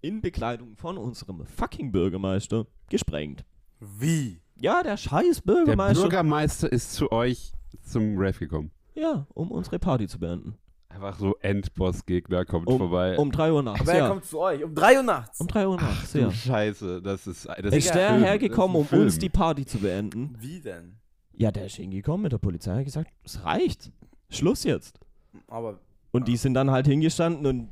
in 0.00 0.20
Bekleidung 0.20 0.76
von 0.76 0.96
unserem 0.96 1.44
fucking 1.44 1.90
Bürgermeister 1.90 2.66
gesprengt. 2.88 3.44
Wie? 3.80 4.40
Ja, 4.60 4.82
der 4.82 4.96
scheiß 4.96 5.42
Der 5.42 5.52
Bürgermeister. 5.52 6.02
Bürgermeister 6.02 6.70
ist 6.72 6.92
zu 6.94 7.12
euch 7.12 7.52
zum 7.82 8.16
Rave 8.18 8.38
gekommen. 8.38 8.70
Ja, 8.94 9.26
um 9.34 9.50
unsere 9.50 9.78
Party 9.78 10.08
zu 10.08 10.18
beenden. 10.18 10.56
Einfach 10.88 11.18
so 11.18 11.36
Endboss-Gegner 11.40 12.44
kommt 12.44 12.66
Um, 12.66 12.78
vorbei. 12.78 13.16
um 13.18 13.30
3 13.30 13.52
Uhr 13.52 13.62
nachts. 13.62 13.82
Aber 13.82 13.92
er 13.92 13.98
ja. 13.98 14.08
kommt 14.08 14.24
zu 14.24 14.40
euch 14.40 14.64
um 14.64 14.74
3 14.74 14.96
Uhr 14.96 15.02
nachts. 15.04 15.40
Um 15.40 15.46
3 15.46 15.68
Uhr 15.68 15.76
nachts, 15.76 16.12
du 16.12 16.18
ja. 16.20 16.30
Scheiße, 16.32 17.02
das 17.02 17.26
ist 17.26 17.46
das 17.46 17.74
Ist 17.74 17.94
der 17.94 18.10
Film. 18.10 18.22
hergekommen, 18.22 18.76
um 18.76 18.82
ist 18.84 18.92
ein 18.94 19.00
uns 19.02 19.18
die 19.18 19.28
Party 19.28 19.64
zu 19.66 19.78
beenden? 19.78 20.34
Wie 20.40 20.60
denn? 20.60 20.96
Ja, 21.34 21.52
der 21.52 21.66
ist 21.66 21.76
hingekommen 21.76 22.22
mit 22.22 22.32
der 22.32 22.38
Polizei, 22.38 22.74
hat 22.78 22.84
gesagt, 22.84 23.12
es 23.22 23.44
reicht. 23.44 23.92
Schluss 24.30 24.64
jetzt. 24.64 24.98
Aber 25.46 25.78
Und 26.10 26.26
die 26.26 26.36
sind 26.36 26.54
dann 26.54 26.70
halt 26.72 26.86
hingestanden 26.88 27.46
und 27.46 27.68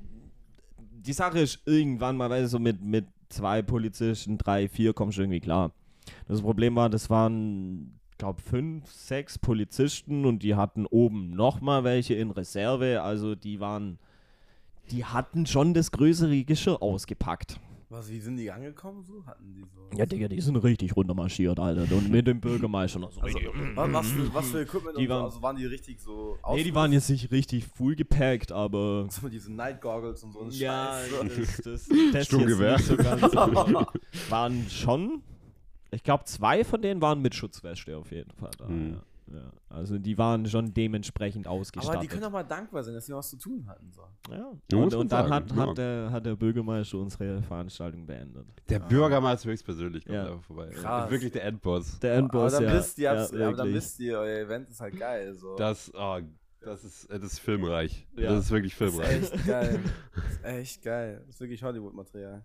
die 0.78 1.12
Sache 1.12 1.40
ist 1.40 1.60
irgendwann 1.64 2.16
mal, 2.16 2.30
weißt 2.30 2.44
du, 2.44 2.48
so 2.48 2.58
mit, 2.60 2.80
mit 2.82 3.06
zwei 3.28 3.62
Polizisten, 3.62 4.38
drei, 4.38 4.68
vier 4.68 4.92
kommst 4.92 5.18
du 5.18 5.22
irgendwie 5.22 5.40
klar. 5.40 5.72
Das 6.28 6.40
Problem 6.42 6.76
war, 6.76 6.88
das 6.90 7.10
waren, 7.10 7.98
glaube 8.18 8.40
fünf, 8.40 8.90
sechs 8.90 9.38
Polizisten 9.38 10.24
und 10.24 10.42
die 10.42 10.54
hatten 10.54 10.86
oben 10.86 11.30
nochmal 11.30 11.84
welche 11.84 12.14
in 12.14 12.30
Reserve. 12.30 13.02
Also 13.02 13.34
die 13.34 13.60
waren, 13.60 13.98
die 14.90 15.04
hatten 15.04 15.46
schon 15.46 15.74
das 15.74 15.90
größere 15.90 16.44
Geschirr 16.44 16.80
ausgepackt. 16.82 17.58
was, 17.88 18.10
wie 18.10 18.18
sind 18.20 18.36
die 18.36 18.50
angekommen 18.50 19.02
so? 19.02 19.24
Hatten 19.26 19.52
die 19.54 19.62
so? 19.62 19.96
Ja, 19.96 20.06
Digga, 20.06 20.28
die 20.28 20.40
sind 20.40 20.56
richtig 20.56 20.96
runtermarschiert, 20.96 21.58
Alter. 21.60 21.94
Und 21.96 22.10
mit 22.10 22.26
dem 22.26 22.40
Bürgermeister 22.40 22.98
noch 22.98 23.12
so 23.12 23.20
Also, 23.20 23.38
richtig. 23.38 23.52
was, 23.76 23.92
was, 23.92 24.08
für, 24.10 24.34
was 24.34 24.50
für 24.50 24.60
Equipment 24.62 24.96
Die 24.98 25.02
und 25.02 25.08
so? 25.08 25.14
waren- 25.14 25.24
Also 25.24 25.42
waren 25.42 25.56
die 25.56 25.66
richtig 25.66 26.00
so 26.00 26.36
Nee, 26.54 26.64
die 26.64 26.74
waren 26.74 26.92
jetzt 26.92 27.08
nicht 27.10 27.30
richtig 27.30 27.66
full 27.66 27.94
gepackt, 27.96 28.50
aber. 28.52 29.06
so 29.10 29.22
mit 29.22 29.32
diesen 29.32 29.54
Night 29.56 29.80
Goggles 29.80 30.22
und 30.24 30.32
so 30.32 30.40
ein 30.40 30.50
Ja, 30.50 30.98
Scheiß. 31.08 31.60
das, 31.62 31.86
das, 31.88 31.88
das 32.12 32.26
Sturmgewehr. 32.26 32.78
so 32.78 32.96
ganz, 32.96 33.22
aber 33.36 33.86
waren 34.30 34.66
schon. 34.70 35.22
Ich 35.90 36.02
glaube, 36.02 36.24
zwei 36.24 36.64
von 36.64 36.82
denen 36.82 37.00
waren 37.00 37.20
mit 37.22 37.34
Schutzweste 37.34 37.96
auf 37.96 38.10
jeden 38.10 38.32
Fall 38.32 38.50
da. 38.58 38.66
Mhm. 38.68 38.94
Ja. 38.94 39.02
Ja. 39.34 39.52
Also 39.68 39.98
die 39.98 40.16
waren 40.18 40.46
schon 40.46 40.72
dementsprechend 40.72 41.48
Aber 41.48 41.56
ausgestattet. 41.56 42.02
die 42.02 42.06
können 42.06 42.22
doch 42.22 42.30
mal 42.30 42.44
dankbar 42.44 42.84
sein, 42.84 42.94
dass 42.94 43.06
sie 43.06 43.12
was 43.12 43.28
zu 43.30 43.36
tun 43.36 43.66
hatten. 43.66 43.90
So. 43.92 44.02
ja. 44.30 44.52
Und, 44.78 44.94
und 44.94 45.10
dann 45.10 45.30
hat, 45.30 45.50
ja. 45.50 45.56
hat, 45.56 45.78
der, 45.78 46.10
hat 46.12 46.24
der 46.26 46.36
Bürgermeister 46.36 46.98
unsere 46.98 47.42
Veranstaltung 47.42 48.06
beendet. 48.06 48.46
Der 48.68 48.78
Bürgermeister 48.78 49.50
höchstpersönlich 49.50 50.04
kommt 50.04 50.14
Ja. 50.14 50.26
einfach 50.28 50.44
vorbei. 50.44 50.68
Krass. 50.68 51.10
Wirklich 51.10 51.32
der 51.32 51.42
Endboss. 51.44 51.98
Der 51.98 52.12
Aber 52.12 52.18
Endboss, 52.20 52.52
dann, 52.52 52.62
ja. 52.64 52.72
wisst 52.74 52.98
ihr, 52.98 53.10
aber 53.10 53.52
dann 53.56 53.74
wisst 53.74 53.98
ihr, 53.98 54.16
euer 54.18 54.38
Event 54.38 54.68
ist 54.70 54.80
halt 54.80 54.96
geil. 54.96 55.34
So. 55.34 55.56
Das, 55.56 55.92
oh, 55.92 56.20
das 56.60 56.84
ist, 56.84 57.10
das 57.10 57.22
ist 57.24 57.38
filmreich. 57.40 58.06
Ja. 58.16 58.30
Das 58.30 58.44
ist 58.44 58.50
wirklich 58.52 58.76
Das 58.78 58.90
ist 58.90 59.00
filmreich. 59.00 59.32
echt 59.32 59.46
geil. 59.46 59.80
Das 60.14 60.24
ist 60.24 60.44
echt 60.44 60.82
geil. 60.84 61.22
Das 61.26 61.34
ist 61.34 61.40
wirklich 61.40 61.62
Hollywood-Material. 61.64 62.44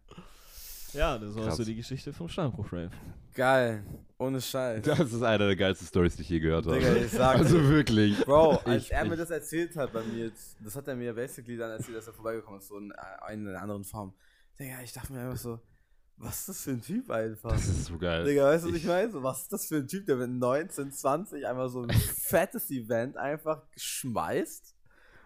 Ja, 0.94 1.18
das 1.18 1.36
war 1.36 1.46
Krass. 1.46 1.58
so 1.58 1.64
die 1.64 1.76
Geschichte 1.76 2.12
vom 2.14 2.28
Steinbruch-Rave. 2.28 2.92
Geil. 3.34 3.84
Ohne 4.18 4.42
Scheiß. 4.42 4.84
Das 4.84 5.00
ist 5.00 5.22
eine 5.24 5.46
der 5.48 5.56
geilsten 5.56 5.88
Stories, 5.88 6.16
die 6.16 6.22
ich 6.24 6.30
je 6.30 6.40
gehört 6.40 6.66
habe. 6.66 6.78
Digga, 6.80 6.94
ich 6.96 7.12
sag 7.12 7.36
Also 7.40 7.64
wirklich. 7.70 8.20
Bro, 8.26 8.58
als 8.66 8.84
Ich- 8.86 8.92
er 8.92 9.06
mir 9.06 9.14
ich- 9.14 9.20
das 9.20 9.30
erzählt 9.32 9.76
hat 9.78 9.94
bei 9.94 10.04
mir, 10.04 10.26
jetzt, 10.26 10.58
das 10.60 10.76
hat 10.76 10.88
er 10.88 10.96
mir 10.96 11.14
basically 11.14 11.58
dann 11.58 11.72
erzählt, 11.72 11.98
dass 11.98 12.08
er 12.08 12.14
vorbeigekommen 12.14 12.60
ist, 12.60 12.68
so 12.68 12.78
in, 12.78 12.94
in 13.32 13.48
einer 13.48 13.62
anderen 13.62 13.84
Form. 13.84 14.14
Digga, 14.60 14.82
ich 14.84 14.92
dachte 14.94 15.14
mir 15.14 15.22
einfach 15.22 15.38
so, 15.38 15.60
was 16.18 16.40
ist 16.42 16.50
das 16.50 16.62
für 16.62 16.72
ein 16.72 16.82
Typ 16.82 17.10
einfach? 17.10 17.52
Das 17.52 17.66
ist 17.68 17.86
so 17.86 17.98
geil. 17.98 18.26
Digga, 18.26 18.44
weißt 18.44 18.66
du, 18.66 18.70
was 18.70 18.76
ich 18.76 18.86
meine? 18.86 19.12
So, 19.12 19.24
was 19.24 19.42
ist 19.44 19.54
das 19.54 19.66
für 19.66 19.78
ein 19.78 19.88
Typ, 19.88 20.06
der 20.06 20.18
mit 20.18 20.30
19, 20.30 20.92
20 20.92 21.48
einfach 21.48 21.70
so 21.70 21.82
ein 21.84 21.90
fettes 22.16 22.70
Event 22.70 23.18
einfach 23.18 23.64
schmeißt 23.76 24.76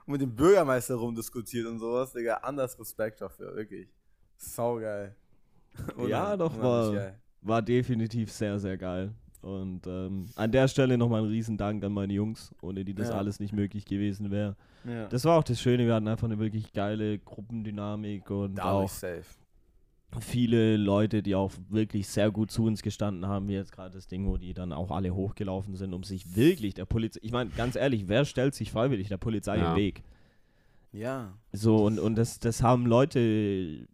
und 0.06 0.12
mit 0.14 0.22
dem 0.22 0.34
Bürgermeister 0.36 0.96
rumdiskutiert 0.96 1.66
und 1.68 1.80
sowas, 1.80 2.14
Digga, 2.14 2.36
anders 2.36 2.80
Respekt 2.80 3.20
dafür, 3.20 3.56
wirklich. 3.56 3.90
Saugeil. 4.38 5.16
Ja, 6.10 6.36
doch, 6.38 6.58
war-. 6.60 7.14
War 7.42 7.62
definitiv 7.62 8.32
sehr, 8.32 8.60
sehr 8.60 8.78
geil. 8.78 9.12
Und 9.42 9.86
ähm, 9.86 10.26
an 10.36 10.52
der 10.52 10.68
Stelle 10.68 10.98
nochmal 10.98 11.22
ein 11.22 11.28
Riesendank 11.30 11.84
an 11.84 11.92
meine 11.94 12.14
Jungs, 12.14 12.52
ohne 12.62 12.84
die 12.84 12.96
das 12.96 13.10
Ja. 13.10 13.16
alles 13.18 13.40
nicht 13.40 13.54
möglich 13.54 13.86
gewesen 13.86 14.32
wäre. 14.32 14.56
Ja. 14.84 15.08
Das 15.08 15.24
war 15.26 15.38
auch 15.38 15.44
das 15.44 15.62
Schöne, 15.62 15.86
wir 15.86 15.94
hatten 15.94 16.08
einfach 16.08 16.26
eine 16.26 16.40
wirklich 16.40 16.74
geile 16.74 17.20
Gruppendynamik 17.20 18.32
und 18.32 18.56
Dadurch 18.56 18.86
auch 18.86 18.90
safe. 18.90 19.24
viele 20.20 20.78
Leute, 20.78 21.22
die 21.22 21.36
auch 21.36 21.52
wirklich 21.70 22.08
sehr 22.08 22.32
gut 22.32 22.50
zu 22.50 22.64
uns 22.66 22.82
gestanden 22.82 23.28
haben, 23.28 23.48
wie 23.48 23.54
jetzt 23.54 23.72
gerade 23.72 23.94
das 23.94 24.08
Ding, 24.08 24.26
wo 24.26 24.38
die 24.38 24.56
dann 24.56 24.74
auch 24.74 24.90
alle 24.90 25.14
hochgelaufen 25.14 25.76
sind, 25.76 25.94
um 25.94 26.04
sich 26.04 26.36
wirklich 26.36 26.74
der 26.74 26.86
Polizei, 26.86 27.20
ich 27.22 27.32
meine, 27.32 27.52
ganz 27.52 27.76
ehrlich, 27.76 28.08
wer 28.08 28.26
stellt 28.26 28.56
sich 28.56 28.72
freiwillig 28.72 29.10
der 29.10 29.18
Polizei 29.18 29.58
Ja. 29.58 29.72
im 29.74 29.78
Weg? 29.78 30.02
Ja. 30.92 31.34
So, 31.52 31.86
und, 31.86 32.00
und 32.00 32.16
das, 32.16 32.40
das 32.40 32.64
haben 32.64 32.86
Leute 32.88 33.86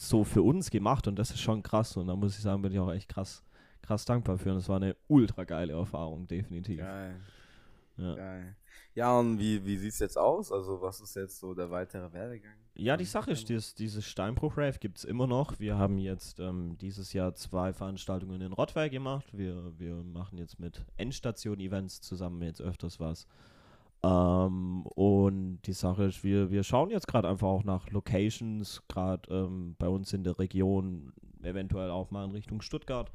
so 0.00 0.24
für 0.24 0.42
uns 0.42 0.70
gemacht 0.70 1.06
und 1.08 1.18
das 1.18 1.30
ist 1.30 1.40
schon 1.40 1.62
krass 1.62 1.96
und 1.96 2.06
da 2.06 2.16
muss 2.16 2.34
ich 2.36 2.42
sagen, 2.42 2.62
bin 2.62 2.72
ich 2.72 2.78
auch 2.78 2.90
echt 2.90 3.08
krass, 3.08 3.44
krass 3.82 4.06
dankbar 4.06 4.38
für 4.38 4.50
und 4.50 4.56
das 4.56 4.68
war 4.68 4.76
eine 4.76 4.96
ultra 5.08 5.44
geile 5.44 5.74
Erfahrung, 5.74 6.26
definitiv. 6.26 6.78
Geil. 6.78 7.20
Ja. 7.98 8.14
Geil. 8.14 8.56
Ja, 8.94 9.18
und 9.18 9.38
wie, 9.38 9.62
wie 9.64 9.76
sieht 9.76 9.92
es 9.92 9.98
jetzt 9.98 10.16
aus? 10.16 10.50
Also, 10.50 10.80
was 10.80 11.00
ist 11.00 11.14
jetzt 11.16 11.38
so 11.38 11.52
der 11.54 11.70
weitere 11.70 12.10
Werdegang? 12.12 12.54
Ja, 12.74 12.96
die 12.96 13.04
Sache 13.04 13.30
ist, 13.30 13.48
dieses, 13.50 13.74
dieses 13.74 14.06
Steinbruch-Rave 14.06 14.78
gibt 14.78 14.98
es 14.98 15.04
immer 15.04 15.26
noch. 15.26 15.60
Wir 15.60 15.76
haben 15.76 15.98
jetzt 15.98 16.40
ähm, 16.40 16.78
dieses 16.78 17.12
Jahr 17.12 17.34
zwei 17.34 17.74
Veranstaltungen 17.74 18.40
in 18.40 18.52
Rottweil 18.52 18.88
gemacht. 18.88 19.26
Wir, 19.36 19.78
wir 19.78 19.96
machen 19.96 20.38
jetzt 20.38 20.58
mit 20.58 20.86
Endstation-Events 20.96 22.00
zusammen 22.00 22.42
jetzt 22.42 22.62
öfters 22.62 23.00
was. 23.00 23.26
Ähm, 24.02 24.82
und 24.86 25.60
die 25.66 25.72
Sache 25.72 26.04
ist, 26.04 26.24
wir, 26.24 26.50
wir 26.50 26.62
schauen 26.62 26.90
jetzt 26.90 27.06
gerade 27.06 27.28
einfach 27.28 27.48
auch 27.48 27.64
nach 27.64 27.90
Locations, 27.90 28.82
gerade 28.88 29.30
ähm, 29.32 29.76
bei 29.78 29.88
uns 29.88 30.12
in 30.12 30.24
der 30.24 30.38
Region, 30.38 31.12
eventuell 31.42 31.90
auch 31.90 32.10
mal 32.10 32.24
in 32.24 32.30
Richtung 32.30 32.62
Stuttgart. 32.62 33.10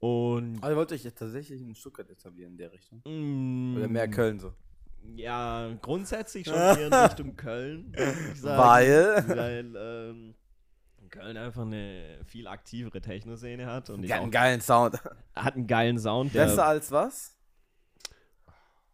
Und 0.00 0.62
Also, 0.62 0.76
wollt 0.76 0.90
ihr 0.90 0.94
euch 0.96 1.04
jetzt 1.04 1.18
tatsächlich 1.18 1.60
in 1.60 1.74
Stuttgart 1.74 2.08
etablieren 2.10 2.52
in 2.52 2.58
der 2.58 2.72
Richtung? 2.72 3.00
mm, 3.06 3.76
Oder 3.76 3.88
mehr 3.88 4.08
Köln 4.08 4.38
so? 4.38 4.52
Ja, 5.16 5.70
grundsätzlich 5.82 6.46
schon 6.48 6.54
eher 6.56 6.86
in 6.86 6.92
Richtung 6.94 7.36
Köln. 7.36 7.92
ich 8.32 8.40
sagen. 8.40 8.58
Weil? 8.62 9.24
Weil 9.28 9.74
ähm, 9.76 10.34
Köln 11.10 11.36
einfach 11.36 11.62
eine 11.62 12.18
viel 12.24 12.46
aktivere 12.48 13.00
Techno-Szene 13.00 13.66
hat 13.66 13.88
und 13.90 14.02
ich 14.04 14.12
auch, 14.14 14.22
einen 14.22 14.30
geilen 14.30 14.60
Sound. 14.60 14.98
hat 15.34 15.54
einen 15.54 15.66
geilen 15.66 15.98
Sound. 15.98 16.32
Besser 16.32 16.66
als 16.66 16.90
was? 16.90 17.33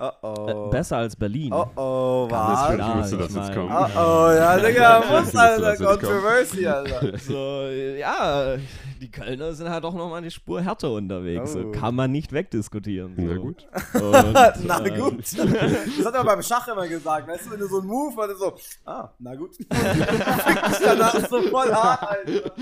Oh 0.03 0.47
Äh, 0.49 0.55
oh. 0.55 0.71
besser 0.71 0.97
als 0.97 1.15
Berlin. 1.15 1.53
Oh 1.53 1.67
oh, 1.77 2.27
Das 2.31 2.39
was? 2.41 2.75
ich 2.75 2.79
wusste, 2.97 3.17
dass 3.19 3.29
ich 3.31 3.37
jetzt 3.37 3.49
mein- 3.49 3.55
kommt. 3.55 3.71
Oh 3.95 3.99
oh, 4.01 4.31
ja, 4.33 4.57
Digga, 4.59 5.03
muss 5.11 5.37
Alter. 5.37 5.77
Controversy, 5.77 6.67
Alter. 6.67 7.19
So, 7.19 7.67
ja, 7.99 8.57
die 9.01 9.11
Kölner 9.11 9.53
sind 9.53 9.69
halt 9.69 9.85
auch 9.85 9.93
noch 9.95 10.09
mal 10.09 10.17
eine 10.17 10.31
Spur 10.31 10.63
härter 10.63 10.91
unterwegs. 10.93 11.53
So, 11.53 11.59
Oh. 11.61 11.71
kann 11.73 11.95
man 11.95 12.11
nicht 12.13 12.33
wegdiskutieren. 12.33 13.15
So. 13.15 13.23
Na 13.23 13.37
gut. 13.37 13.67
Und, 13.95 14.65
Na 14.67 14.85
äh, 14.87 14.99
gut. 14.99 15.19
Das 15.99 16.07
hat 16.07 16.15
er 16.15 16.25
beim 16.25 16.43
Schach 16.43 16.67
immer 16.69 16.89
gesagt, 16.89 17.29
weißt 17.29 17.47
du, 17.47 17.51
wenn 17.51 17.61
du 17.61 17.67
so 17.69 17.79
einen 17.81 17.89
Move 17.89 18.17
war, 18.17 18.35
so, 18.35 18.55
ah, 18.87 19.11
na 19.19 19.35
gut. 19.35 19.55
Fick 19.57 19.69
dich 19.69 20.79
danach 20.83 21.29
so 21.29 21.43
voll 21.43 21.75
hart, 21.75 22.03
Alter. 22.09 22.53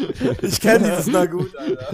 Ich 0.43 0.61
kenn 0.61 0.83
dieses 0.83 1.07
na 1.07 1.25
gut, 1.27 1.57
Alter. 1.57 1.87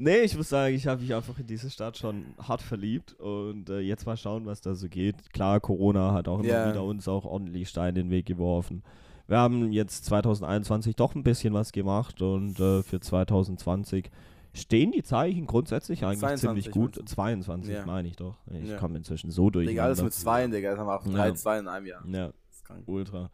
Nee, 0.00 0.20
ich 0.20 0.36
muss 0.36 0.48
sagen, 0.48 0.74
ich 0.76 0.86
habe 0.86 1.02
mich 1.02 1.12
einfach 1.12 1.36
in 1.40 1.46
diese 1.48 1.68
Stadt 1.70 1.98
schon 1.98 2.24
hart 2.40 2.62
verliebt 2.62 3.14
und 3.14 3.68
äh, 3.68 3.80
jetzt 3.80 4.06
mal 4.06 4.16
schauen, 4.16 4.46
was 4.46 4.60
da 4.60 4.74
so 4.76 4.88
geht. 4.88 5.32
Klar, 5.32 5.58
Corona 5.58 6.12
hat 6.12 6.28
auch 6.28 6.38
immer 6.38 6.48
Ja. 6.48 6.68
wieder 6.70 6.84
uns 6.84 7.08
auch 7.08 7.24
ordentlich 7.24 7.68
Steine 7.68 7.88
in 8.00 8.06
den 8.06 8.10
Weg 8.10 8.26
geworfen. 8.26 8.84
Wir 9.26 9.38
haben 9.38 9.72
jetzt 9.72 10.04
2021 10.04 10.94
doch 10.94 11.16
ein 11.16 11.24
bisschen 11.24 11.52
was 11.52 11.72
gemacht 11.72 12.22
und 12.22 12.60
äh, 12.60 12.82
für 12.84 13.00
2020 13.00 14.10
stehen 14.54 14.92
die 14.92 15.02
Zeichen 15.02 15.46
grundsätzlich 15.46 16.04
eigentlich 16.04 16.20
22 16.20 16.48
ziemlich 16.48 16.70
gut. 16.70 16.96
meinst 16.96 17.10
du? 17.10 17.14
22 17.16 17.74
Ja. 17.74 17.84
meine 17.84 18.06
ich 18.08 18.14
doch. 18.16 18.36
Ich 18.52 18.68
Ja. 18.68 18.76
komme 18.78 18.98
inzwischen 18.98 19.30
so 19.32 19.50
durch. 19.50 19.66
Digga, 19.66 19.82
alles 19.84 20.00
mit 20.02 20.14
zwei, 20.14 20.46
Digga, 20.46 20.70
jetzt 20.70 20.78
haben 20.78 20.86
wir 20.86 20.94
auch 20.94 21.06
Ja. 21.06 21.12
drei, 21.12 21.32
zwei 21.32 21.58
in 21.58 21.66
einem 21.68 21.86
Jahr. 21.86 22.02
Ja, 22.06 22.26
Das 22.28 22.78
ultra. 22.86 23.30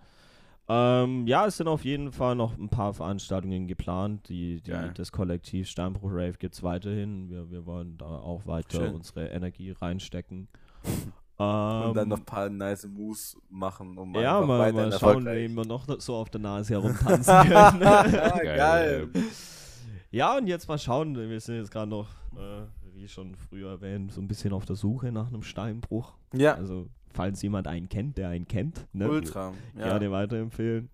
Ähm, 0.66 1.26
ja, 1.26 1.46
es 1.46 1.58
sind 1.58 1.68
auf 1.68 1.84
jeden 1.84 2.10
Fall 2.10 2.34
noch 2.34 2.56
ein 2.56 2.68
paar 2.70 2.94
Veranstaltungen 2.94 3.66
geplant. 3.66 4.28
Die, 4.28 4.60
die, 4.62 4.70
Geil. 4.70 4.92
das 4.94 5.12
Kollektiv 5.12 5.68
Steinbruch 5.68 6.10
Rave 6.10 6.34
gibt 6.38 6.54
es 6.54 6.62
weiterhin. 6.62 7.28
Wir, 7.28 7.50
wir 7.50 7.66
wollen 7.66 7.98
da 7.98 8.06
auch 8.06 8.46
weiter 8.46 8.86
Schön. 8.86 8.94
unsere 8.94 9.26
Energie 9.28 9.72
reinstecken. 9.72 10.48
Und 11.36 11.94
dann 11.94 11.98
Ähm, 12.04 12.08
noch 12.10 12.18
ein 12.18 12.24
paar 12.24 12.48
nice 12.48 12.86
Moves 12.86 13.36
machen, 13.50 13.98
um 13.98 14.14
ja, 14.14 14.36
einfach 14.36 14.46
mal, 14.46 14.58
weiterhin 14.60 14.90
mal 14.90 14.98
schauen, 15.00 15.26
wen 15.26 15.54
wir 15.54 15.64
noch 15.66 15.84
so 15.98 16.14
auf 16.14 16.30
der 16.30 16.40
Nase 16.40 16.74
herumtanzen 16.80 17.34
können. 17.42 17.56
Ah, 17.84 18.38
geil. 18.42 19.08
ja, 20.12 20.36
und 20.38 20.46
jetzt 20.46 20.68
mal 20.68 20.78
schauen. 20.78 21.16
Wir 21.16 21.40
sind 21.40 21.56
jetzt 21.56 21.72
gerade 21.72 21.90
noch, 21.90 22.08
äh, 22.36 22.62
wie 22.94 23.08
schon 23.08 23.34
früher 23.34 23.70
erwähnt, 23.70 24.12
so 24.12 24.20
ein 24.20 24.28
bisschen 24.28 24.52
auf 24.52 24.64
der 24.64 24.76
Suche 24.76 25.10
nach 25.10 25.26
einem 25.26 25.42
Steinbruch. 25.42 26.14
Ja, 26.32 26.54
Also, 26.54 26.86
falls 27.14 27.40
jemand 27.42 27.66
einen 27.66 27.88
kennt, 27.88 28.18
der 28.18 28.28
einen 28.28 28.46
kennt, 28.46 28.86
ne? 28.92 29.08
ultra. 29.08 29.52
Ja. 29.76 29.84
gerne 29.84 30.10
weiterempfehlen. 30.10 30.90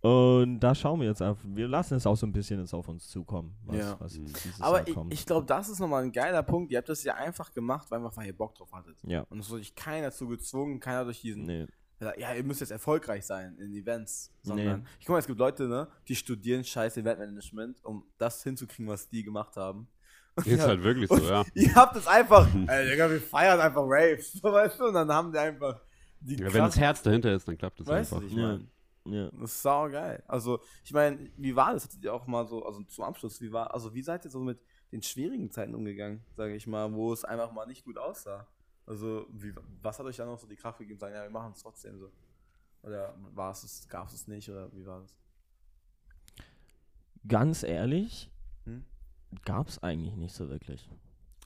Und 0.00 0.58
da 0.58 0.74
schauen 0.74 0.98
wir 1.00 1.06
jetzt 1.06 1.22
einfach. 1.22 1.44
Wir 1.46 1.68
lassen 1.68 1.94
es 1.94 2.06
auch 2.08 2.16
so 2.16 2.26
ein 2.26 2.32
bisschen 2.32 2.58
jetzt 2.58 2.74
auf 2.74 2.88
uns 2.88 3.06
zukommen, 3.08 3.54
was, 3.64 3.76
Ja. 3.76 3.96
was 4.00 4.18
Mhm. 4.18 4.24
dieses 4.26 4.60
Aber 4.60 4.78
Jahr 4.78 4.88
ich, 4.88 4.94
kommt. 4.94 5.12
ich 5.12 5.24
glaube, 5.24 5.46
das 5.46 5.68
ist 5.68 5.78
nochmal 5.78 6.02
ein 6.02 6.10
geiler 6.10 6.42
Punkt. 6.42 6.72
Ihr 6.72 6.78
habt 6.78 6.88
das 6.88 7.04
ja 7.04 7.14
einfach 7.14 7.52
gemacht, 7.52 7.88
weil 7.90 8.00
einfach 8.00 8.16
weil 8.16 8.26
ihr 8.26 8.36
Bock 8.36 8.52
drauf 8.56 8.72
hattet. 8.72 8.96
ja, 9.04 9.20
Und 9.30 9.38
es 9.38 9.48
wurde 9.48 9.60
euch 9.60 9.74
keiner 9.76 10.08
dazu 10.08 10.26
gezwungen, 10.26 10.80
keiner 10.80 11.04
durch 11.04 11.20
diesen, 11.20 11.44
nee. 11.44 11.66
ja, 12.18 12.34
ihr 12.34 12.42
müsst 12.42 12.60
jetzt 12.60 12.72
erfolgreich 12.72 13.24
sein 13.24 13.56
in 13.58 13.72
Events. 13.74 14.32
Sondern, 14.42 14.80
Nee. 14.80 14.86
ich 14.98 15.06
guck 15.06 15.14
mal, 15.14 15.20
es 15.20 15.26
gibt 15.28 15.38
Leute, 15.38 15.68
ne, 15.68 15.86
die 16.08 16.16
studieren 16.16 16.64
scheiß 16.64 16.96
Eventmanagement, 16.96 17.84
um 17.84 18.02
das 18.18 18.42
hinzukriegen, 18.42 18.88
was 18.88 19.08
die 19.08 19.22
gemacht 19.22 19.54
haben. 19.56 19.86
Und 20.34 20.46
Ist 20.46 20.58
ihr- 20.60 20.66
halt 20.66 20.82
wirklich 20.82 21.08
so, 21.08 21.18
ja. 21.18 21.44
Ihr 21.54 21.74
habt 21.74 21.94
es 21.96 22.06
einfach, 22.06 22.48
ey, 22.68 22.90
Digga, 22.90 23.10
wir 23.10 23.20
feiern 23.20 23.60
einfach 23.60 23.82
Raves, 23.84 24.32
so, 24.32 24.50
weißt 24.52 24.80
du, 24.80 24.84
und 24.86 24.94
dann 24.94 25.10
haben 25.12 25.30
die 25.32 25.38
einfach 25.38 25.80
die 26.20 26.36
ja 26.36 26.52
wenn 26.52 26.62
das 26.62 26.78
Herz 26.78 27.02
dahinter 27.02 27.32
ist, 27.34 27.46
dann 27.48 27.58
klappt 27.58 27.80
es 27.80 27.86
weißt 27.86 28.12
du, 28.12 28.16
einfach. 28.16 28.28
ich 28.28 28.34
Ja. 28.36 28.42
meine. 28.46 28.66
Ja. 29.04 29.28
Das 29.32 29.50
ist 29.54 29.62
sau 29.62 29.90
geil. 29.90 30.22
Also, 30.28 30.60
ich 30.84 30.92
meine, 30.92 31.28
wie 31.36 31.56
war 31.56 31.72
das? 31.72 31.84
Hattet 31.84 32.04
ihr 32.04 32.14
auch 32.14 32.26
mal 32.28 32.46
so, 32.46 32.64
also 32.64 32.82
zum 32.84 33.02
Abschluss, 33.04 33.40
wie 33.40 33.50
war, 33.52 33.74
also 33.74 33.92
wie 33.94 34.02
seid 34.02 34.24
ihr 34.24 34.30
so 34.30 34.38
mit 34.38 34.60
den 34.92 35.02
schwierigen 35.02 35.50
Zeiten 35.50 35.74
umgegangen, 35.74 36.24
sage 36.36 36.54
ich 36.54 36.66
mal, 36.68 36.92
wo 36.92 37.12
es 37.12 37.24
einfach 37.24 37.50
mal 37.50 37.66
nicht 37.66 37.84
gut 37.84 37.98
aussah? 37.98 38.46
Also, 38.86 39.26
wie, 39.32 39.52
was 39.82 39.98
hat 39.98 40.06
euch 40.06 40.16
dann 40.16 40.28
noch 40.28 40.38
so 40.38 40.46
die 40.46 40.54
Kraft 40.56 40.78
gegeben, 40.78 40.98
sagen, 41.00 41.14
ja, 41.14 41.22
wir 41.24 41.30
machen 41.30 41.52
es 41.54 41.62
trotzdem 41.62 41.98
so? 41.98 42.10
Oder 42.82 43.14
war 43.34 43.50
es 43.50 43.64
es, 43.64 43.88
gab 43.88 44.06
es 44.08 44.14
es 44.14 44.28
nicht, 44.28 44.48
oder 44.48 44.72
wie 44.72 44.86
war 44.86 45.00
das? 45.00 45.14
Ganz 47.26 47.62
ehrlich? 47.62 48.30
Gab 49.44 49.68
es 49.68 49.82
eigentlich 49.82 50.16
nicht 50.16 50.34
so 50.34 50.48
wirklich. 50.48 50.88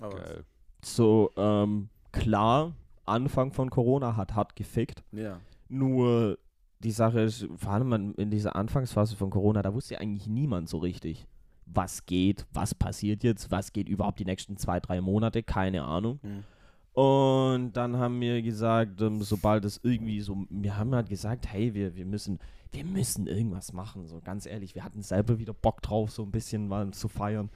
Aber 0.01 0.19
Geil. 0.19 0.45
So, 0.85 1.31
ähm, 1.37 1.89
klar, 2.13 2.75
Anfang 3.05 3.53
von 3.53 3.71
Corona 3.71 4.17
hat 4.17 4.35
hart 4.35 4.57
gefickt. 4.57 5.03
Ja. 5.13 5.41
Nur 5.69 6.39
die 6.81 6.91
Sache 6.91 7.21
ist, 7.21 7.47
vor 7.57 7.73
allem 7.73 8.15
in 8.17 8.31
dieser 8.31 8.57
Anfangsphase 8.57 9.17
von 9.17 9.31
Corona, 9.31 9.63
da 9.63 9.73
wusste 9.73 9.95
ja 9.95 10.01
eigentlich 10.01 10.27
niemand 10.27 10.69
so 10.69 10.79
richtig, 10.79 11.27
was 11.67 12.07
geht, 12.07 12.47
was 12.53 12.75
passiert 12.75 13.25
jetzt, 13.25 13.51
was 13.51 13.73
geht 13.73 13.89
überhaupt 13.89 14.19
die 14.19 14.25
nächsten 14.25 14.57
zwei, 14.57 14.79
drei 14.79 15.01
Monate, 15.01 15.43
keine 15.43 15.85
Ahnung. 15.85 16.21
Hm. 16.23 16.45
Und 16.93 17.73
dann 17.73 17.99
haben 17.99 18.21
wir 18.21 18.41
gesagt, 18.41 19.03
ähm, 19.03 19.23
sobald 19.23 19.65
es 19.65 19.81
irgendwie 19.83 20.21
so, 20.21 20.47
wir 20.49 20.79
haben 20.79 20.95
halt 20.95 21.09
gesagt, 21.09 21.47
hey, 21.47 21.75
wir, 21.75 21.95
wir 21.95 22.07
müssen, 22.07 22.39
wir 22.73 22.85
müssen 22.85 23.27
irgendwas 23.27 23.73
machen. 23.73 24.07
So 24.07 24.21
ganz 24.21 24.47
ehrlich, 24.47 24.75
wir 24.75 24.83
hatten 24.83 25.03
selber 25.03 25.39
wieder 25.39 25.53
Bock 25.53 25.83
drauf, 25.83 26.11
so 26.11 26.23
ein 26.23 26.31
bisschen 26.31 26.69
mal 26.69 26.91
zu 26.93 27.09
feiern. 27.09 27.51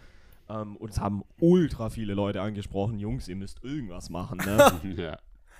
Ähm, 0.50 0.76
uns 0.76 1.00
haben 1.00 1.22
ultra 1.38 1.90
viele 1.90 2.14
Leute 2.14 2.42
angesprochen, 2.42 2.98
Jungs, 2.98 3.28
ihr 3.28 3.36
müsst 3.36 3.62
irgendwas 3.62 4.10
machen, 4.10 4.38
ne? 4.38 4.94
ja. 4.96 5.18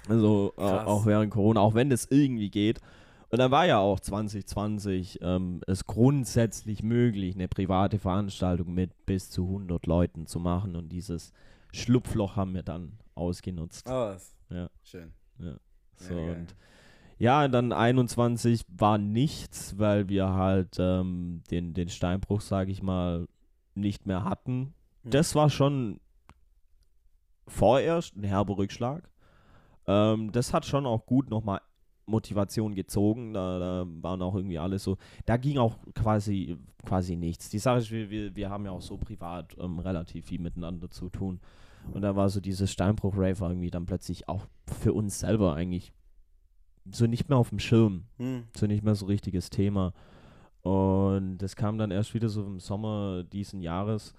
Also 0.08 0.52
äh, 0.56 0.62
auch 0.62 1.06
während 1.06 1.30
Corona, 1.32 1.60
auch 1.60 1.74
wenn 1.74 1.90
das 1.90 2.06
irgendwie 2.06 2.50
geht. 2.50 2.80
Und 3.28 3.38
dann 3.38 3.52
war 3.52 3.66
ja 3.66 3.78
auch 3.78 4.00
2020 4.00 5.20
ähm, 5.22 5.60
es 5.68 5.86
grundsätzlich 5.86 6.82
möglich, 6.82 7.36
eine 7.36 7.46
private 7.46 7.98
Veranstaltung 7.98 8.74
mit 8.74 9.06
bis 9.06 9.30
zu 9.30 9.44
100 9.44 9.86
Leuten 9.86 10.26
zu 10.26 10.40
machen. 10.40 10.74
Und 10.74 10.88
dieses 10.88 11.32
Schlupfloch 11.72 12.34
haben 12.34 12.54
wir 12.54 12.64
dann 12.64 12.98
ausgenutzt. 13.14 13.86
Was? 13.86 14.34
Ja. 14.48 14.68
Schön. 14.82 15.12
So, 15.94 16.14
geil. 16.14 16.36
und 16.40 16.56
ja, 17.18 17.46
dann 17.48 17.72
21 17.72 18.64
war 18.68 18.96
nichts, 18.98 19.78
weil 19.78 20.08
wir 20.08 20.30
halt 20.30 20.76
ähm, 20.78 21.42
den, 21.50 21.74
den 21.74 21.90
Steinbruch, 21.90 22.40
sage 22.40 22.72
ich 22.72 22.82
mal, 22.82 23.28
nicht 23.74 24.06
mehr 24.06 24.24
hatten. 24.24 24.72
Hm. 25.02 25.10
Das 25.10 25.34
war 25.34 25.50
schon 25.50 26.00
vorerst 27.46 28.16
ein 28.16 28.24
herber 28.24 28.58
Rückschlag. 28.58 29.10
Ähm, 29.86 30.32
das 30.32 30.52
hat 30.52 30.66
schon 30.66 30.86
auch 30.86 31.06
gut 31.06 31.30
nochmal 31.30 31.60
Motivation 32.06 32.74
gezogen. 32.74 33.32
Da, 33.32 33.58
da 33.58 33.86
waren 34.02 34.22
auch 34.22 34.34
irgendwie 34.34 34.58
alle 34.58 34.78
so. 34.78 34.98
Da 35.26 35.36
ging 35.36 35.58
auch 35.58 35.78
quasi, 35.94 36.56
quasi 36.84 37.16
nichts. 37.16 37.48
Die 37.48 37.58
Sache 37.58 37.78
ist, 37.78 37.90
wir, 37.90 38.10
wir, 38.10 38.34
wir 38.36 38.50
haben 38.50 38.64
ja 38.64 38.72
auch 38.72 38.82
so 38.82 38.98
privat 38.98 39.56
ähm, 39.58 39.78
relativ 39.78 40.26
viel 40.26 40.40
miteinander 40.40 40.90
zu 40.90 41.08
tun. 41.08 41.40
Und 41.92 42.02
da 42.02 42.14
war 42.14 42.28
so 42.28 42.40
dieses 42.40 42.70
Steinbruch-Rave 42.70 43.44
irgendwie 43.44 43.70
dann 43.70 43.86
plötzlich 43.86 44.28
auch 44.28 44.46
für 44.66 44.92
uns 44.92 45.20
selber 45.20 45.54
eigentlich 45.54 45.92
so 46.90 47.06
nicht 47.06 47.28
mehr 47.28 47.38
auf 47.38 47.50
dem 47.50 47.58
Schirm 47.58 48.04
Hm. 48.18 48.44
so 48.56 48.66
nicht 48.66 48.84
mehr 48.84 48.94
so 48.94 49.06
richtiges 49.06 49.50
Thema. 49.50 49.92
Und 50.62 51.38
das 51.38 51.56
kam 51.56 51.78
dann 51.78 51.90
erst 51.90 52.12
wieder 52.12 52.28
so 52.28 52.44
im 52.44 52.60
Sommer 52.60 53.24
diesen 53.24 53.62
Jahres, 53.62 54.14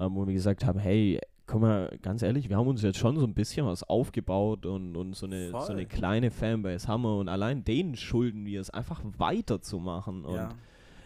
ähm, 0.00 0.14
wo 0.14 0.26
wir 0.26 0.34
gesagt 0.34 0.64
haben, 0.64 0.78
hey, 0.78 1.20
guck 1.46 1.60
mal, 1.60 1.96
ganz 2.02 2.22
ehrlich, 2.22 2.48
wir 2.48 2.56
haben 2.56 2.68
uns 2.68 2.82
jetzt 2.82 2.98
schon 2.98 3.18
so 3.18 3.26
ein 3.26 3.34
bisschen 3.34 3.66
was 3.66 3.82
aufgebaut 3.82 4.64
und, 4.66 4.96
und 4.96 5.14
so, 5.14 5.26
eine, 5.26 5.50
so 5.50 5.72
eine 5.72 5.84
kleine 5.86 6.30
Fanbase 6.30 6.88
haben 6.88 7.02
wir 7.02 7.16
und 7.18 7.28
allein 7.28 7.64
denen 7.64 7.96
schulden 7.96 8.46
wir 8.46 8.60
es 8.60 8.70
einfach 8.70 9.02
weiterzumachen. 9.18 10.24
Und 10.24 10.36
Ja. 10.36 10.48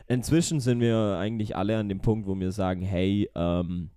inzwischen 0.07 0.61
sind 0.61 0.81
wir 0.81 1.17
eigentlich 1.19 1.57
alle 1.57 1.77
an 1.79 1.89
dem 1.89 2.01
Punkt, 2.01 2.27
wo 2.29 2.39
wir 2.39 2.53
sagen, 2.53 2.83
hey, 2.83 3.29
ähm, 3.35 3.91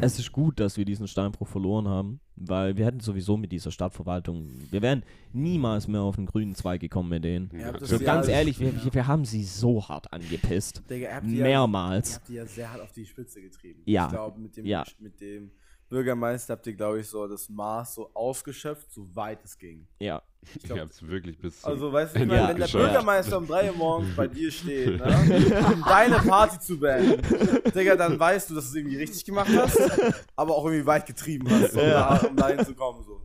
es 0.00 0.18
ist 0.18 0.32
gut, 0.32 0.60
dass 0.60 0.76
wir 0.76 0.84
diesen 0.84 1.06
Steinbruch 1.08 1.46
verloren 1.48 1.88
haben, 1.88 2.20
weil 2.36 2.76
wir 2.76 2.86
hätten 2.86 3.00
sowieso 3.00 3.36
mit 3.36 3.52
dieser 3.52 3.70
Stadtverwaltung, 3.70 4.46
wir 4.70 4.82
wären 4.82 5.02
niemals 5.32 5.88
mehr 5.88 6.02
auf 6.02 6.16
den 6.16 6.26
grünen 6.26 6.54
Zweig 6.54 6.80
gekommen 6.80 7.08
mit 7.08 7.24
denen. 7.24 7.50
Das 7.78 7.88
So 7.88 7.96
ja 7.96 8.02
ganz 8.02 8.28
ehrlich, 8.28 8.58
wir, 8.60 8.72
wir, 8.84 8.94
wir 8.94 9.06
haben 9.06 9.24
sie 9.24 9.44
so 9.44 9.86
hart 9.88 10.12
angepisst. 10.12 10.82
Digga, 10.88 11.08
ihr 11.08 11.14
habt 11.16 11.26
die 11.26 11.30
Ja, 11.32 11.36
ihr 11.38 11.42
Mehrmals. 11.44 12.16
habt 12.16 12.28
die 12.28 12.34
ja 12.34 12.46
sehr 12.46 12.72
hart 12.72 12.80
auf 12.82 12.92
die 12.92 13.06
Spitze 13.06 13.40
getrieben. 13.40 13.82
Ja. 13.86 14.06
Ich 14.06 14.12
glaube, 14.12 14.38
mit 14.40 14.56
dem, 14.56 14.66
Ja. 14.66 14.84
mit 14.98 15.20
dem 15.20 15.50
Bürgermeister 15.88 16.54
habt 16.54 16.66
ihr, 16.66 16.74
glaube 16.74 17.00
ich, 17.00 17.08
so 17.08 17.26
das 17.26 17.48
Maß 17.48 17.94
so 17.96 18.10
ausgeschöpft, 18.14 18.92
so 18.92 19.14
weit 19.16 19.44
es 19.44 19.58
ging. 19.58 19.86
Ja. 19.98 20.22
Ich 20.42 20.56
Ich 20.56 20.62
glaub, 20.64 20.78
hab's 20.80 21.02
wirklich 21.06 21.38
bis 21.38 21.60
zum 21.60 21.70
Also, 21.72 21.92
weißt 21.92 22.14
du, 22.14 22.18
ich 22.18 22.22
Ende 22.22 22.48
wenn 22.48 22.56
der. 22.56 22.66
Bürgermeister 22.66 23.38
um 23.38 23.46
3 23.46 23.70
Uhr 23.70 23.76
morgens 23.76 24.16
bei 24.16 24.26
dir 24.26 24.50
steht, 24.50 24.98
ne, 24.98 25.64
um 25.74 25.84
deine 25.86 26.16
Party 26.16 26.58
zu 26.58 26.78
beenden, 26.80 27.20
Digga, 27.74 27.94
dann 27.96 28.18
weißt 28.18 28.50
du, 28.50 28.54
dass 28.54 28.64
du 28.64 28.70
es 28.70 28.74
irgendwie 28.76 28.96
richtig 28.96 29.24
gemacht 29.24 29.50
hast, 29.54 29.78
aber 30.36 30.54
auch 30.56 30.64
irgendwie 30.64 30.86
weit 30.86 31.06
getrieben 31.06 31.46
hast, 31.50 31.74
um, 31.74 31.80
Ja. 31.80 32.18
da, 32.18 32.26
um 32.28 32.36
dahin 32.36 32.64
zu 32.64 32.74
kommen. 32.74 33.04
So. 33.04 33.20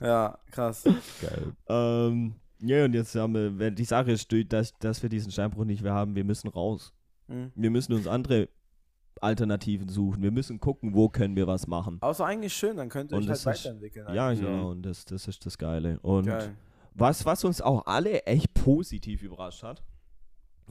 Ja, 0.00 0.38
krass. 0.50 0.84
Geil. 0.84 1.52
Ähm, 1.68 2.34
ja, 2.60 2.84
und 2.84 2.92
jetzt 2.94 3.14
haben 3.16 3.34
wir, 3.34 3.58
wenn 3.58 3.74
die 3.74 3.84
Sache 3.84 4.12
ist, 4.12 4.32
dass, 4.48 4.72
dass 4.78 5.02
wir 5.02 5.08
diesen 5.10 5.32
Steinbruch 5.32 5.64
nicht 5.64 5.82
mehr 5.82 5.92
haben, 5.92 6.14
wir 6.14 6.24
müssen 6.24 6.48
raus. 6.48 6.92
Mhm. 7.26 7.50
Wir 7.56 7.70
müssen 7.70 7.92
uns 7.94 8.06
andere 8.06 8.48
Alternativen 9.22 9.88
suchen. 9.88 10.22
Wir 10.22 10.30
müssen 10.30 10.58
gucken, 10.60 10.94
wo 10.94 11.08
können 11.08 11.36
wir 11.36 11.46
was 11.46 11.66
machen. 11.66 11.98
Außer 12.00 12.24
eigentlich 12.26 12.52
schön, 12.54 12.76
dann 12.76 12.88
könnt 12.88 13.12
ihr 13.12 13.16
Und 13.16 13.22
euch 13.24 13.28
halt 13.28 13.38
das 13.46 13.58
ist- 13.58 13.64
weiterentwickeln. 13.64 14.14
Ja, 14.14 14.28
eigentlich. 14.28 14.40
genau, 14.46 14.70
und 14.70 14.82
das, 14.82 15.04
das 15.04 15.28
ist 15.28 15.44
das 15.46 15.56
Geile. 15.58 15.98
Und 16.00 16.26
Geil. 16.26 16.54
was, 16.94 17.24
was 17.24 17.44
uns 17.44 17.60
auch 17.60 17.86
alle 17.86 18.22
echt 18.24 18.52
positiv 18.54 19.22
überrascht 19.22 19.62
hat, 19.62 19.82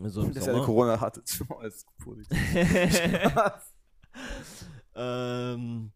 so 0.03 0.23
Dass 0.29 0.47
ihr 0.47 0.53
Corona 0.53 0.99
hattet. 0.99 1.29
Schon 1.29 1.47
als 1.59 1.85
positiv. 1.97 2.37
Ähm, 4.95 5.91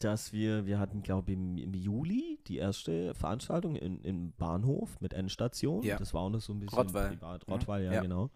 dass 0.00 0.32
wir, 0.32 0.64
wir 0.64 0.78
hatten, 0.78 1.02
glaube 1.02 1.32
ich, 1.32 1.36
im, 1.36 1.58
im 1.58 1.74
Juli 1.74 2.38
die 2.46 2.56
erste 2.58 3.14
Veranstaltung 3.14 3.76
in, 3.76 4.00
im 4.02 4.32
Bahnhof 4.32 4.98
mit 5.00 5.12
Endstation. 5.12 5.82
Ja. 5.82 5.96
Das 5.98 6.14
war 6.14 6.22
auch 6.22 6.30
noch 6.30 6.40
so 6.40 6.52
ein 6.52 6.60
bisschen 6.60 6.78
Rottweil. 6.78 7.08
privat. 7.10 7.46
Mhm. 7.46 7.52
Rottweil, 7.52 7.84
ja, 7.84 7.92
Ja. 7.94 8.00
genau. 8.00 8.30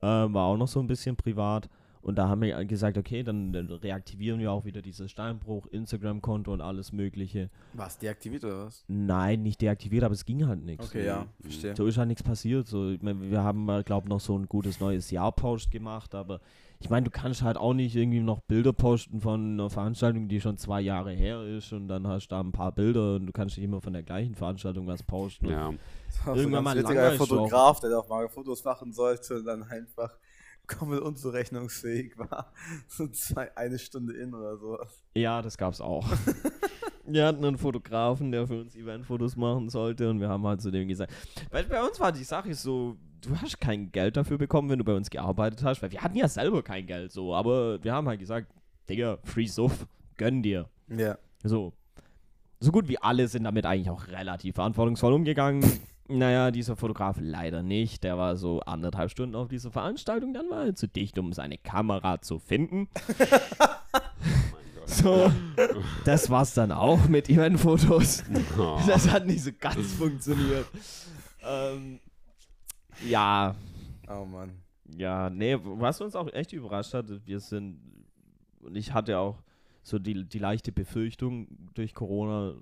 Ähm, 0.00 0.32
war 0.34 0.44
auch 0.46 0.56
noch 0.56 0.68
so 0.68 0.80
ein 0.80 0.86
bisschen 0.86 1.16
privat. 1.16 1.68
Und 2.00 2.16
da 2.16 2.28
haben 2.28 2.42
wir 2.42 2.64
gesagt, 2.64 2.96
okay, 2.96 3.22
dann, 3.22 3.52
dann 3.52 3.66
reaktivieren 3.66 4.40
wir 4.40 4.52
auch 4.52 4.64
wieder 4.64 4.82
dieses 4.82 5.10
Steinbruch, 5.10 5.66
Instagram-Konto 5.66 6.52
und 6.52 6.60
alles 6.60 6.92
Mögliche. 6.92 7.50
Was, 7.74 7.98
deaktiviert 7.98 8.44
oder 8.44 8.66
was? 8.66 8.84
Nein, 8.88 9.42
nicht 9.42 9.60
deaktiviert, 9.60 10.04
aber 10.04 10.14
es 10.14 10.24
ging 10.24 10.46
halt 10.46 10.64
nichts. 10.64 10.86
Okay, 10.86 11.06
ja, 11.06 11.26
verstehe. 11.40 11.76
So 11.76 11.86
ist 11.86 11.98
halt 11.98 12.08
nichts 12.08 12.22
passiert. 12.22 12.66
So, 12.66 12.90
ich 12.90 13.02
mein, 13.02 13.30
wir 13.30 13.42
haben 13.42 13.64
mal, 13.64 13.82
glaube 13.82 14.08
noch 14.08 14.20
so 14.20 14.38
ein 14.38 14.46
gutes 14.46 14.80
neues 14.80 15.10
Jahr-Post 15.10 15.70
gemacht, 15.70 16.14
aber 16.14 16.40
ich 16.80 16.90
meine, 16.90 17.04
du 17.04 17.10
kannst 17.10 17.42
halt 17.42 17.56
auch 17.56 17.74
nicht 17.74 17.96
irgendwie 17.96 18.20
noch 18.20 18.40
Bilder 18.40 18.72
posten 18.72 19.20
von 19.20 19.54
einer 19.54 19.68
Veranstaltung, 19.68 20.28
die 20.28 20.40
schon 20.40 20.56
zwei 20.58 20.80
Jahre 20.80 21.12
her 21.12 21.42
ist 21.42 21.72
und 21.72 21.88
dann 21.88 22.06
hast 22.06 22.28
du 22.28 22.36
da 22.36 22.40
ein 22.40 22.52
paar 22.52 22.70
Bilder 22.70 23.16
und 23.16 23.26
du 23.26 23.32
kannst 23.32 23.56
nicht 23.56 23.64
immer 23.64 23.80
von 23.80 23.92
der 23.92 24.04
gleichen 24.04 24.36
Veranstaltung 24.36 24.86
was 24.86 25.02
posten. 25.02 25.48
Ja. 25.48 25.72
Irgendwann 26.26 26.62
mal 26.62 26.76
ein 26.76 26.84
langweilig 26.84 27.18
Fotograf, 27.18 27.80
der 27.80 27.90
doch 27.90 28.08
mal 28.08 28.28
Fotos 28.28 28.62
machen 28.64 28.92
sollte 28.92 29.38
und 29.38 29.44
dann 29.44 29.64
einfach 29.64 30.16
komplett 30.68 31.02
unzurechnungsfähig 31.02 32.18
war. 32.18 32.52
So 32.86 33.08
zwei, 33.08 33.56
eine 33.56 33.78
Stunde 33.78 34.14
in 34.14 34.34
oder 34.34 34.56
so. 34.56 34.78
Ja, 35.14 35.42
das 35.42 35.56
gab's 35.56 35.80
auch. 35.80 36.06
wir 37.06 37.26
hatten 37.26 37.44
einen 37.44 37.58
Fotografen, 37.58 38.30
der 38.30 38.46
für 38.46 38.60
uns 38.60 38.76
Eventfotos 38.76 39.36
machen 39.36 39.68
sollte 39.68 40.08
und 40.08 40.20
wir 40.20 40.28
haben 40.28 40.46
halt 40.46 40.60
zu 40.60 40.70
dem 40.70 40.88
gesagt, 40.88 41.12
weil 41.50 41.64
bei 41.64 41.82
uns 41.82 41.98
war 41.98 42.12
die 42.12 42.24
Sache 42.24 42.54
so, 42.54 42.96
du 43.22 43.36
hast 43.40 43.60
kein 43.60 43.90
Geld 43.90 44.16
dafür 44.16 44.38
bekommen, 44.38 44.68
wenn 44.70 44.78
du 44.78 44.84
bei 44.84 44.94
uns 44.94 45.10
gearbeitet 45.10 45.62
hast, 45.64 45.82
weil 45.82 45.90
wir 45.90 46.02
hatten 46.02 46.16
ja 46.16 46.28
selber 46.28 46.62
kein 46.62 46.86
Geld 46.86 47.12
so, 47.12 47.34
aber 47.34 47.82
wir 47.82 47.92
haben 47.92 48.08
halt 48.08 48.20
gesagt, 48.20 48.52
Digga, 48.88 49.18
free 49.24 49.46
Suff, 49.46 49.86
gönn 50.16 50.42
dir. 50.42 50.68
Ja. 50.88 51.18
So. 51.42 51.72
So 52.60 52.72
gut 52.72 52.88
wie 52.88 52.98
alle 52.98 53.28
sind 53.28 53.44
damit 53.44 53.66
eigentlich 53.66 53.90
auch 53.90 54.08
relativ 54.08 54.56
verantwortungsvoll 54.56 55.12
umgegangen. 55.12 55.62
Naja, 56.08 56.50
dieser 56.50 56.74
Fotograf 56.74 57.18
leider 57.20 57.62
nicht. 57.62 58.02
Der 58.02 58.16
war 58.16 58.36
so 58.36 58.60
anderthalb 58.60 59.10
Stunden 59.10 59.34
auf 59.34 59.48
dieser 59.48 59.70
Veranstaltung. 59.70 60.32
Dann 60.32 60.48
war 60.48 60.64
er 60.64 60.74
zu 60.74 60.88
dicht, 60.88 61.18
um 61.18 61.32
seine 61.34 61.58
Kamera 61.58 62.20
zu 62.22 62.38
finden. 62.38 62.88
so, 64.86 65.30
das 66.06 66.30
war's 66.30 66.54
dann 66.54 66.72
auch 66.72 67.08
mit 67.08 67.28
Eventfotos. 67.28 68.24
Oh. 68.58 68.80
Das 68.86 69.08
hat 69.08 69.26
nicht 69.26 69.42
so 69.44 69.50
ganz 69.58 69.92
funktioniert. 69.92 70.66
Ähm, 71.44 72.00
ja, 73.06 73.54
Oh 74.08 74.24
Mann. 74.24 74.50
ja, 74.96 75.30
nee, 75.30 75.56
was 75.62 76.00
uns 76.00 76.16
auch 76.16 76.32
echt 76.32 76.52
überrascht 76.52 76.94
hat, 76.94 77.06
wir 77.26 77.38
sind, 77.40 77.78
und 78.60 78.74
ich 78.74 78.92
hatte 78.92 79.18
auch 79.18 79.36
so 79.82 79.98
die, 79.98 80.24
die 80.24 80.38
leichte 80.38 80.72
Befürchtung 80.72 81.46
durch 81.74 81.94
Corona, 81.94 82.54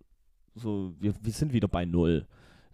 so, 0.55 0.93
wir, 0.99 1.15
wir 1.23 1.33
sind 1.33 1.53
wieder 1.53 1.69
bei 1.69 1.85
Null. 1.85 2.27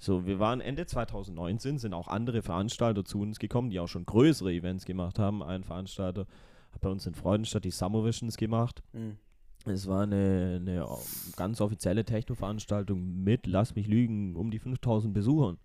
So, 0.02 0.26
wir 0.26 0.40
waren 0.40 0.60
Ende 0.60 0.84
2019, 0.84 1.78
sind 1.78 1.94
auch 1.94 2.08
andere 2.08 2.42
Veranstalter 2.42 3.04
zu 3.04 3.20
uns 3.20 3.38
gekommen, 3.38 3.70
die 3.70 3.78
auch 3.78 3.86
schon 3.86 4.04
größere 4.04 4.52
Events 4.52 4.84
gemacht 4.84 5.20
haben. 5.20 5.44
Ein 5.44 5.62
Veranstalter 5.62 6.26
hat 6.72 6.80
bei 6.80 6.88
uns 6.88 7.06
in 7.06 7.14
Freudenstadt 7.14 7.64
die 7.64 7.70
Summer 7.70 8.04
Visions 8.04 8.36
gemacht. 8.36 8.82
Mhm. 8.92 9.16
Es 9.64 9.86
war 9.86 10.02
eine, 10.02 10.58
eine 10.60 10.88
ganz 11.36 11.60
offizielle 11.60 12.04
Techno-Veranstaltung 12.04 13.22
mit, 13.22 13.46
lass 13.46 13.76
mich 13.76 13.86
lügen, 13.86 14.34
um 14.34 14.50
die 14.50 14.58
5000 14.58 15.14
Besuchern. 15.14 15.58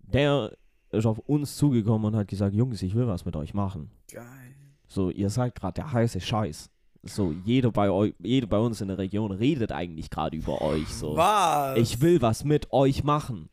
Der 0.00 0.54
ist 0.90 1.06
auf 1.06 1.18
uns 1.18 1.56
zugekommen 1.56 2.08
und 2.08 2.16
hat 2.16 2.28
gesagt, 2.28 2.54
Jungs, 2.54 2.82
ich 2.82 2.94
will 2.94 3.06
was 3.06 3.24
mit 3.24 3.34
euch 3.34 3.54
machen. 3.54 3.90
Geil. 4.12 4.26
So, 4.88 5.08
ihr 5.08 5.30
seid 5.30 5.54
gerade 5.54 5.72
der 5.72 5.90
heiße 5.90 6.20
Scheiß. 6.20 6.70
So, 7.02 7.32
jeder 7.44 7.70
bei 7.70 7.90
euch, 7.90 8.14
jeder 8.18 8.46
bei 8.46 8.58
uns 8.58 8.80
in 8.80 8.88
der 8.88 8.98
Region 8.98 9.30
redet 9.30 9.72
eigentlich 9.72 10.10
gerade 10.10 10.36
über 10.36 10.60
euch. 10.62 10.88
So, 10.88 11.16
Was? 11.16 11.78
ich 11.78 12.00
will 12.00 12.20
was 12.20 12.44
mit 12.44 12.72
euch 12.72 13.04
machen. 13.04 13.48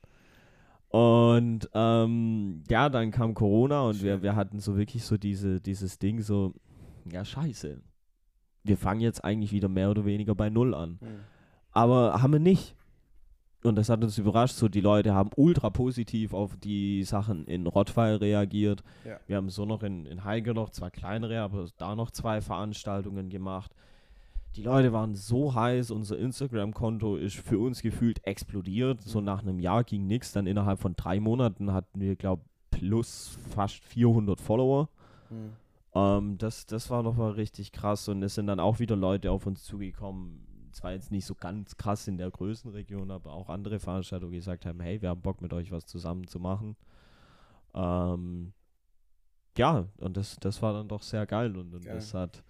Und 0.90 1.70
ähm, 1.74 2.64
ja, 2.70 2.90
dann 2.90 3.12
kam 3.12 3.34
Corona 3.34 3.82
und 3.82 4.02
wir, 4.02 4.22
wir 4.24 4.36
hatten 4.36 4.60
so 4.60 4.78
wirklich 4.78 5.04
so 5.04 5.18
diese, 5.18 5.60
dieses 5.60 6.00
Ding 6.00 6.22
so, 6.22 6.54
ja, 7.12 7.26
scheiße. 7.26 7.82
Wir 8.64 8.78
fangen 8.78 9.02
jetzt 9.02 9.24
eigentlich 9.24 9.52
wieder 9.52 9.68
mehr 9.68 9.92
oder 9.92 10.06
weniger 10.06 10.34
bei 10.36 10.50
Null 10.50 10.74
an. 10.74 10.98
Mhm. 11.02 11.20
Aber 11.72 12.22
haben 12.22 12.34
wir 12.34 12.40
nicht. 12.40 12.76
Und 13.66 13.76
das 13.76 13.90
hat 13.90 14.04
uns 14.04 14.18
überrascht. 14.18 14.56
So, 14.56 14.68
die 14.68 14.82
Leute 14.82 15.14
haben 15.14 15.30
ultra 15.36 15.70
positiv 15.70 16.34
auf 16.34 16.56
die 16.58 17.04
Sachen 17.04 17.46
in 17.46 17.68
Rottweil 17.68 18.16
reagiert. 18.18 18.84
Ja. 19.04 19.20
Wir 19.28 19.38
haben 19.38 19.50
so 19.50 19.66
noch 19.66 19.84
in, 19.84 20.06
in 20.06 20.24
Heige 20.24 20.54
noch 20.54 20.70
zwei 20.70 20.90
kleinere, 20.90 21.42
aber 21.42 21.68
da 21.78 21.96
noch 21.96 22.12
zwei 22.12 22.42
Veranstaltungen 22.42 23.30
gemacht. 23.30 23.72
Die 24.56 24.64
Leute 24.64 24.94
waren 24.94 25.16
so 25.16 25.54
heiß, 25.54 25.92
unser 25.92 26.18
Instagram-Konto 26.18 27.18
ist 27.18 27.36
für 27.36 27.60
uns 27.60 27.82
gefühlt 27.82 28.26
explodiert. 28.26 29.02
So 29.02 29.20
nach 29.20 29.42
einem 29.42 29.60
Jahr 29.60 29.84
ging 29.84 30.08
nichts. 30.08 30.32
Dann 30.32 30.48
innerhalb 30.48 30.80
von 30.80 30.96
drei 30.96 31.20
Monaten 31.20 31.74
hatten 31.74 32.00
wir, 32.00 32.16
glaube 32.16 32.44
plus 32.72 33.38
fast 33.50 33.84
400 33.84 34.40
Follower. 34.40 34.90
Mhm. 35.30 35.54
Ähm, 35.94 36.38
das, 36.38 36.66
das 36.66 36.90
war 36.90 37.04
nochmal 37.04 37.32
richtig 37.32 37.72
krass 37.72 38.08
und 38.10 38.22
es 38.22 38.36
sind 38.36 38.48
dann 38.48 38.60
auch 38.60 38.80
wieder 38.80 38.96
Leute 38.96 39.32
auf 39.32 39.46
uns 39.46 39.64
zugekommen. 39.64 40.45
Zwar 40.76 40.92
jetzt 40.92 41.10
nicht 41.12 41.26
so 41.26 41.36
ganz 41.36 41.78
krass 41.78 42.08
in 42.08 42.18
der 42.18 42.30
Größenregion, 42.30 43.10
aber 43.10 43.32
auch 43.32 43.50
andere 43.50 43.80
Veranstalter, 43.80 44.28
die 44.28 44.36
gesagt 44.36 44.66
haben, 44.66 44.82
hey, 44.82 45.02
wir 45.02 45.10
haben 45.10 45.22
Bock 45.22 45.42
mit 45.42 45.54
euch 45.54 45.72
was 45.72 45.86
zusammen 45.86 46.28
zu 46.28 46.38
machen. 46.40 46.76
Ähm, 47.74 48.54
ja, 49.58 49.88
und 49.98 50.18
das, 50.18 50.38
das 50.40 50.62
war 50.62 50.74
dann 50.74 50.88
doch 50.88 51.02
sehr 51.02 51.26
geil 51.26 51.56
und, 51.58 51.74
und 51.74 51.86
Geil. 51.86 51.96
es 51.98 52.14
hat 52.14 52.44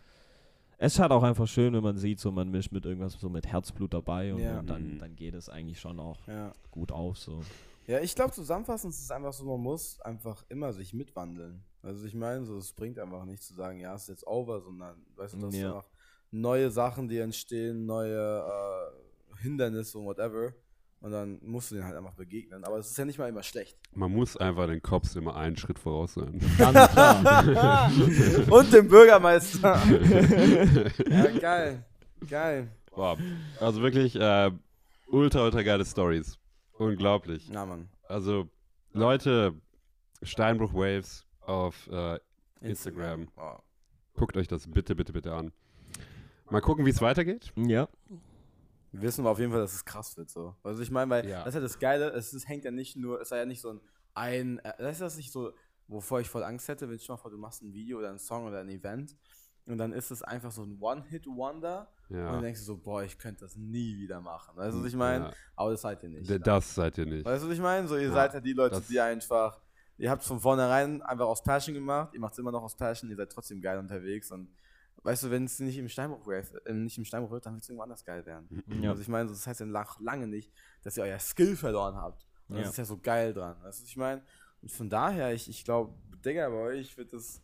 es 0.77 0.99
hat 0.99 1.11
auch 1.11 1.23
einfach 1.23 1.47
schön, 1.47 1.73
wenn 1.73 1.83
man 1.83 1.97
sieht, 1.97 2.19
so 2.19 2.31
man 2.31 2.49
mischt 2.49 2.71
mit 2.73 2.85
irgendwas 2.85 3.13
so 3.13 3.29
mit 3.29 3.47
Herzblut 3.47 3.93
dabei 3.93 4.33
und, 4.33 4.41
Ja. 4.41 4.59
und 4.59 4.69
dann, 4.69 4.95
Mhm. 4.95 4.99
dann 4.99 5.15
geht 5.15 5.33
es 5.33 5.47
eigentlich 5.47 5.79
schon 5.79 5.99
auch 5.99 6.27
Ja. 6.27 6.51
gut 6.71 6.91
auf. 6.91 7.17
So. 7.17 7.43
Ja, 7.87 7.99
ich 8.01 8.13
glaube, 8.15 8.33
zusammenfassend 8.33 8.91
ist 8.93 9.01
es 9.01 9.11
einfach 9.11 9.31
so, 9.31 9.45
man 9.45 9.61
muss 9.61 10.01
einfach 10.01 10.43
immer 10.49 10.73
sich 10.73 10.93
mitwandeln. 10.93 11.63
Also 11.81 12.05
ich 12.05 12.13
meine, 12.15 12.43
so, 12.43 12.57
es 12.57 12.73
bringt 12.73 12.99
einfach 12.99 13.23
nicht 13.23 13.41
zu 13.43 13.53
sagen, 13.53 13.79
ja, 13.79 13.93
es 13.95 14.01
ist 14.03 14.07
jetzt 14.09 14.27
over, 14.27 14.59
sondern, 14.59 14.97
weißt 15.15 15.35
du, 15.35 15.37
das 15.37 15.53
Ja. 15.55 15.59
sind 15.61 15.75
einfach 15.77 15.89
neue 16.31 16.69
Sachen, 16.69 17.07
die 17.07 17.19
entstehen, 17.19 17.85
neue 17.85 18.43
äh, 18.43 19.41
Hindernisse 19.41 19.97
und 19.97 20.05
whatever. 20.05 20.53
Und 21.01 21.11
dann 21.11 21.39
musst 21.43 21.69
du 21.69 21.75
denen 21.75 21.85
halt 21.85 21.97
einfach 21.97 22.15
begegnen. 22.15 22.63
Aber 22.63 22.79
es 22.79 22.89
ist 22.89 22.97
ja 22.97 23.05
nicht 23.05 23.19
mal 23.19 23.29
immer 23.29 23.43
schlecht. 23.43 23.77
Man 23.93 24.11
muss 24.11 24.37
einfach 24.37 24.65
den 24.65 24.81
Cops 24.81 25.15
immer 25.15 25.35
einen 25.35 25.55
Schritt 25.55 25.77
voraus 25.77 26.15
sein. 26.15 26.39
Ganz 26.57 26.91
klar. 26.91 27.91
und 28.49 28.73
dem 28.73 28.87
Bürgermeister. 28.87 29.79
ja, 31.09 31.39
geil. 31.39 31.85
Geil. 32.27 32.71
Wow. 32.91 33.19
Also 33.59 33.81
wirklich 33.83 34.15
äh, 34.15 34.51
ultra, 35.07 35.43
ultra 35.43 35.61
geile 35.61 35.85
Stories. 35.85 36.39
Unglaublich. 36.77 37.49
Ja, 37.49 37.65
Mann. 37.65 37.87
Also 38.07 38.49
Leute, 38.91 39.53
Steinbruch 40.23 40.73
Waves 40.73 41.25
auf 41.41 41.87
äh, 41.91 42.17
Instagram. 42.61 43.27
Oh. 43.37 43.57
Guckt 44.15 44.37
euch 44.37 44.47
das 44.47 44.67
bitte, 44.71 44.95
bitte, 44.95 45.13
bitte 45.13 45.33
an. 45.33 45.51
Mal 46.49 46.61
gucken, 46.61 46.85
wie 46.85 46.89
es 46.91 47.01
weitergeht. 47.01 47.51
ja. 47.55 47.87
Wir 48.91 49.01
wissen 49.01 49.21
aber 49.21 49.31
auf 49.31 49.39
jeden 49.39 49.51
Fall, 49.51 49.59
dass 49.59 49.73
es 49.73 49.83
krass 49.83 50.15
wird 50.15 50.29
so. 50.29 50.55
Also 50.63 50.81
ich 50.81 50.89
meine, 50.89 51.11
weil 51.11 51.27
Ja. 51.27 51.39
das 51.39 51.49
ist 51.49 51.55
ja 51.55 51.59
das 51.61 51.79
Geile, 51.79 52.09
es 52.11 52.33
ist, 52.33 52.47
hängt 52.47 52.63
ja 52.63 52.71
nicht 52.71 52.95
nur, 52.95 53.19
es 53.19 53.29
ist 53.29 53.37
ja 53.37 53.45
nicht 53.45 53.59
so 53.59 53.71
ein, 53.71 53.81
ein 54.13 54.59
äh, 54.59 54.71
das 54.77 54.93
ist 54.93 55.01
das 55.01 55.17
nicht 55.17 55.33
so, 55.33 55.51
wovor 55.89 56.21
ich 56.21 56.29
voll 56.29 56.43
Angst 56.45 56.69
hätte, 56.69 56.87
wenn 56.87 56.95
ich 56.95 57.09
mal 57.09 57.17
vor, 57.17 57.29
du 57.29 57.37
machst 57.37 57.61
ein 57.61 57.73
Video 57.73 57.97
oder 57.97 58.07
einen 58.09 58.19
Song 58.19 58.45
oder 58.45 58.59
ein 58.61 58.69
Event 58.69 59.17
und 59.65 59.77
dann 59.79 59.91
ist 59.91 60.11
es 60.11 60.21
einfach 60.23 60.49
so 60.51 60.63
ein 60.63 60.77
One-Hit-Wonder 60.79 61.89
und 62.09 62.15
Ja. 62.17 62.31
dann 62.31 62.41
denkst 62.41 62.61
du 62.61 62.65
so, 62.67 62.77
boah, 62.77 63.03
ich 63.03 63.17
könnte 63.17 63.41
das 63.43 63.57
nie 63.57 63.97
wieder 63.97 64.21
machen. 64.21 64.55
Weißt 64.55 64.75
du, 64.77 64.79
was 64.79 64.87
ich 64.87 64.95
meine? 64.95 65.25
Ja. 65.25 65.33
Aber 65.57 65.71
das 65.71 65.81
seid 65.81 66.01
ihr 66.03 66.09
nicht. 66.09 66.29
D- 66.29 66.39
Das 66.39 66.73
seid 66.73 66.97
ihr 66.97 67.05
nicht. 67.05 67.25
Weißt 67.25 67.43
du, 67.43 67.47
was 67.49 67.53
ich 67.55 67.61
meine? 67.61 67.87
So, 67.89 67.97
ihr 67.97 68.03
Ja, 68.07 68.13
seid 68.13 68.33
ja 68.33 68.39
die 68.39 68.53
Leute, 68.53 68.75
das- 68.75 68.87
die 68.87 68.99
einfach, 69.01 69.59
ihr 69.97 70.09
habt 70.09 70.21
es 70.21 70.27
von 70.29 70.39
vornherein 70.39 71.01
einfach 71.01 71.25
aus 71.25 71.43
Passion 71.43 71.73
gemacht, 71.75 72.13
ihr 72.13 72.21
macht 72.21 72.31
es 72.31 72.39
immer 72.39 72.51
noch 72.53 72.63
aus 72.63 72.75
Passion, 72.77 73.09
ihr 73.09 73.17
seid 73.17 73.29
trotzdem 73.29 73.59
geil 73.61 73.77
unterwegs 73.77 74.31
und 74.31 74.47
weißt 75.03 75.23
du, 75.23 75.31
wenn 75.31 75.45
es 75.45 75.59
nicht 75.59 75.77
im 75.77 75.87
Steinbruch, 75.89 76.25
wär- 76.27 76.43
äh, 76.65 76.73
nicht 76.73 76.97
im 76.97 77.05
Steinbruch 77.05 77.31
wird, 77.31 77.45
dann 77.45 77.53
wird 77.53 77.63
es 77.63 77.69
irgendwo 77.69 77.83
anders 77.83 78.03
geil 78.03 78.25
werden. 78.25 78.63
Ja. 78.81 78.89
Also 78.91 79.01
ich 79.01 79.07
meine, 79.07 79.29
das 79.29 79.45
heißt 79.45 79.59
ja 79.59 79.65
lang, 79.65 79.87
lange 79.99 80.27
nicht, 80.27 80.51
dass 80.83 80.97
ihr 80.97 81.03
euer 81.03 81.19
Skill 81.19 81.55
verloren 81.55 81.95
habt. 81.95 82.25
Und 82.47 82.55
Ja. 82.57 82.61
das 82.63 82.71
ist 82.71 82.77
ja 82.77 82.85
so 82.85 82.97
geil 82.97 83.33
dran. 83.33 83.55
Weißt 83.63 83.79
du, 83.79 83.83
was 83.83 83.89
ich 83.89 83.97
meine? 83.97 84.21
Und 84.61 84.71
von 84.71 84.89
daher, 84.89 85.33
ich, 85.33 85.49
ich 85.49 85.63
glaube, 85.63 85.93
Digga, 86.23 86.49
bei 86.49 86.55
euch 86.55 86.97
wird 86.97 87.13
es 87.13 87.41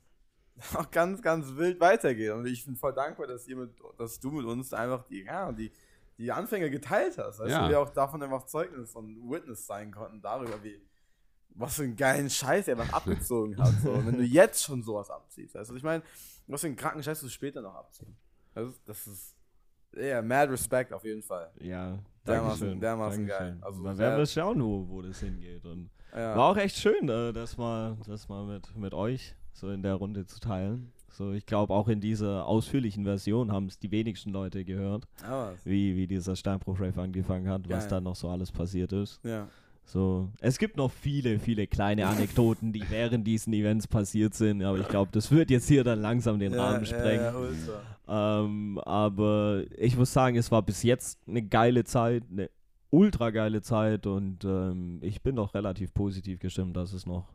auch 0.75 0.89
ganz, 0.91 1.21
ganz 1.21 1.55
wild 1.55 1.79
weitergehen. 1.79 2.33
Und 2.37 2.45
ich 2.47 2.65
bin 2.65 2.75
voll 2.75 2.93
dankbar, 2.93 3.27
dass, 3.27 3.47
ihr 3.47 3.55
mit, 3.55 3.71
dass 3.97 4.19
du 4.19 4.31
mit 4.31 4.45
uns 4.45 4.73
einfach 4.73 5.03
die, 5.07 5.23
ja, 5.23 5.51
die, 5.51 5.71
die 6.17 6.31
Anfänge 6.31 6.69
geteilt 6.69 7.17
hast. 7.17 7.39
Weißt 7.39 7.51
Ja. 7.51 7.63
du, 7.63 7.69
wir 7.69 7.79
auch 7.79 7.89
davon 7.89 8.21
einfach 8.21 8.45
Zeugnis 8.45 8.95
und 8.95 9.29
Witness 9.29 9.65
sein 9.65 9.91
konnten 9.91 10.21
darüber, 10.21 10.63
wie, 10.63 10.79
was 11.55 11.75
für 11.75 11.83
einen 11.83 11.95
geilen 11.95 12.29
Scheiß 12.29 12.67
er 12.67 12.79
einfach 12.79 12.93
abgezogen 13.29 13.57
hat. 13.57 13.73
So. 13.81 13.91
Und 13.91 14.07
wenn 14.07 14.17
du 14.17 14.23
jetzt 14.23 14.63
schon 14.63 14.83
sowas 14.83 15.09
abziehst. 15.09 15.55
Du, 15.55 15.75
ich 15.75 15.83
meine, 15.83 16.03
was 16.51 16.61
für 16.61 16.67
einen 16.67 16.75
kranken 16.75 17.01
Scheiß 17.03 17.21
du 17.21 17.29
später 17.29 17.61
noch 17.61 17.75
abziehen. 17.75 18.15
Also, 18.53 18.73
das 18.85 19.07
ist, 19.07 19.35
ja, 19.95 20.21
mad 20.21 20.51
respect 20.51 20.93
auf 20.93 21.03
jeden 21.03 21.21
Fall. 21.21 21.51
Ja, 21.59 21.97
Dermaßen- 22.25 22.79
dermaßen 22.79 23.25
geil. 23.25 23.57
Also 23.61 23.81
sehr- 23.81 23.97
werden 23.97 24.17
wir 24.19 24.25
schauen, 24.25 24.61
wo, 24.63 24.87
wo 24.87 25.01
das 25.01 25.19
hingeht. 25.19 25.65
Und 25.65 25.89
Ja. 26.13 26.35
War 26.35 26.49
auch 26.51 26.57
echt 26.57 26.75
schön, 26.75 27.07
äh, 27.09 27.31
das 27.31 27.57
mal, 27.57 27.97
das 28.05 28.27
mal 28.27 28.45
mit, 28.45 28.75
mit 28.75 28.93
euch 28.93 29.33
so 29.53 29.69
in 29.69 29.81
der 29.81 29.95
Runde 29.95 30.25
zu 30.25 30.39
teilen. 30.41 30.91
So, 31.09 31.31
ich 31.31 31.45
glaube, 31.45 31.73
auch 31.73 31.87
in 31.89 31.99
dieser 32.01 32.45
ausführlichen 32.45 33.03
Version 33.05 33.51
haben 33.51 33.65
es 33.67 33.79
die 33.79 33.91
wenigsten 33.91 34.29
Leute 34.31 34.63
gehört, 34.65 35.07
Aber, 35.23 35.55
wie, 35.65 35.95
wie 35.95 36.07
dieser 36.07 36.35
Steinbruch-Rave 36.35 37.01
angefangen 37.01 37.47
hat, 37.49 37.63
was 37.69 37.83
Geil. 37.83 37.89
da 37.89 38.01
noch 38.01 38.15
so 38.15 38.29
alles 38.29 38.51
passiert 38.51 38.91
ist. 38.93 39.19
ja. 39.23 39.47
So, 39.83 40.29
es 40.39 40.57
gibt 40.57 40.77
noch 40.77 40.91
viele, 40.91 41.39
viele 41.39 41.67
kleine 41.67 42.07
Anekdoten, 42.07 42.71
die 42.71 42.83
während 42.89 43.27
diesen 43.27 43.53
Events 43.53 43.87
passiert 43.87 44.33
sind, 44.33 44.63
aber 44.63 44.79
ich 44.79 44.87
glaube, 44.87 45.11
das 45.11 45.31
wird 45.31 45.49
jetzt 45.49 45.67
hier 45.67 45.83
dann 45.83 46.01
langsam 46.01 46.39
den 46.39 46.53
Rahmen 46.53 46.85
sprengen. 46.85 47.25
Ja, 47.25 47.33
ja. 48.07 48.41
Ähm, 48.43 48.79
aber 48.79 49.63
ich 49.77 49.97
muss 49.97 50.13
sagen, 50.13 50.37
es 50.37 50.51
war 50.51 50.61
bis 50.61 50.83
jetzt 50.83 51.19
eine 51.27 51.41
geile 51.41 51.83
Zeit, 51.83 52.23
eine 52.31 52.49
ultra 52.89 53.31
geile 53.31 53.61
Zeit 53.61 54.05
und 54.05 54.43
ähm, 54.45 54.99
ich 55.01 55.21
bin 55.21 55.35
doch 55.35 55.53
relativ 55.53 55.93
positiv 55.93 56.39
gestimmt, 56.39 56.75
dass 56.77 56.93
es 56.93 57.05
noch 57.05 57.27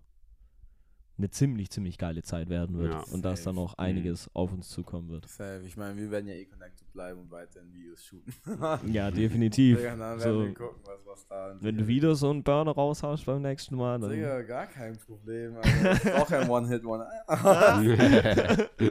eine 1.18 1.30
ziemlich, 1.30 1.70
ziemlich 1.70 1.96
geile 1.96 2.22
Zeit 2.22 2.50
werden 2.50 2.76
wird 2.78 2.92
Ja. 2.92 3.00
und 3.12 3.24
dass 3.24 3.40
da 3.40 3.44
Safe. 3.50 3.56
noch 3.56 3.78
einiges 3.78 4.28
auf 4.34 4.52
uns 4.52 4.68
zukommen 4.68 5.08
wird. 5.08 5.26
Safe. 5.28 5.62
Ich 5.66 5.76
meine, 5.76 5.96
wir 5.96 6.10
werden 6.10 6.26
ja 6.28 6.34
eh 6.34 6.44
connected 6.44 6.92
bleiben 6.92 7.20
und 7.20 7.30
weiterhin 7.30 7.72
Videos 7.72 8.04
shooten. 8.04 8.34
Ja, 8.92 9.10
definitiv. 9.10 9.78
Digga, 9.78 9.90
dann 9.96 9.98
werden 9.98 10.20
So, 10.20 10.40
wir 10.44 10.54
gucken, 10.54 10.82
was, 10.84 11.00
was 11.06 11.26
da 11.26 11.56
wenn 11.60 11.78
du 11.78 11.86
wieder 11.86 12.14
so 12.14 12.28
einen 12.30 12.42
Burner 12.42 12.72
raushaust 12.72 13.24
beim 13.24 13.40
nächsten 13.40 13.76
Mal, 13.76 13.98
dann 13.98 14.10
Digga, 14.10 14.42
gar 14.42 14.66
kein 14.66 14.98
Problem. 14.98 15.56
Ist 15.62 16.12
auch 16.12 16.30
ein 16.30 16.48
One-Hit-One. 16.50 17.06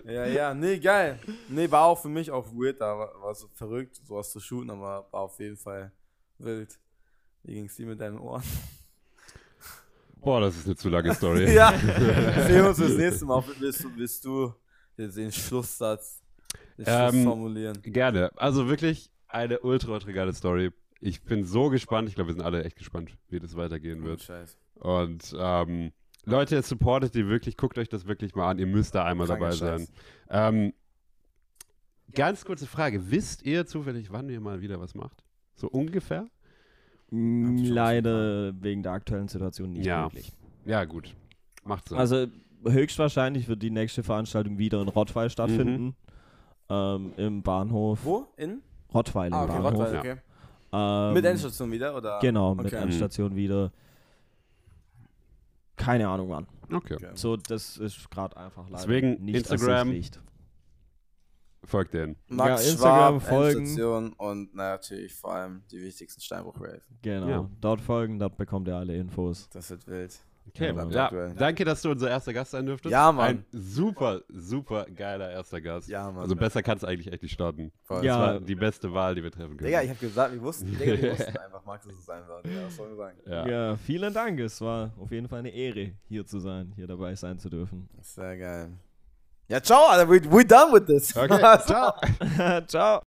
ja, 0.06 0.26
ja, 0.26 0.54
nee, 0.54 0.80
geil. 0.80 1.20
Nee, 1.50 1.70
war 1.70 1.86
auch 1.86 2.00
für 2.02 2.10
mich 2.10 2.32
auch 2.32 2.48
weird, 2.54 2.82
da 2.82 2.98
war, 2.98 3.22
war 3.22 3.36
so 3.36 3.48
verrückt, 3.54 3.96
sowas 4.04 4.32
zu 4.32 4.40
shooten, 4.40 4.70
aber 4.72 5.08
war 5.12 5.22
auf 5.22 5.40
jeden 5.40 5.58
Fall 5.58 5.92
wild. 6.40 6.80
Wie 7.44 7.54
ging's 7.54 7.76
dir 7.76 7.86
mit 7.86 8.00
deinen 8.02 8.18
Ohren? 8.18 8.44
Boah, 10.26 10.42
das 10.42 10.58
ist 10.58 10.66
eine 10.66 10.76
zu 10.76 10.90
lange 10.90 11.14
Story. 11.14 11.54
ja, 11.54 11.72
sehen 12.48 12.66
uns 12.66 12.78
das 12.80 12.98
nächste 12.98 13.26
Mal. 13.26 13.44
Willst 13.60 13.84
du, 13.84 13.96
willst 13.96 14.26
du 14.26 14.54
den 14.98 15.32
Schlusssatz 15.32 16.24
den 16.78 16.86
Schluss 16.86 17.14
Ähm, 17.14 17.24
formulieren? 17.24 17.80
Gerne. 17.84 18.32
Also 18.36 18.68
wirklich 18.68 19.12
eine 19.28 19.60
ultra, 19.60 19.92
ultra 19.92 20.12
geile 20.12 20.34
Story. 20.34 20.72
Ich 21.00 21.22
bin 21.22 21.44
so 21.46 21.70
gespannt. 21.70 22.10
Ich 22.10 22.16
glaube, 22.16 22.30
wir 22.30 22.34
sind 22.34 22.44
alle 22.44 22.64
echt 22.64 22.76
gespannt, 22.76 23.16
wie 23.30 23.40
das 23.40 23.56
weitergehen 23.56 24.02
Oh, 24.02 24.06
wird. 24.06 24.22
Scheiß. 24.24 24.58
Und 24.76 25.36
ähm, 25.38 25.92
Leute, 26.24 26.60
supportet 26.64 27.14
die 27.14 27.28
wirklich, 27.28 27.56
guckt 27.56 27.78
euch 27.78 27.88
das 27.90 28.08
wirklich 28.08 28.34
mal 28.34 28.50
an. 28.50 28.58
Ihr 28.58 28.66
müsst 28.66 28.96
da 28.96 29.06
einmal 29.06 29.28
Kranker 29.28 29.44
dabei 29.52 29.56
sein. 29.56 29.88
Ähm, 30.30 30.74
ganz 32.16 32.44
kurze 32.46 32.66
Frage. 32.66 33.12
Wisst 33.12 33.44
ihr 33.44 33.68
zufällig, 33.68 34.12
wann 34.12 34.28
ihr 34.30 34.40
mal 34.40 34.60
wieder 34.62 34.80
was 34.80 34.96
macht? 34.96 35.24
So 35.54 35.68
ungefähr? 35.68 36.26
Leider 37.20 38.54
wegen 38.62 38.84
der 38.84 38.92
aktuellen 38.94 39.28
Situation 39.28 39.72
nicht 39.74 39.86
Ja. 39.86 40.04
möglich. 40.04 40.32
Ja, 40.66 40.84
gut. 40.86 41.14
Macht 41.64 41.90
Sinn. 41.90 41.98
Also 41.98 42.28
höchstwahrscheinlich 42.68 43.48
wird 43.48 43.62
die 43.62 43.70
nächste 43.72 44.04
Veranstaltung 44.04 44.58
wieder 44.58 44.82
in 44.82 44.88
Rottweil 44.88 45.30
stattfinden. 45.30 45.84
Mhm. 45.86 45.94
Ähm, 46.70 47.14
Im 47.18 47.44
Bahnhof. 47.44 48.00
Wo? 48.04 48.28
In? 48.38 48.62
Rottweil 48.94 49.28
im 49.28 49.34
Ah, 49.34 49.44
okay, 49.44 49.54
Bahnhof. 49.62 49.74
Rottweil, 49.74 49.94
ja. 49.94 50.00
okay. 50.00 50.16
Ähm, 50.74 51.14
Mit 51.14 51.26
Endstation 51.26 51.72
wieder, 51.72 51.96
oder? 51.96 52.20
Genau, 52.20 52.56
mit 52.56 52.66
Okay. 52.68 52.78
Endstation 52.78 53.36
wieder. 53.36 53.72
Keine 55.76 56.08
Ahnung 56.08 56.30
wann. 56.30 56.48
okay. 56.72 56.96
Okay. 56.96 57.10
So, 57.16 57.36
das 57.38 57.78
ist 57.78 58.10
gerade 58.10 58.36
einfach 58.38 58.64
leider 58.70 58.78
Deswegen 58.84 59.24
nicht 59.26 59.36
Instagram. 59.36 59.94
Folgt 61.66 61.94
denen. 61.94 62.16
Max 62.28 62.64
Ja, 62.64 62.72
Instagram 62.72 63.20
Schwab, 63.20 63.30
folgen. 63.30 64.14
Und 64.14 64.56
natürlich 64.56 65.14
vor 65.14 65.34
allem 65.34 65.64
die 65.72 65.82
wichtigsten 65.82 66.22
Steinbruch-Rave. 66.22 66.82
Genau. 67.02 67.28
Ja. 67.28 67.50
Dort 67.62 67.82
folgen, 67.82 68.20
dort 68.20 68.38
bekommt 68.38 68.68
ihr 68.68 68.76
alle 68.76 68.96
Infos. 68.96 69.50
Das 69.50 69.70
wird 69.70 69.88
wild. 69.88 70.20
Okay, 70.48 70.74
Ja, 70.92 71.12
ja, 71.12 71.34
danke, 71.34 71.66
dass 71.66 71.82
du 71.82 71.90
unser 71.90 72.10
erster 72.10 72.32
Gast 72.32 72.52
sein 72.52 72.66
dürftest. 72.66 72.92
Ja, 72.92 73.12
Mann. 73.12 73.26
Ein 73.28 73.46
super, 73.52 74.22
super 74.30 74.86
geiler 74.86 75.32
erster 75.32 75.60
Gast. 75.60 75.90
Ja, 75.90 76.12
Mann. 76.12 76.22
Also 76.22 76.36
besser 76.36 76.62
kann 76.62 76.78
es 76.78 76.84
eigentlich 76.84 77.12
echt 77.12 77.24
nicht 77.24 77.34
starten. 77.34 77.72
Voll. 77.84 78.06
Ja. 78.06 78.18
Das 78.18 78.34
war 78.34 78.40
die 78.42 78.56
beste 78.56 78.94
Wahl, 78.94 79.16
die 79.16 79.24
wir 79.24 79.32
treffen 79.32 79.58
können. 79.58 79.66
Digga, 79.66 79.82
ich 79.82 79.90
hab 79.90 80.00
gesagt, 80.00 80.34
wir 80.34 80.42
wussten, 80.42 80.68
Digga, 80.78 81.02
wir 81.02 81.12
wussten 81.20 81.38
einfach, 81.38 81.66
Max 81.66 81.86
ist 81.88 82.00
es 82.00 82.10
einfach. 82.10 82.44
Digga, 82.44 82.64
was 82.64 82.76
soll 82.76 82.92
ich 82.92 82.98
sagen? 82.98 83.18
ja. 83.26 83.48
Ja. 83.48 83.76
vielen 83.76 84.14
Dank. 84.14 84.40
Es 84.40 84.62
war 84.62 84.94
auf 85.00 85.12
jeden 85.12 85.28
Fall 85.28 85.40
eine 85.40 85.50
Ehre, 85.50 85.94
hier 86.08 86.26
zu 86.26 86.40
sein, 86.40 86.72
hier 86.76 86.86
dabei 86.88 87.16
sein 87.16 87.40
zu 87.40 87.50
dürfen. 87.50 87.90
Sehr 88.02 88.38
geil. 88.38 88.70
Ja, 89.48 89.62
ciao, 89.62 89.86
Alter, 89.86 90.10
we, 90.10 90.20
we 90.32 90.44
done 90.44 90.72
with 90.72 90.88
this. 90.88 91.16
Okay, 91.16 91.38
ciao. 91.68 91.94
Ciao. 92.68 93.02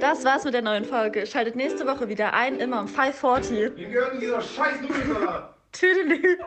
Das 0.00 0.24
war's 0.24 0.44
mit 0.44 0.54
der 0.54 0.62
neuen 0.62 0.84
Folge. 0.84 1.26
Schaltet 1.26 1.54
nächste 1.54 1.86
Woche 1.86 2.08
wieder 2.08 2.32
ein, 2.32 2.58
immer 2.58 2.80
um 2.80 2.86
5.40 2.86 3.76
Wir 3.76 3.88
gehören 3.88 4.20
dieser 4.20 4.40
scheiß 4.40 4.80
Nudelsalat. 4.80 5.54
Tüdelü. 5.72 6.38